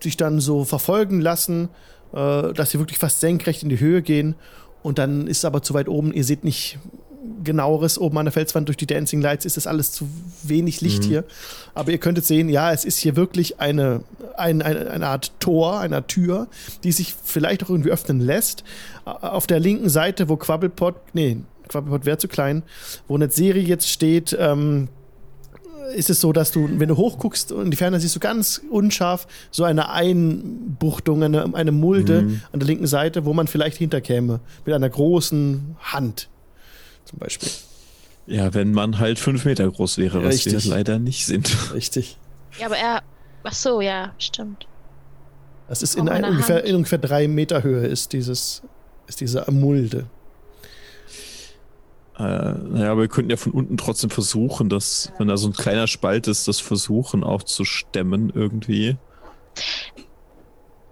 sich 0.01 0.17
dann 0.17 0.39
so 0.39 0.65
verfolgen 0.65 1.21
lassen, 1.21 1.69
äh, 2.13 2.53
dass 2.53 2.71
sie 2.71 2.79
wirklich 2.79 2.99
fast 2.99 3.19
senkrecht 3.19 3.63
in 3.63 3.69
die 3.69 3.79
Höhe 3.79 4.01
gehen. 4.01 4.35
Und 4.81 4.99
dann 4.99 5.27
ist 5.27 5.37
es 5.39 5.45
aber 5.45 5.61
zu 5.61 5.73
weit 5.73 5.87
oben. 5.87 6.13
Ihr 6.13 6.25
seht 6.25 6.43
nicht 6.43 6.77
genaueres 7.43 7.97
oben 7.97 8.17
an 8.17 8.25
der 8.25 8.31
Felswand 8.31 8.67
durch 8.67 8.77
die 8.77 8.85
Dancing 8.85 9.21
Lights 9.21 9.45
ist 9.45 9.57
das 9.57 9.67
alles 9.67 9.91
zu 9.91 10.07
wenig 10.43 10.81
Licht 10.81 11.03
hier. 11.03 11.23
Aber 11.73 11.91
ihr 11.91 11.97
könntet 11.97 12.25
sehen, 12.25 12.49
ja, 12.49 12.71
es 12.71 12.85
ist 12.85 12.97
hier 12.97 13.15
wirklich 13.15 13.59
eine, 13.59 14.01
ein, 14.37 14.61
eine, 14.61 14.91
eine 14.91 15.07
Art 15.07 15.31
Tor, 15.39 15.79
eine 15.79 16.05
Tür, 16.07 16.47
die 16.83 16.91
sich 16.91 17.15
vielleicht 17.23 17.63
auch 17.63 17.69
irgendwie 17.69 17.91
öffnen 17.91 18.19
lässt. 18.19 18.63
Auf 19.05 19.47
der 19.47 19.59
linken 19.59 19.89
Seite, 19.89 20.29
wo 20.29 20.35
Quabblepot, 20.35 20.95
nee, 21.13 21.37
Quabblepot 21.69 22.05
wäre 22.05 22.17
zu 22.17 22.27
klein, 22.27 22.63
wo 23.07 23.17
Netzeri 23.17 23.61
jetzt 23.61 23.89
steht, 23.89 24.35
ähm, 24.39 24.89
ist 25.95 26.09
es 26.09 26.21
so, 26.21 26.33
dass 26.33 26.51
du, 26.51 26.69
wenn 26.79 26.87
du 26.87 26.97
hochguckst 26.97 27.51
und 27.51 27.65
in 27.65 27.71
die 27.71 27.77
Ferne 27.77 27.99
siehst 27.99 28.15
du 28.15 28.19
ganz 28.19 28.61
unscharf 28.69 29.27
so 29.51 29.63
eine 29.63 29.89
Einbuchtung, 29.89 31.23
eine, 31.23 31.53
eine 31.53 31.71
Mulde 31.71 32.39
an 32.51 32.59
der 32.59 32.67
linken 32.67 32.87
Seite, 32.87 33.25
wo 33.25 33.33
man 33.33 33.47
vielleicht 33.47 33.77
hinterkäme. 33.77 34.39
Mit 34.65 34.73
einer 34.73 34.89
großen 34.89 35.75
Hand 35.79 36.29
zum 37.13 37.19
Beispiel. 37.19 37.49
Ja, 38.25 38.53
wenn 38.53 38.71
man 38.71 38.99
halt 38.99 39.19
fünf 39.19 39.45
Meter 39.45 39.69
groß 39.69 39.97
wäre, 39.97 40.23
was 40.23 40.35
Richtig. 40.35 40.65
wir 40.65 40.71
leider 40.71 40.97
nicht 40.97 41.25
sind. 41.25 41.73
Richtig. 41.73 42.17
Ja, 42.57 42.67
aber 42.67 42.77
er. 42.77 43.03
Ach 43.43 43.53
so, 43.53 43.81
ja, 43.81 44.13
stimmt. 44.17 44.67
Das 45.67 45.83
ist 45.83 45.95
in, 45.95 46.09
ein, 46.09 46.23
ungefähr, 46.23 46.63
in 46.63 46.75
ungefähr 46.75 46.97
drei 46.97 47.27
Meter 47.27 47.63
Höhe 47.63 47.85
ist 47.85 48.13
dieses, 48.13 48.63
ist 49.07 49.21
diese 49.21 49.45
Mulde. 49.51 50.05
Äh, 52.17 52.21
naja, 52.21 52.91
aber 52.91 53.01
wir 53.01 53.07
könnten 53.07 53.31
ja 53.31 53.37
von 53.37 53.51
unten 53.51 53.77
trotzdem 53.77 54.09
versuchen, 54.09 54.69
dass, 54.69 55.11
wenn 55.17 55.27
da 55.27 55.35
so 55.35 55.47
ein 55.47 55.53
kleiner 55.53 55.87
Spalt 55.87 56.27
ist, 56.27 56.47
das 56.47 56.59
versuchen 56.59 57.23
aufzustemmen 57.23 58.31
irgendwie. 58.33 58.97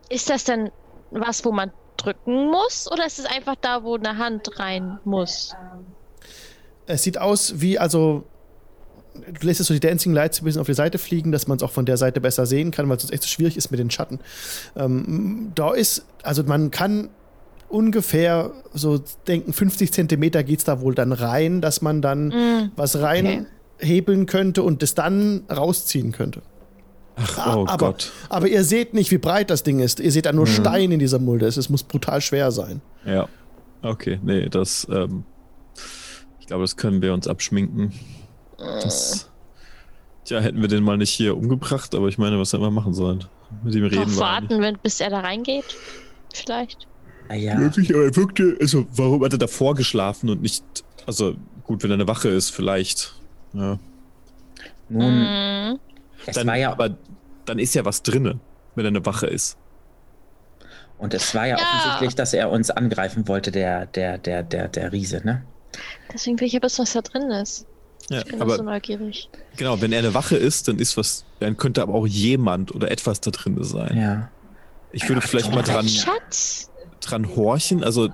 Ist 0.10 0.30
das 0.30 0.44
denn 0.44 0.72
was, 1.12 1.46
wo 1.46 1.52
man 1.52 1.72
drücken 1.98 2.50
muss? 2.50 2.92
Oder 2.92 3.06
ist 3.06 3.20
es 3.20 3.26
einfach 3.26 3.56
da, 3.62 3.84
wo 3.84 3.96
eine 3.96 4.18
Hand 4.18 4.60
rein 4.60 5.00
muss? 5.06 5.56
Es 6.92 7.04
sieht 7.04 7.18
aus 7.18 7.56
wie, 7.58 7.80
also, 7.80 8.24
du 9.14 9.46
lässt 9.48 9.60
jetzt 9.60 9.68
so 9.68 9.74
die 9.74 9.80
Dancing 9.80 10.14
Lights 10.14 10.42
ein 10.42 10.46
bisschen 10.46 10.62
auf 10.62 10.68
die 10.68 10.74
Seite 10.74 10.98
fliegen, 10.98 11.32
dass 11.32 11.48
man 11.48 11.58
es 11.58 11.64
auch 11.64 11.72
von 11.72 11.86
der 11.86 11.98
Seite 11.98 12.22
besser 12.22 12.46
sehen 12.46 12.72
kann, 12.72 12.88
weil 12.90 12.98
es 12.98 13.04
sonst 13.04 13.14
echt 13.14 13.24
so 13.24 13.30
schwierig 13.30 13.58
ist 13.58 13.72
mit 13.72 13.80
den 13.80 13.92
Schatten. 13.92 14.20
Ähm, 14.76 15.52
da 15.56 15.74
ist, 15.74 16.06
also 16.24 16.44
man 16.44 16.72
kann 16.72 17.10
ungefähr 17.70 18.52
so 18.74 19.02
denken, 19.28 19.54
50 19.54 19.94
Zentimeter 19.94 20.44
geht 20.44 20.60
es 20.60 20.66
da 20.66 20.82
wohl 20.82 20.94
dann 20.94 21.14
rein, 21.14 21.62
dass 21.62 21.82
man 21.82 22.02
dann 22.02 22.28
Mm, 22.30 22.72
was 22.76 23.00
reinhebeln 23.00 24.26
könnte 24.26 24.64
und 24.64 24.84
es 24.84 24.94
dann 24.94 25.44
rausziehen 25.50 26.12
könnte. 26.12 26.42
Ach, 27.16 27.56
oh 27.56 27.66
aber, 27.68 27.88
Gott. 27.88 28.12
aber 28.30 28.48
ihr 28.48 28.64
seht 28.64 28.94
nicht, 28.94 29.12
wie 29.12 29.18
breit 29.18 29.50
das 29.50 29.64
Ding 29.64 29.80
ist. 29.80 30.00
Ihr 30.00 30.12
seht 30.12 30.26
da 30.26 30.34
nur 30.34 30.48
Stein 30.48 30.92
in 30.92 31.00
dieser 31.00 31.20
Mulde. 31.20 31.46
Es, 31.46 31.58
es 31.58 31.70
muss 31.70 31.84
brutal 31.84 32.22
schwer 32.22 32.52
sein. 32.52 32.82
Ja. 33.06 33.28
Okay, 33.84 34.20
nee, 34.24 34.48
das, 34.50 34.88
ähm, 34.92 35.24
glaube, 36.52 36.64
das 36.64 36.76
können 36.76 37.02
wir 37.02 37.14
uns 37.14 37.28
abschminken. 37.30 37.94
Das, 38.58 39.30
tja, 40.26 40.40
hätten 40.42 40.60
wir 40.62 40.68
den 40.68 40.84
mal 40.84 40.98
nicht 40.98 41.10
hier 41.12 41.38
umgebracht, 41.38 41.96
aber 41.96 42.10
ich 42.10 42.18
meine, 42.18 42.38
was 42.40 42.52
hätten 42.52 42.62
wir 42.64 42.72
machen 42.72 42.94
sollen? 42.94 43.24
Mit 43.64 43.74
ihm 43.74 43.86
reden 43.86 44.12
wir 44.12 44.18
warten, 44.18 44.60
wenn, 44.62 44.78
bis 44.78 45.00
er 45.00 45.10
da 45.10 45.22
reingeht? 45.22 45.64
Vielleicht. 46.34 46.88
Naja, 47.30 47.58
Wirklich, 47.58 47.94
aber 47.96 48.04
er 48.04 48.16
wirkte, 48.18 48.58
also 48.60 48.86
warum 48.92 49.24
hat 49.24 49.32
er 49.32 49.38
davor 49.38 49.76
geschlafen 49.76 50.30
und 50.30 50.42
nicht, 50.42 50.64
also 51.08 51.36
gut, 51.64 51.84
wenn 51.84 51.92
er 51.92 51.96
eine 51.96 52.08
Wache 52.10 52.28
ist, 52.28 52.50
vielleicht. 52.50 53.16
Ja. 53.54 53.80
nun, 54.90 55.24
Mm, 55.74 55.80
es 56.26 56.36
Dann, 56.36 56.48
war 56.48 56.58
ja, 56.58 56.72
aber 56.74 56.98
dann 57.46 57.60
ist 57.60 57.74
ja 57.76 57.86
was 57.86 58.04
drinne, 58.04 58.40
wenn 58.76 58.84
er 58.86 58.90
eine 58.90 59.06
Wache 59.06 59.28
ist. 59.28 59.58
und 60.98 61.14
es 61.14 61.34
war 61.34 61.48
ja, 61.48 61.58
Ja. 61.58 61.64
offensichtlich, 61.64 62.16
dass 62.16 62.34
er 62.34 62.50
uns 62.52 62.70
angreifen 62.72 63.28
wollte, 63.30 63.52
der, 63.52 63.86
der, 63.88 64.18
der, 64.18 64.44
der, 64.44 64.68
der 64.68 64.92
Riese, 64.92 65.22
ne? 65.26 65.44
Deswegen 66.14 66.40
will 66.40 66.48
ich 66.48 66.54
ja 66.54 66.62
wissen, 66.62 66.82
was 66.84 66.94
da 66.94 67.02
drin 67.02 67.30
ist. 67.32 67.66
Ja, 68.10 68.20
Ich 68.20 68.26
bin 68.26 68.42
aber 68.42 68.58
so 68.58 68.64
neugierig. 68.64 69.30
genau, 69.58 69.80
wenn 69.80 69.94
er 69.94 70.00
eine 70.00 70.14
Wache 70.14 70.36
ist, 70.36 70.68
dann 70.68 70.80
ist 70.80 70.98
was, 70.98 71.24
dann 71.40 71.56
könnte 71.58 71.82
aber 71.82 71.94
auch 71.94 72.08
jemand 72.08 72.74
oder 72.74 72.92
etwas 72.92 73.22
da 73.22 73.32
drin 73.32 73.58
sein. 73.64 73.98
Ja. 73.98 74.30
Ich 74.92 75.08
würde 75.08 75.22
vielleicht 75.22 75.54
mal 75.54 75.62
dran, 75.62 75.88
Schatz! 75.88 76.70
dran 77.00 77.36
horchen, 77.36 77.84
also 77.84 78.10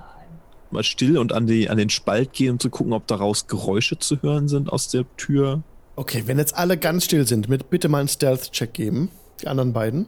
mal 0.70 0.84
still 0.84 1.18
und 1.18 1.32
an, 1.32 1.46
die, 1.46 1.68
an 1.68 1.78
den 1.78 1.90
Spalt 1.90 2.32
gehen, 2.32 2.52
um 2.52 2.60
zu 2.60 2.70
gucken, 2.70 2.92
ob 2.92 3.06
daraus 3.06 3.46
Geräusche 3.46 3.98
zu 3.98 4.22
hören 4.22 4.48
sind 4.48 4.70
aus 4.70 4.88
der 4.88 5.04
Tür. 5.16 5.62
Okay, 5.96 6.24
wenn 6.26 6.38
jetzt 6.38 6.54
alle 6.56 6.76
ganz 6.76 7.06
still 7.06 7.26
sind, 7.26 7.48
mit 7.48 7.70
bitte 7.70 7.88
mal 7.88 7.98
einen 7.98 8.08
Stealth-Check 8.08 8.72
geben. 8.74 9.10
Die 9.42 9.48
anderen 9.48 9.72
beiden. 9.72 10.06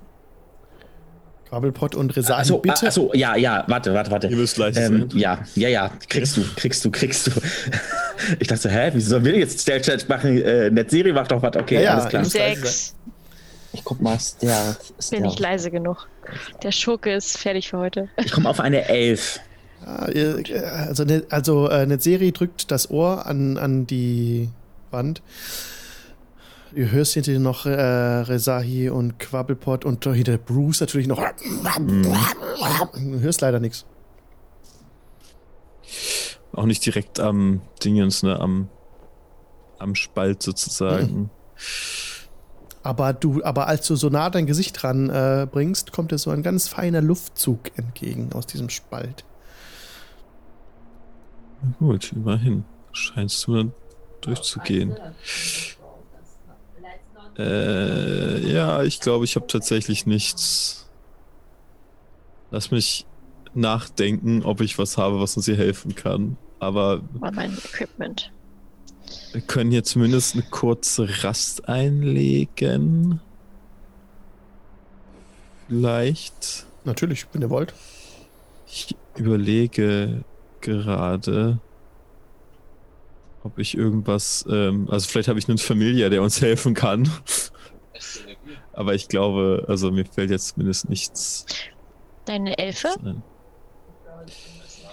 Gravelpot 1.51 1.97
und 1.97 2.17
Resahi, 2.17 2.41
Achso, 2.43 2.59
bitte. 2.59 2.87
achso, 2.87 3.11
ja, 3.13 3.35
ja, 3.35 3.65
warte, 3.67 3.93
warte, 3.93 4.11
warte. 4.13 4.29
Ihr 4.29 4.37
müsst 4.37 4.57
leise 4.57 4.81
Ähm, 4.81 5.09
ja, 5.15 5.41
ja, 5.57 5.69
ja, 5.69 5.91
kriegst 6.09 6.37
du, 6.37 6.43
kriegst 6.55 6.85
du, 6.85 6.91
kriegst 6.93 7.27
du. 7.27 7.33
Ich 8.39 8.47
dachte, 8.47 8.63
so, 8.63 8.69
hä, 8.69 8.91
wieso 8.95 9.11
sollen 9.11 9.25
wir 9.25 9.37
jetzt 9.37 9.61
Stealth 9.61 10.09
machen? 10.09 10.41
Äh, 10.41 10.71
Netzserie 10.71 11.13
macht 11.13 11.33
doch 11.33 11.43
was, 11.43 11.57
okay, 11.57 11.77
Ja, 11.77 11.81
ja, 11.81 11.95
alles 11.95 12.09
klar. 12.09 12.25
Sechs. 12.25 12.95
Ich 13.73 13.83
guck 13.83 14.01
mal, 14.01 14.19
Stealth. 14.21 14.93
Bin 15.11 15.23
nicht 15.23 15.41
leise 15.41 15.71
genug. 15.71 16.09
Der 16.63 16.71
Schurke 16.71 17.13
ist 17.15 17.37
fertig 17.39 17.71
für 17.71 17.79
heute. 17.79 18.09
Ich 18.25 18.31
komme 18.31 18.49
auf 18.49 18.61
eine 18.61 18.89
Elf. 18.89 19.41
Ah, 19.85 20.07
äh, 20.09 20.43
also 20.87 21.05
ne, 21.05 21.25
also 21.31 21.69
äh, 21.69 21.87
Netzeri 21.87 22.33
drückt 22.33 22.71
das 22.71 22.91
Ohr 22.91 23.27
an, 23.27 23.57
an 23.57 23.87
die 23.87 24.51
Wand. 24.91 25.23
Du 26.73 26.91
hörst 26.91 27.15
hinter 27.15 27.33
dir 27.33 27.41
noch 27.41 27.67
äh, 27.67 27.73
Resahi 27.73 28.91
und 28.91 29.19
Quabbelpot 29.19 29.85
und 29.85 30.05
hinter 30.05 30.39
Bruce 30.39 30.81
natürlich 30.81 31.09
noch. 31.09 31.21
Du 31.79 33.21
hörst 33.21 33.41
leider 33.41 33.59
nichts. 33.61 33.87
Auch 36.53 36.67
nicht 36.67 36.85
direkt 36.85 37.21
am 37.21 37.63
Dingens, 37.83 38.23
ne, 38.23 38.39
am, 38.39 38.69
am 39.79 39.95
Spalt 39.95 40.43
sozusagen. 40.43 41.31
Aber 42.83 43.13
du, 43.13 43.43
aber 43.45 43.67
als 43.67 43.87
du 43.87 43.97
so 43.97 44.09
nah 44.09 44.31
dein 44.31 44.47
Gesicht 44.47 44.83
dran 44.83 45.11
äh, 45.11 45.47
bringst, 45.51 45.93
kommt 45.93 46.13
dir 46.13 46.19
so 46.19 46.31
ein 46.31 46.43
ganz 46.43 46.69
feiner 46.69 47.03
Luftzug 47.03 47.77
entgegen 47.77 48.33
aus 48.33 48.47
diesem 48.47 48.71
Spalt. 48.71 49.25
Gut, 51.79 52.13
immerhin. 52.13 52.65
Scheinst 52.93 53.47
du 53.47 53.57
dann 53.57 53.73
durchzugehen. 54.23 54.97
Äh, 57.39 58.53
ja, 58.53 58.83
ich 58.83 59.01
glaube, 59.01 59.25
ich 59.25 59.37
habe 59.37 59.47
tatsächlich 59.47 60.07
nichts. 60.07 60.89
Lass 62.51 62.71
mich 62.71 63.07
nachdenken, 63.55 64.43
ob 64.43 64.61
ich 64.61 64.79
was 64.79 64.99
habe, 64.99 65.21
was 65.21 65.37
uns 65.37 65.47
hier 65.47 65.57
helfen 65.57 65.95
kann. 65.95 66.37
Aber 66.59 67.03
War 67.15 67.33
mein 67.33 67.53
Equipment. 67.57 68.33
wir 69.33 69.41
können 69.41 69.71
hier 69.71 69.85
zumindest 69.85 70.35
eine 70.35 70.45
kurze 70.45 71.09
Rast 71.25 71.69
einlegen. 71.69 73.21
Vielleicht. 75.69 76.67
Natürlich, 76.85 77.27
wenn 77.33 77.43
ihr 77.43 77.51
wollt. 77.51 77.75
Ich 78.67 78.95
überlege 79.17 80.25
gerade, 80.61 81.59
ob 83.43 83.59
ich 83.59 83.77
irgendwas, 83.77 84.45
ähm, 84.51 84.89
also 84.91 85.09
vielleicht 85.09 85.29
habe 85.29 85.39
ich 85.39 85.49
einen 85.49 85.59
Familiar, 85.59 86.11
der 86.11 86.23
uns 86.23 86.41
helfen 86.43 86.75
kann. 86.75 87.11
Aber 88.73 88.95
ich 88.95 89.09
glaube, 89.09 89.65
also 89.69 89.91
mir 89.91 90.07
fällt 90.07 90.31
jetzt 90.31 90.55
zumindest 90.55 90.89
nichts 90.89 91.47
Deine 92.25 92.59
Elfe? 92.59 92.89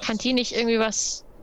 Kann 0.01 0.17
die 0.17 0.33
nicht 0.33 0.53
irgendwie 0.53 0.79
was. 0.79 1.23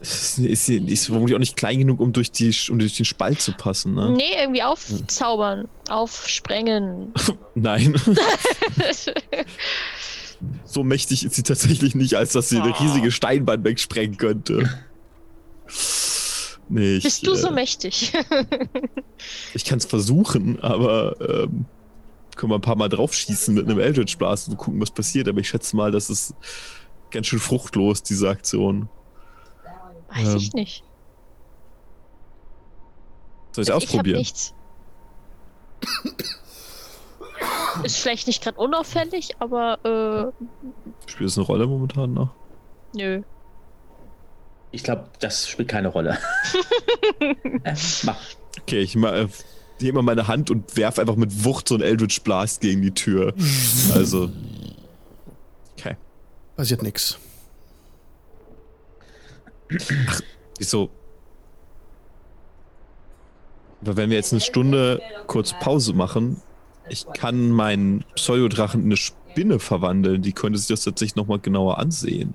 Ist, 0.00 0.38
ist, 0.38 0.68
ist 0.68 1.06
vermutlich 1.06 1.34
auch 1.34 1.40
nicht 1.40 1.56
klein 1.56 1.78
genug, 1.78 1.98
um 1.98 2.12
durch, 2.12 2.30
die, 2.30 2.54
um 2.68 2.78
durch 2.78 2.94
den 2.94 3.06
Spalt 3.06 3.40
zu 3.40 3.52
passen, 3.52 3.94
ne? 3.94 4.10
Nee, 4.10 4.34
irgendwie 4.38 4.62
aufzaubern, 4.62 5.66
aufsprengen. 5.88 7.14
Nein. 7.54 7.94
so 10.66 10.84
mächtig 10.84 11.24
ist 11.24 11.36
sie 11.36 11.42
tatsächlich 11.42 11.94
nicht, 11.94 12.16
als 12.16 12.32
dass 12.32 12.50
sie 12.50 12.58
eine 12.60 12.78
riesige 12.78 13.10
Steinbahn 13.12 13.64
wegsprengen 13.64 14.18
könnte. 14.18 14.68
Nee, 16.68 16.96
ich, 16.96 17.04
Bist 17.04 17.26
du 17.26 17.34
so 17.34 17.48
äh, 17.48 17.52
mächtig? 17.52 18.12
Ich 19.54 19.64
kann 19.64 19.78
es 19.78 19.84
versuchen, 19.86 20.60
aber 20.60 21.16
ähm, 21.20 21.66
können 22.36 22.50
wir 22.52 22.56
ein 22.56 22.60
paar 22.62 22.76
Mal 22.76 22.88
draufschießen 22.88 23.54
mit 23.54 23.64
einem 23.66 23.78
Eldritch 23.78 24.18
Blast 24.18 24.48
und 24.48 24.56
gucken, 24.56 24.80
was 24.80 24.90
passiert. 24.90 25.28
Aber 25.28 25.38
ich 25.40 25.48
schätze 25.48 25.76
mal, 25.76 25.90
das 25.92 26.10
ist 26.10 26.34
ganz 27.10 27.26
schön 27.28 27.38
fruchtlos, 27.38 28.02
diese 28.02 28.28
Aktion. 28.28 28.88
Weiß 30.08 30.34
ich 30.34 30.46
Ähm, 30.52 30.60
nicht. 30.60 30.84
Soll 33.52 33.62
ich 33.62 33.68
es 33.68 33.68
Ich 33.68 33.74
ausprobieren? 33.74 34.18
nichts. 34.18 34.52
Ist 37.82 37.98
vielleicht 37.98 38.26
nicht 38.26 38.42
gerade 38.42 38.58
unauffällig, 38.58 39.36
aber 39.40 40.32
Spielt 41.06 41.30
es 41.30 41.36
eine 41.38 41.46
Rolle 41.46 41.66
momentan 41.66 42.14
noch? 42.14 42.28
äh, 42.94 42.98
nö. 42.98 43.22
Ich 44.74 44.82
glaube, 44.82 45.04
das 45.20 45.48
spielt 45.48 45.68
keine 45.68 45.86
Rolle. 45.86 46.18
äh, 47.62 47.76
mach. 48.02 48.16
Okay, 48.62 48.80
ich 48.80 48.96
ma, 48.96 49.14
äh, 49.14 49.28
nehme 49.80 50.02
mal 50.02 50.02
meine 50.02 50.26
Hand 50.26 50.50
und 50.50 50.76
werfe 50.76 51.00
einfach 51.00 51.14
mit 51.14 51.44
Wucht 51.44 51.68
so 51.68 51.76
einen 51.76 51.84
Eldritch 51.84 52.22
Blast 52.22 52.60
gegen 52.60 52.82
die 52.82 52.90
Tür. 52.90 53.34
Also. 53.94 54.32
Okay. 55.78 55.96
Passiert 56.56 56.82
nix. 56.82 57.18
Wieso? 60.58 60.90
Aber 63.80 63.96
wenn 63.96 64.10
wir 64.10 64.16
jetzt 64.16 64.32
eine 64.32 64.40
Stunde 64.40 65.00
kurz 65.28 65.52
Pause 65.60 65.92
machen, 65.92 66.42
ich 66.88 67.06
kann 67.14 67.50
meinen 67.50 68.04
Pseudodrachen 68.16 68.80
in 68.80 68.86
eine 68.86 68.96
Spinne 68.96 69.60
verwandeln. 69.60 70.22
Die 70.22 70.32
könnte 70.32 70.58
sich 70.58 70.66
das 70.66 70.82
tatsächlich 70.82 71.14
nochmal 71.14 71.38
genauer 71.38 71.78
ansehen. 71.78 72.34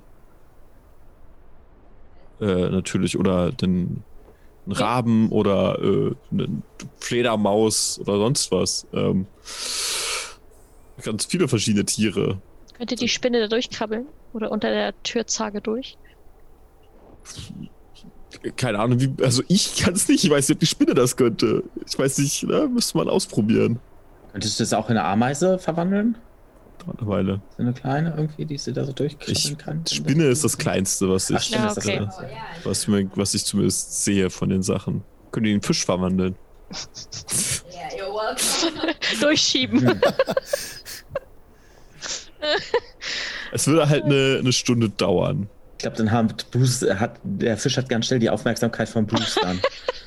Äh, 2.41 2.69
natürlich. 2.69 3.17
Oder 3.17 3.51
den 3.51 4.03
einen 4.69 4.75
Raben 4.75 5.29
oder 5.29 5.79
äh, 5.81 6.15
eine 6.31 6.61
Fledermaus 6.99 7.99
oder 7.99 8.17
sonst 8.17 8.51
was. 8.51 8.87
Ähm, 8.93 9.25
ganz 11.03 11.25
viele 11.25 11.47
verschiedene 11.47 11.85
Tiere. 11.85 12.39
Könnt 12.77 12.91
ihr 12.91 12.97
die 12.97 13.09
Spinne 13.09 13.41
da 13.41 13.47
durchkrabbeln? 13.47 14.05
Oder 14.33 14.51
unter 14.51 14.69
der 14.69 14.93
Türzage 15.03 15.59
durch? 15.61 15.97
Keine 18.55 18.79
Ahnung, 18.79 18.99
wie. 19.01 19.11
Also 19.23 19.43
ich 19.47 19.77
kann 19.77 19.93
es 19.93 20.07
nicht. 20.07 20.23
Ich 20.23 20.29
weiß 20.29 20.47
nicht, 20.47 20.55
ob 20.57 20.59
die 20.59 20.67
Spinne 20.67 20.93
das 20.93 21.17
könnte. 21.17 21.63
Ich 21.85 21.97
weiß 21.97 22.19
nicht, 22.19 22.43
ne? 22.43 22.69
müsste 22.71 22.97
man 22.97 23.09
ausprobieren. 23.09 23.79
Könntest 24.31 24.59
du 24.59 24.63
das 24.63 24.73
auch 24.73 24.89
in 24.89 24.97
eine 24.97 25.05
Ameise 25.05 25.57
verwandeln? 25.57 26.15
Dauert 26.89 27.01
eine 27.01 27.09
Weile. 27.09 27.41
So 27.57 27.63
eine 27.63 27.73
kleine 27.73 28.13
irgendwie, 28.15 28.45
die 28.45 28.57
sie 28.57 28.73
da 28.73 28.83
so 28.85 28.93
durchkrabbeln 28.93 29.35
Ich, 29.37 29.57
kann? 29.57 29.85
Spinne 29.85 30.25
ist 30.25 30.43
das 30.43 30.57
Kleinste, 30.57 31.09
was 31.09 31.31
Ach, 31.31 31.39
ich, 31.39 31.49
Ja, 31.51 31.65
das 31.67 31.77
okay. 31.77 32.07
Was, 32.63 32.87
mir, 32.87 33.09
was 33.15 33.33
ich 33.33 33.45
zumindest 33.45 34.03
sehe 34.03 34.29
von 34.29 34.49
den 34.49 34.63
Sachen. 34.63 35.03
Können 35.31 35.45
die 35.45 35.53
in 35.53 35.61
Fisch 35.61 35.85
verwandeln? 35.85 36.35
Yeah, 36.71 37.89
you're 37.97 38.13
welcome. 38.13 38.93
Durchschieben. 39.21 40.01
Es 43.51 43.67
würde 43.67 43.89
halt 43.89 44.05
eine, 44.05 44.37
eine 44.39 44.53
Stunde 44.53 44.89
dauern. 44.89 45.49
Ich 45.73 45.79
glaube, 45.79 45.97
dann 45.97 46.11
hat 46.11 46.49
Bruce, 46.51 46.81
hat, 46.81 47.19
der 47.23 47.57
Fisch 47.57 47.75
hat 47.77 47.89
ganz 47.89 48.05
schnell 48.05 48.19
die 48.19 48.29
Aufmerksamkeit 48.29 48.87
von 48.87 49.05
Bruce 49.07 49.35
dann. 49.41 49.59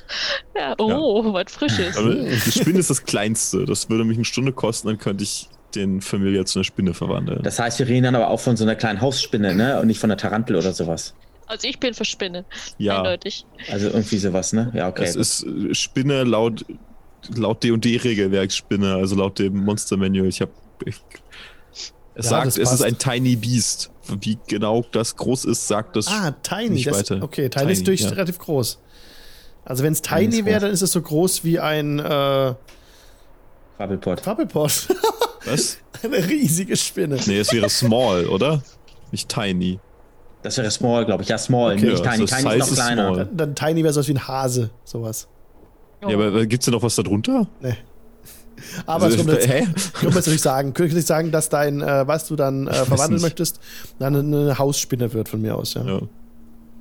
ja, 0.56 0.74
oh, 0.78 1.32
was 1.32 1.52
Frisches. 1.52 1.96
Aber 1.96 2.14
die 2.14 2.52
Spinne 2.52 2.78
ist 2.78 2.88
das 2.88 3.04
Kleinste. 3.04 3.66
Das 3.66 3.90
würde 3.90 4.04
mich 4.04 4.16
eine 4.16 4.24
Stunde 4.24 4.52
kosten, 4.52 4.88
dann 4.88 4.98
könnte 4.98 5.24
ich 5.24 5.48
den 5.74 6.00
Familie 6.00 6.44
zu 6.44 6.58
einer 6.58 6.64
Spinne 6.64 6.94
verwandeln. 6.94 7.42
Das 7.42 7.58
heißt, 7.58 7.78
wir 7.78 7.88
reden 7.88 8.04
dann 8.04 8.14
aber 8.16 8.28
auch 8.28 8.40
von 8.40 8.56
so 8.56 8.64
einer 8.64 8.74
kleinen 8.76 9.00
Hausspinne, 9.00 9.54
ne? 9.54 9.80
Und 9.80 9.86
nicht 9.88 9.98
von 10.00 10.10
einer 10.10 10.18
Tarantel 10.18 10.56
oder 10.56 10.72
sowas. 10.72 11.14
Also 11.46 11.68
ich 11.68 11.78
bin 11.78 11.92
für 11.94 12.04
Spinne. 12.04 12.44
ja, 12.78 12.98
Eindeutig. 12.98 13.44
Also 13.70 13.88
irgendwie 13.88 14.18
sowas, 14.18 14.52
ne? 14.52 14.70
Ja, 14.74 14.88
okay. 14.88 15.04
es 15.04 15.16
ist 15.16 15.44
äh, 15.44 15.74
Spinne 15.74 16.24
laut 16.24 16.64
laut 17.36 17.62
D&D-Regelwerk 17.62 18.50
Spinne, 18.52 18.94
also 18.94 19.14
laut 19.16 19.38
dem 19.38 19.56
Monster-Manual. 19.64 20.26
Ich 20.28 20.40
habe 20.40 20.50
es 20.84 21.00
Ja, 22.16 22.22
sagt, 22.22 22.46
es 22.48 22.56
ist 22.56 22.82
ein 22.82 22.98
Tiny 22.98 23.36
Beast. 23.36 23.90
Wie 24.20 24.36
genau 24.48 24.84
das 24.92 25.14
groß 25.16 25.44
ist, 25.44 25.68
sagt 25.68 25.94
das 25.96 26.08
Ah, 26.08 26.32
Tiny. 26.42 26.70
nicht 26.70 26.86
Das, 26.88 26.98
weiter. 27.10 27.22
okay, 27.22 27.48
Tiny, 27.48 27.62
Tiny, 27.66 27.72
ist 27.72 27.86
durch 27.86 28.00
ja. 28.00 28.08
relativ 28.08 28.38
groß. 28.38 28.80
Also 29.64 29.84
wenn 29.84 29.92
es 29.92 30.02
Tiny 30.02 30.44
wäre, 30.44 30.60
dann 30.60 30.70
ist 30.72 30.82
es 30.82 30.90
so 30.90 31.00
groß 31.00 31.44
wie 31.44 31.60
ein 31.60 32.00
äh, 32.00 32.54
Krabbelpot. 33.76 34.22
Krabbelpot. 34.22 34.88
Was? 35.44 35.78
Eine 36.02 36.16
riesige 36.28 36.76
Spinne. 36.76 37.18
Nee, 37.26 37.38
es 37.38 37.52
wäre 37.52 37.68
small, 37.68 38.26
oder? 38.26 38.62
Nicht 39.10 39.28
tiny. 39.28 39.78
Das 40.42 40.56
wäre 40.56 40.70
Small, 40.72 41.04
glaube 41.06 41.22
ich. 41.22 41.28
Ja, 41.28 41.38
Small, 41.38 41.74
Okay. 41.74 41.90
nicht 41.90 42.04
Ja, 42.04 42.10
Tiny. 42.12 42.26
das 42.26 42.40
Tiny 42.42 42.54
ist 42.56 42.68
noch 42.70 42.74
kleiner. 42.74 43.16
Dann, 43.16 43.36
dann 43.36 43.54
Tiny 43.54 43.84
wäre 43.84 43.92
sowas 43.92 44.08
wie 44.08 44.14
ein 44.14 44.26
Hase, 44.26 44.70
sowas. 44.84 45.28
Oh. 46.04 46.08
Ja, 46.08 46.16
aber 46.16 46.46
gibt's 46.46 46.64
denn 46.64 46.74
noch 46.74 46.82
was 46.82 46.96
da 46.96 47.04
drunter? 47.04 47.46
Nee. 47.60 47.76
Aber 48.86 49.04
Also, 49.04 49.18
es 49.18 49.24
kommt 49.24 49.36
jetzt, 49.38 49.48
hä? 49.48 49.66
können 49.94 50.12
wir 50.12 50.16
jetzt 50.18 50.26
nicht 50.28 50.42
sagen. 50.42 50.74
Können 50.74 50.88
wir 50.90 50.96
nicht 50.96 51.06
sagen, 51.06 51.30
dass 51.30 51.48
dein, 51.48 51.80
äh, 51.80 52.06
was 52.08 52.26
du 52.26 52.34
dann 52.34 52.66
äh, 52.66 52.72
verwandeln 52.74 53.14
nicht. 53.14 53.22
möchtest, 53.22 53.60
dann 54.00 54.16
eine, 54.16 54.36
eine 54.36 54.58
Hausspinne 54.58 55.12
wird 55.12 55.28
von 55.28 55.40
mir 55.40 55.54
aus, 55.56 55.74
ja. 55.74 55.84
Ja. 55.84 56.00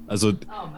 Also, 0.08 0.34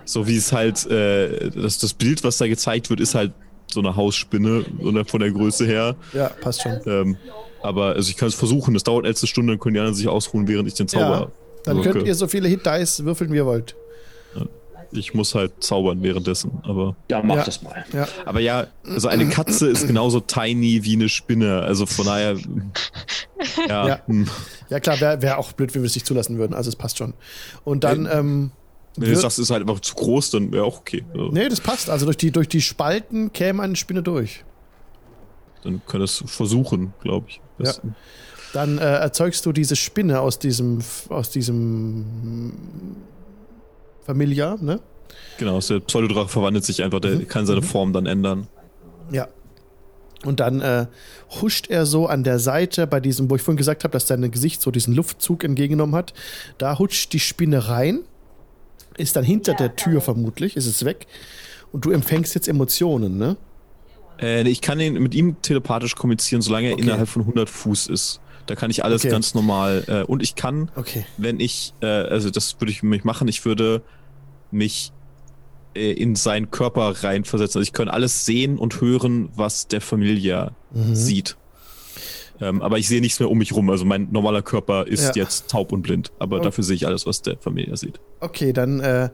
so 0.06 0.28
wie 0.28 0.36
es 0.38 0.52
halt, 0.52 0.86
äh, 0.88 1.52
das, 1.52 1.78
das 1.80 1.94
Bild, 1.94 2.24
was 2.26 2.38
da 2.38 2.48
gezeigt 2.48 2.90
wird, 2.90 3.00
ist 3.00 3.16
halt 3.16 3.32
so 3.72 3.80
eine 3.80 3.96
Hausspinne 3.96 4.66
oder 4.80 5.06
von 5.06 5.22
der 5.22 5.32
Größe 5.32 5.66
her. 5.66 5.96
Ja, 6.14 6.28
passt 6.30 6.62
schon. 6.64 6.80
Ähm, 6.86 7.18
aber 7.64 7.94
also 7.96 8.10
ich 8.10 8.18
kann 8.18 8.28
es 8.28 8.36
versuchen, 8.36 8.74
das 8.76 8.84
dauert 8.84 9.06
letzte 9.06 9.26
Stunde, 9.28 9.54
dann 9.54 9.60
können 9.60 9.74
die 9.74 9.80
anderen 9.80 9.96
sich 9.96 10.08
ausruhen, 10.08 10.48
während 10.48 10.68
ich 10.68 10.76
den 10.76 10.88
Zauber 10.88 11.04
Ja, 11.06 11.28
dann 11.66 11.78
wirke. 11.78 11.92
könnt 11.94 12.08
ihr 12.08 12.16
so 12.16 12.28
viele 12.28 12.48
Hit-Dice 12.48 13.04
würfeln, 13.06 13.32
wie 13.32 13.38
ihr 13.38 13.46
wollt. 13.46 13.76
Ich 14.96 15.16
muss 15.16 15.34
halt 15.34 15.54
zaubern 15.64 16.04
währenddessen, 16.04 16.60
aber. 16.62 16.96
Ja, 17.10 17.24
mach 17.24 17.38
Ja. 17.38 17.44
das 17.46 17.64
mal. 17.64 17.84
Ja. 17.94 18.08
Aber 18.26 18.40
ja, 18.42 18.68
also 18.86 19.08
eine 19.08 19.28
Katze 19.28 19.68
ist 19.68 19.88
genauso 19.88 20.20
tiny 20.20 20.82
wie 20.84 20.94
eine 20.94 21.10
Spinne. 21.10 21.64
Also 21.64 21.88
von 21.88 22.06
daher. 22.06 22.38
Ja. 23.68 23.88
Ja. 23.88 24.02
hm. 24.06 24.28
Ja, 24.70 24.80
klar, 24.80 25.02
wäre 25.02 25.22
wär 25.22 25.38
auch 25.40 25.52
blöd, 25.54 25.74
wenn 25.76 25.82
wir 25.82 25.88
es 25.88 25.96
nicht 25.96 26.06
zulassen 26.06 26.38
würden. 26.38 26.54
Also 26.54 26.70
es 26.70 26.76
passt 26.76 26.98
schon. 27.00 27.14
Und 27.64 27.84
dann, 27.84 28.06
ähm, 28.12 28.52
Wenn 28.96 29.10
du 29.10 29.16
sagst, 29.18 29.40
es 29.40 29.46
ist 29.46 29.50
halt 29.52 29.62
einfach 29.68 29.80
zu 29.82 29.96
groß, 29.96 30.30
dann 30.30 30.52
wäre 30.54 30.64
auch 30.64 30.78
okay. 30.80 31.04
Also, 31.12 31.30
nee, 31.30 31.50
das 31.50 31.60
passt. 31.60 31.90
Also 31.90 32.06
durch 32.06 32.18
die, 32.18 32.30
durch 32.32 32.48
die 32.48 32.62
Spalten 32.62 33.34
käme 33.34 33.64
eine 33.64 33.76
Spinne 33.76 34.02
durch. 34.04 34.46
Dann 35.64 35.82
können 35.88 36.02
wir 36.02 36.06
es 36.06 36.24
versuchen, 36.28 36.94
glaube 37.02 37.26
ich. 37.30 37.42
Besten. 37.64 37.96
Dann 38.54 38.78
äh, 38.78 38.82
erzeugst 38.82 39.46
du 39.46 39.52
diese 39.52 39.76
Spinne 39.76 40.20
aus 40.22 40.38
diesem, 40.38 40.80
aus 41.10 41.32
diesem 41.32 42.96
Familiar, 44.06 44.58
ne? 44.62 44.80
Genau, 45.38 45.60
der 45.60 45.80
Pseudodrache 45.80 46.30
verwandelt 46.30 46.64
sich 46.64 46.84
einfach, 46.84 47.00
der 47.00 47.26
kann 47.26 47.46
seine 47.46 47.62
Form 47.62 47.94
dann 47.94 48.06
ändern. 48.06 48.48
Ja. 49.12 49.28
Und 50.24 50.40
dann 50.40 50.62
äh, 50.62 50.86
huscht 51.42 51.70
er 51.70 51.86
so 51.86 52.08
an 52.08 52.24
der 52.24 52.40
Seite 52.40 52.88
bei 52.88 53.00
diesem, 53.00 53.30
wo 53.30 53.36
ich 53.36 53.42
vorhin 53.42 53.58
gesagt 53.58 53.84
habe, 53.84 53.92
dass 53.92 54.08
sein 54.08 54.30
Gesicht 54.32 54.62
so 54.62 54.72
diesen 54.72 54.94
Luftzug 54.94 55.44
entgegengenommen 55.44 55.96
hat. 55.96 56.14
Da 56.58 56.80
hutscht 56.80 57.12
die 57.12 57.20
Spinne 57.20 57.68
rein, 57.68 58.02
ist 58.98 59.16
dann 59.16 59.24
hinter 59.24 59.54
der 59.54 59.76
Tür 59.76 60.00
vermutlich, 60.00 60.56
ist 60.56 60.68
es 60.68 60.86
weg. 60.86 61.08
Und 61.72 61.86
du 61.86 61.92
empfängst 61.92 62.36
jetzt 62.36 62.48
Emotionen, 62.48 63.18
ne? 63.18 63.36
Äh, 64.22 64.48
ich 64.48 64.62
kann 64.62 64.80
ihn, 64.80 64.94
mit 64.96 65.16
ihm 65.16 65.42
telepathisch 65.42 65.96
kommunizieren, 65.96 66.42
solange 66.42 66.68
er 66.68 66.74
Okay. 66.74 66.84
innerhalb 66.84 67.10
von 67.10 67.24
100 67.24 67.50
Fuß 67.50 67.88
ist. 67.88 68.20
Da 68.46 68.56
kann 68.56 68.70
ich 68.70 68.84
alles 68.84 69.02
Okay. 69.04 69.12
ganz 69.12 69.34
normal. 69.34 69.84
Äh, 69.88 70.04
und 70.04 70.22
ich 70.22 70.36
kann, 70.36 70.70
Okay. 70.76 71.06
wenn 71.18 71.40
ich, 71.40 71.74
äh, 71.82 71.86
also 71.88 72.30
das 72.30 72.60
würde 72.60 72.72
ich 72.72 72.84
mich 72.84 73.04
machen, 73.04 73.28
ich 73.28 73.46
würde 73.46 73.84
mich 74.52 74.92
äh, 75.76 75.92
in 75.94 76.16
seinen 76.16 76.52
Körper 76.52 77.04
reinversetzen. 77.04 77.60
Also 77.60 77.64
ich 77.68 77.74
kann 77.74 77.88
alles 77.90 78.26
sehen 78.26 78.58
und 78.60 78.80
hören, 78.82 79.30
was 79.34 79.68
der 79.68 79.82
Familie 79.82 80.52
Mhm. 80.72 80.94
sieht. 80.96 81.38
Ähm, 82.42 82.62
aber 82.62 82.78
ich 82.80 82.88
sehe 82.88 83.00
nichts 83.02 83.20
mehr 83.20 83.30
um 83.30 83.38
mich 83.38 83.54
rum. 83.54 83.70
Also 83.70 83.86
mein 83.86 84.12
normaler 84.12 84.42
Körper 84.42 84.86
ist 84.88 85.16
Ja. 85.16 85.24
jetzt 85.24 85.50
taub 85.50 85.72
und 85.72 85.82
blind. 85.84 86.12
Aber 86.20 86.38
Oh. 86.38 86.42
dafür 86.42 86.64
sehe 86.64 86.76
ich 86.76 86.86
alles, 86.86 87.06
was 87.06 87.22
der 87.22 87.38
Familie 87.38 87.76
sieht. 87.78 88.00
Okay, 88.20 88.54
dann 88.54 88.80
äh, 88.82 89.10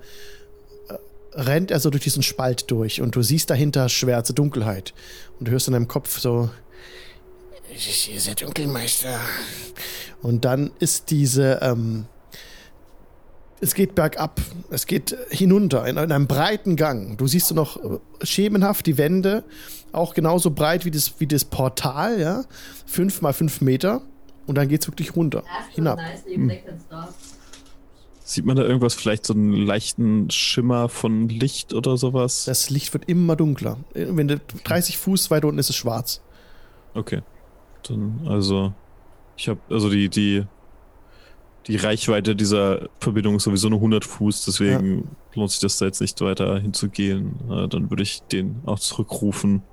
rennt 1.33 1.71
er 1.71 1.79
so 1.79 1.89
durch 1.89 2.03
diesen 2.03 2.23
Spalt 2.23 2.69
durch 2.71 3.01
und 3.01 3.15
du 3.15 3.21
siehst 3.21 3.49
dahinter 3.49 3.89
schwärze 3.89 4.33
Dunkelheit. 4.33 4.93
Und 5.39 5.47
du 5.47 5.51
hörst 5.51 5.67
in 5.67 5.73
deinem 5.73 5.87
Kopf 5.87 6.19
so, 6.19 6.49
es 7.73 7.87
ist 7.87 8.01
hier 8.01 8.19
sehr 8.19 8.35
dunkel, 8.35 8.67
Meister. 8.67 9.19
Und 10.21 10.43
dann 10.43 10.71
ist 10.79 11.11
diese, 11.11 11.59
ähm, 11.61 12.05
es 13.61 13.73
geht 13.73 13.95
bergab, 13.95 14.41
es 14.69 14.85
geht 14.85 15.15
hinunter 15.29 15.85
in, 15.85 15.97
in 15.97 16.11
einem 16.11 16.27
breiten 16.27 16.75
Gang. 16.75 17.17
Du 17.17 17.27
siehst 17.27 17.51
du 17.51 17.55
noch 17.55 17.77
äh, 17.77 17.99
schemenhaft 18.23 18.85
die 18.85 18.97
Wände, 18.97 19.43
auch 19.91 20.13
genauso 20.13 20.51
breit 20.51 20.83
wie 20.83 20.91
das, 20.91 21.13
wie 21.19 21.27
das 21.27 21.45
Portal, 21.45 22.19
ja. 22.19 22.43
Fünf 22.85 23.21
mal 23.21 23.33
fünf 23.33 23.61
Meter. 23.61 24.01
Und 24.47 24.57
dann 24.57 24.67
geht's 24.67 24.87
wirklich 24.87 25.15
runter, 25.15 25.43
hinab. 25.75 25.99
Stuff. 26.87 27.28
Sieht 28.29 28.45
man 28.45 28.55
da 28.55 28.61
irgendwas, 28.61 28.93
vielleicht 28.93 29.25
so 29.25 29.33
einen 29.33 29.53
leichten 29.53 30.29
Schimmer 30.29 30.87
von 30.87 31.29
Licht 31.29 31.73
oder 31.73 31.97
sowas? 31.97 32.45
Das 32.45 32.69
Licht 32.69 32.93
wird 32.93 33.09
immer 33.09 33.35
dunkler. 33.35 33.77
Wenn 33.95 34.27
du 34.27 34.39
30 34.65 34.99
Fuß 34.99 35.31
weiter 35.31 35.47
unten 35.47 35.57
ist 35.57 35.71
es 35.71 35.75
schwarz. 35.75 36.21
Okay. 36.93 37.23
Dann, 37.87 38.27
also, 38.27 38.71
ich 39.35 39.49
habe, 39.49 39.59
also 39.71 39.89
die, 39.89 40.09
die, 40.09 40.45
die 41.65 41.77
Reichweite 41.77 42.35
dieser 42.35 42.89
Verbindung 42.99 43.37
ist 43.37 43.45
sowieso 43.45 43.67
nur 43.67 43.79
100 43.79 44.05
Fuß, 44.05 44.45
deswegen 44.45 45.09
lohnt 45.33 45.49
sich 45.49 45.61
das 45.61 45.79
da 45.79 45.85
jetzt 45.85 45.99
nicht 45.99 46.21
weiter 46.21 46.59
hinzugehen. 46.59 47.33
Dann 47.71 47.89
würde 47.89 48.03
ich 48.03 48.21
den 48.31 48.61
auch 48.67 48.77
zurückrufen. 48.77 49.63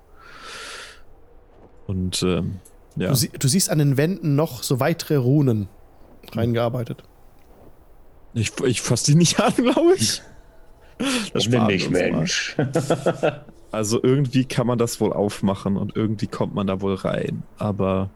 Und, 1.87 2.23
ähm, 2.23 2.61
ja. 2.97 3.11
Du, 3.11 3.17
sie 3.17 3.29
du 3.29 3.49
siehst 3.49 3.69
an 3.69 3.81
den 3.81 3.99
Wänden 3.99 4.35
noch 4.35 4.63
so 4.63 4.81
weitere 4.81 5.17
Runen 5.17 5.69
reingearbeitet. 6.33 7.05
Ich, 8.37 8.53
ich 8.65 8.83
fasse 8.83 9.07
die 9.07 9.15
nicht 9.15 9.41
an, 9.41 9.53
glaube 9.55 9.95
ich. 9.97 10.23
Das 11.33 11.45
Ich 11.45 11.51
bin 11.51 11.67
nicht 11.67 11.91
mal. 11.91 12.13
Mensch. 12.13 12.57
Also 13.73 14.03
irgendwie 14.03 14.47
kann 14.47 14.67
man 14.67 14.79
das 14.79 15.01
wohl 15.01 15.13
aufmachen 15.13 15.77
und 15.77 15.97
irgendwie 15.97 16.29
kommt 16.29 16.55
man 16.55 16.67
da 16.67 16.81
wohl 16.81 16.95
rein. 16.95 17.43
Aber 17.59 18.09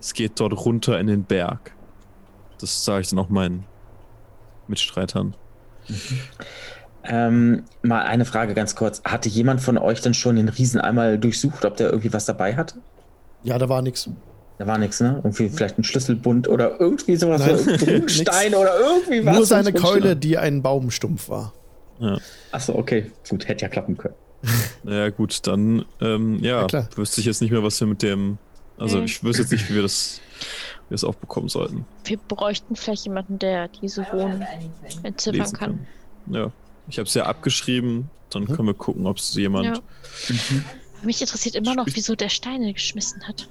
es 0.00 0.12
geht 0.14 0.40
dort 0.40 0.64
runter 0.64 0.98
in 0.98 1.06
den 1.06 1.22
Berg. 1.22 1.72
Das 2.58 2.84
sage 2.84 3.02
ich 3.02 3.10
dann 3.10 3.18
auch 3.20 3.28
meinen 3.28 3.64
Mitstreitern. 4.66 5.36
Ähm, 7.04 7.64
mal 7.82 8.02
eine 8.02 8.24
Frage 8.24 8.54
ganz 8.54 8.74
kurz. 8.74 9.02
Hatte 9.04 9.28
jemand 9.28 9.60
von 9.60 9.78
euch 9.78 10.00
denn 10.00 10.14
schon 10.14 10.34
den 10.34 10.48
Riesen 10.48 10.80
einmal 10.80 11.18
durchsucht, 11.18 11.64
ob 11.64 11.76
der 11.76 11.90
irgendwie 11.90 12.12
was 12.12 12.24
dabei 12.24 12.56
hatte? 12.56 12.78
Ja, 13.44 13.58
da 13.58 13.68
war 13.68 13.82
nichts. 13.82 14.10
Da 14.58 14.66
war 14.66 14.76
nichts, 14.78 15.00
ne? 15.00 15.20
Irgendwie 15.22 15.48
vielleicht 15.48 15.78
ein 15.78 15.84
Schlüsselbund 15.84 16.48
oder 16.48 16.80
irgendwie 16.80 17.14
sowas, 17.16 17.40
Nein, 17.40 18.08
Stein 18.08 18.54
oder 18.54 18.78
irgendwie 18.80 19.24
was. 19.24 19.36
Nur 19.36 19.46
seine 19.46 19.72
Keule, 19.72 20.16
die 20.16 20.36
ein 20.36 20.62
Baumstumpf 20.62 21.28
war. 21.28 21.52
Ja. 22.00 22.18
Achso, 22.50 22.74
okay. 22.74 23.10
Gut, 23.28 23.46
hätte 23.48 23.62
ja 23.62 23.68
klappen 23.68 23.96
können. 23.96 24.14
Naja, 24.84 25.10
gut, 25.10 25.46
dann, 25.46 25.84
ähm, 26.00 26.38
ja, 26.42 26.60
Ja, 26.62 26.66
klar. 26.66 26.88
wüsste 26.96 27.20
ich 27.20 27.26
jetzt 27.26 27.40
nicht 27.42 27.50
mehr, 27.50 27.62
was 27.62 27.78
wir 27.80 27.86
mit 27.88 28.02
dem. 28.02 28.38
Also, 28.78 28.98
Mhm. 28.98 29.04
ich 29.04 29.22
wüsste 29.24 29.42
jetzt 29.42 29.50
nicht, 29.52 29.68
wie 29.70 29.74
wir 29.74 29.82
das, 29.82 30.20
wie 30.86 30.90
wir 30.90 30.94
das 30.94 31.04
aufbekommen 31.04 31.48
sollten. 31.48 31.84
Wir 32.04 32.16
bräuchten 32.18 32.76
vielleicht 32.76 33.04
jemanden, 33.04 33.38
der 33.38 33.68
diese 33.68 34.02
Runen 34.10 34.44
entziffern 35.02 35.52
kann. 35.52 35.86
können. 36.26 36.34
Ja. 36.36 36.52
Ich 36.88 36.98
habe 36.98 37.06
es 37.08 37.14
ja 37.14 37.26
abgeschrieben. 37.26 38.10
Dann 38.30 38.42
Mhm. 38.42 38.46
können 38.54 38.68
wir 38.68 38.74
gucken, 38.74 39.06
ob 39.06 39.18
es 39.18 39.34
jemand. 39.34 39.66
Ja. 39.66 39.74
Mich 41.02 41.20
interessiert 41.20 41.54
immer 41.54 41.74
noch, 41.74 41.86
wieso 41.92 42.14
der 42.14 42.28
Steine 42.28 42.72
geschmissen 42.72 43.26
hat. 43.26 43.48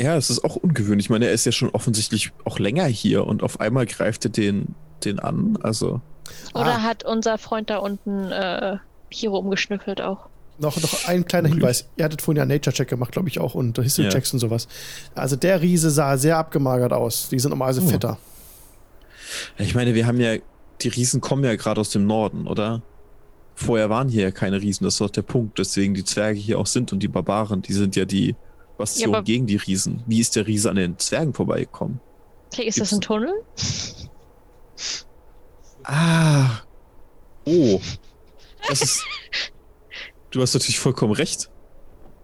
Ja, 0.00 0.16
es 0.16 0.30
ist 0.30 0.44
auch 0.44 0.56
ungewöhnlich. 0.56 1.06
Ich 1.06 1.10
meine, 1.10 1.26
er 1.26 1.32
ist 1.32 1.46
ja 1.46 1.52
schon 1.52 1.70
offensichtlich 1.70 2.32
auch 2.44 2.58
länger 2.58 2.84
hier 2.86 3.26
und 3.26 3.42
auf 3.42 3.60
einmal 3.60 3.86
greift 3.86 4.24
er 4.24 4.30
den, 4.30 4.74
den 5.04 5.18
an. 5.18 5.58
Also, 5.62 6.00
Oder 6.54 6.76
Ah. 6.76 6.82
hat 6.82 7.04
unser 7.04 7.38
Freund 7.38 7.70
da 7.70 7.78
unten 7.78 8.30
äh, 8.30 8.76
Hiro 9.10 9.38
umgeschnüffelt 9.38 10.00
auch? 10.00 10.26
Noch, 10.58 10.80
noch 10.80 11.08
ein 11.08 11.24
kleiner 11.24 11.48
Hinweis. 11.48 11.88
Ihr 11.96 12.04
hattet 12.04 12.20
vorhin 12.20 12.36
ja 12.36 12.42
einen 12.42 12.52
Nature-Check 12.52 12.88
gemacht, 12.88 13.12
glaube 13.12 13.28
ich 13.28 13.40
auch, 13.40 13.54
und 13.54 13.78
History-Checks 13.78 14.30
Ja. 14.30 14.34
und 14.36 14.40
sowas. 14.40 14.68
Also 15.14 15.36
der 15.36 15.60
Riese 15.62 15.90
sah 15.90 16.16
sehr 16.18 16.36
abgemagert 16.36 16.92
aus. 16.92 17.28
Die 17.30 17.38
sind 17.38 17.50
normalerweise 17.50 17.82
Oh. 17.82 17.88
fetter. 17.88 18.18
ich 19.58 19.74
meine, 19.74 19.94
wir 19.94 20.06
haben 20.06 20.20
ja, 20.20 20.36
die 20.82 20.88
Riesen 20.88 21.20
kommen 21.20 21.44
ja 21.44 21.54
gerade 21.56 21.80
aus 21.80 21.90
dem 21.90 22.06
Norden, 22.06 22.46
oder? 22.46 22.82
Vorher 23.54 23.90
waren 23.90 24.08
hier 24.08 24.22
ja 24.22 24.30
keine 24.30 24.60
Riesen, 24.60 24.84
das 24.84 24.94
ist 24.94 25.00
doch 25.00 25.10
der 25.10 25.22
Punkt. 25.22 25.58
Deswegen 25.58 25.94
die 25.94 26.04
Zwerge 26.04 26.38
hier 26.38 26.58
auch 26.58 26.66
sind 26.66 26.92
und 26.92 27.02
die 27.02 27.08
Barbaren, 27.08 27.60
die 27.62 27.72
sind 27.74 27.94
ja 27.96 28.04
die 28.06 28.34
Bastion 28.80 29.12
Ja, 29.12 29.20
gegen 29.20 29.46
die 29.46 29.56
Riesen. 29.56 30.02
Wie 30.06 30.20
ist 30.20 30.34
der 30.36 30.46
Riese 30.46 30.68
an 30.70 30.76
den 30.76 30.98
Zwergen 30.98 31.32
vorbeigekommen? 31.34 32.00
Vielleicht 32.52 32.68
ist 32.70 32.74
Gibt's- 32.76 32.90
das 32.90 32.98
ein 32.98 33.00
Tunnel? 33.02 33.32
Ah. 35.84 36.60
Oh. 37.46 37.80
Das 38.68 38.82
ist. 38.82 39.02
Du 40.30 40.42
hast 40.42 40.52
natürlich 40.52 40.78
vollkommen 40.78 41.14
recht. 41.14 41.48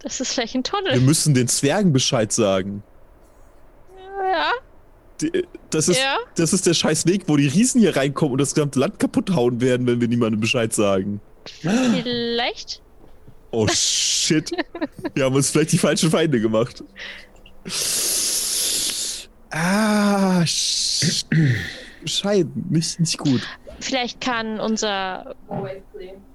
Das 0.01 0.21
ist 0.21 0.35
vielleicht 0.35 0.55
ein 0.55 0.59
Wir 0.59 0.71
Tunnel. 0.71 1.01
müssen 1.01 1.33
den 1.33 1.49
Zwergen 1.49 1.95
Bescheid 1.95 2.31
sagen. 2.31 2.83
Ja, 4.23 4.51
Die, 5.23 5.45
das, 5.71 5.89
ist, 5.89 5.99
ja. 5.99 6.19
das 6.37 6.53
ist 6.53 6.67
der 6.67 6.75
scheiß 6.75 7.07
Weg, 7.07 7.23
wo 7.27 7.37
die 7.39 7.49
Riesen 7.49 7.81
hier 7.81 7.97
reinkommen 7.97 8.33
und 8.33 8.39
das 8.41 8.55
gesamte 8.55 8.79
Land 8.79 8.99
kaputt 8.99 9.31
hauen 9.35 9.63
werden, 9.63 9.87
wenn 9.87 9.99
wir 10.01 10.09
niemandem 10.09 10.41
Bescheid 10.41 10.75
sagen. 10.75 11.21
Vielleicht. 11.47 12.83
Oh 13.57 13.67
shit. 13.73 14.51
Wir 15.15 15.25
haben 15.25 15.35
uns 15.35 15.51
vielleicht 15.51 15.73
die 15.73 15.79
falschen 15.79 16.11
Feinde 16.11 16.41
gemacht. 16.41 16.85
Ah, 19.51 20.45
sch 20.45 21.25
Bescheid. 22.03 22.47
Nicht, 22.71 23.01
nicht 23.01 23.17
gut. 23.19 23.41
Vielleicht 23.81 24.21
kann 24.21 24.61
unser 24.61 25.35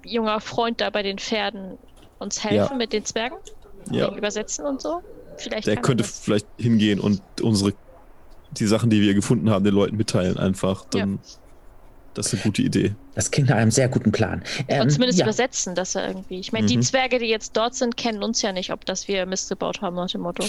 junger 0.03 0.39
Freund 0.41 0.81
da 0.81 0.89
bei 0.89 1.03
den 1.03 1.19
Pferden 1.19 1.77
uns 2.18 2.43
helfen 2.43 2.72
Ja. 2.72 2.76
mit 2.76 2.91
den 2.91 3.06
Zwergen. 3.06 3.38
Ja. 3.91 4.14
Übersetzen 4.15 4.65
und 4.65 4.81
so. 4.81 5.02
Vielleicht 5.38 5.68
Der 5.68 5.76
er 5.76 5.81
könnte 5.81 6.03
vielleicht 6.03 6.48
hingehen 6.57 6.99
und 6.99 7.22
unsere 7.41 7.73
die 8.52 8.65
Sachen, 8.65 8.89
die 8.89 9.02
wir 9.02 9.14
gefunden 9.14 9.49
haben, 9.49 9.64
den 9.64 9.73
Leuten 9.76 9.95
mitteilen 9.95 10.38
einfach. 10.38 10.85
Dann, 10.89 11.19
Das 12.14 12.28
ist 12.28 12.34
eine 12.34 12.42
gute 12.44 12.62
Idee. 12.62 12.94
Das 13.16 13.32
klingt 13.32 13.50
nach 13.50 13.56
einem 13.58 13.72
sehr 13.72 13.88
guten 13.88 14.12
Plan. 14.12 14.44
Ähm, 14.68 14.82
Und 14.82 14.90
zumindest 14.92 15.20
ja. 15.20 15.26
übersetzen, 15.26 15.76
dass 15.76 15.96
er 15.96 16.08
irgendwie. 16.08 16.40
Ich 16.40 16.52
meine, 16.52 16.68
die 16.68 16.78
Mhm. 16.78 16.82
Zwerge, 16.82 17.20
die 17.20 17.28
jetzt 17.28 17.56
dort 17.56 17.74
sind, 17.76 17.96
kennen 17.98 18.22
uns 18.22 18.42
ja 18.42 18.52
nicht, 18.52 18.72
ob 18.74 18.86
das 18.86 19.08
wir 19.08 19.26
Mist 19.26 19.48
gebaut 19.50 19.82
haben 19.82 19.96
nach 19.96 20.10
dem 20.12 20.22
Motto. 20.22 20.44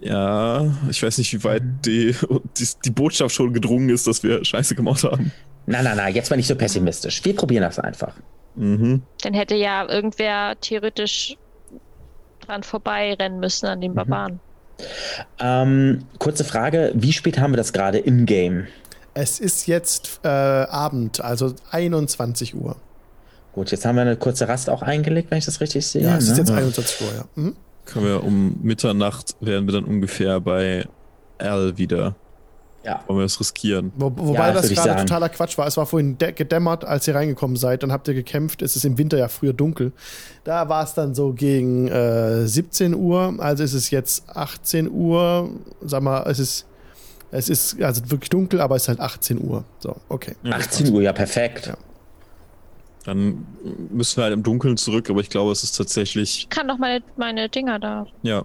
Ja, 0.00 0.66
ich 0.90 1.02
weiß 1.02 1.18
nicht, 1.18 1.32
wie 1.32 1.44
weit 1.44 1.62
Mhm. 1.62 1.78
die, 1.86 2.16
die, 2.58 2.68
die 2.84 2.90
Botschaft 2.90 3.34
schon 3.34 3.52
gedrungen 3.52 3.88
ist, 3.88 4.06
dass 4.06 4.22
wir 4.22 4.44
Scheiße 4.44 4.74
gemacht 4.74 5.04
haben. 5.04 5.32
Na, 5.66 5.82
na, 5.82 5.94
na, 5.94 6.08
jetzt 6.08 6.30
mal 6.30 6.36
nicht 6.36 6.46
so 6.48 6.54
pessimistisch. 6.54 7.24
Wir 7.24 7.34
probieren 7.34 7.62
das 7.62 7.78
einfach. 7.78 8.14
Mhm. 8.56 9.02
Dann 9.22 9.34
hätte 9.34 9.54
ja 9.54 9.88
irgendwer 9.88 10.54
theoretisch 10.60 11.36
dran 12.46 12.62
vorbeirennen 12.62 13.40
müssen 13.40 13.66
an 13.66 13.80
den 13.80 13.92
Mhm. 13.92 13.96
Barbaren. 13.96 14.40
Ähm, 15.40 16.04
kurze 16.18 16.44
Frage, 16.44 16.92
wie 16.94 17.12
spät 17.12 17.38
haben 17.38 17.52
wir 17.52 17.56
das 17.56 17.72
gerade 17.72 17.98
in-game? 17.98 18.66
Es 19.18 19.40
ist 19.40 19.66
jetzt 19.66 20.20
äh, 20.24 20.28
Abend, 20.28 21.22
also 21.22 21.54
21 21.70 22.54
Uhr. 22.54 22.76
Gut, 23.54 23.70
jetzt 23.70 23.86
haben 23.86 23.96
wir 23.96 24.02
eine 24.02 24.16
kurze 24.16 24.46
Rast 24.46 24.68
auch 24.68 24.82
eingelegt, 24.82 25.30
wenn 25.30 25.38
ich 25.38 25.46
das 25.46 25.62
richtig 25.62 25.86
sehe. 25.86 26.02
Ja, 26.02 26.18
es 26.18 26.24
ist 26.24 26.32
ne? 26.32 26.38
jetzt 26.40 26.50
21 26.50 27.00
Uhr, 27.00 27.14
ja. 27.16 27.24
Mhm. 27.34 27.56
Können 27.86 28.04
wir 28.04 28.22
um 28.22 28.58
Mitternacht 28.62 29.34
wären 29.40 29.64
wir 29.66 29.72
dann 29.72 29.84
ungefähr 29.84 30.38
bei 30.40 30.86
Al 31.38 31.78
wieder. 31.78 32.14
Ja. 32.84 33.02
Wollen 33.06 33.20
wir 33.20 33.22
das 33.22 33.40
riskieren? 33.40 33.90
Wo, 33.96 34.12
wobei 34.14 34.48
Ja, 34.48 34.52
das 34.52 34.70
ich 34.70 34.76
gerade 34.76 35.00
totaler 35.00 35.30
Quatsch 35.30 35.56
war. 35.56 35.66
Es 35.66 35.78
war 35.78 35.86
vorhin 35.86 36.18
gedämmert, 36.18 36.84
als 36.84 37.08
ihr 37.08 37.14
reingekommen 37.14 37.56
seid. 37.56 37.82
Dann 37.82 37.92
habt 37.92 38.06
ihr 38.08 38.14
gekämpft. 38.14 38.60
Es 38.60 38.76
ist 38.76 38.84
im 38.84 38.98
Winter 38.98 39.16
ja 39.16 39.28
früher 39.28 39.54
dunkel. 39.54 39.92
Da 40.44 40.68
war 40.68 40.84
es 40.84 40.92
dann 40.92 41.14
so 41.14 41.32
gegen 41.32 41.88
äh, 41.88 42.46
17 42.46 42.94
Uhr. 42.94 43.34
Also 43.38 43.64
ist 43.64 43.72
es 43.72 43.90
jetzt 43.90 44.28
18 44.28 44.90
Uhr. 44.90 45.48
Sag 45.80 46.02
mal, 46.02 46.22
es 46.30 46.38
ist, 46.38 46.66
es 47.36 47.48
ist 47.48 47.80
also 47.82 48.10
wirklich 48.10 48.30
dunkel, 48.30 48.60
aber 48.60 48.76
es 48.76 48.82
ist 48.82 48.88
halt 48.88 49.00
18 49.00 49.40
Uhr. 49.42 49.64
So, 49.78 49.96
okay. 50.08 50.34
Ja, 50.42 50.52
18 50.52 50.92
Uhr, 50.92 51.02
ja, 51.02 51.12
perfekt. 51.12 51.66
Ja. 51.66 51.76
Dann 53.04 53.46
müssen 53.90 54.16
wir 54.16 54.24
halt 54.24 54.34
im 54.34 54.42
Dunkeln 54.42 54.76
zurück, 54.76 55.08
aber 55.10 55.20
ich 55.20 55.30
glaube, 55.30 55.52
es 55.52 55.62
ist 55.62 55.76
tatsächlich, 55.76 56.40
Ich 56.40 56.48
kann 56.48 56.66
doch 56.66 56.78
meine, 56.78 57.04
meine 57.16 57.48
Dinger 57.48 57.78
da 57.78 58.06
ja. 58.22 58.44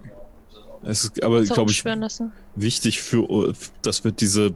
Es 0.83 1.03
ist 1.03 1.23
aber, 1.23 1.43
glaube 1.43 1.71
ich, 1.71 1.83
lassen. 1.83 2.31
wichtig 2.55 3.01
für, 3.01 3.53
dass 3.83 4.03
wir 4.03 4.11
diese 4.11 4.55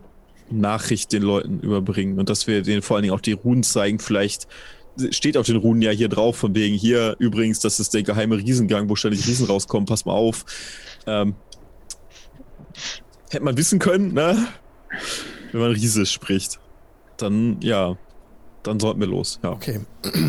Nachricht 0.49 1.11
den 1.13 1.21
Leuten 1.21 1.59
überbringen 1.59 2.19
und 2.19 2.29
dass 2.29 2.47
wir 2.47 2.61
denen 2.61 2.81
vor 2.81 2.95
allen 2.95 3.03
Dingen 3.03 3.13
auch 3.13 3.21
die 3.21 3.33
Runen 3.33 3.63
zeigen. 3.63 3.99
Vielleicht 3.99 4.47
steht 5.11 5.37
auf 5.37 5.45
den 5.45 5.57
Runen 5.57 5.81
ja 5.81 5.91
hier 5.91 6.09
drauf, 6.09 6.37
von 6.37 6.55
wegen 6.55 6.75
hier 6.75 7.15
übrigens, 7.19 7.59
das 7.59 7.79
ist 7.79 7.93
der 7.93 8.03
geheime 8.03 8.37
Riesengang, 8.37 8.89
wo 8.89 8.95
ständig 8.95 9.27
Riesen 9.27 9.45
rauskommen, 9.45 9.85
pass 9.85 10.05
mal 10.05 10.13
auf. 10.13 10.45
Ähm, 11.05 11.35
hätte 13.31 13.43
man 13.43 13.57
wissen 13.57 13.79
können, 13.79 14.13
ne? 14.13 14.47
Wenn 15.51 15.61
man 15.61 15.71
Riese 15.71 16.05
spricht. 16.05 16.59
Dann, 17.17 17.57
ja, 17.61 17.95
dann 18.63 18.79
sollten 18.79 18.99
wir 18.99 19.07
los. 19.07 19.39
Ja, 19.43 19.51
Okay. 19.51 19.79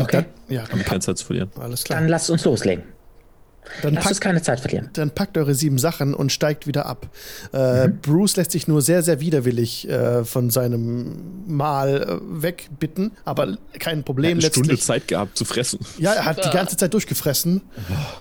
Okay, 0.01 0.25
Ja, 0.47 0.61
haben 0.61 0.69
dann, 0.69 0.79
wir 0.79 0.85
keine 0.85 0.99
Zeit 1.01 1.17
zu 1.17 1.25
verlieren. 1.25 1.49
alles 1.59 1.83
klar. 1.83 1.99
dann 1.99 2.07
lasst 2.07 2.29
uns 2.29 2.45
loslegen. 2.45 2.83
Dann 3.81 3.93
Lasst 3.95 4.07
uns 4.07 4.15
packt, 4.17 4.21
keine 4.23 4.41
Zeit 4.41 4.59
verlieren. 4.59 4.89
dann 4.93 5.11
packt 5.11 5.37
eure 5.37 5.53
sieben 5.55 5.77
Sachen 5.77 6.13
und 6.13 6.31
steigt 6.31 6.67
wieder 6.67 6.85
ab. 6.85 7.07
Äh, 7.51 7.89
Bruce 7.89 8.35
lässt 8.37 8.51
sich 8.51 8.67
nur 8.67 8.81
sehr, 8.81 9.03
sehr 9.03 9.19
widerwillig 9.19 9.87
äh, 9.89 10.23
von 10.25 10.49
seinem 10.49 11.45
Mahl 11.47 12.19
äh, 12.21 12.41
wegbitten, 12.43 13.11
aber 13.25 13.57
kein 13.79 13.99
Er 13.99 14.03
Problem 14.03 14.37
hat 14.37 14.43
eine 14.43 14.51
Stunde 14.51 14.69
letztlich. 14.69 14.85
Zeit 14.85 15.07
gehabt 15.07 15.37
zu 15.37 15.45
fressen. 15.45 15.79
Ja, 15.99 16.13
er 16.13 16.25
hat 16.25 16.43
die 16.43 16.49
ganze 16.49 16.77
Zeit 16.77 16.93
durchgefressen 16.93 17.61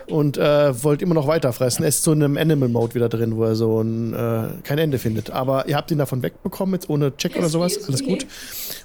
und 0.08 0.36
äh, 0.38 0.82
wollte 0.82 1.04
immer 1.04 1.14
noch 1.14 1.26
weiter 1.26 1.52
fressen. 1.52 1.82
Er 1.82 1.88
ist 1.88 2.02
so 2.02 2.12
in 2.12 2.22
einem 2.22 2.36
Animal 2.36 2.68
Mode 2.68 2.94
wieder 2.94 3.08
drin, 3.08 3.36
wo 3.36 3.44
er 3.44 3.54
so 3.56 3.80
ein, 3.82 4.12
äh, 4.14 4.48
kein 4.62 4.78
Ende 4.78 4.98
findet. 4.98 5.30
Aber 5.30 5.68
ihr 5.68 5.76
habt 5.76 5.90
ihn 5.90 5.98
davon 5.98 6.22
wegbekommen, 6.22 6.74
jetzt 6.74 6.88
ohne 6.90 7.16
Check 7.16 7.36
oder 7.36 7.48
sowas. 7.48 7.78
Alles 7.86 8.02
gut. 8.04 8.26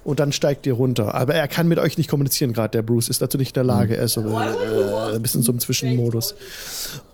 Und 0.03 0.19
dann 0.19 0.31
steigt 0.31 0.65
ihr 0.65 0.73
runter. 0.73 1.13
Aber 1.15 1.33
er 1.35 1.47
kann 1.47 1.67
mit 1.67 1.79
euch 1.79 1.97
nicht 1.97 2.09
kommunizieren 2.09 2.53
gerade. 2.53 2.69
Der 2.71 2.81
Bruce 2.81 3.09
ist 3.09 3.21
dazu 3.21 3.37
nicht 3.37 3.49
in 3.49 3.53
der 3.55 3.63
Lage. 3.63 3.97
Er 3.97 4.05
ist 4.05 4.13
so 4.13 4.21
äh, 4.21 5.15
ein 5.15 5.21
bisschen 5.21 5.41
so 5.43 5.51
im 5.51 5.59
Zwischenmodus. 5.59 6.35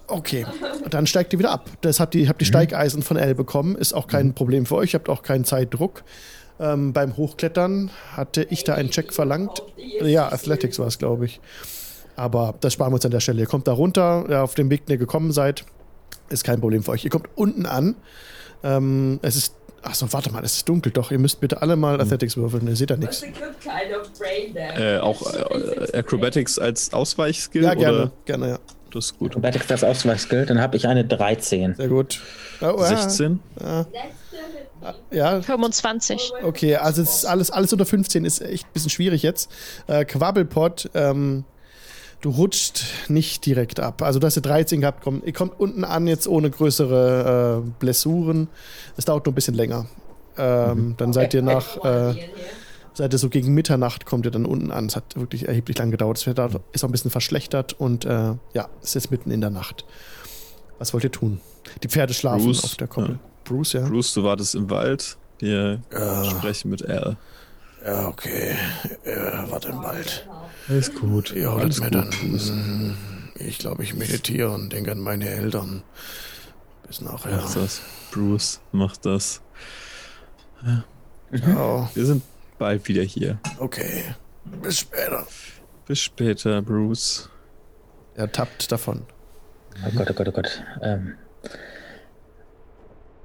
Okay, 0.08 0.46
dann 0.90 1.06
steigt 1.06 1.34
ihr 1.34 1.40
wieder 1.40 1.52
ab. 1.52 1.70
Das 1.82 2.00
habt 2.00 2.16
ihr, 2.16 2.30
habt 2.30 2.40
die 2.40 2.46
Steigeisen 2.46 3.04
von 3.04 3.18
L 3.18 3.36
bekommen, 3.36 3.76
ist 3.76 3.94
auch 3.94 4.08
kein 4.08 4.34
Problem 4.34 4.66
für 4.66 4.76
euch, 4.76 4.96
habt 4.96 5.10
auch 5.10 5.22
keinen 5.22 5.44
Zeitdruck. 5.44 6.04
Ähm, 6.60 6.94
beim 6.94 7.18
Hochklettern 7.18 7.92
hatte 8.16 8.44
ich 8.50 8.64
da 8.64 8.76
einen 8.76 8.90
Check 8.90 9.14
verlangt. 9.14 9.62
Ja, 10.02 10.32
Athletics 10.32 10.80
war 10.80 10.88
es, 10.88 10.98
glaube 10.98 11.26
ich. 11.26 11.40
Aber 12.16 12.56
das 12.62 12.74
sparen 12.74 12.92
wir 12.92 12.96
uns 12.96 13.06
an 13.06 13.12
der 13.12 13.20
Stelle. 13.20 13.42
Ihr 13.42 13.48
kommt 13.48 13.68
da 13.68 13.74
runter, 13.74 14.26
ja, 14.30 14.44
auf 14.44 14.56
dem 14.56 14.70
Weg, 14.70 14.86
den 14.86 14.94
ihr 14.94 14.98
gekommen 14.98 15.32
seid. 15.32 15.66
Ist 16.30 16.44
kein 16.44 16.60
Problem 16.60 16.84
für 16.84 16.92
euch. 16.92 17.04
Ihr 17.06 17.12
kommt 17.12 17.30
unten 17.36 17.66
an. 17.66 17.96
Ähm, 18.64 19.20
es 19.22 19.36
ist. 19.36 19.54
Achso, 19.84 20.12
warte 20.12 20.32
mal, 20.32 20.44
es 20.44 20.56
ist 20.58 20.68
dunkel 20.68 20.92
doch. 20.92 21.12
Ihr 21.12 21.20
müsst 21.20 21.40
bitte 21.40 21.62
alle 21.62 21.76
mal 21.76 22.02
Athletics 22.02 22.36
würfeln. 22.36 22.68
Ihr 22.68 22.76
seht 22.76 22.90
da 22.90 22.98
nichts. 22.98 23.22
Kind 23.22 23.38
of? 23.40 24.22
Äh, 24.56 24.98
auch 24.98 25.22
äh, 25.34 25.98
Acrobatics 25.98 26.58
als 26.58 26.92
Ausweichskill? 26.92 27.64
Ja, 27.64 27.76
gerne. 27.76 27.98
Oder? 27.98 28.12
Gerne, 28.26 28.50
ja. 28.50 28.60
Das 28.98 29.06
ist 29.06 29.20
gut. 29.20 29.32
Acrobatics 29.32 29.68
das 29.68 29.84
Ausweichskill, 29.84 30.48
dann 30.48 30.60
habe 30.60 30.76
ich 30.76 30.88
eine 30.88 31.06
13. 31.06 31.76
Sehr 31.76 31.88
gut. 31.88 32.20
Oh, 32.62 32.78
ja. 32.80 32.86
16? 32.86 33.40
Ja, 35.12 35.42
25. 35.42 36.32
Okay, 36.42 36.76
also 36.78 37.04
es 37.04 37.18
ist 37.18 37.26
alles, 37.26 37.52
alles 37.52 37.72
unter 37.74 37.86
15 37.86 38.26
ist 38.26 38.42
echt 38.42 38.66
ein 38.66 38.74
bisschen 38.74 38.90
schwierig 38.90 39.22
jetzt. 39.22 39.52
Äh, 39.86 40.04
Quabbelpot, 40.06 40.90
ähm, 40.96 41.44
du 42.22 42.32
rutscht 42.32 42.86
nicht 43.08 43.46
direkt 43.46 43.80
ab. 43.80 44.02
Also 44.02 44.18
du 44.18 44.26
hast 44.26 44.36
ja 44.36 44.42
13 44.42 44.82
gehabt, 44.82 45.04
komm, 45.04 45.22
ihr 45.24 45.34
kommt 45.34 45.60
unten 45.60 45.84
an 45.84 46.08
jetzt 46.08 46.28
ohne 46.28 46.50
größere 46.50 47.64
äh, 47.64 47.70
Blessuren. 47.80 48.48
Es 48.98 49.06
dauert 49.06 49.26
nur 49.26 49.34
ein 49.34 49.36
bisschen 49.36 49.56
länger. 49.56 49.86
Ähm, 50.38 50.96
Dann 50.98 51.14
seid 51.14 51.36
ihr 51.36 51.44
nach, 51.44 51.84
äh, 51.84 52.16
seid 52.98 53.14
ihr 53.14 53.20
so 53.20 53.30
gegen 53.30 53.54
Mitternacht 53.54 54.06
kommt 54.06 54.26
ihr 54.26 54.32
dann 54.32 54.46
unten 54.46 54.72
an. 54.72 54.88
Es 54.88 54.96
hat 54.96 55.16
wirklich 55.16 55.48
erheblich 55.48 55.78
lang 55.78 55.92
gedauert. 55.92 56.18
Das 56.18 56.28
Wetter 56.28 56.50
ist 56.74 56.84
auch 56.84 56.90
ein 56.90 56.92
bisschen 56.92 57.12
verschlechtert 57.12 57.74
und 57.74 58.06
äh, 58.06 58.34
ja, 58.54 58.70
es 58.82 58.90
ist 58.90 58.94
jetzt 58.96 59.12
mitten 59.12 59.32
in 59.32 59.40
der 59.42 59.50
Nacht. 59.52 59.86
Was 60.80 60.94
wollt 60.94 61.04
ihr 61.04 61.12
tun? 61.12 61.40
Die 61.84 61.88
Pferde 61.88 62.14
schlafen 62.14 62.46
Bruce, 62.46 62.64
auf 62.64 62.76
der 62.76 62.88
Koppel. 62.88 63.12
ja. 63.14 63.20
Bruce, 63.44 63.74
ja. 63.74 63.88
Bruce, 63.88 64.14
du 64.14 64.24
wartest 64.24 64.56
im 64.56 64.70
Wald. 64.70 65.18
Wir 65.40 65.82
Ja. 65.92 66.24
sprechen 66.26 66.70
mit 66.72 66.86
Al. 66.86 67.18
Ja, 67.86 68.08
okay. 68.08 68.56
Ja, 69.06 69.50
warte 69.50 69.70
im 69.70 69.82
Wald. 69.84 70.28
Alles 70.68 70.94
gut. 70.94 71.34
Ja, 71.36 71.56
Alles 71.56 71.80
mir 71.80 71.92
gut. 71.92 71.96
dann. 71.96 72.10
Mhm. 72.32 72.98
Ich 73.36 73.60
glaube, 73.60 73.84
ich 73.84 73.94
meditiere 73.94 74.50
und 74.52 74.74
denke 74.74 74.92
an 74.92 75.00
meine 75.00 75.30
Eltern. 75.30 75.84
Bis 76.88 77.02
nachher. 77.02 77.38
Mach 77.38 77.54
das. 77.54 77.82
Bruce, 78.12 78.60
mach 78.72 78.98
das. 78.98 79.42
Ja, 81.32 81.90
Wir 81.94 82.06
sind 82.06 82.24
bald 82.58 82.88
wieder 82.88 83.04
hier. 83.04 83.40
okay. 83.60 84.04
Bis 84.46 84.80
später. 84.80 85.28
Bis 85.86 86.00
später, 86.00 86.62
Bruce. 86.62 87.30
Er 88.16 88.32
tappt 88.32 88.72
davon. 88.72 89.06
Oh 89.86 89.92
Gott, 89.96 90.10
oh 90.10 90.14
Gott, 90.14 90.28
oh 90.30 90.32
Gott. 90.32 90.64
Ähm, 90.82 91.16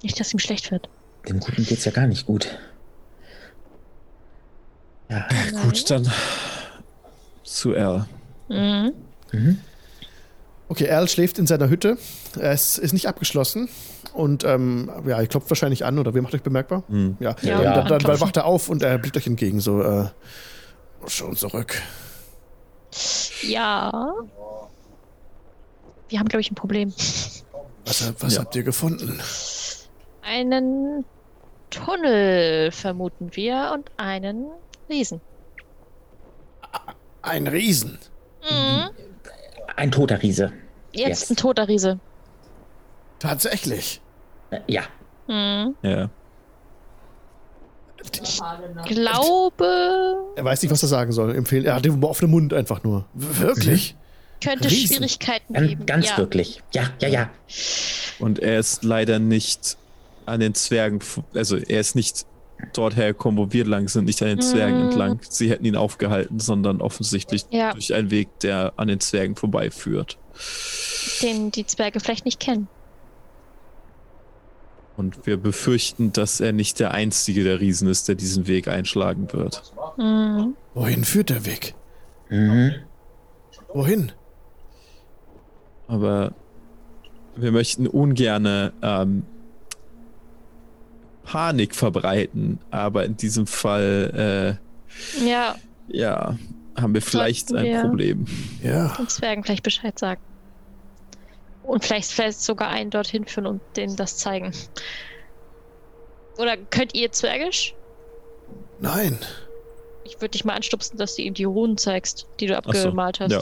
Nicht, 0.02 0.18
dass 0.20 0.32
ihm 0.32 0.38
schlecht 0.38 0.70
wird. 0.70 0.88
dem 1.28 1.40
Guten 1.40 1.64
geht's 1.64 1.84
ja 1.84 1.92
gar 1.92 2.06
nicht 2.06 2.26
gut. 2.26 2.58
Ja, 5.08 5.26
Gut, 5.62 5.88
dann 5.90 6.10
zu 7.44 7.74
Al. 7.74 8.06
Mhm. 8.48 8.92
Okay, 10.68 10.88
Al 10.90 11.08
schläft 11.08 11.38
in 11.38 11.46
seiner 11.46 11.68
Hütte. 11.68 11.98
Es 12.40 12.78
ist 12.78 12.92
nicht 12.92 13.06
abgeschlossen. 13.06 13.68
Und 14.14 14.44
ähm, 14.44 14.90
ja, 15.06 15.20
ihr 15.20 15.26
klopft 15.26 15.48
wahrscheinlich 15.50 15.84
an 15.84 15.98
oder 15.98 16.12
wer 16.14 16.22
macht 16.22 16.34
euch 16.34 16.42
bemerkbar? 16.42 16.82
Hm. 16.88 17.16
Ja, 17.20 17.34
Ja, 17.42 17.58
und 17.58 17.64
dann, 17.64 17.88
dann, 17.88 17.98
dann 18.00 18.20
wacht 18.20 18.36
er 18.36 18.44
auf 18.44 18.68
und 18.68 18.82
er 18.82 18.98
blickt 18.98 19.16
euch 19.16 19.26
entgegen, 19.26 19.60
so, 19.60 19.82
äh, 19.82 20.06
schon 21.06 21.34
zurück. 21.36 21.80
Ja. 23.42 24.12
Wir 26.08 26.18
haben, 26.18 26.28
glaube 26.28 26.42
ich, 26.42 26.50
ein 26.50 26.54
Problem. 26.54 26.92
Was, 27.86 28.12
was 28.20 28.34
Ja. 28.34 28.40
habt 28.42 28.54
ihr 28.54 28.62
gefunden? 28.62 29.18
Einen 30.22 31.04
Tunnel 31.70 32.70
vermuten 32.70 33.30
wir 33.32 33.72
und 33.74 33.90
einen 33.96 34.46
Riesen. 34.90 35.20
Ein 37.22 37.46
Riesen. 37.46 37.98
Mhm. 38.42 38.90
ein 39.76 39.90
toter 39.90 40.20
Riese. 40.22 40.52
Jetzt 40.92 41.08
Jetzt. 41.20 41.30
ein 41.30 41.36
toter 41.36 41.66
Riese. 41.68 41.98
Tatsächlich. 43.22 44.00
Äh, 44.50 44.60
ja, 44.66 44.82
Mhm. 45.28 45.76
Ja. 45.82 46.10
Enough. 48.18 48.88
Glaube, 48.88 50.16
Er 50.36 50.44
weiß 50.44 50.60
nicht, 50.62 50.72
was 50.72 50.82
er 50.82 50.88
sagen 50.88 51.12
soll. 51.12 51.34
Empfehlen. 51.36 51.64
Er 51.64 51.76
hat 51.76 51.84
den 51.84 52.02
offenen 52.02 52.32
Mund 52.32 52.52
einfach 52.52 52.82
nur. 52.82 53.04
Wirklich? 53.14 53.94
könnte 54.42 54.68
Riesen. 54.68 54.96
Schwierigkeiten 54.96 55.54
ganz, 55.54 55.68
geben. 55.68 55.86
ganz 55.86 56.08
ja. 56.10 56.16
wirklich. 56.18 56.62
Ja, 56.74 56.90
ja, 57.00 57.08
ja. 57.08 57.30
Und 58.18 58.40
er 58.40 58.58
ist 58.58 58.82
leider 58.82 59.20
nicht 59.20 59.76
an 60.26 60.40
den 60.40 60.54
Zwergen, 60.54 60.98
also 61.32 61.56
er 61.56 61.78
ist 61.80 61.94
nicht 61.94 62.26
dort 62.72 62.96
hergekommen, 62.96 63.38
wo 63.38 63.52
wir 63.52 63.64
lang 63.64 63.86
sind, 63.88 64.06
nicht 64.06 64.20
an 64.20 64.28
den 64.28 64.40
Zwergen 64.42 64.78
Mhm. 64.80 64.84
entlang. 64.88 65.20
Sie 65.28 65.48
hätten 65.48 65.64
ihn 65.64 65.76
aufgehalten, 65.76 66.40
sondern 66.40 66.80
offensichtlich 66.80 67.44
Ja. 67.50 67.72
durch 67.72 67.94
einen 67.94 68.10
Weg, 68.10 68.36
der 68.40 68.72
an 68.76 68.88
den 68.88 68.98
Zwergen 68.98 69.36
vorbeiführt. 69.36 70.18
Den 71.22 71.52
die 71.52 71.64
Zwerge 71.66 72.00
vielleicht 72.00 72.24
nicht 72.24 72.40
kennen. 72.40 72.66
Und 74.96 75.26
wir 75.26 75.36
befürchten, 75.38 76.12
dass 76.12 76.40
er 76.40 76.52
nicht 76.52 76.78
der 76.78 76.90
einzige 76.92 77.44
der 77.44 77.60
Riesen 77.60 77.88
ist, 77.88 78.08
der 78.08 78.14
diesen 78.14 78.46
Weg 78.46 78.68
einschlagen 78.68 79.32
wird. 79.32 79.62
Mhm. 79.96 80.54
Wohin 80.74 81.04
führt 81.04 81.30
der 81.30 81.46
Weg? 81.46 81.74
Mhm. 82.28 82.74
Wohin? 83.72 84.12
Aber 85.88 86.32
wir 87.36 87.52
möchten 87.52 87.86
ungerne 87.86 88.72
ähm, 88.82 89.24
Panik 91.24 91.74
verbreiten, 91.74 92.58
aber 92.70 93.04
in 93.04 93.16
diesem 93.16 93.46
Fall, 93.46 94.58
Ja, 95.24 95.52
äh, 95.52 95.96
ja, 95.96 96.36
haben 96.78 96.94
wir 96.94 97.02
vielleicht 97.02 97.48
Sollten 97.48 97.64
ein 97.66 97.72
wir- 97.72 97.80
Problem. 97.82 98.24
Ja. 98.62 98.88
den 98.98 99.08
Zwergen 99.08 99.44
vielleicht 99.44 99.62
Bescheid 99.62 99.98
sagen. 99.98 100.20
Und 101.62 101.84
vielleicht, 101.84 102.10
vielleicht 102.10 102.40
sogar 102.40 102.68
einen 102.68 102.90
dorthin 102.90 103.24
führen 103.24 103.46
und 103.46 103.60
denen 103.76 103.96
das 103.96 104.16
zeigen. 104.16 104.52
Oder 106.38 106.56
könnt 106.56 106.94
ihr 106.94 107.12
Zwergisch? 107.12 107.74
Nein. 108.80 109.18
Ich 110.04 110.16
würde 110.16 110.30
dich 110.30 110.44
mal 110.44 110.54
anstupsen, 110.54 110.98
dass 110.98 111.14
du 111.14 111.22
ihm 111.22 111.34
die 111.34 111.44
Runen 111.44 111.78
zeigst, 111.78 112.26
die 112.40 112.46
du 112.46 112.54
so, 112.54 112.58
abgemalt 112.58 113.20
hast. 113.20 113.32
ja. 113.32 113.40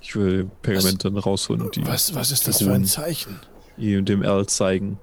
Ich 0.00 0.14
will 0.14 0.50
Pergament 0.62 1.04
dann 1.04 1.16
rausholen 1.16 1.62
und 1.62 1.74
die 1.74 1.86
Was, 1.86 2.14
was 2.14 2.30
ist 2.30 2.46
das 2.46 2.62
für 2.62 2.72
ein 2.72 2.84
Zeichen? 2.84 3.40
ihm 3.76 4.04
dem 4.04 4.22
L 4.22 4.46
zeigen. 4.46 4.98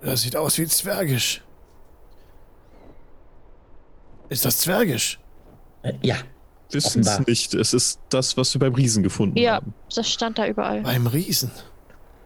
Das 0.00 0.22
sieht 0.22 0.36
aus 0.36 0.58
wie 0.58 0.66
Zwergisch. 0.66 1.42
Ist 4.28 4.44
das 4.44 4.58
Zwergisch? 4.58 5.18
Äh, 5.82 5.94
ja, 6.02 6.16
Wissen 6.70 7.02
es 7.02 7.26
nicht. 7.26 7.54
Es 7.54 7.72
ist 7.72 8.00
das, 8.08 8.36
was 8.36 8.54
wir 8.54 8.58
beim 8.58 8.74
Riesen 8.74 9.02
gefunden 9.02 9.36
Ja, 9.38 9.56
haben. 9.56 9.74
das 9.94 10.08
stand 10.10 10.38
da 10.38 10.46
überall. 10.46 10.82
Beim 10.82 11.06
Riesen. 11.06 11.50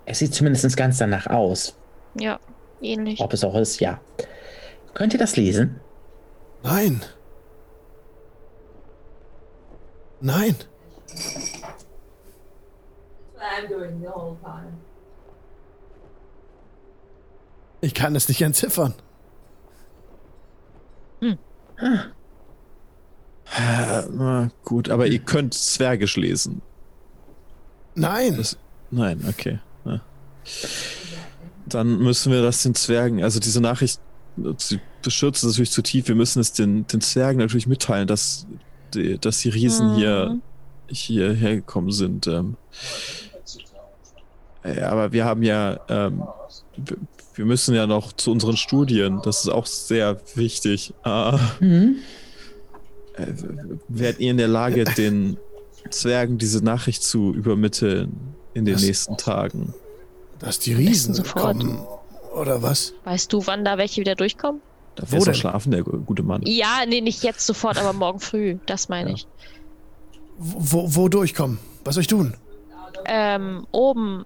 es 0.06 0.18
sieht 0.18 0.34
zumindest 0.34 0.76
ganz 0.76 0.98
danach 0.98 1.26
aus. 1.26 1.76
Ja, 2.18 2.40
ähnlich. 2.80 3.20
Ob 3.20 3.32
es 3.32 3.44
auch 3.44 3.54
ist, 3.54 3.80
ja. 3.80 4.00
Könnt 4.94 5.12
ihr 5.12 5.18
das 5.18 5.36
lesen? 5.36 5.80
Nein. 6.62 7.02
Nein. 10.20 10.56
Ich 17.80 17.94
kann 17.94 18.14
es 18.14 18.28
nicht 18.28 18.42
entziffern. 18.42 18.94
Äh, 23.60 24.02
na 24.12 24.50
gut, 24.64 24.88
aber 24.88 25.06
ihr 25.06 25.18
könnt 25.18 25.54
Zwergisch 25.54 26.16
lesen. 26.16 26.62
Nein. 27.94 28.36
Das- 28.36 28.56
Nein, 28.90 29.24
okay. 29.28 29.58
Ja. 29.84 30.00
Dann 31.66 31.98
müssen 31.98 32.32
wir 32.32 32.42
das 32.42 32.62
den 32.62 32.74
Zwergen, 32.74 33.22
also 33.22 33.38
diese 33.38 33.60
Nachricht, 33.60 34.00
sie 34.58 34.80
beschürzt 35.02 35.44
es 35.44 35.50
natürlich 35.50 35.70
zu 35.70 35.82
tief. 35.82 36.08
Wir 36.08 36.14
müssen 36.14 36.40
es 36.40 36.52
den, 36.52 36.86
den 36.86 37.00
Zwergen 37.00 37.38
natürlich 37.38 37.66
mitteilen, 37.66 38.06
dass 38.08 38.46
die, 38.94 39.18
dass 39.18 39.38
die 39.38 39.50
Riesen 39.50 39.92
Mhm. 39.92 39.96
hier 39.96 40.40
hierher 40.88 41.56
gekommen 41.56 41.92
sind. 41.92 42.26
Ähm, 42.26 42.56
ja, 44.64 44.88
aber 44.90 45.12
wir 45.12 45.24
haben 45.24 45.42
ja, 45.42 45.78
ähm, 45.88 46.22
wir- 46.76 46.96
wir 47.34 47.44
müssen 47.44 47.74
ja 47.74 47.86
noch 47.86 48.12
zu 48.12 48.32
unseren 48.32 48.56
Studien. 48.56 49.20
Das 49.22 49.42
ist 49.44 49.48
auch 49.48 49.66
sehr 49.66 50.20
wichtig. 50.34 50.92
Ah, 51.04 51.38
Mhm. 51.60 51.96
Äh, 53.14 53.26
werdet 53.88 54.20
ihr 54.20 54.30
in 54.30 54.36
der 54.38 54.48
Lage, 54.48 54.84
den 54.84 55.36
Zwergen 55.90 56.38
diese 56.38 56.64
Nachricht 56.64 57.02
zu 57.02 57.32
übermitteln 57.34 58.34
in 58.54 58.64
den 58.64 58.74
Das- 58.74 58.82
nächsten 58.84 59.16
Tagen? 59.16 59.74
Dass 60.38 60.58
die 60.58 60.72
Riesen 60.72 61.22
kommen. 61.24 61.80
Oder 62.34 62.62
was? 62.62 62.94
Weißt 63.04 63.32
du, 63.32 63.46
wann 63.46 63.64
da 63.64 63.76
welche 63.76 64.00
wieder 64.00 64.14
durchkommen? 64.14 64.62
Darf 64.96 65.12
Wo 65.12 65.16
er 65.18 65.24
denn? 65.24 65.34
schlafen, 65.34 65.70
der 65.70 65.82
gute 65.82 66.22
Mann? 66.22 66.42
Ja, 66.46 66.84
nee, 66.88 67.00
nicht 67.00 67.22
jetzt 67.22 67.44
sofort, 67.46 67.76
aber 67.78 67.92
morgen 67.92 68.20
früh. 68.20 68.56
Das 68.66 68.88
meine 68.88 69.10
Ja. 69.10 69.16
ich. 69.16 69.26
Wo, 70.38 70.94
wo 70.94 71.08
durchkommen? 71.08 71.58
Was 71.84 71.94
soll 71.94 72.02
ich 72.02 72.06
tun? 72.06 72.34
ähm, 73.06 73.66
oben 73.72 74.24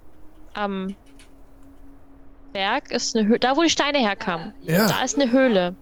am 0.52 0.94
Berg 2.55 2.90
ist 2.93 3.14
eine 3.16 3.26
Höhle, 3.28 3.39
da 3.40 3.56
wo 3.56 3.62
die 3.62 3.68
Steine 3.68 3.98
herkamen. 3.98 4.55
Ja. 4.62 4.86
Da 4.89 5.02
ist 5.05 5.20
eine 5.20 5.31
Höhle. 5.31 5.74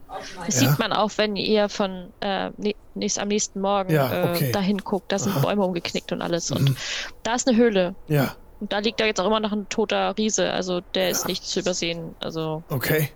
Das 0.47 0.61
Ja. 0.61 0.69
sieht 0.71 0.79
man 0.81 0.93
auch, 0.93 1.13
wenn 1.17 1.37
ihr 1.37 1.69
von 1.69 2.13
äh, 2.21 2.51
ne- 2.57 2.75
nächst, 2.95 3.19
am 3.21 3.29
nächsten 3.29 3.61
Morgen 3.61 3.93
Ja, 3.93 4.31
okay. 4.33 4.49
äh, 4.49 4.53
dahin 4.53 4.79
guckt. 4.79 5.13
Da 5.13 5.19
sind 5.19 5.33
Aha. 5.33 5.41
Bäume 5.41 5.63
umgeknickt 5.65 6.11
und 6.13 6.23
alles. 6.23 6.51
Und 6.51 6.71
Mhm. 6.71 6.77
da 7.23 7.35
ist 7.35 7.47
eine 7.47 7.57
Höhle. 7.57 7.95
Ja, 8.09 8.35
Und 8.61 8.73
da 8.73 8.79
liegt 8.79 9.01
da 9.01 9.05
jetzt 9.05 9.21
auch 9.21 9.27
immer 9.27 9.41
noch 9.41 9.53
ein 9.53 9.69
toter 9.69 10.17
Riese. 10.17 10.51
Also 10.51 10.81
der 10.95 11.11
ist 11.11 11.27
nicht 11.29 11.45
zu 11.45 11.61
übersehen. 11.61 12.15
Also 12.21 12.63
okay. 12.71 13.11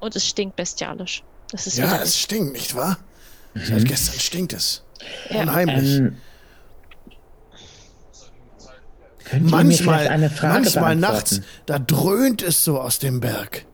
und 0.00 0.16
es 0.16 0.26
stinkt 0.26 0.56
bestialisch. 0.56 1.22
Das 1.50 1.66
ist 1.66 1.76
Ja, 1.78 1.84
widerlich. 1.86 2.04
es 2.08 2.18
stinkt, 2.18 2.52
nicht 2.52 2.74
wahr? 2.74 2.96
Seit 3.54 3.84
gestern 3.86 4.18
stinkt 4.20 4.52
es. 4.54 4.82
Ja. 5.30 5.40
Unheimlich. 5.42 5.96
Ähm, 5.98 6.16
könnt 9.30 9.50
ihr 9.50 9.56
mir 9.64 9.74
vielleicht 9.74 9.80
manchmal, 9.80 10.08
eine 10.08 10.30
Frage 10.30 10.54
manchmal 10.54 10.96
beantworten? 10.96 11.00
nachts, 11.00 11.40
da 11.66 11.78
dröhnt 11.78 12.42
es 12.42 12.64
so 12.64 12.80
aus 12.80 12.98
dem 12.98 13.20
Berg. 13.20 13.64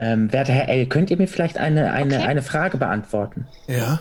Ähm, 0.00 0.32
werter 0.32 0.52
Herr 0.52 0.68
L., 0.68 0.86
könnt 0.86 1.10
ihr 1.10 1.16
mir 1.16 1.26
vielleicht 1.28 1.58
eine, 1.58 1.92
eine, 1.92 2.16
Okay. 2.16 2.26
eine 2.26 2.42
Frage 2.42 2.78
beantworten? 2.78 3.46
Ja? 3.66 4.00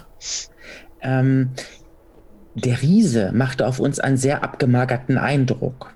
Ähm, 1.01 1.51
der 2.55 2.81
Riese 2.81 3.31
machte 3.33 3.65
auf 3.67 3.79
uns 3.79 3.99
einen 3.99 4.17
sehr 4.17 4.43
abgemagerten 4.43 5.17
Eindruck. 5.17 5.93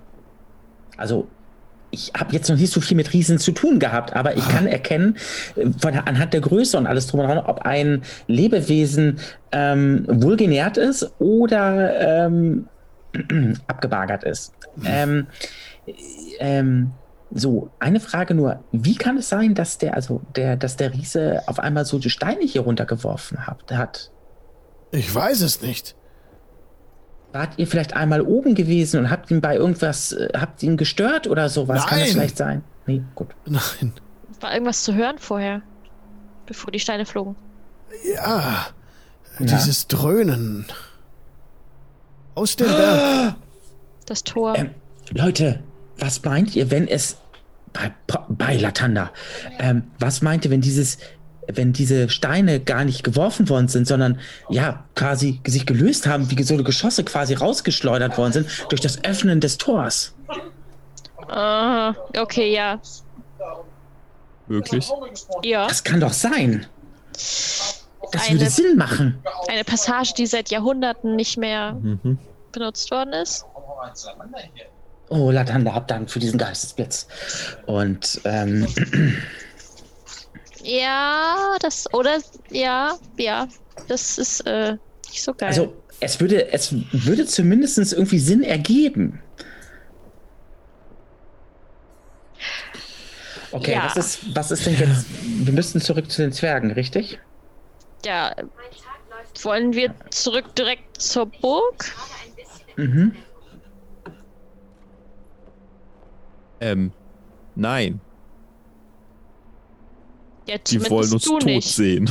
Also, 0.98 1.28
ich 1.92 2.14
habe 2.18 2.34
jetzt 2.34 2.50
noch 2.50 2.58
nicht 2.58 2.72
so 2.72 2.82
viel 2.82 2.96
mit 2.96 3.14
Riesen 3.14 3.38
zu 3.38 3.52
tun 3.52 3.78
gehabt, 3.78 4.16
aber 4.16 4.38
ich 4.38 4.48
kann 4.48 4.66
erkennen, 4.66 5.18
äh, 5.56 5.68
von, 5.80 5.94
anhand 5.94 6.34
der 6.34 6.42
Größe 6.42 6.78
und 6.78 6.88
alles 6.88 7.08
drum 7.08 7.20
und 7.20 7.28
dran, 7.28 7.38
ob 7.40 7.62
ein 7.64 8.02
Lebewesen 8.28 9.20
ähm, 9.52 10.06
wohlgenährt 10.08 10.78
ist 10.78 11.12
oder 11.20 12.26
ähm, 12.26 12.68
abgemagert 13.68 14.24
ist. 14.24 14.54
Ähm, 14.86 15.28
ähm, 16.40 16.92
so, 17.34 17.72
eine 17.80 18.00
Frage 18.00 18.34
nur. 18.34 18.64
Wie 18.72 18.96
kann 18.96 19.18
es 19.18 19.30
sein, 19.30 19.56
dass 19.56 19.78
der, 19.78 19.96
also 19.96 20.22
der, 20.36 20.58
dass 20.58 20.76
der 20.76 20.94
Riese 20.94 21.42
auf 21.48 21.60
einmal 21.60 21.86
so 21.86 21.98
die 21.98 22.10
Steine 22.10 22.44
hier 22.44 22.62
runtergeworfen 22.62 23.48
hat? 23.48 23.72
hat? 23.72 24.12
Ich 24.92 25.14
weiß 25.14 25.42
es 25.42 25.62
nicht. 25.62 25.96
Wart 27.32 27.54
ihr 27.58 27.68
vielleicht 27.68 27.96
einmal 27.96 28.22
oben 28.22 28.56
gewesen 28.56 29.00
und 29.00 29.10
habt 29.10 29.32
ihn 29.32 29.40
bei 29.40 29.56
irgendwas, 29.56 30.12
äh, 30.12 30.30
habt 30.36 30.62
ihn 30.64 30.76
gestört 30.76 31.28
oder 31.28 31.48
sowas? 31.48 31.86
Kann 31.86 32.00
das 32.00 32.10
Nein. 32.10 32.18
vielleicht 32.18 32.38
sein? 32.38 32.64
Nee, 32.86 33.02
gut. 33.16 33.30
Nein. 33.46 33.94
War 34.42 34.54
irgendwas 34.54 34.84
zu 34.84 34.94
hören 34.94 35.18
vorher, 35.18 35.62
bevor 36.46 36.72
die 36.72 36.80
Steine 36.80 37.06
flogen? 37.06 37.38
Ja. 38.16 38.68
Dieses 39.40 39.88
Dröhnen. 39.88 40.66
Aus 42.36 42.56
dem 42.56 42.68
Berg. 42.68 43.36
Das 44.06 44.24
Tor. 44.24 44.56
Ähm, 44.58 44.72
Leute, 45.12 45.62
was 45.98 46.24
meint 46.24 46.56
ihr, 46.56 46.72
wenn 46.72 46.88
es 46.88 47.18
bei, 47.74 47.92
bei 48.30 48.58
Latanda, 48.58 49.12
ähm, 49.60 49.84
was 50.00 50.22
meint 50.22 50.46
ihr, 50.46 50.52
wenn 50.52 50.62
dieses, 50.62 50.98
wenn 51.48 51.74
diese 51.74 52.10
Steine 52.10 52.60
gar 52.60 52.84
nicht 52.84 53.04
geworfen 53.04 53.50
worden 53.50 53.68
sind, 53.68 53.88
sondern 53.88 54.20
ja, 54.50 54.84
quasi 54.96 55.40
sich 55.46 55.66
gelöst 55.66 56.08
haben, 56.08 56.30
wie 56.32 56.44
so 56.44 56.54
eine 56.54 56.64
Geschosse 56.64 57.04
quasi 57.04 57.34
rausgeschleudert 57.34 58.18
worden 58.18 58.34
sind 58.34 58.48
durch 58.70 58.82
das 58.82 59.04
Öffnen 59.04 59.40
des 59.40 59.58
Tors? 59.58 60.14
Ah, 61.28 61.94
okay, 62.18 62.54
ja. 62.54 62.80
Wirklich? 64.48 64.90
Ja. 65.44 65.68
Das 65.68 65.84
kann 65.84 66.00
doch 66.00 66.14
sein. 66.14 66.66
Das 68.12 68.28
Eine- 68.30 68.40
würde 68.40 68.50
Sinn 68.52 68.78
machen. 68.78 69.24
Eine 69.48 69.64
Passage, 69.64 70.14
die 70.18 70.26
seit 70.26 70.50
Jahrhunderten 70.52 71.16
nicht 71.16 71.38
mehr 71.38 71.74
Mhm. 71.74 72.18
benutzt 72.52 72.92
worden 72.92 73.14
ist. 73.14 73.46
Oh, 75.10 75.30
Latanda, 75.32 75.74
hab 75.74 75.88
Dank 75.88 76.10
für 76.10 76.20
diesen 76.20 76.38
Geistesblitz. 76.38 77.08
Und 77.66 78.22
ähm, 78.26 78.68
Ja, 80.64 81.56
das, 81.60 81.92
oder, 81.94 82.20
ja, 82.52 82.96
ja, 83.18 83.48
das 83.88 84.20
ist 84.20 84.42
äh, 84.42 84.74
nicht 85.10 85.24
so 85.24 85.34
geil. 85.34 85.50
Also, 85.50 85.74
es 86.00 86.20
würde, 86.20 86.52
es 86.54 86.74
würde 86.92 87.26
zumindest 87.26 87.80
irgendwie 87.94 88.20
Sinn 88.20 88.44
ergeben. 88.44 89.22
Okay, 93.52 93.74
Ja. 93.74 93.86
was, 93.86 93.98
ist, 93.98 94.36
was 94.36 94.52
ist 94.52 94.66
denn 94.66 94.78
jetzt? 94.78 95.06
Wir 95.46 95.52
müssten 95.54 95.82
zurück 95.82 96.10
zu 96.12 96.22
den 96.22 96.32
Zwergen, 96.32 96.72
richtig? 96.72 97.20
Ja, 98.06 98.36
wollen 99.44 99.74
wir 99.74 99.94
zurück 100.10 100.56
direkt 100.56 101.02
zur 101.02 101.26
Burg? 101.28 101.86
Mhm. 102.76 103.16
Ähm, 106.60 106.92
nein. 107.56 108.00
Ja, 110.48 110.58
Die 110.58 110.82
wollen 110.90 111.12
uns 111.12 111.24
du 111.24 111.40
tot 111.40 111.46
nicht. 111.46 111.68
sehen. 111.68 112.10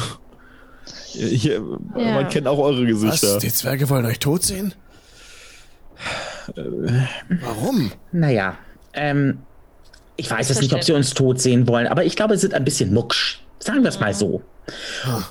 Hier, 1.12 1.54
Ja. 1.96 2.14
Man 2.14 2.28
kennt 2.28 2.46
auch 2.46 2.58
eure 2.58 2.82
Was? 2.82 2.88
Gesichter. 3.02 3.38
Die 3.38 3.52
Zwerge 3.52 3.88
wollen 3.88 4.06
euch 4.06 4.18
tot 4.18 4.42
sehen? 4.42 4.74
Warum? 7.42 7.92
Naja, 8.12 8.56
ähm, 8.92 9.38
ich 10.16 10.30
weiß 10.30 10.48
jetzt 10.48 10.60
nicht, 10.62 10.74
ob 10.74 10.82
sie 10.82 10.92
uns 10.92 11.14
tot 11.14 11.40
sehen 11.40 11.66
wollen, 11.68 11.86
aber 11.86 12.04
ich 12.04 12.16
glaube, 12.16 12.36
sie 12.36 12.42
sind 12.42 12.54
ein 12.54 12.64
bisschen 12.64 12.92
mucksch. 12.92 13.40
Sagen 13.60 13.82
wir 13.82 13.88
es 13.90 14.00
mal 14.00 14.14
so. 14.14 14.42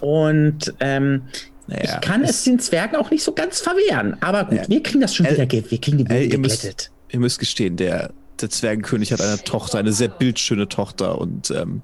Und 0.02 0.74
ähm, 0.80 1.24
Naja, 1.68 1.84
ich 1.84 2.02
kann 2.02 2.24
es 2.24 2.44
den 2.44 2.60
Zwergen 2.60 2.96
auch 2.96 3.12
nicht 3.12 3.24
so 3.24 3.34
ganz 3.34 3.60
verwehren. 3.60 4.18
Aber 4.22 4.46
gut, 4.46 4.70
wir 4.70 4.84
kriegen 4.84 5.02
das 5.02 5.16
schon 5.16 5.26
Äh, 5.26 5.34
wieder, 5.34 5.46
ge 5.46 5.64
wir 5.68 5.82
kriegen 5.82 5.98
die 6.00 6.06
Ey, 6.06 6.24
Wunde 6.24 6.36
ihr, 6.36 6.40
müsst, 6.40 6.92
ihr 7.10 7.20
müsst 7.20 7.40
gestehen, 7.40 7.76
der, 7.78 8.12
der 8.42 8.50
Zwergenkönig 8.50 9.12
hat 9.12 9.22
eine 9.22 9.38
Tochter, 9.44 9.78
eine 9.80 9.92
sehr 9.94 10.08
bildschöne 10.10 10.68
Tochter 10.68 11.20
und 11.20 11.52
ähm, 11.52 11.82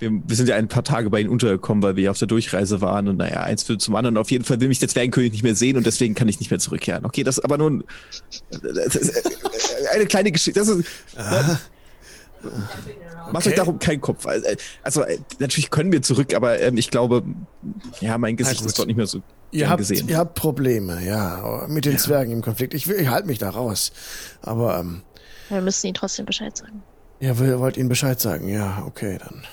wir, 0.00 0.10
wir 0.12 0.36
sind 0.36 0.48
ja 0.48 0.54
ein 0.54 0.68
paar 0.68 0.84
Tage 0.84 1.10
bei 1.10 1.20
ihnen 1.20 1.28
untergekommen, 1.30 1.82
weil 1.82 1.96
wir 1.96 2.04
ja 2.04 2.10
auf 2.12 2.18
der 2.18 2.28
Durchreise 2.28 2.80
waren 2.80 3.08
und 3.08 3.16
naja, 3.16 3.42
eins 3.42 3.64
führt 3.64 3.80
zum 3.82 3.96
anderen. 3.96 4.16
Auf 4.16 4.30
jeden 4.30 4.44
Fall 4.44 4.60
will 4.60 4.68
mich 4.68 4.78
der 4.78 4.88
Zwergenkönig 4.88 5.32
nicht 5.32 5.42
mehr 5.42 5.56
sehen 5.56 5.76
und 5.76 5.84
deswegen 5.86 6.14
kann 6.14 6.28
ich 6.28 6.38
nicht 6.38 6.50
mehr 6.52 6.60
zurückkehren. 6.60 7.04
Okay, 7.04 7.24
das 7.24 7.38
ist 7.38 7.44
aber 7.44 7.58
nun 7.58 7.82
das 8.62 8.94
ist 8.94 9.08
äh, 9.16 9.94
eine 9.94 10.06
kleine 10.06 10.30
Geschichte. 10.30 10.60
Das 10.60 10.68
ist, 10.68 10.84
Macht 11.16 11.58
Okay. 13.32 13.48
euch 13.50 13.54
darum 13.54 13.78
keinen 13.78 14.00
Kopf. 14.00 14.26
Also 14.82 15.02
äh, 15.02 15.18
natürlich 15.38 15.70
können 15.70 15.92
wir 15.92 16.02
zurück, 16.02 16.34
aber 16.34 16.60
ähm, 16.60 16.76
ich 16.78 16.90
glaube, 16.90 17.22
ja, 18.00 18.16
mein 18.18 18.36
Gesicht 18.36 18.64
ist 18.64 18.78
dort 18.78 18.88
nicht 18.88 18.96
mehr 18.96 19.06
so 19.06 19.20
Ihr 19.50 19.68
habt, 19.68 19.78
gesehen. 19.78 20.08
ihr 20.08 20.18
habt 20.18 20.34
Probleme, 20.34 21.02
ja, 21.04 21.64
mit 21.68 21.84
den 21.84 21.96
Zwergen 21.98 22.32
im 22.32 22.42
Konflikt. 22.42 22.74
Ich, 22.74 22.88
ich 22.88 23.08
halte 23.08 23.26
mich 23.26 23.38
da 23.38 23.50
raus. 23.50 23.92
Aber 24.42 24.78
ähm, 24.80 25.02
Wir 25.48 25.60
müssen 25.62 25.86
ihnen 25.86 25.94
trotzdem 25.94 26.26
Bescheid 26.26 26.56
sagen. 26.56 26.82
ihr 27.20 27.38
will- 27.38 27.58
wollt 27.58 27.76
ihnen 27.76 27.88
Bescheid 27.88 28.20
sagen. 28.20 28.48
Ja, 28.48 28.82
okay, 28.86 29.18
dann. 29.18 29.44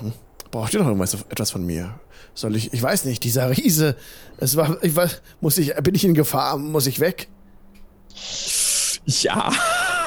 Mhm. 0.00 0.12
Braucht 0.50 0.72
ihr 0.74 0.80
noch 0.80 0.86
irgendwas 0.86 1.14
etwas 1.28 1.50
von 1.50 1.64
mir? 1.66 1.98
Soll 2.34 2.54
ich, 2.56 2.72
ich 2.72 2.82
weiß 2.82 3.04
nicht, 3.04 3.22
dieser 3.24 3.50
Riese, 3.50 3.96
es 4.38 4.56
war, 4.56 4.82
ich 4.82 4.94
weiß, 4.94 5.22
muss 5.40 5.58
ich, 5.58 5.74
bin 5.76 5.94
ich 5.94 6.04
in 6.04 6.14
Gefahr, 6.14 6.56
muss 6.58 6.86
ich 6.86 7.00
weg? 7.00 7.28
Ja. 9.06 9.52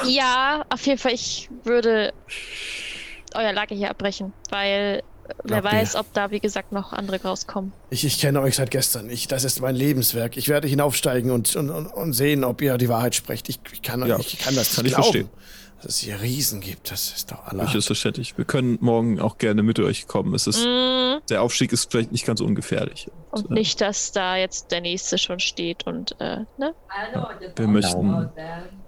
Ja, 0.08 0.64
auf 0.68 0.86
jeden 0.86 0.98
Fall, 0.98 1.12
ich 1.12 1.48
würde 1.64 2.12
euer 3.34 3.52
Lager 3.52 3.74
hier 3.74 3.90
abbrechen, 3.90 4.32
weil 4.50 5.02
wer 5.44 5.58
ihr? 5.58 5.64
weiß, 5.64 5.96
ob 5.96 6.12
da, 6.12 6.30
wie 6.30 6.40
gesagt, 6.40 6.72
noch 6.72 6.92
andere 6.92 7.20
rauskommen. 7.22 7.72
Ich, 7.90 8.04
ich 8.04 8.18
kenne 8.20 8.40
euch 8.40 8.56
seit 8.56 8.70
gestern. 8.70 9.10
Ich, 9.10 9.26
das 9.28 9.44
ist 9.44 9.60
mein 9.60 9.74
Lebenswerk. 9.74 10.36
Ich 10.36 10.48
werde 10.48 10.68
hinaufsteigen 10.68 11.30
und, 11.30 11.54
und, 11.56 11.70
und, 11.70 12.12
sehen, 12.12 12.44
ob 12.44 12.60
ihr 12.62 12.78
die 12.78 12.88
Wahrheit 12.88 13.14
sprecht. 13.14 13.48
Ich, 13.48 13.58
ich, 13.72 13.82
kann, 13.82 14.06
Ja, 14.06 14.18
ich 14.18 14.38
kann 14.38 14.54
das 14.54 14.74
kann 14.76 14.84
nicht 14.84 14.92
ich 14.92 14.96
glauben. 14.96 15.12
verstehen. 15.12 15.28
Dass 15.84 15.96
es 15.96 16.00
hier 16.00 16.20
Riesen 16.22 16.60
gibt, 16.60 16.90
das 16.90 17.12
ist 17.14 17.30
doch 17.30 17.44
aller. 17.46 17.64
Durchaus 17.64 17.86
verständlich. 17.86 18.38
Wir 18.38 18.44
können 18.46 18.78
morgen 18.80 19.20
auch 19.20 19.36
gerne 19.38 19.62
mit 19.62 19.78
euch 19.80 20.06
kommen. 20.06 20.34
Es 20.34 20.46
ist, 20.46 20.64
Mm, 20.64 21.18
der 21.28 21.42
Aufstieg 21.42 21.72
ist 21.72 21.90
vielleicht 21.90 22.10
nicht 22.10 22.24
ganz 22.26 22.40
ungefährlich. 22.40 23.10
und 23.32 23.50
äh, 23.50 23.54
nicht, 23.54 23.80
dass 23.80 24.12
da 24.12 24.36
jetzt 24.36 24.70
der 24.72 24.80
nächste 24.80 25.18
schon 25.18 25.40
steht 25.40 25.86
und, 25.86 26.16
äh, 26.20 26.38
ne? 26.58 26.72
What 27.14 27.58
Wir 27.58 27.68
möchten, 27.68 28.28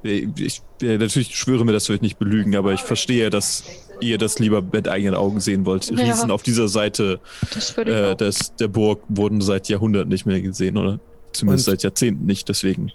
ich, 0.02 0.28
ich, 0.38 0.62
ja, 0.80 0.96
natürlich 0.98 1.36
schwöre 1.36 1.64
mir, 1.64 1.72
dass 1.72 1.88
wir 1.88 1.94
euch 1.96 2.00
nicht 2.02 2.18
belügen, 2.18 2.56
aber 2.56 2.72
ich 2.72 2.80
verstehe, 2.80 3.28
dass 3.30 3.64
ihr 4.00 4.16
das 4.18 4.38
lieber 4.38 4.62
mit 4.62 4.88
eigenen 4.88 5.14
Augen 5.14 5.40
sehen 5.40 5.66
wollt. 5.66 5.90
Ja. 5.90 5.96
Riesen 5.96 6.30
auf 6.30 6.42
dieser 6.42 6.68
Seite 6.68 7.20
ich 7.56 7.76
äh, 7.78 8.14
des, 8.14 8.54
der 8.56 8.68
Burg 8.68 9.02
wurden 9.08 9.40
seit 9.40 9.68
Jahrhunderten 9.68 10.08
nicht 10.10 10.24
mehr 10.26 10.40
gesehen, 10.40 10.76
oder? 10.78 10.98
Zumindest 11.32 11.68
Und- 11.68 11.72
seit 11.72 11.82
Jahrzehnten 11.82 12.24
nicht, 12.24 12.48
deswegen. 12.48 12.90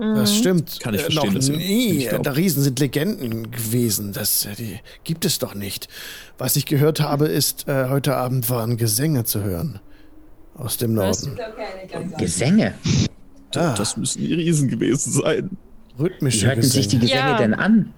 Das 0.00 0.32
Mhm. 0.32 0.36
stimmt. 0.36 0.80
Kann 0.80 0.94
ich 0.94 1.00
Äh, 1.00 1.04
verstehen, 1.04 1.26
Noch 1.28 1.34
dass 1.34 1.48
ihr 1.50 1.56
nie. 1.56 2.08
Da 2.22 2.32
Riesen 2.32 2.62
sind 2.62 2.78
Legenden 2.80 3.50
gewesen. 3.50 4.12
Das 4.12 4.46
äh, 4.46 4.54
die 4.58 4.80
gibt 5.04 5.24
es 5.26 5.38
doch 5.38 5.54
nicht. 5.54 5.88
Was 6.38 6.56
ich 6.56 6.64
gehört 6.66 7.00
habe, 7.00 7.26
ist, 7.28 7.68
äh, 7.68 7.88
heute 7.88 8.16
Abend 8.16 8.48
waren 8.48 8.76
Gesänge 8.76 9.24
zu 9.24 9.42
hören. 9.42 9.78
Aus 10.54 10.76
dem? 10.78 10.94
Norden. 10.94 11.38
Gesänge. 12.18 12.74
Ah, 13.54 13.74
Das 13.76 13.96
müssen 13.96 14.20
die 14.20 14.32
Riesen 14.34 14.68
gewesen 14.68 15.12
sein. 15.12 15.50
Wie 15.96 16.02
rhythmische 16.02 16.46
hörten 16.46 16.62
sich 16.62 16.88
die 16.88 16.98
Gesänge. 16.98 17.20
Gesänge 17.20 17.30
Ja. 17.32 17.38
denn 17.38 17.54
an? 17.54 17.92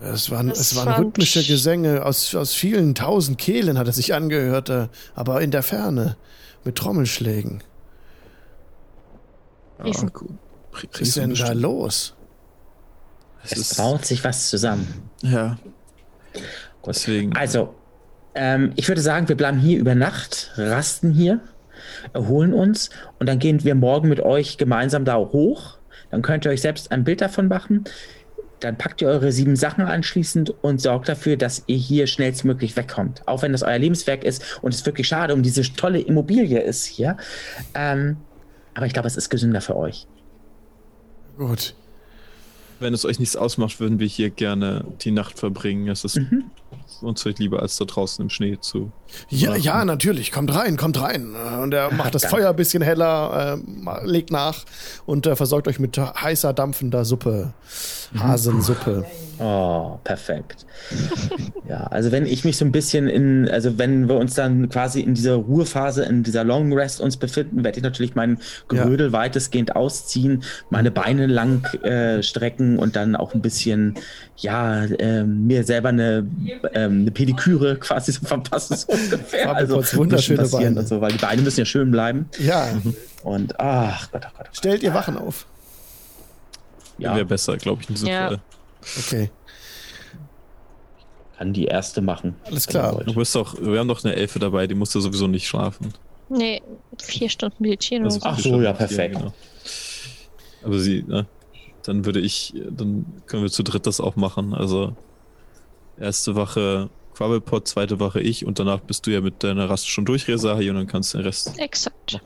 Es 0.00 0.30
waren, 0.30 0.48
Das 0.48 0.58
es 0.58 0.76
waren 0.76 1.04
rhythmische 1.04 1.44
Gesänge 1.44 2.04
aus, 2.04 2.34
aus 2.34 2.52
vielen 2.54 2.94
tausend 2.94 3.38
Kehlen, 3.38 3.78
hat 3.78 3.86
es 3.88 3.96
sich 3.96 4.12
angehört, 4.14 4.68
äh, 4.68 4.88
aber 5.14 5.40
in 5.40 5.50
der 5.50 5.62
Ferne. 5.62 6.16
Mit 6.64 6.76
Trommelschlägen. 6.76 7.62
Riesen. 9.84 10.12
gut. 10.12 10.30
Was 10.72 11.00
ist 11.00 11.16
denn 11.16 11.24
da 11.24 11.28
bestimmt. 11.30 11.60
los? 11.62 12.14
Es 13.44 13.52
Es 13.52 13.58
ist, 13.58 13.76
braut 13.76 14.04
sich 14.04 14.22
was 14.24 14.48
zusammen. 14.50 15.10
ja, 15.22 15.58
Gut. 16.80 16.94
deswegen. 16.96 17.36
Also, 17.36 17.74
ähm, 18.34 18.72
ich 18.76 18.88
würde 18.88 19.00
sagen, 19.00 19.28
wir 19.28 19.36
bleiben 19.36 19.58
hier 19.58 19.78
über 19.78 19.94
Nacht, 19.94 20.52
rasten 20.56 21.10
hier, 21.10 21.40
erholen 22.12 22.54
uns 22.54 22.90
und 23.18 23.28
dann 23.28 23.38
gehen 23.38 23.62
wir 23.64 23.74
morgen 23.74 24.08
mit 24.08 24.20
euch 24.20 24.56
gemeinsam 24.58 25.04
da 25.04 25.16
hoch. 25.16 25.78
Dann 26.10 26.22
könnt 26.22 26.44
ihr 26.46 26.50
euch 26.50 26.60
selbst 26.62 26.92
ein 26.92 27.04
Bild 27.04 27.20
davon 27.20 27.48
machen. 27.48 27.84
Dann 28.60 28.78
packt 28.78 29.02
ihr 29.02 29.08
eure 29.08 29.32
sieben 29.32 29.56
Sachen 29.56 29.84
anschließend 29.84 30.50
und 30.62 30.80
sorgt 30.80 31.08
dafür, 31.08 31.36
dass 31.36 31.64
ihr 31.66 31.76
hier 31.76 32.06
schnellstmöglich 32.06 32.76
wegkommt. 32.76 33.26
Auch 33.26 33.42
wenn 33.42 33.50
das 33.52 33.62
euer 33.62 33.78
Lebenswerk 33.78 34.22
ist 34.22 34.60
und 34.62 34.72
es 34.72 34.86
wirklich 34.86 35.08
schade 35.08 35.34
um 35.34 35.42
diese 35.42 35.62
tolle 35.74 35.98
Immobilie 36.00 36.60
ist 36.60 36.84
hier. 36.84 37.16
Ähm, 37.74 38.18
aber 38.74 38.86
ich 38.86 38.92
glaube, 38.92 39.08
es 39.08 39.16
ist 39.16 39.30
gesünder 39.30 39.60
für 39.60 39.76
euch. 39.76 40.06
Gut. 41.46 41.74
Wenn 42.80 42.94
es 42.94 43.04
euch 43.04 43.20
nichts 43.20 43.36
ausmacht, 43.36 43.78
würden 43.78 44.00
wir 44.00 44.06
hier 44.08 44.30
gerne 44.30 44.84
die 45.02 45.12
Nacht 45.12 45.38
verbringen. 45.38 45.88
Es 45.88 46.04
ist 46.04 46.16
Mhm. 46.16 46.44
uns 47.00 47.22
vielleicht 47.22 47.38
lieber, 47.38 47.60
als 47.62 47.76
da 47.76 47.84
draußen 47.84 48.22
im 48.24 48.28
Schnee 48.30 48.58
zu. 48.60 48.90
Ja, 49.28 49.50
machen. 49.50 49.62
ja, 49.62 49.84
natürlich. 49.84 50.32
Kommt 50.32 50.52
rein, 50.54 50.76
kommt 50.76 51.00
rein. 51.00 51.34
Und 51.62 51.74
er 51.74 51.92
macht 51.94 52.14
das. 52.14 52.24
Feuer 52.26 52.50
ein 52.50 52.56
bisschen 52.56 52.82
heller, 52.82 53.58
äh, 53.60 54.06
legt 54.06 54.30
nach 54.32 54.64
und 55.06 55.26
äh, 55.26 55.36
versorgt 55.36 55.68
euch 55.68 55.78
mit 55.78 55.96
heißer, 55.98 56.52
dampfender 56.52 57.04
Suppe. 57.04 57.52
Hasensuppe. 58.18 59.04
Oh, 59.38 59.98
perfekt. 60.04 60.66
ja, 61.68 61.84
also 61.84 62.12
wenn 62.12 62.26
ich 62.26 62.44
mich 62.44 62.56
so 62.56 62.64
ein 62.64 62.72
bisschen 62.72 63.08
in, 63.08 63.48
also 63.48 63.78
wenn 63.78 64.08
wir 64.08 64.16
uns 64.16 64.34
dann 64.34 64.68
quasi 64.68 65.00
in 65.00 65.14
dieser 65.14 65.34
Ruhephase, 65.34 66.04
in 66.04 66.22
dieser 66.22 66.44
Long 66.44 66.72
Rest 66.72 67.00
uns 67.00 67.16
befinden, 67.16 67.64
werde 67.64 67.78
ich 67.78 67.82
natürlich 67.82 68.14
mein 68.14 68.38
Gerödel 68.68 69.12
weitestgehend 69.12 69.74
ausziehen, 69.74 70.42
meine 70.70 70.90
Beine 70.90 71.26
lang 71.26 71.64
äh, 71.82 72.22
strecken 72.22 72.78
und 72.78 72.94
dann 72.94 73.16
auch 73.16 73.34
ein 73.34 73.40
bisschen, 73.42 73.94
ja, 74.36 74.84
ähm, 74.98 75.46
mir 75.46 75.64
selber 75.64 75.88
eine, 75.88 76.26
ähm, 76.74 77.00
eine 77.02 77.10
Pediküre 77.10 77.76
quasi 77.80 78.12
so 78.12 78.26
verpassen, 78.26 78.76
so 78.76 78.92
ungefähr. 78.92 79.54
Also 79.54 79.82
wunderschöne 79.96 80.46
Beine. 80.48 80.80
Und 80.80 80.88
so, 80.88 81.00
weil 81.00 81.12
die 81.12 81.18
Beine 81.18 81.42
müssen 81.42 81.60
ja 81.60 81.66
schön 81.66 81.90
bleiben. 81.90 82.28
Ja, 82.38 82.68
Und 83.22 83.58
ach 83.58 84.10
Gott, 84.12 84.22
ach 84.26 84.32
Gott, 84.32 84.32
ach 84.34 84.38
Gott. 84.44 84.56
stellt 84.56 84.82
ihr 84.82 84.94
Wachen 84.94 85.16
auf. 85.16 85.46
Ja, 86.98 87.16
Wäre 87.16 87.24
besser, 87.24 87.56
glaube 87.56 87.82
ich, 87.82 87.88
in 87.88 87.94
diesem 87.94 88.08
Ja. 88.08 88.28
Fall. 88.28 88.40
Okay, 88.98 89.30
kann 91.42 91.52
die 91.52 91.64
erste 91.64 92.00
machen. 92.00 92.36
Alles 92.44 92.68
klar. 92.68 93.02
Du 93.02 93.14
bist 93.14 93.34
doch, 93.34 93.60
wir 93.60 93.80
haben 93.80 93.88
doch 93.88 94.04
eine 94.04 94.14
Elfe 94.14 94.38
dabei, 94.38 94.68
die 94.68 94.76
muss 94.76 94.94
ja 94.94 95.00
sowieso 95.00 95.26
nicht 95.26 95.48
schlafen. 95.48 95.92
Nee, 96.28 96.62
vier 96.98 97.28
Stunden 97.28 97.56
meditieren 97.64 98.04
Also 98.04 98.20
so. 98.20 98.26
Ach 98.26 98.38
so, 98.38 98.62
ja, 98.62 98.72
perfekt. 98.72 99.16
genau. 99.16 99.34
Aber 100.62 100.78
sie, 100.78 101.02
ne? 101.02 101.26
Dann 101.82 102.04
würde 102.04 102.20
ich, 102.20 102.54
dann 102.70 103.06
können 103.26 103.42
wir 103.42 103.50
zu 103.50 103.64
dritt 103.64 103.88
das 103.88 104.00
auch 104.00 104.14
machen. 104.14 104.54
Also 104.54 104.94
erste 105.98 106.36
Wache 106.36 106.90
Quabbelpot, 107.14 107.66
zweite 107.66 107.98
Wache 107.98 108.20
ich 108.20 108.46
und 108.46 108.60
danach 108.60 108.78
bist 108.78 109.08
du 109.08 109.10
ja 109.10 109.20
mit 109.20 109.42
deiner 109.42 109.68
Rast 109.68 109.88
schon 109.88 110.04
durch, 110.04 110.28
Resahi, 110.28 110.70
und 110.70 110.76
dann 110.76 110.86
kannst 110.86 111.12
du 111.12 111.18
den 111.18 111.26
Rest. 111.26 111.58
Exakt. 111.58 112.20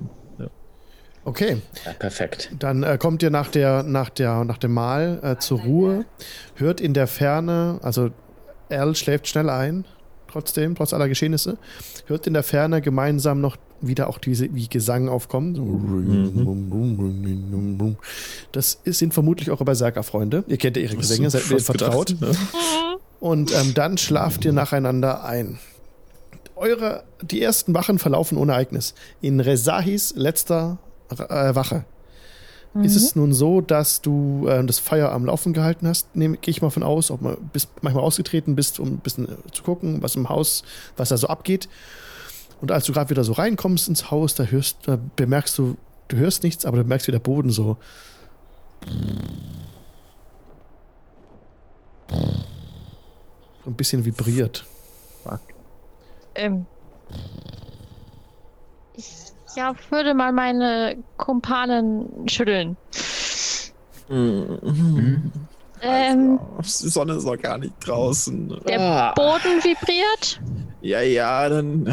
Okay. 1.27 1.59
Ja, 1.85 1.93
perfekt. 1.93 2.51
Dann 2.59 2.82
äh, 2.82 2.97
kommt 2.98 3.23
ihr 3.23 3.31
nach, 3.31 3.48
der, 3.48 3.82
nach, 3.82 4.09
der, 4.09 4.44
nach 4.44 4.59
dem 4.59 4.73
Mahl 4.73 5.20
äh, 5.23 5.36
zur 5.36 5.61
Ruhe, 5.61 6.05
hört 6.55 6.81
in 6.81 6.94
der 6.94 7.07
Ferne, 7.07 7.78
also 7.82 8.11
Erl 8.69 8.97
schläft 8.97 9.28
schnell 9.28 9.51
ein, 9.51 9.85
trotzdem, 10.28 10.74
trotz 10.74 10.93
aller 10.93 11.09
Geschehnisse, 11.09 11.59
hört 12.07 12.27
in 12.27 12.35
der 12.35 12.43
Ferne 12.43 12.81
gemeinsam 12.81 13.40
noch 13.40 13.57
wieder 13.81 14.09
auch 14.09 14.19
diese, 14.19 14.55
wie 14.55 14.69
Gesang 14.69 15.09
aufkommen. 15.09 15.55
Das 18.53 18.81
ist, 18.85 18.98
sind 18.98 19.15
vermutlich 19.15 19.51
eure 19.51 19.65
Berserker-Freunde. 19.65 20.44
Ihr 20.47 20.57
kennt 20.57 20.77
ja 20.77 20.82
ihre 20.82 20.97
Gesänge, 20.97 21.31
seid 21.31 21.51
mir 21.51 21.61
vertraut. 21.61 22.09
gedacht, 22.09 22.20
ne? 22.20 22.36
Und 23.20 23.55
ähm, 23.55 23.74
dann 23.74 23.98
schlaft 23.98 24.44
ihr 24.44 24.53
nacheinander 24.53 25.24
ein. 25.24 25.59
Eure, 26.55 27.05
die 27.23 27.43
ersten 27.43 27.74
Wachen 27.74 27.98
verlaufen 27.98 28.39
ohne 28.39 28.53
Ereignis. 28.53 28.94
In 29.20 29.40
Resahis 29.40 30.15
letzter 30.16 30.78
äh, 31.11 31.55
Wache. 31.55 31.85
Ist 32.83 32.95
es 32.95 33.16
nun 33.16 33.33
so, 33.33 33.62
dass 33.62 34.03
du 34.03 34.47
äh, 34.49 34.62
das 34.65 34.78
Feuer 34.78 35.11
am 35.11 35.24
Laufen 35.24 35.55
gehalten 35.55 35.89
hast, 35.89 36.15
nehme 36.15 36.37
gehe 36.37 36.51
ich 36.53 36.61
mal 36.61 36.69
von 36.69 36.83
aus, 36.83 37.11
ob 37.11 37.23
man 37.23 37.37
bist 37.51 37.70
manchmal 37.81 38.05
ausgetreten 38.05 38.55
bist, 38.55 38.78
um 38.78 38.89
ein 38.89 38.99
bisschen 38.99 39.28
zu 39.53 39.62
gucken, 39.62 40.03
was 40.03 40.15
im 40.15 40.28
Haus, 40.28 40.62
was 40.97 41.09
da 41.09 41.16
so 41.16 41.28
abgeht. 41.28 41.70
Und 42.61 42.70
als 42.73 42.85
du 42.85 42.93
gerade 42.93 43.09
wieder 43.09 43.24
so 43.24 43.33
reinkommst 43.33 43.89
ins 43.89 44.11
Haus, 44.11 44.35
da 44.35 44.45
hörst, 44.45 44.77
da 44.85 44.99
bemerkst 45.16 45.57
du, 45.57 45.78
du 46.09 46.16
hörst 46.19 46.43
nichts, 46.43 46.66
aber 46.66 46.77
du 46.77 46.85
merkst, 46.85 47.07
wie 47.07 47.12
der 47.12 47.19
Boden 47.19 47.49
so 47.49 47.78
so 53.65 53.70
ein 53.70 53.74
bisschen 53.74 54.05
vibriert. 54.05 54.65
Ähm, 56.35 56.66
ich 57.11 57.65
ja, 59.57 59.74
würde 59.91 60.15
mal 60.15 60.33
meine 60.33 60.97
Kumpanen 61.16 62.28
schütteln. 62.28 62.77
Mhm. 64.09 65.33
Ähm, 65.83 66.41
Die 66.62 66.89
Sonne 66.89 67.15
ist 67.15 67.24
noch 67.24 67.37
gar 67.37 67.59
nicht 67.59 67.74
draußen. 67.87 68.61
der 68.66 68.81
Ah. 68.81 69.12
Boden 69.15 69.62
vibriert. 69.62 70.41
Ja, 70.81 71.01
ja, 71.03 71.49
dann 71.49 71.93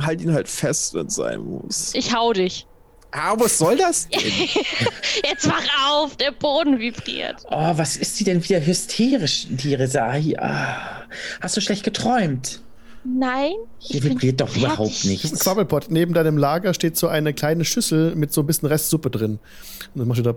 halt 0.00 0.20
ihn 0.22 0.32
halt 0.32 0.48
fest, 0.48 0.94
wenn 0.94 1.06
es 1.06 1.16
sein 1.16 1.40
muss. 1.40 1.94
Ich 1.94 2.14
hau 2.14 2.32
dich. 2.32 2.66
Ah, 3.12 3.34
was 3.36 3.58
soll 3.58 3.76
das 3.76 4.08
denn? 4.08 4.20
Jetzt 5.28 5.48
wach 5.48 5.64
auf, 5.90 6.16
der 6.16 6.30
Boden 6.30 6.78
vibriert. 6.78 7.42
Oh, 7.50 7.72
was 7.76 7.96
ist 7.96 8.18
die 8.20 8.24
denn 8.24 8.42
wieder 8.48 8.64
hysterisch, 8.64 9.46
die 9.50 9.74
Resahi? 9.74 10.36
Ah, 10.38 11.02
hast 11.40 11.56
du 11.56 11.60
schlecht 11.60 11.82
geträumt? 11.82 12.62
Nein, 13.04 13.52
Hier 13.78 14.02
vibriert 14.02 14.40
doch 14.40 14.48
fertig. 14.48 14.62
überhaupt 14.64 15.04
nichts. 15.06 15.38
Quabbelpot, 15.40 15.90
neben 15.90 16.12
deinem 16.12 16.36
Lager 16.36 16.74
steht 16.74 16.96
so 16.98 17.08
eine 17.08 17.32
kleine 17.32 17.64
Schüssel 17.64 18.14
mit 18.14 18.32
so 18.32 18.42
ein 18.42 18.46
bisschen 18.46 18.68
Restsuppe 18.68 19.10
drin. 19.10 19.38
Und 19.94 19.98
dann 20.00 20.08
machst 20.08 20.18
du 20.20 20.22
da. 20.32 20.34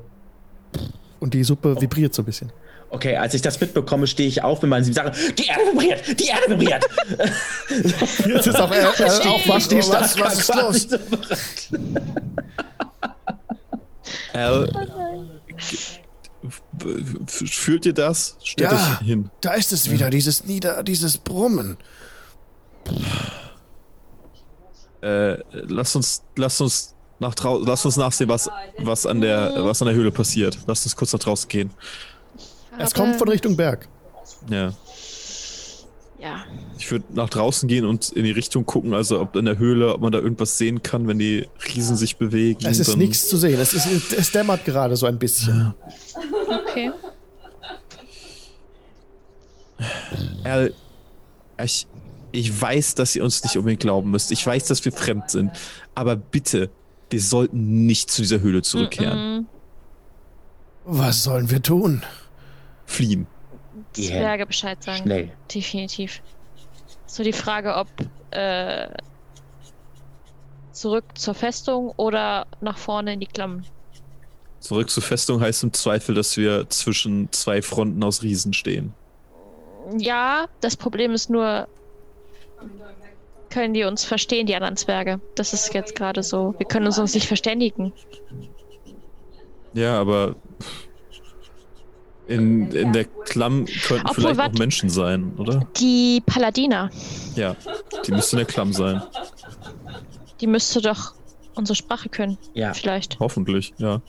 Und 1.19 1.34
die 1.34 1.44
Suppe 1.44 1.80
vibriert 1.81 2.14
so 2.14 2.22
ein 2.22 2.26
bisschen. 2.26 2.52
Okay, 2.90 3.18
als 3.18 3.34
ich 3.34 3.41
das 3.41 3.60
mitbekomme, 3.60 4.06
stehe 4.07 4.30
ich 4.30 4.44
auf 4.44 4.61
mit 4.61 4.69
meinen 4.69 4.84
sieben 4.84 4.94
Sachen. 4.95 5.11
Die 5.38 5.45
Erde 5.48 5.61
vibriert! 5.72 6.19
Die 6.19 6.26
Erde 6.27 6.49
vibriert! 6.49 6.85
Jetzt 8.27 8.48
ist 8.48 8.60
auch, 8.60 8.72
äh, 8.72 8.80
äh, 8.81 8.84
auch 9.27 9.48
was, 9.48 9.68
Die 9.68 9.77
was, 9.77 10.19
was 10.19 10.40
ist 10.40 10.56
los? 10.56 10.88
f- 17.27 17.44
fühlt 17.49 17.85
ihr 17.85 17.94
das? 17.94 18.38
Stellt 18.44 18.72
Ja. 18.72 18.98
euch 19.02 19.07
hin. 19.07 19.30
Da 19.41 19.53
ist 19.53 19.72
es 19.73 19.90
wieder, 19.90 20.10
dieses 20.10 20.45
Nieder, 20.45 20.84
dieses 20.84 21.18
Brummen. 21.18 21.77
Äh, 25.01 25.38
lasst 25.51 25.95
uns, 25.95 26.23
lasst 26.35 26.61
uns 26.61 26.95
nach 27.19 27.35
draußen, 27.35 27.68
lasst 27.68 27.85
uns 27.85 27.97
nachsehen, 27.97 28.30
was, 28.30 28.49
was 28.80 29.05
an 29.05 29.22
der, 29.22 29.53
was 29.65 29.81
an 29.81 29.88
der 29.88 29.95
Höhle 29.95 30.11
passiert. 30.11 30.57
Lasst 30.65 30.85
uns 30.85 30.95
kurz 30.95 31.11
nach 31.14 31.19
draußen 31.19 31.49
gehen. 31.49 31.72
Es 32.77 32.93
kommt 32.93 33.15
von 33.18 33.27
Richtung 33.30 33.55
Berg. 33.55 33.88
Ja. 34.49 34.73
Ja, 36.19 36.45
Ich 36.77 36.89
würde 36.89 37.03
nach 37.10 37.27
draußen 37.30 37.68
gehen 37.68 37.85
und 37.85 38.10
in 38.11 38.23
die 38.23 38.31
Richtung 38.31 38.65
gucken, 38.65 38.93
also 38.93 39.19
ob 39.19 39.35
in 39.35 39.43
der 39.43 39.57
Höhle, 39.57 39.93
ob 39.93 39.99
man 39.99 40.14
da 40.14 40.19
irgendwas 40.19 40.57
sehen 40.57 40.81
kann, 40.81 41.05
wenn 41.05 41.19
die 41.19 41.49
Riesen 41.76 41.97
sich 41.97 42.15
bewegen. 42.15 42.65
Es 42.65 42.80
ist 42.80 42.91
dann- 42.91 42.99
nichts 42.99 43.27
zu 43.27 43.35
sehen. 43.35 43.60
Es, 43.60 43.73
ist, 43.73 44.14
es 44.14 44.31
dämmert 44.31 44.64
gerade 44.64 44.95
so 44.95 45.05
ein 45.05 45.19
bisschen. 45.19 45.73
okay. 46.49 46.91
Al, 50.45 50.73
ich, 51.61 51.88
ich 52.34 52.61
weiß, 52.61 52.95
dass 52.95 53.15
ihr 53.15 53.23
uns 53.23 53.43
nicht 53.43 53.57
unbedingt 53.57 53.81
glauben 53.81 54.10
müsst. 54.11 54.31
Ich 54.31 54.45
weiß, 54.45 54.65
dass 54.65 54.84
wir 54.84 54.91
fremd 54.91 55.30
sind. 55.30 55.51
Aber 55.93 56.15
bitte, 56.15 56.72
wir 57.10 57.22
sollten 57.22 57.85
nicht 57.85 58.10
zu 58.10 58.23
dieser 58.23 58.41
Höhle 58.41 58.64
zurückkehren. 58.64 59.47
Was 60.84 61.23
sollen 61.23 61.51
wir 61.51 61.61
tun? 61.61 62.03
Fliehen. 62.85 63.27
Geh 63.93 64.07
hin. 64.07 64.18
Zwerge 64.18 64.45
Bescheid 64.47 64.84
sagen. 64.84 65.03
Schnell. 65.03 65.31
Definitiv. 65.53 66.22
So 67.05 67.23
die 67.23 67.34
Frage, 67.34 67.76
ob 67.76 67.88
äh, 68.31 68.88
zurück 70.72 71.05
zur 71.14 71.35
Festung 71.35 71.93
oder 71.97 72.47
nach 72.61 72.80
vorne 72.80 73.14
in 73.14 73.19
die 73.19 73.27
Klammen. 73.27 73.64
Zurück 74.60 74.89
zur 74.89 75.03
Festung 75.03 75.39
heißt 75.39 75.64
im 75.64 75.73
Zweifel, 75.73 76.15
dass 76.15 76.35
wir 76.35 76.68
zwischen 76.69 77.31
zwei 77.31 77.61
Fronten 77.61 78.01
aus 78.03 78.23
Riesen 78.23 78.53
stehen. 78.53 78.93
Ja, 79.97 80.47
das 80.61 80.76
Problem 80.76 81.11
ist 81.11 81.30
nur, 81.30 81.68
können 83.49 83.73
die 83.73 83.84
uns 83.84 84.03
verstehen, 84.03 84.48
die 84.48 84.56
anderen 84.56 84.77
Zwerge? 84.77 85.19
Das 85.35 85.53
ist 85.53 85.73
jetzt 85.73 85.95
gerade 85.95 86.23
so. 86.23 86.56
Wir 86.57 86.65
können 86.65 86.88
uns 86.88 86.98
nicht 87.14 87.27
verständigen. 87.27 87.94
Ja, 89.73 89.99
aber 89.99 90.35
in, 92.27 92.72
in 92.72 92.94
der 92.94 93.06
Klamm 93.06 93.65
könnten 93.65 94.07
Obwohl, 94.07 94.34
vielleicht 94.34 94.40
auch 94.56 94.60
Menschen 94.60 94.90
sein, 94.90 95.34
oder? 95.38 95.68
Die 95.77 96.22
Paladiner, 96.26 96.90
Ja, 97.35 97.56
die 98.07 98.11
müssten 98.11 98.38
in 98.38 98.45
der 98.45 98.48
Klamm 98.53 98.72
sein. 98.73 99.02
die 100.40 100.48
müsste 100.48 100.81
doch 100.81 101.14
unsere 101.56 101.76
Sprache 101.76 102.10
können. 102.10 102.38
Ja. 102.53 102.73
Vielleicht. 102.73 103.19
Hoffentlich, 103.19 103.73
ja. 103.77 104.02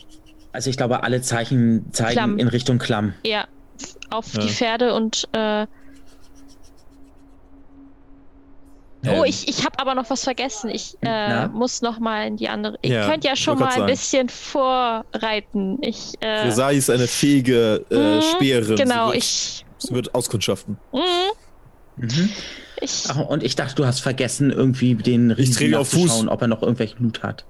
Also 0.53 0.71
ich 0.71 0.77
glaube, 0.77 1.03
alle 1.03 1.21
Zeichen 1.21 1.93
zeigen 1.93 2.13
Klamm. 2.13 2.39
in 2.39 2.49
Richtung 2.49 2.79
Klamm. 2.79 3.15
Ja, 3.27 3.47
auf 4.11 4.33
Ja. 4.35 4.41
die 4.43 4.49
Pferde 4.49 4.95
und. 4.95 5.29
Äh, 5.33 5.67
oh, 9.07 9.11
Ähm, 9.11 9.25
ich, 9.27 9.49
ich 9.49 9.65
habe 9.65 9.79
aber 9.79 9.95
noch 9.95 10.09
was 10.11 10.25
vergessen. 10.25 10.71
Ich 10.71 10.97
äh, 11.03 11.47
muss 11.49 11.83
noch 11.83 11.99
mal 11.99 12.27
in 12.27 12.37
die 12.37 12.49
andere. 12.49 12.79
Ihr 12.83 12.95
Ja, 12.97 13.09
könnt 13.11 13.25
ja 13.25 13.37
schon 13.37 13.59
mal 13.59 13.67
ein 13.67 13.73
sagen. 13.81 13.87
bisschen 13.87 14.29
vorreiten. 14.29 15.79
Ich. 15.83 16.13
Äh, 16.21 16.27
Resai 16.47 16.77
ist 16.77 16.91
eine 16.91 17.07
fähige 17.07 17.85
äh, 17.91 18.17
Mhm, 18.17 18.23
Speerin. 18.23 18.77
genau, 18.77 19.09
sie 19.09 19.15
wird, 19.15 19.17
ich. 19.25 19.67
Sie 19.79 19.95
wird 19.95 20.15
auskundschaften. 20.15 20.79
Mm, 20.93 20.99
Mhm. 21.97 22.31
ich. 22.81 23.05
Ach, 23.09 23.19
und 23.19 23.43
ich 23.43 23.55
dachte, 23.57 23.75
du 23.77 23.87
hast 23.87 24.01
vergessen, 24.01 24.51
irgendwie 24.51 24.95
den 24.95 25.31
Riesen 25.31 25.75
auf 25.75 25.89
Fuß. 25.91 26.01
nachzuschauen, 26.03 26.29
ob 26.29 26.43
er 26.43 26.49
noch 26.49 26.63
irgendwelche 26.63 26.97
Blut 26.97 27.23
hat. 27.23 27.45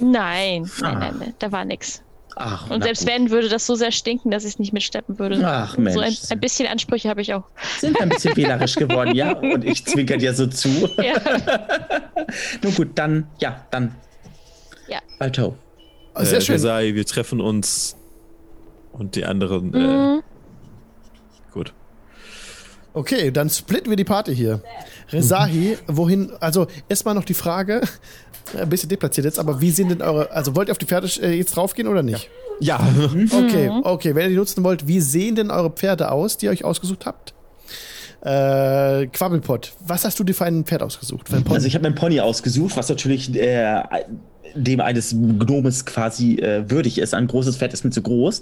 Nein, 0.00 0.70
Ah. 0.80 0.90
nein, 0.90 0.98
nein, 0.98 1.14
nein, 1.18 1.34
da 1.38 1.50
war 1.52 1.64
nix. 1.64 2.02
Ach, 2.38 2.70
Und 2.70 2.82
selbst 2.82 3.00
gut. 3.06 3.08
wenn, 3.14 3.30
würde 3.30 3.48
das 3.48 3.66
so 3.66 3.74
sehr 3.76 3.90
stinken, 3.92 4.30
dass 4.30 4.44
ich 4.44 4.50
es 4.50 4.58
nicht 4.58 4.72
mitsteppen 4.74 5.18
würde. 5.18 5.40
Ach, 5.42 5.72
So 5.72 5.78
ein, 5.78 5.84
Mensch. 5.84 6.18
ein 6.30 6.38
bisschen 6.38 6.68
Ansprüche 6.68 7.08
habe 7.08 7.22
ich 7.22 7.32
auch. 7.32 7.44
sind 7.78 7.98
ein 8.00 8.10
bisschen 8.10 8.36
wählerisch 8.36 8.74
geworden, 8.74 9.14
ja? 9.14 9.32
Und 9.32 9.64
ich 9.64 9.84
zwinker 9.86 10.18
dir 10.18 10.34
so 10.34 10.46
zu. 10.46 10.68
Ja. 11.02 11.14
Nun 12.62 12.74
gut, 12.74 12.90
dann, 12.96 13.26
ja, 13.40 13.64
dann. 13.70 13.94
Ja. 14.86 14.98
Balto. 15.18 15.56
Ah, 16.12 16.24
Sehr 16.24 16.38
äh, 16.38 16.40
schön. 16.42 16.54
Resai, 16.56 16.94
wir 16.94 17.06
treffen 17.06 17.40
uns 17.40 17.96
und 18.92 19.16
die 19.16 19.24
anderen. 19.24 19.72
Äh, 19.74 20.16
Mm, 20.16 20.22
gut. 21.52 21.72
Okay, 22.92 23.30
dann 23.30 23.50
splitten 23.50 23.90
wir 23.90 23.96
die 23.96 24.04
Party 24.04 24.34
hier. 24.34 24.62
Resahi, 25.10 25.76
wohin, 25.86 26.32
also 26.40 26.66
erstmal 26.88 27.14
noch 27.14 27.24
die 27.24 27.34
Frage, 27.34 27.82
ein 28.54 28.68
bisschen 28.68 28.88
deplatziert 28.88 29.24
jetzt, 29.24 29.38
aber 29.38 29.60
wie 29.60 29.70
sind 29.70 29.90
denn 29.90 30.02
eure, 30.02 30.30
also 30.30 30.54
wollt 30.54 30.68
ihr 30.68 30.72
auf 30.72 30.78
die 30.78 30.86
Pferde 30.86 31.08
äh, 31.22 31.32
jetzt 31.36 31.56
draufgehen 31.56 31.88
oder 31.88 32.02
nicht? 32.02 32.28
Ja. 32.60 32.80
Okay, 33.30 33.70
okay, 33.82 34.14
wenn 34.14 34.24
ihr 34.24 34.28
die 34.30 34.36
nutzen 34.36 34.64
wollt, 34.64 34.86
wie 34.88 35.00
sehen 35.00 35.34
denn 35.34 35.50
eure 35.50 35.70
Pferde 35.70 36.10
aus, 36.10 36.36
die 36.38 36.46
ihr 36.46 36.52
euch 36.52 36.64
ausgesucht 36.64 37.04
habt? 37.06 37.34
Äh, 38.22 39.06
Quabbelpott, 39.08 39.72
was 39.86 40.04
hast 40.04 40.18
du 40.18 40.24
dir 40.24 40.34
für 40.34 40.46
ein 40.46 40.64
Pferd 40.64 40.82
ausgesucht? 40.82 41.28
Also 41.48 41.66
ich 41.66 41.74
habe 41.74 41.82
meinen 41.84 41.94
Pony 41.94 42.18
ausgesucht, 42.20 42.76
was 42.76 42.88
natürlich 42.88 43.32
äh, 43.36 43.82
dem 44.54 44.80
eines 44.80 45.10
Gnomes 45.10 45.84
quasi 45.84 46.36
äh, 46.36 46.68
würdig 46.68 46.98
ist. 46.98 47.14
Ein 47.14 47.26
großes 47.26 47.58
Pferd 47.58 47.74
ist 47.74 47.84
mir 47.84 47.90
zu 47.90 48.00
groß. 48.02 48.40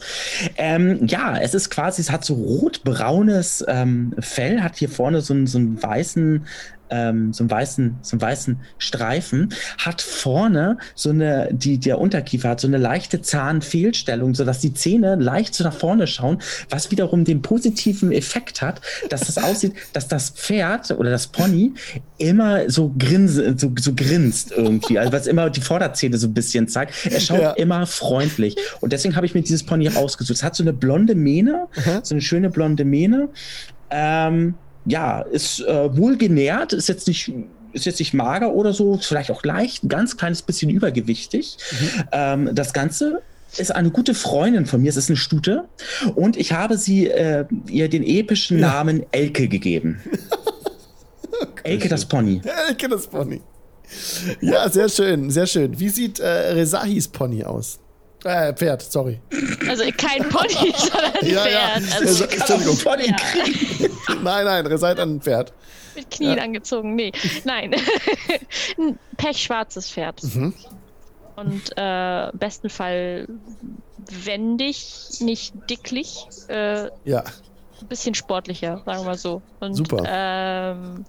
Ähm, 0.56 1.06
ja, 1.09 1.36
es 1.39 1.55
ist 1.55 1.70
quasi, 1.70 2.01
es 2.02 2.10
hat 2.10 2.24
so 2.24 2.35
rot-braunes 2.35 3.64
ähm, 3.68 4.14
Fell, 4.20 4.62
hat 4.62 4.76
hier 4.76 4.89
vorne 4.89 5.20
so, 5.20 5.35
einen- 5.35 5.48
so 5.48 5.59
einen 5.59 5.82
weißen 5.82 6.47
ähm, 6.94 7.32
so 7.32 7.42
einen 7.42 7.50
weißen, 7.50 7.98
so 8.02 8.14
einen 8.14 8.20
weißen 8.20 8.60
Streifen, 8.78 9.52
hat 9.78 10.00
vorne 10.00 10.78
so 10.94 11.10
eine, 11.10 11.48
die, 11.52 11.78
der 11.78 11.98
Unterkiefer 11.98 12.50
hat 12.50 12.60
so 12.60 12.68
eine 12.68 12.78
leichte 12.78 13.20
Zahnfehlstellung, 13.20 14.34
sodass 14.34 14.60
die 14.60 14.74
Zähne 14.74 15.16
leicht 15.16 15.54
so 15.54 15.64
nach 15.64 15.74
vorne 15.74 16.06
schauen, 16.06 16.38
was 16.70 16.90
wiederum 16.90 17.24
den 17.24 17.42
positiven 17.42 18.12
Effekt 18.12 18.62
hat, 18.62 18.80
dass 19.10 19.28
es 19.28 19.38
aussieht, 19.38 19.74
dass 19.92 20.06
das 20.08 20.30
Pferd 20.30 20.92
oder 20.92 21.10
das 21.10 21.26
Pony 21.26 21.72
immer 22.18 22.70
so, 22.70 22.94
grinse, 22.96 23.54
so, 23.58 23.72
so 23.78 23.92
grinst 23.94 24.52
irgendwie, 24.52 24.98
also 24.98 25.12
was 25.12 25.26
immer 25.26 25.50
die 25.50 25.60
Vorderzähne 25.60 26.16
so 26.18 26.28
ein 26.28 26.34
bisschen 26.34 26.68
zeigt. 26.68 26.94
Er 27.10 27.20
schaut 27.20 27.40
Ja. 27.40 27.50
immer 27.52 27.86
freundlich. 27.86 28.56
Und 28.80 28.92
deswegen 28.92 29.16
habe 29.16 29.26
ich 29.26 29.34
mir 29.34 29.42
dieses 29.42 29.64
Pony 29.64 29.88
ausgesucht. 29.88 30.36
Es 30.36 30.42
hat 30.44 30.54
so 30.54 30.62
eine 30.62 30.72
blonde 30.72 31.14
Mähne, 31.14 31.66
so 32.02 32.14
eine 32.14 32.22
schöne 32.22 32.50
blonde 32.50 32.84
Mähne. 32.84 33.28
Ähm, 33.90 34.54
ja, 34.86 35.20
ist 35.20 35.61
äh, 35.61 35.97
wohl 35.97 36.16
genährt, 36.16 36.73
ist 36.73 36.89
jetzt 36.89 37.06
nicht 37.09 37.32
ist 37.73 37.86
jetzt 37.86 37.98
nicht 37.98 38.15
mager 38.15 38.52
oder 38.52 38.73
so, 38.73 38.98
vielleicht 38.98 39.32
auch 39.32 39.43
leicht, 39.43 39.82
ein 39.82 39.89
ganz 39.89 40.16
kleines 40.16 40.43
bisschen 40.43 40.70
übergewichtig. 40.70 41.59
Ähm, 42.12 42.51
das 42.52 42.73
Ganze 42.73 43.20
ist 43.59 43.74
eine 43.74 43.90
gute 43.90 44.15
Freundin 44.15 44.66
von 44.66 44.81
mir, 44.81 44.90
es 44.90 44.97
ist 44.97 45.11
eine 45.11 45.16
Stute 45.16 45.65
und 46.15 46.36
ich 46.36 46.52
habe 46.52 46.78
sie 46.78 47.09
äh, 47.09 47.47
ihr 47.69 47.89
den 47.89 48.05
epischen 48.05 48.61
Namen 48.61 49.05
Elke 49.11 49.48
gegeben. 49.48 50.01
Elke 51.65 51.89
das 51.89 52.05
Pony. 52.05 52.40
Elke 52.69 52.89
das 52.89 53.06
Pony. 53.09 53.40
Ja, 54.40 54.69
sehr 54.69 54.89
schön, 54.89 55.31
sehr 55.31 55.47
schön. 55.47 55.78
Wie 55.78 55.89
sieht 55.89 56.20
äh, 56.20 56.27
Resahis 56.27 57.09
Pony 57.09 57.44
aus? 57.44 57.81
Äh, 58.24 58.55
Pferd, 58.55 58.82
sorry. 58.82 59.20
also 59.68 59.84
kein 59.96 60.28
Pony, 60.30 60.72
sondern 60.76 61.12
ein 61.20 61.26
Ja, 61.26 61.46
ja. 61.46 61.80
Pferd. 61.80 62.02
Also 62.02 62.24
Entschuldigung. 62.24 62.78
Pony 62.78 63.06
Ja. 63.06 63.88
Nein, 64.22 64.44
nein, 64.46 64.66
Resai 64.66 64.90
hat 64.92 65.01
ein 65.01 65.20
Pferd. 65.20 65.52
mit 65.94 66.10
Knien 66.10 66.38
angezogen. 66.38 66.94
Nee, 66.94 67.12
nein. 67.44 67.74
ein 68.78 68.98
pechschwarzes 69.16 69.90
Pferd. 69.90 70.22
Mhm. 70.22 70.55
Und 71.36 71.62
äh, 71.76 72.28
im 72.30 72.38
besten 72.38 72.70
Fall 72.70 73.28
wendig, 74.09 75.09
nicht 75.20 75.55
dicklich. 75.68 76.26
Äh, 76.48 76.88
Ja, 77.05 77.24
ein 77.80 77.88
bisschen 77.88 78.14
sportlicher, 78.14 78.82
sagen 78.86 79.01
wir 79.01 79.05
mal 79.05 79.18
so. 79.18 79.42
Und, 79.60 79.74
Super. 79.74 80.05
Ähm, 80.06 81.05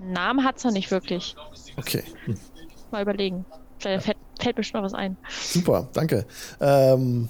Namen 0.00 0.44
hat's 0.44 0.64
noch 0.64 0.72
nicht 0.72 0.90
wirklich. 0.90 1.36
okay. 1.76 2.02
Mal 2.90 3.02
überlegen. 3.02 3.44
Vielleicht 3.78 4.04
fällt, 4.06 4.16
fällt 4.38 4.56
mir 4.56 4.62
schon 4.64 4.80
noch 4.80 4.84
was 4.86 4.94
ein. 4.94 5.16
Super, 5.40 5.88
danke. 5.92 6.26
Ähm, 6.60 7.28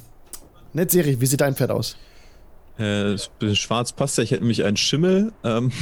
Netzserie, 0.72 1.20
wie 1.20 1.26
sieht 1.26 1.40
dein 1.40 1.54
Pferd 1.54 1.70
aus? 1.70 1.96
Äh, 2.78 3.12
das 3.12 3.28
bisschen 3.28 3.56
schwarz 3.56 3.92
passt 3.92 4.18
ja. 4.18 4.24
Ich 4.24 4.30
hätte 4.30 4.42
nämlich 4.42 4.64
einen 4.64 4.76
Schimmel, 4.76 5.32
ähm, 5.44 5.72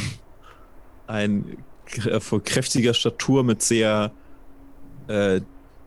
ein 1.06 1.58
krä- 1.88 2.20
von 2.20 2.42
kräftiger 2.42 2.94
Statur 2.94 3.44
mit 3.44 3.62
sehr 3.62 4.12
äh, 5.08 5.40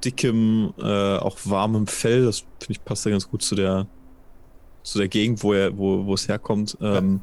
dickem, 0.03 0.73
äh, 0.77 1.17
auch 1.17 1.37
warmem 1.45 1.87
Fell. 1.87 2.25
Das 2.25 2.39
finde 2.39 2.71
ich 2.71 2.83
passt 2.85 3.05
ja 3.05 3.11
ganz 3.11 3.29
gut 3.29 3.41
zu 3.41 3.55
der 3.55 3.87
zu 4.83 4.97
der 4.97 5.09
Gegend, 5.09 5.43
wo 5.43 5.53
er, 5.53 5.77
wo, 5.77 6.05
wo 6.05 6.13
es 6.13 6.27
herkommt. 6.27 6.77
Ähm, 6.81 7.21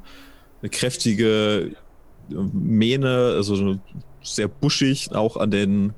Eine 0.60 0.70
kräftige 0.70 1.74
Mähne, 2.28 3.34
also 3.36 3.56
so 3.56 3.78
sehr 4.22 4.48
buschig, 4.48 5.12
auch 5.14 5.36
an 5.36 5.51
den 5.51 5.93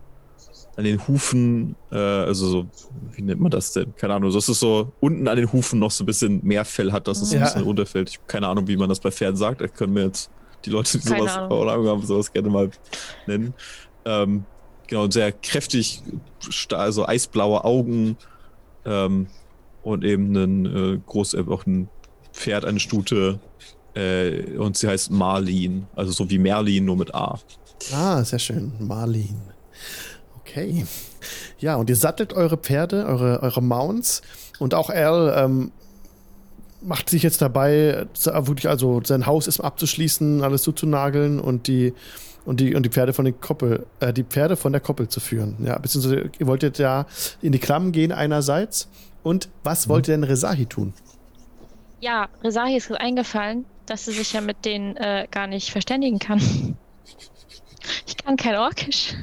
an 0.79 0.85
den 0.85 1.07
Hufen, 1.09 1.75
äh, 1.91 1.97
also 1.97 2.47
so, 2.49 2.67
wie 3.13 3.23
nennt 3.23 3.41
man 3.41 3.51
das 3.51 3.73
denn? 3.73 3.97
Keine 3.97 4.15
Ahnung, 4.15 4.31
so 4.31 4.39
dass 4.39 4.49
es 4.49 4.61
so 4.61 4.93
unten 5.01 5.27
an 5.27 5.37
den 5.37 5.53
Hufen 5.53 5.81
noch 5.81 5.91
so 5.91 6.05
ein 6.05 6.07
bisschen 6.07 6.41
mehr 6.45 6.65
Fell 6.65 6.93
hat, 6.93 7.09
dass 7.09 7.21
es 7.21 7.33
Ja. 7.33 7.41
ein 7.41 7.45
bisschen 7.47 7.63
runterfällt. 7.65 8.09
Ich 8.11 8.17
habe 8.19 8.27
keine 8.29 8.47
Ahnung, 8.47 8.69
wie 8.69 8.77
man 8.77 8.89
das 8.89 9.01
bei 9.01 9.11
Pferden 9.11 9.37
sagt. 9.37 9.61
Da 9.61 9.67
können 9.67 9.95
wir 9.97 10.05
jetzt 10.05 10.31
die 10.65 10.71
Leute, 10.71 10.97
die 10.99 11.05
Keine 11.09 11.23
sowas 11.23 11.37
Ahnung. 11.37 11.69
Ahnung 11.69 11.87
haben, 11.89 12.07
sowas 12.07 12.33
gerne 12.33 12.49
mal 12.49 12.71
nennen. 13.27 13.55
Ähm, 14.05 14.45
genau, 14.87 15.11
sehr 15.11 15.33
kräftig, 15.33 16.01
also 16.73 17.07
eisblaue 17.09 17.65
Augen 17.65 18.17
ähm, 18.87 19.27
und 19.83 20.05
eben 20.05 20.37
ein 20.37 20.67
äh, 20.95 20.99
groß, 21.05 21.35
auch 21.49 21.67
ein 21.67 21.89
Pferd, 22.33 22.65
eine 22.65 22.79
Stute. 22.79 23.41
Äh, 23.95 24.57
und 24.59 24.77
sie 24.77 24.87
heißt 24.87 25.11
Marlin, 25.11 25.89
also 25.97 26.13
so 26.13 26.31
wie 26.31 26.39
Merlin, 26.39 26.85
nur 26.85 26.97
mit 26.97 27.13
A. 27.17 27.41
Ah, 27.93 28.23
sehr 28.23 28.39
schön. 28.39 28.73
Marlin. 28.79 29.41
Okay. 30.49 30.87
Ja, 31.59 31.77
und 31.77 31.91
ihr 31.91 31.97
sattelt 31.97 32.33
eure 32.33 32.57
Pferde, 32.57 33.05
eure, 33.07 33.43
eure 33.43 33.63
Mounts. 33.63 34.23
Und 34.59 34.75
auch 34.75 34.91
Al 34.91 35.35
ähm, 35.37 35.73
macht 36.81 37.11
sich 37.11 37.23
jetzt 37.23 37.43
dabei, 37.43 38.07
wirklich 38.25 38.69
also 38.69 39.01
sein 39.05 39.27
Haus 39.27 39.47
ist 39.47 39.61
abzuschließen, 39.61 40.43
alles 40.43 40.63
zuzunageln 40.63 41.41
und 41.41 41.67
die 41.67 41.93
und 42.45 42.61
die 42.61 42.75
und 42.75 42.85
die 42.85 42.89
Pferde 42.89 43.13
von 43.13 43.27
den 43.27 43.41
Koppel, 43.41 43.85
äh, 44.01 44.13
die 44.13 44.25
Pferde 44.25 44.57
von 44.57 44.73
der 44.73 44.81
Koppel 44.81 45.09
zu 45.09 45.21
führen. 45.21 45.57
Ja, 45.65 45.79
beziehungsweise 45.79 46.31
ihr 46.39 46.47
wolltet 46.47 46.79
ja 46.79 47.07
in 47.43 47.53
die 47.53 47.59
Klamm 47.59 47.93
gehen 47.93 48.13
einerseits. 48.13 48.89
Und 49.23 49.51
was 49.65 49.89
wollte 49.89 50.13
denn 50.13 50.25
Resahi 50.25 50.67
tun? 50.67 50.95
Ja, 52.01 52.29
Resahi 52.43 52.77
ist 52.77 52.91
eingefallen, 52.93 53.67
dass 53.87 54.05
sie 54.05 54.13
sich 54.13 54.33
ja 54.33 54.41
mit 54.41 54.65
denen 54.65 54.97
äh, 54.97 55.27
gar 55.31 55.47
nicht 55.47 55.71
verständigen 55.71 56.19
kann. 56.19 56.41
Ich 58.07 58.19
kann 58.19 58.37
kein 58.37 58.57
Orkisch. 58.57 59.15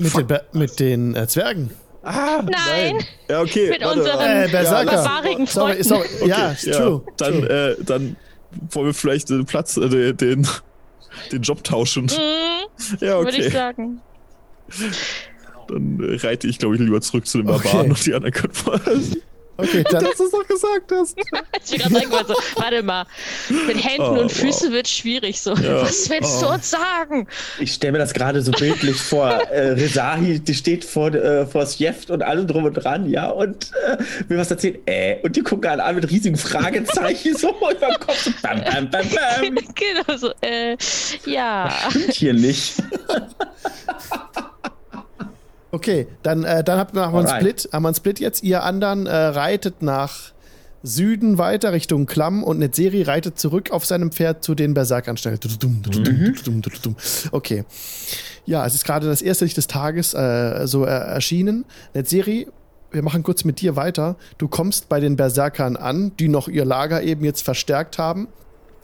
Mit 0.00 0.16
den, 0.16 0.38
mit 0.52 0.80
den 0.80 1.14
äh, 1.14 1.26
Zwergen. 1.28 1.70
Ah, 2.02 2.42
Nein. 2.42 3.04
Ja, 3.28 3.42
okay. 3.42 3.68
Mit 3.70 3.82
warte, 3.84 4.00
unseren. 4.00 4.20
Äh, 4.20 4.48
Berserker. 4.50 4.84
barbarigen 5.04 5.46
Sorry, 5.46 5.72
Freunden. 5.74 5.84
sorry. 5.84 6.08
Okay, 6.20 6.28
ja, 6.30 6.50
ist 6.52 6.72
true. 6.72 7.02
Dann, 7.18 7.32
true. 7.42 7.76
Äh, 7.78 7.84
dann 7.84 8.16
wollen 8.70 8.86
wir 8.86 8.94
vielleicht 8.94 9.28
den 9.28 9.44
Platz, 9.44 9.76
äh, 9.76 9.88
den, 9.88 10.16
den, 10.16 10.48
den 11.30 11.42
Job 11.42 11.62
tauschen. 11.62 12.04
Mhm, 12.04 12.96
Ja, 13.00 13.18
Würde 13.18 13.36
ich 13.36 13.46
okay. 13.48 13.50
sagen. 13.50 14.00
Dann 15.68 16.00
äh, 16.02 16.16
reite 16.26 16.46
ich, 16.48 16.58
glaube 16.58 16.76
ich, 16.76 16.80
lieber 16.80 17.00
zurück 17.02 17.26
zu 17.26 17.38
den 17.38 17.46
Barbaren 17.48 17.80
Okay. 17.80 17.88
und 17.90 18.06
die 18.06 18.14
anderen 18.14 18.32
können. 18.32 19.16
Okay, 19.60 19.84
dann, 19.90 20.04
Dass 20.04 20.16
du 20.16 20.24
es 20.24 20.30
doch 20.30 20.46
gesagt 20.46 20.92
hast. 20.92 21.16
Als 21.52 21.72
ich 21.72 21.78
gerade 21.78 21.94
sagen 21.94 22.10
wollte, 22.10 22.26
so, 22.28 22.34
warte 22.60 22.82
mal, 22.82 23.06
mit 23.66 23.84
Händen 23.84 24.02
Oh, 24.18 24.20
und 24.20 24.32
Füßen 24.32 24.68
wow. 24.68 24.74
wird 24.74 24.88
schwierig 24.88 25.40
so. 25.40 25.54
Ja. 25.54 25.82
Was 25.82 26.08
willst 26.10 26.42
du 26.42 26.46
Oh. 26.46 26.52
uns 26.54 26.70
sagen? 26.70 27.26
Ich 27.58 27.72
stelle 27.74 27.92
mir 27.92 27.98
das 27.98 28.12
gerade 28.14 28.42
so 28.42 28.52
bildlich 28.52 28.96
vor. 28.96 29.30
Äh, 29.50 29.70
Rezahi, 29.70 30.38
die 30.38 30.54
steht 30.54 30.84
vor, 30.84 31.12
äh, 31.12 31.44
vor 31.46 31.66
Sjeft 31.66 32.10
und 32.10 32.22
alle 32.22 32.44
drum 32.46 32.64
und 32.64 32.74
dran, 32.74 33.08
ja, 33.10 33.28
und 33.30 33.70
äh, 33.86 33.96
will 34.28 34.38
was 34.38 34.50
erzählen. 34.50 34.78
Äh, 34.86 35.16
und 35.22 35.34
die 35.34 35.42
gucken 35.42 35.68
alle 35.70 35.82
an 35.82 35.96
mit 35.96 36.08
riesigen 36.10 36.36
Fragezeichen 36.36 37.36
so 37.36 37.50
über 37.56 37.74
den 37.74 37.98
Kopf. 37.98 38.16
So, 38.22 38.30
bam, 38.42 38.62
bam, 38.62 38.90
bam, 38.90 39.06
bam. 39.08 39.54
genau 39.74 40.16
so. 40.16 40.32
Äh, 40.40 40.76
ja. 41.26 41.72
Stimmt 41.90 42.12
hier 42.14 42.32
nicht. 42.34 42.74
Okay, 45.72 46.06
dann, 46.22 46.44
äh, 46.44 46.64
dann 46.64 46.78
habt- 46.78 46.94
machen 46.94 47.12
wir 47.14 47.20
einen. 47.20 47.40
Split. 47.40 47.68
Haben 47.72 47.82
wir 47.84 47.88
einen 47.88 47.94
Split 47.94 48.18
jetzt. 48.20 48.42
Ihr 48.42 48.62
anderen 48.64 49.06
äh, 49.06 49.14
reitet 49.14 49.82
nach 49.82 50.32
Süden 50.82 51.36
weiter 51.38 51.72
Richtung 51.72 52.06
Klamm 52.06 52.42
und 52.42 52.58
Netzeri 52.58 53.02
reitet 53.02 53.38
zurück 53.38 53.70
auf 53.70 53.84
seinem 53.84 54.12
Pferd 54.12 54.42
zu 54.42 54.54
den 54.54 54.74
dududum, 54.74 56.62
dududum. 56.62 56.96
Okay. 57.32 57.64
Ja, 58.46 58.64
es 58.66 58.74
ist 58.74 58.84
gerade 58.84 59.06
das 59.06 59.20
erste 59.20 59.44
Licht 59.44 59.56
des 59.58 59.66
Tages 59.66 60.14
äh, 60.14 60.66
so 60.66 60.84
äh, 60.86 60.88
erschienen. 60.88 61.66
Netzeri, 61.94 62.48
wir 62.90 63.02
machen 63.02 63.22
kurz 63.22 63.44
mit 63.44 63.60
dir 63.60 63.76
weiter. 63.76 64.16
Du 64.38 64.48
kommst 64.48 64.88
bei 64.88 65.00
den 65.00 65.16
Berserkern 65.16 65.76
an, 65.76 66.12
die 66.18 66.28
noch 66.28 66.48
ihr 66.48 66.64
Lager 66.64 67.02
eben 67.02 67.24
jetzt 67.24 67.42
verstärkt 67.42 67.98
haben. 67.98 68.28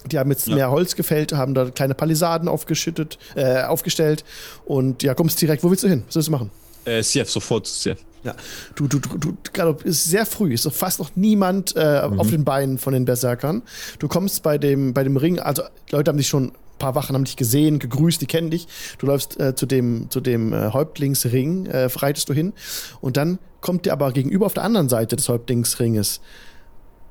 Die 0.04 0.18
haben 0.18 0.30
jetzt 0.30 0.46
Ja. 0.46 0.54
mehr 0.54 0.70
Holz 0.70 0.94
gefällt, 0.96 1.32
haben 1.32 1.54
da 1.54 1.64
kleine 1.70 1.94
Palisaden 1.94 2.46
aufgeschüttet, 2.46 3.18
äh, 3.34 3.62
aufgestellt 3.62 4.22
und 4.66 5.02
ja, 5.02 5.14
kommst 5.14 5.40
direkt. 5.40 5.64
Wo 5.64 5.70
willst 5.70 5.82
du 5.82 5.88
hin? 5.88 6.04
Was 6.06 6.14
willst 6.16 6.28
du 6.28 6.32
machen? 6.32 6.50
Äh, 6.86 7.02
Sief, 7.02 7.30
sofort 7.30 7.66
Sief. 7.66 7.98
Ja, 8.24 8.34
du, 8.74 8.88
du, 8.88 8.98
du, 8.98 9.18
du 9.18 9.36
gerade 9.52 9.76
ist 9.84 10.04
sehr 10.04 10.26
früh, 10.26 10.52
ist 10.52 10.64
noch 10.64 10.72
fast 10.72 10.98
noch 10.98 11.10
niemand 11.14 11.76
äh, 11.76 12.00
auf 12.16 12.30
den 12.30 12.44
Beinen 12.44 12.78
von 12.78 12.92
den 12.92 13.04
Berserkern. 13.04 13.62
Du 14.00 14.08
kommst 14.08 14.42
bei 14.42 14.58
dem, 14.58 14.94
bei 14.94 15.04
dem 15.04 15.16
Ring, 15.16 15.38
also 15.38 15.62
Leute 15.90 16.08
haben 16.10 16.18
dich 16.18 16.26
schon, 16.26 16.46
ein 16.46 16.78
paar 16.78 16.96
Wachen 16.96 17.14
haben 17.14 17.24
dich 17.24 17.36
gesehen, 17.36 17.78
gegrüßt, 17.78 18.20
die 18.20 18.26
kennen 18.26 18.50
dich. 18.50 18.66
Du 18.98 19.06
läufst 19.06 19.38
äh, 19.38 19.54
zu 19.54 19.66
dem, 19.66 20.10
zu 20.10 20.20
dem 20.20 20.52
äh, 20.52 20.72
Häuptlingsring, 20.72 21.66
äh, 21.66 21.84
reitest 21.84 22.28
du 22.28 22.32
hin 22.32 22.52
und 23.00 23.16
dann 23.16 23.38
kommt 23.60 23.86
dir 23.86 23.92
aber 23.92 24.10
gegenüber 24.10 24.46
auf 24.46 24.54
der 24.54 24.64
anderen 24.64 24.88
Seite 24.88 25.14
des 25.14 25.28
Häuptlingsringes 25.28 26.20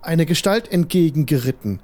eine 0.02 0.26
Gestalt 0.26 0.72
entgegengeritten 0.72 1.80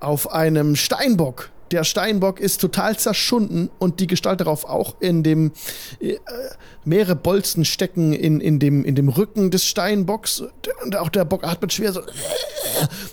auf 0.00 0.32
einem 0.32 0.76
Steinbock. 0.76 1.50
Der 1.70 1.84
Steinbock 1.84 2.40
ist 2.40 2.60
total 2.60 2.98
zerschunden 2.98 3.70
und 3.78 4.00
die 4.00 4.06
Gestalt 4.06 4.40
darauf 4.40 4.64
auch 4.64 4.96
in 5.00 5.22
dem 5.22 5.52
äh, 6.00 6.16
mehrere 6.84 7.14
Bolzen 7.16 7.64
stecken 7.64 8.12
in, 8.12 8.40
in, 8.40 8.58
dem, 8.58 8.84
in 8.84 8.94
dem 8.94 9.08
Rücken 9.08 9.50
des 9.50 9.64
Steinbocks 9.66 10.42
und 10.84 10.96
auch 10.96 11.10
der 11.10 11.24
Bock 11.24 11.44
atmet 11.44 11.72
schwer 11.72 11.92
so. 11.92 12.02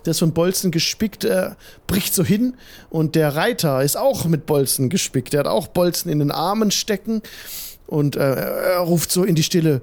Der 0.06 0.12
ist 0.12 0.20
von 0.20 0.34
Bolzen 0.34 0.72
gespickt, 0.72 1.26
äh, 1.26 1.52
bricht 1.88 2.14
so 2.14 2.24
hin 2.24 2.56
und 2.90 3.16
der 3.16 3.36
Reiter 3.36 3.84
ist 3.84 3.98
auch 3.98 4.26
mit 4.26 4.46
Bolzen 4.46 4.90
gespickt. 4.90 5.34
Der 5.34 5.42
hat 5.42 5.48
auch 5.48 5.68
Bolzen 5.68 6.10
in 6.12 6.20
den 6.20 6.32
Armen 6.32 6.72
stecken 6.72 7.22
und 7.88 8.16
äh, 8.16 8.20
er 8.36 8.80
ruft 8.80 9.12
so 9.12 9.24
in 9.24 9.36
die 9.36 9.44
Stille. 9.44 9.82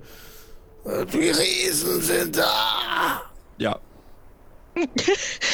"Äh, 0.85 1.05
Die 1.07 1.31
Riesen 1.31 2.01
sind 2.01 2.37
da. 2.39 3.23
Ja. 3.59 3.79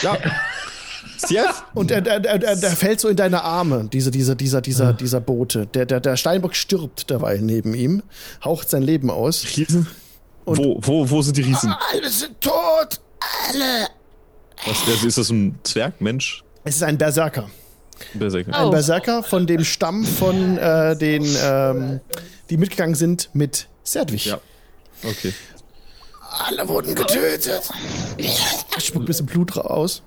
ja. 0.02 0.16
Sief? 1.18 1.64
Und 1.74 1.90
er, 1.90 2.06
er, 2.06 2.24
er, 2.24 2.42
er, 2.42 2.56
der 2.56 2.70
fällt 2.70 3.00
so 3.00 3.08
in 3.08 3.16
deine 3.16 3.42
Arme, 3.42 3.88
diese, 3.92 4.10
dieser, 4.10 4.34
dieser, 4.34 4.60
dieser, 4.60 4.92
dieser 4.92 5.20
Bote. 5.20 5.66
Der, 5.66 5.84
der, 5.86 6.00
der 6.00 6.16
Steinbock 6.16 6.54
stirbt 6.54 7.10
derweil 7.10 7.40
neben 7.40 7.74
ihm, 7.74 8.02
haucht 8.44 8.70
sein 8.70 8.82
Leben 8.82 9.10
aus. 9.10 9.44
Riesen? 9.56 9.86
wo, 10.44 10.78
wo, 10.80 11.10
wo 11.10 11.22
sind 11.22 11.36
die 11.36 11.42
Riesen? 11.42 11.74
Alle 11.92 12.08
sind 12.08 12.40
tot! 12.40 13.00
Alle! 13.48 13.88
Was, 14.66 15.04
ist 15.04 15.18
das 15.18 15.30
ein 15.30 15.58
Zwerg, 15.62 16.00
Mensch? 16.00 16.42
Es 16.64 16.76
ist 16.76 16.82
ein 16.82 16.96
Berserker. 16.98 17.48
Berserker. 18.14 18.54
Ein 18.54 18.66
Oh. 18.66 18.70
Berserker 18.70 19.22
von 19.22 19.46
dem 19.46 19.64
Stamm 19.64 20.04
von 20.04 20.56
äh, 20.58 20.96
den, 20.96 21.24
ähm, 21.42 22.00
die 22.50 22.56
mitgegangen 22.56 22.94
sind 22.94 23.30
mit 23.34 23.68
Serdwig. 23.82 24.26
Ja. 24.26 24.40
Okay. 25.04 25.32
Alle 26.30 26.68
wurden 26.68 26.94
getötet. 26.94 27.62
Er 28.18 28.80
spuckt 28.80 29.04
ein 29.04 29.06
bisschen 29.06 29.26
Blut 29.26 29.56
raus. 29.56 30.02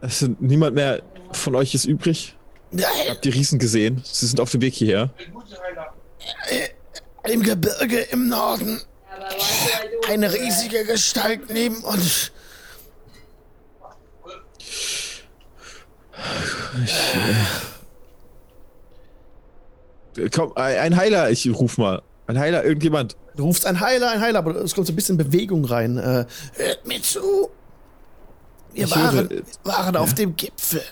Es 0.00 0.18
sind 0.20 0.40
niemand 0.40 0.74
mehr 0.74 1.02
von 1.32 1.54
euch 1.54 1.74
ist 1.74 1.84
übrig. 1.84 2.36
Nein, 2.70 2.84
Habt 3.08 3.26
ihr 3.26 3.34
Riesen 3.34 3.58
gesehen? 3.58 4.02
Sie 4.04 4.26
sind 4.26 4.40
auf 4.40 4.50
dem 4.50 4.60
Weg 4.60 4.74
hierher. 4.74 5.10
im 7.24 7.42
Gebirge 7.42 8.00
im 8.12 8.28
Norden 8.28 8.80
eine 10.08 10.32
riesige 10.32 10.84
Gestalt 10.84 11.50
neben 11.50 11.82
uns. 11.84 12.32
Äh, 20.16 20.28
Komm, 20.30 20.52
ein 20.56 20.78
ein 20.78 20.96
Heiler, 20.96 21.30
ich 21.30 21.48
ruf 21.52 21.78
mal. 21.78 22.02
Ein 22.26 22.38
Heiler, 22.38 22.64
irgendjemand. 22.64 23.16
Du 23.36 23.44
rufst 23.44 23.66
ein 23.66 23.80
Heiler, 23.80 24.10
ein 24.10 24.20
Heiler, 24.20 24.38
aber 24.38 24.54
es 24.56 24.74
kommt 24.74 24.86
so 24.86 24.92
ein 24.92 24.96
bisschen 24.96 25.16
Bewegung 25.16 25.64
rein. 25.64 25.96
Äh, 25.98 26.26
hört 26.56 26.86
mir 26.86 27.02
zu. 27.02 27.50
Wir 28.72 28.84
Ich 28.84 28.90
waren, 28.90 29.30
äh, 29.30 29.42
waren 29.64 29.96
auf 29.96 30.14
dem 30.14 30.36
Gipfel. 30.36 30.82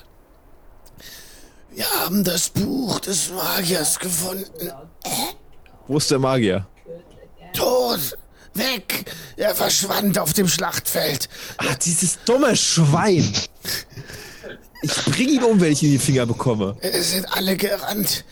Wir 1.70 1.88
haben 2.00 2.24
das 2.24 2.48
Buch 2.50 2.98
des 3.00 3.30
Magiers 3.30 3.98
gefunden. 3.98 4.72
Wo 5.86 5.96
ist 5.98 6.10
der 6.10 6.18
Magier? 6.18 6.66
Tot. 7.52 8.16
Weg. 8.55 9.05
Er 9.36 9.55
verschwand 9.55 10.18
auf 10.18 10.32
dem 10.32 10.48
Schlachtfeld. 10.48 11.28
Ah, 11.59 11.74
dieses 11.76 12.18
dumme 12.24 12.56
Schwein. 12.56 13.32
Ich 14.82 15.05
bring 15.05 15.28
ihn 15.28 15.44
um, 15.44 15.60
wenn 15.60 15.72
ich 15.72 15.82
ihn 15.82 15.92
in 15.92 15.98
die 15.98 16.05
Finger 16.05 16.26
bekomme. 16.26 16.76
Es 16.80 17.12
sind 17.12 17.26
alle 17.32 17.56
gerannt. 17.56 18.24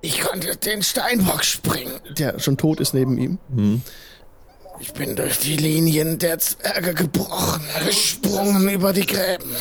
Ich 0.00 0.20
konnte 0.20 0.56
den 0.56 0.82
Steinbock 0.82 1.44
springen. 1.44 2.00
Der 2.18 2.38
schon 2.38 2.56
tot 2.56 2.80
ist 2.80 2.94
neben 2.94 3.18
ihm. 3.18 3.38
Ich 4.86 4.92
bin 4.92 5.16
durch 5.16 5.38
die 5.38 5.56
Linien 5.56 6.18
der 6.18 6.38
Zwerge 6.38 6.92
gebrochen, 6.92 7.64
gesprungen 7.86 8.68
über 8.68 8.92
die 8.92 9.06
Gräben. 9.06 9.56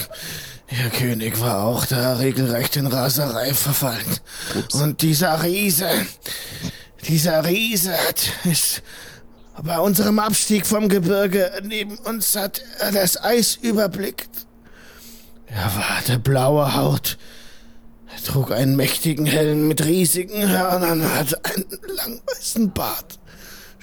Ihr 0.69 0.89
König 0.89 1.39
war 1.39 1.63
auch 1.63 1.85
da 1.85 2.15
regelrecht 2.17 2.75
in 2.75 2.87
Raserei 2.87 3.53
verfallen. 3.53 4.19
Und 4.73 5.01
dieser 5.01 5.41
Riese, 5.41 5.87
dieser 7.07 7.45
Riese 7.45 7.93
hat 7.93 8.21
es 8.43 8.81
bei 9.61 9.79
unserem 9.79 10.19
Abstieg 10.19 10.65
vom 10.65 10.89
Gebirge 10.89 11.53
neben 11.63 11.97
uns 11.99 12.35
hat 12.35 12.61
er 12.79 12.91
das 12.91 13.23
Eis 13.23 13.55
überblickt. 13.55 14.45
Er 15.47 15.73
war 15.73 16.01
der 16.05 16.17
blaue 16.17 16.75
Haut. 16.75 17.17
Er 18.13 18.23
trug 18.23 18.51
einen 18.51 18.75
mächtigen 18.75 19.25
Helm 19.25 19.69
mit 19.69 19.85
riesigen 19.85 20.49
Hörnern, 20.49 21.01
hatte 21.17 21.39
einen 21.45 21.65
langen 21.95 22.21
weißen 22.27 22.73
Bart. 22.73 23.19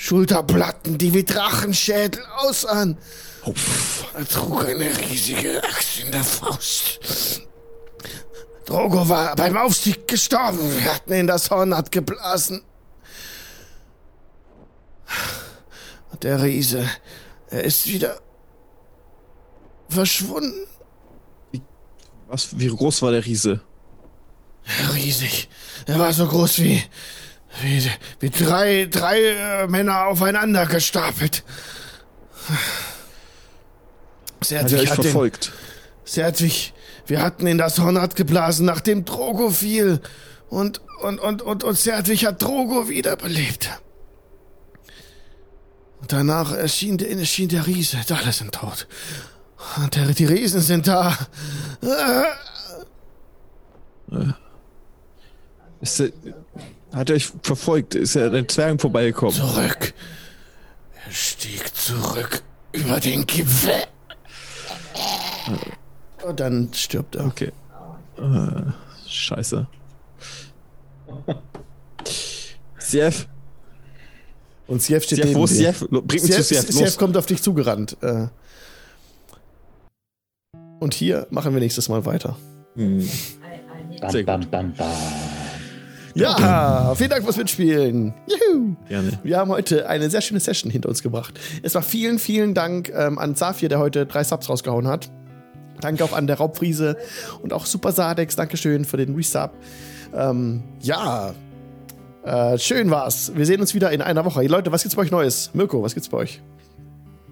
Schulterplatten, 0.00 0.96
die 0.96 1.12
wie 1.12 1.24
Drachenschädel 1.24 2.24
aussahen. 2.38 2.96
Er 4.14 4.26
trug 4.26 4.64
eine 4.64 4.86
riesige 4.98 5.62
Axt 5.62 6.00
in 6.02 6.10
der 6.10 6.24
Faust. 6.24 7.42
Drogo 8.64 9.06
war 9.10 9.36
beim 9.36 9.58
Aufstieg 9.58 10.08
gestorben. 10.08 10.58
Wir 10.58 10.94
hatten 10.94 11.12
ihn 11.12 11.26
das 11.26 11.50
Hornat 11.50 11.92
geblasen. 11.92 12.62
Und 16.10 16.24
der 16.24 16.42
Riese, 16.42 16.88
er 17.50 17.64
ist 17.64 17.86
wieder 17.86 18.18
verschwunden. 19.90 20.66
Was, 22.26 22.58
wie 22.58 22.68
groß 22.68 23.02
war 23.02 23.12
der 23.12 23.26
Riese? 23.26 23.60
Riesig. 24.94 25.50
Er 25.84 25.98
war 25.98 26.12
so 26.14 26.26
groß 26.26 26.60
wie, 26.60 26.82
wie, 27.62 27.90
wie 28.20 28.30
drei, 28.30 28.86
drei 28.90 29.20
äh, 29.20 29.66
Männer 29.66 30.06
aufeinander 30.06 30.66
gestapelt. 30.66 31.42
Hat 34.40 34.72
euch 34.72 34.90
hat 34.90 34.98
den, 34.98 35.04
verfolgt? 35.04 35.52
Serdwig, 36.04 36.72
wir 37.06 37.22
hatten 37.22 37.46
in 37.46 37.58
das 37.58 37.78
Hornat 37.78 38.16
geblasen, 38.16 38.66
nachdem 38.66 39.04
Drogo 39.04 39.50
fiel. 39.50 40.00
Und, 40.48 40.80
und, 41.02 41.18
und, 41.20 41.42
und, 41.42 41.64
und 41.64 41.78
Serdwig 41.78 42.26
hat 42.26 42.42
Drogo 42.42 42.88
wiederbelebt. 42.88 43.68
Und 46.00 46.12
danach 46.12 46.52
erschien 46.52 46.98
der, 46.98 47.10
erschien 47.10 47.48
der 47.48 47.66
Riese. 47.66 47.98
Alle 48.08 48.32
sind 48.32 48.54
tot. 48.54 48.86
Und 49.76 49.94
der, 49.94 50.06
die 50.06 50.24
Riesen 50.24 50.60
sind 50.62 50.88
da. 50.88 51.16
Ist 55.80 56.00
er, 56.00 56.10
hat 56.92 57.10
er 57.10 57.16
euch 57.16 57.30
verfolgt? 57.42 57.94
Ist 57.94 58.16
er 58.16 58.26
an 58.26 58.32
den 58.32 58.48
Zwergen 58.48 58.78
vorbeigekommen? 58.78 59.34
Zurück. 59.34 59.94
Er 61.06 61.12
stieg 61.12 61.74
zurück 61.74 62.42
über 62.72 63.00
den 63.00 63.26
Gipfel. 63.26 63.72
Und 66.26 66.40
dann 66.40 66.70
stirbt 66.74 67.16
er. 67.16 67.26
Okay. 67.26 67.52
Äh, 68.18 68.72
scheiße. 69.08 69.66
Sief, 72.78 73.28
Und 74.66 74.82
Sief 74.82 75.04
steht 75.04 75.16
Sief, 75.16 75.24
neben 75.26 75.38
wo 75.38 75.44
ist 75.44 75.58
dir. 75.58 75.72
Sief? 75.72 75.88
Bring 75.90 76.04
mich 76.22 76.22
zu 76.22 76.42
Sief, 76.42 76.46
Sief, 76.60 76.70
Sief 76.72 76.80
los. 76.80 76.96
kommt 76.98 77.16
auf 77.16 77.26
dich 77.26 77.42
zugerannt. 77.42 77.96
Äh. 78.02 78.26
Und 80.80 80.94
hier 80.94 81.26
machen 81.30 81.52
wir 81.52 81.60
nächstes 81.60 81.88
Mal 81.88 82.04
weiter. 82.06 82.36
Hm, 82.74 83.08
Bam, 84.00 84.24
bam, 84.24 84.50
bam, 84.50 84.72
bam. 84.74 84.88
Ja, 86.14 86.94
vielen 86.96 87.10
Dank 87.10 87.24
fürs 87.24 87.36
Mitspielen. 87.36 88.14
Juhu. 88.26 88.74
gerne. 88.88 89.18
Wir 89.22 89.38
haben 89.38 89.50
heute 89.50 89.88
eine 89.88 90.10
sehr 90.10 90.20
schöne 90.20 90.40
Session 90.40 90.70
hinter 90.70 90.88
uns 90.88 91.02
gebracht. 91.02 91.38
Es 91.62 91.74
war 91.74 91.82
vielen, 91.82 92.18
vielen 92.18 92.54
Dank 92.54 92.90
ähm, 92.94 93.18
an 93.18 93.36
Zafir, 93.36 93.68
der 93.68 93.78
heute 93.78 94.06
drei 94.06 94.24
Subs 94.24 94.48
rausgehauen 94.48 94.88
hat. 94.88 95.10
Danke 95.80 96.04
auch 96.04 96.12
an 96.12 96.26
der 96.26 96.36
Raubfriese 96.36 96.96
und 97.42 97.52
auch 97.52 97.66
Super 97.66 97.92
Sadex. 97.92 98.36
Dankeschön 98.36 98.84
für 98.84 98.96
den 98.96 99.14
Resub. 99.14 99.52
Ähm, 100.14 100.62
ja, 100.80 101.32
äh, 102.24 102.58
schön 102.58 102.90
war's. 102.90 103.32
Wir 103.34 103.46
sehen 103.46 103.60
uns 103.60 103.74
wieder 103.74 103.90
in 103.90 104.02
einer 104.02 104.24
Woche. 104.24 104.46
Leute, 104.46 104.72
was 104.72 104.82
gibt's 104.82 104.96
bei 104.96 105.02
euch 105.02 105.10
Neues? 105.10 105.50
Mirko, 105.54 105.82
was 105.82 105.94
gibt's 105.94 106.08
bei 106.08 106.18
euch? 106.18 106.42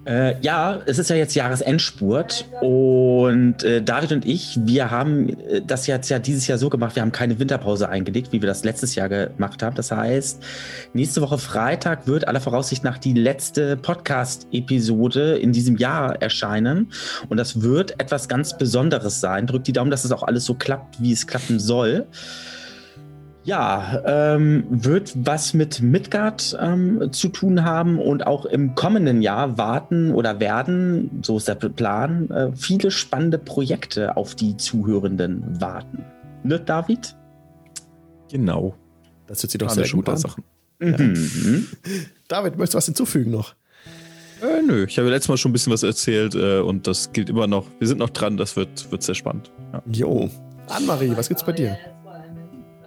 Äh, 0.09 0.41
ja, 0.41 0.79
es 0.87 0.97
ist 0.97 1.11
ja 1.11 1.15
jetzt 1.15 1.35
Jahresendspurt 1.35 2.45
und 2.61 3.63
äh, 3.63 3.79
David 3.79 4.11
und 4.11 4.25
ich, 4.25 4.57
wir 4.63 4.89
haben 4.89 5.29
äh, 5.29 5.61
das 5.61 5.85
jetzt 5.85 6.09
ja 6.09 6.17
dieses 6.17 6.47
Jahr 6.47 6.57
so 6.57 6.67
gemacht, 6.67 6.95
wir 6.95 7.03
haben 7.03 7.11
keine 7.11 7.37
Winterpause 7.37 7.89
eingelegt, 7.89 8.31
wie 8.31 8.41
wir 8.41 8.47
das 8.47 8.63
letztes 8.63 8.95
Jahr 8.95 9.07
gemacht 9.07 9.61
haben. 9.61 9.75
Das 9.75 9.91
heißt, 9.91 10.41
nächste 10.93 11.21
Woche 11.21 11.37
Freitag 11.37 12.07
wird 12.07 12.27
aller 12.27 12.41
Voraussicht 12.41 12.83
nach 12.83 12.97
die 12.97 13.13
letzte 13.13 13.77
Podcast-Episode 13.77 15.37
in 15.37 15.51
diesem 15.51 15.77
Jahr 15.77 16.19
erscheinen 16.19 16.91
und 17.27 17.37
das 17.37 17.61
wird 17.61 18.01
etwas 18.01 18.27
ganz 18.27 18.57
Besonderes 18.57 19.19
sein. 19.19 19.45
Drückt 19.45 19.67
die 19.67 19.73
Daumen, 19.73 19.91
dass 19.91 20.05
es 20.05 20.11
auch 20.11 20.23
alles 20.23 20.43
so 20.43 20.55
klappt, 20.55 20.99
wie 20.99 21.11
es 21.11 21.27
klappen 21.27 21.59
soll. 21.59 22.07
Ja, 23.43 24.01
ähm, 24.05 24.65
wird 24.69 25.13
was 25.15 25.53
mit 25.53 25.81
Midgard 25.81 26.57
ähm, 26.59 27.11
zu 27.11 27.29
tun 27.29 27.63
haben 27.63 27.97
und 27.97 28.27
auch 28.27 28.45
im 28.45 28.75
kommenden 28.75 29.21
Jahr 29.21 29.57
warten 29.57 30.11
oder 30.11 30.39
werden, 30.39 31.21
so 31.23 31.37
ist 31.37 31.47
der 31.47 31.55
Plan, 31.55 32.29
äh, 32.31 32.51
viele 32.53 32.91
spannende 32.91 33.37
Projekte 33.37 34.17
auf 34.17 34.35
die 34.35 34.57
Zuhörenden 34.57 35.61
warten. 35.61 36.03
Ne, 36.43 36.59
David? 36.59 37.15
Genau. 38.29 38.75
Das 39.25 39.41
hört 39.41 39.51
sich 39.51 39.59
doch 39.59 39.69
Alle 39.69 39.85
sehr 39.85 39.95
gut 39.95 40.09
an. 40.09 40.17
Sachen. 40.17 40.43
Mhm. 40.79 41.67
David, 42.27 42.57
möchtest 42.57 42.73
du 42.73 42.77
was 42.77 42.85
hinzufügen 42.85 43.31
noch? 43.31 43.55
Äh, 44.41 44.61
nö, 44.61 44.85
ich 44.85 44.97
habe 44.97 45.07
ja 45.07 45.13
letztes 45.13 45.29
Mal 45.29 45.37
schon 45.37 45.49
ein 45.49 45.53
bisschen 45.53 45.73
was 45.73 45.83
erzählt 45.83 46.35
äh, 46.35 46.59
und 46.59 46.87
das 46.87 47.11
gilt 47.11 47.29
immer 47.29 47.47
noch. 47.47 47.65
Wir 47.79 47.87
sind 47.87 47.97
noch 47.97 48.09
dran, 48.09 48.37
das 48.37 48.55
wird, 48.55 48.91
wird 48.91 49.03
sehr 49.03 49.15
spannend. 49.15 49.51
Ja. 49.73 49.81
Jo. 49.91 50.29
Anne-Marie, 50.67 51.13
was 51.15 51.27
gibt's 51.27 51.43
bei 51.43 51.51
dir? 51.51 51.77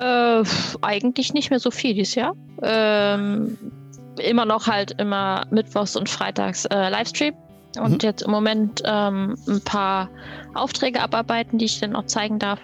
Äh, 0.03 0.45
eigentlich 0.83 1.33
nicht 1.33 1.51
mehr 1.51 1.61
so 1.61 1.71
viel 1.71 1.95
dieses 1.95 2.15
Jahr. 2.15 2.35
Ähm, 2.63 3.57
immer 4.19 4.45
noch 4.45 4.67
halt 4.67 4.93
immer 5.01 5.45
mittwochs 5.51 5.97
und 5.97 6.09
freitags 6.09 6.65
äh, 6.67 6.89
Livestream. 6.89 7.35
Und 7.79 7.93
Mhm. 7.93 7.99
jetzt 8.03 8.23
im 8.23 8.31
Moment 8.31 8.83
ähm, 8.85 9.37
ein 9.49 9.61
paar 9.63 10.11
Aufträge 10.55 11.01
abarbeiten, 11.01 11.57
die 11.59 11.65
ich 11.65 11.81
dann 11.81 11.97
auch 11.97 12.05
zeigen 12.07 12.39
darf. 12.39 12.61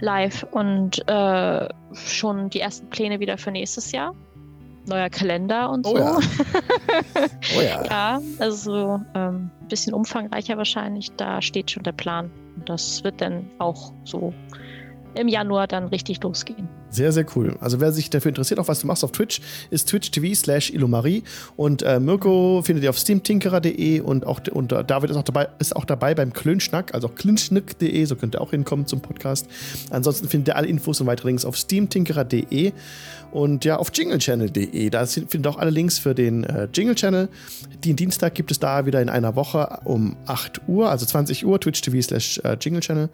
Live 0.00 0.44
und 0.50 1.06
äh, 1.08 1.68
schon 1.92 2.50
die 2.50 2.58
ersten 2.60 2.88
Pläne 2.90 3.20
wieder 3.20 3.38
für 3.38 3.52
nächstes 3.52 3.92
Jahr. 3.92 4.12
Neuer 4.86 5.08
Kalender 5.08 5.70
und 5.70 5.86
Oh 5.86 5.90
so. 5.90 5.98
ja. 5.98 6.18
Oh 7.56 7.60
ja. 7.62 7.84
Ja, 7.88 8.20
also 8.38 8.56
so 8.72 9.00
ähm, 9.14 9.50
ein 9.62 9.68
bisschen 9.68 9.94
umfangreicher 9.94 10.58
wahrscheinlich. 10.58 11.12
Da 11.16 11.40
steht 11.40 11.70
schon 11.70 11.84
der 11.84 11.92
Plan. 11.92 12.30
Und 12.56 12.68
das 12.68 13.02
wird 13.04 13.20
dann 13.20 13.48
auch 13.60 13.92
so 14.04 14.34
im 15.14 15.28
Januar 15.28 15.66
dann 15.66 15.88
richtig 15.88 16.22
losgehen. 16.22 16.68
Sehr, 16.90 17.10
sehr 17.10 17.26
cool. 17.34 17.56
Also 17.60 17.80
wer 17.80 17.90
sich 17.90 18.08
dafür 18.08 18.28
interessiert, 18.28 18.60
auch 18.60 18.68
was 18.68 18.80
du 18.80 18.86
machst 18.86 19.02
auf 19.02 19.10
Twitch, 19.10 19.40
ist 19.70 19.88
twitch 19.88 20.12
TV 20.12 20.34
slash 20.34 20.70
Illumarie. 20.70 21.24
Und 21.56 21.82
äh, 21.82 21.98
Mirko 21.98 22.62
findet 22.62 22.84
ihr 22.84 22.90
auf 22.90 22.98
steamtinkerer.de 22.98 24.00
und 24.00 24.26
auch 24.26 24.40
und 24.52 24.70
äh, 24.70 24.84
David 24.84 25.10
ist 25.10 25.16
auch 25.16 25.24
dabei, 25.24 25.48
ist 25.58 25.74
auch 25.74 25.84
dabei 25.84 26.14
beim 26.14 26.32
Klönschnack, 26.32 26.94
also 26.94 27.08
auch 27.08 27.14
klönschnack.de, 27.16 28.04
so 28.04 28.14
könnt 28.14 28.36
ihr 28.36 28.40
auch 28.40 28.50
hinkommen 28.50 28.86
zum 28.86 29.00
Podcast. 29.00 29.48
Ansonsten 29.90 30.28
findet 30.28 30.48
ihr 30.48 30.56
alle 30.56 30.68
Infos 30.68 31.00
und 31.00 31.08
weitere 31.08 31.28
Links 31.28 31.44
auf 31.44 31.56
steamtinkerer.de 31.56 32.72
und 33.34 33.64
ja, 33.64 33.78
auf 33.78 33.90
jinglechannel.de. 33.92 34.90
Da 34.90 35.06
findet 35.06 35.48
auch 35.48 35.58
alle 35.58 35.70
Links 35.70 35.98
für 35.98 36.14
den 36.14 36.44
äh, 36.44 36.68
Jingle 36.72 36.94
Channel. 36.94 37.28
Den 37.84 37.96
Dienstag 37.96 38.36
gibt 38.36 38.52
es 38.52 38.60
da 38.60 38.86
wieder 38.86 39.02
in 39.02 39.08
einer 39.08 39.34
Woche 39.34 39.80
um 39.84 40.16
8 40.26 40.68
Uhr, 40.68 40.88
also 40.88 41.04
20 41.04 41.44
Uhr, 41.44 41.60
twitch 41.60 41.80
TV 41.80 42.00
slash 42.00 42.38
äh, 42.44 42.56
Jingle 42.60 42.80
Channel. 42.80 43.10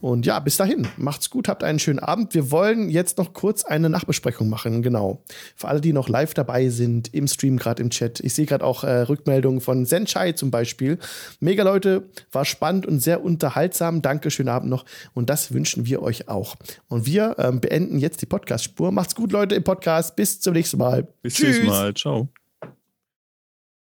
Und 0.00 0.26
ja, 0.26 0.40
bis 0.40 0.56
dahin, 0.56 0.88
macht's 0.96 1.30
gut, 1.30 1.48
habt 1.48 1.62
einen 1.62 1.78
schönen 1.78 2.00
Abend. 2.00 2.34
Wir 2.34 2.50
wollen 2.50 2.88
jetzt 2.88 3.18
noch 3.18 3.34
kurz 3.34 3.62
eine 3.64 3.88
Nachbesprechung 3.88 4.48
machen, 4.48 4.82
genau. 4.82 5.22
Für 5.54 5.68
alle, 5.68 5.80
die 5.80 5.92
noch 5.92 6.08
live 6.08 6.34
dabei 6.34 6.70
sind, 6.70 7.14
im 7.14 7.28
Stream, 7.28 7.58
gerade 7.58 7.82
im 7.82 7.90
Chat. 7.90 8.18
Ich 8.20 8.34
sehe 8.34 8.46
gerade 8.46 8.64
auch 8.64 8.82
äh, 8.82 9.02
Rückmeldungen 9.02 9.60
von 9.60 9.84
Senchai 9.84 10.32
zum 10.32 10.50
Beispiel. 10.50 10.98
Mega 11.38 11.62
Leute, 11.62 12.08
war 12.32 12.44
spannend 12.44 12.86
und 12.86 13.00
sehr 13.00 13.22
unterhaltsam. 13.22 14.02
Danke, 14.02 14.32
schönen 14.32 14.48
Abend 14.48 14.70
noch. 14.70 14.84
Und 15.14 15.30
das 15.30 15.52
wünschen 15.52 15.86
wir 15.86 16.02
euch 16.02 16.28
auch. 16.28 16.56
Und 16.88 17.06
wir 17.06 17.36
ähm, 17.38 17.60
beenden 17.60 17.98
jetzt 17.98 18.22
die 18.22 18.26
Podcast-Spur. 18.26 18.90
Macht's 18.90 19.14
gut, 19.14 19.30
Leute, 19.30 19.41
im 19.50 19.64
Podcast. 19.64 20.14
Bis 20.14 20.40
zum 20.40 20.52
nächsten 20.52 20.78
Mal. 20.78 21.08
Bis 21.22 21.34
zum 21.34 21.48
nächsten 21.48 21.66
Mal. 21.66 21.94
Ciao. 21.94 22.28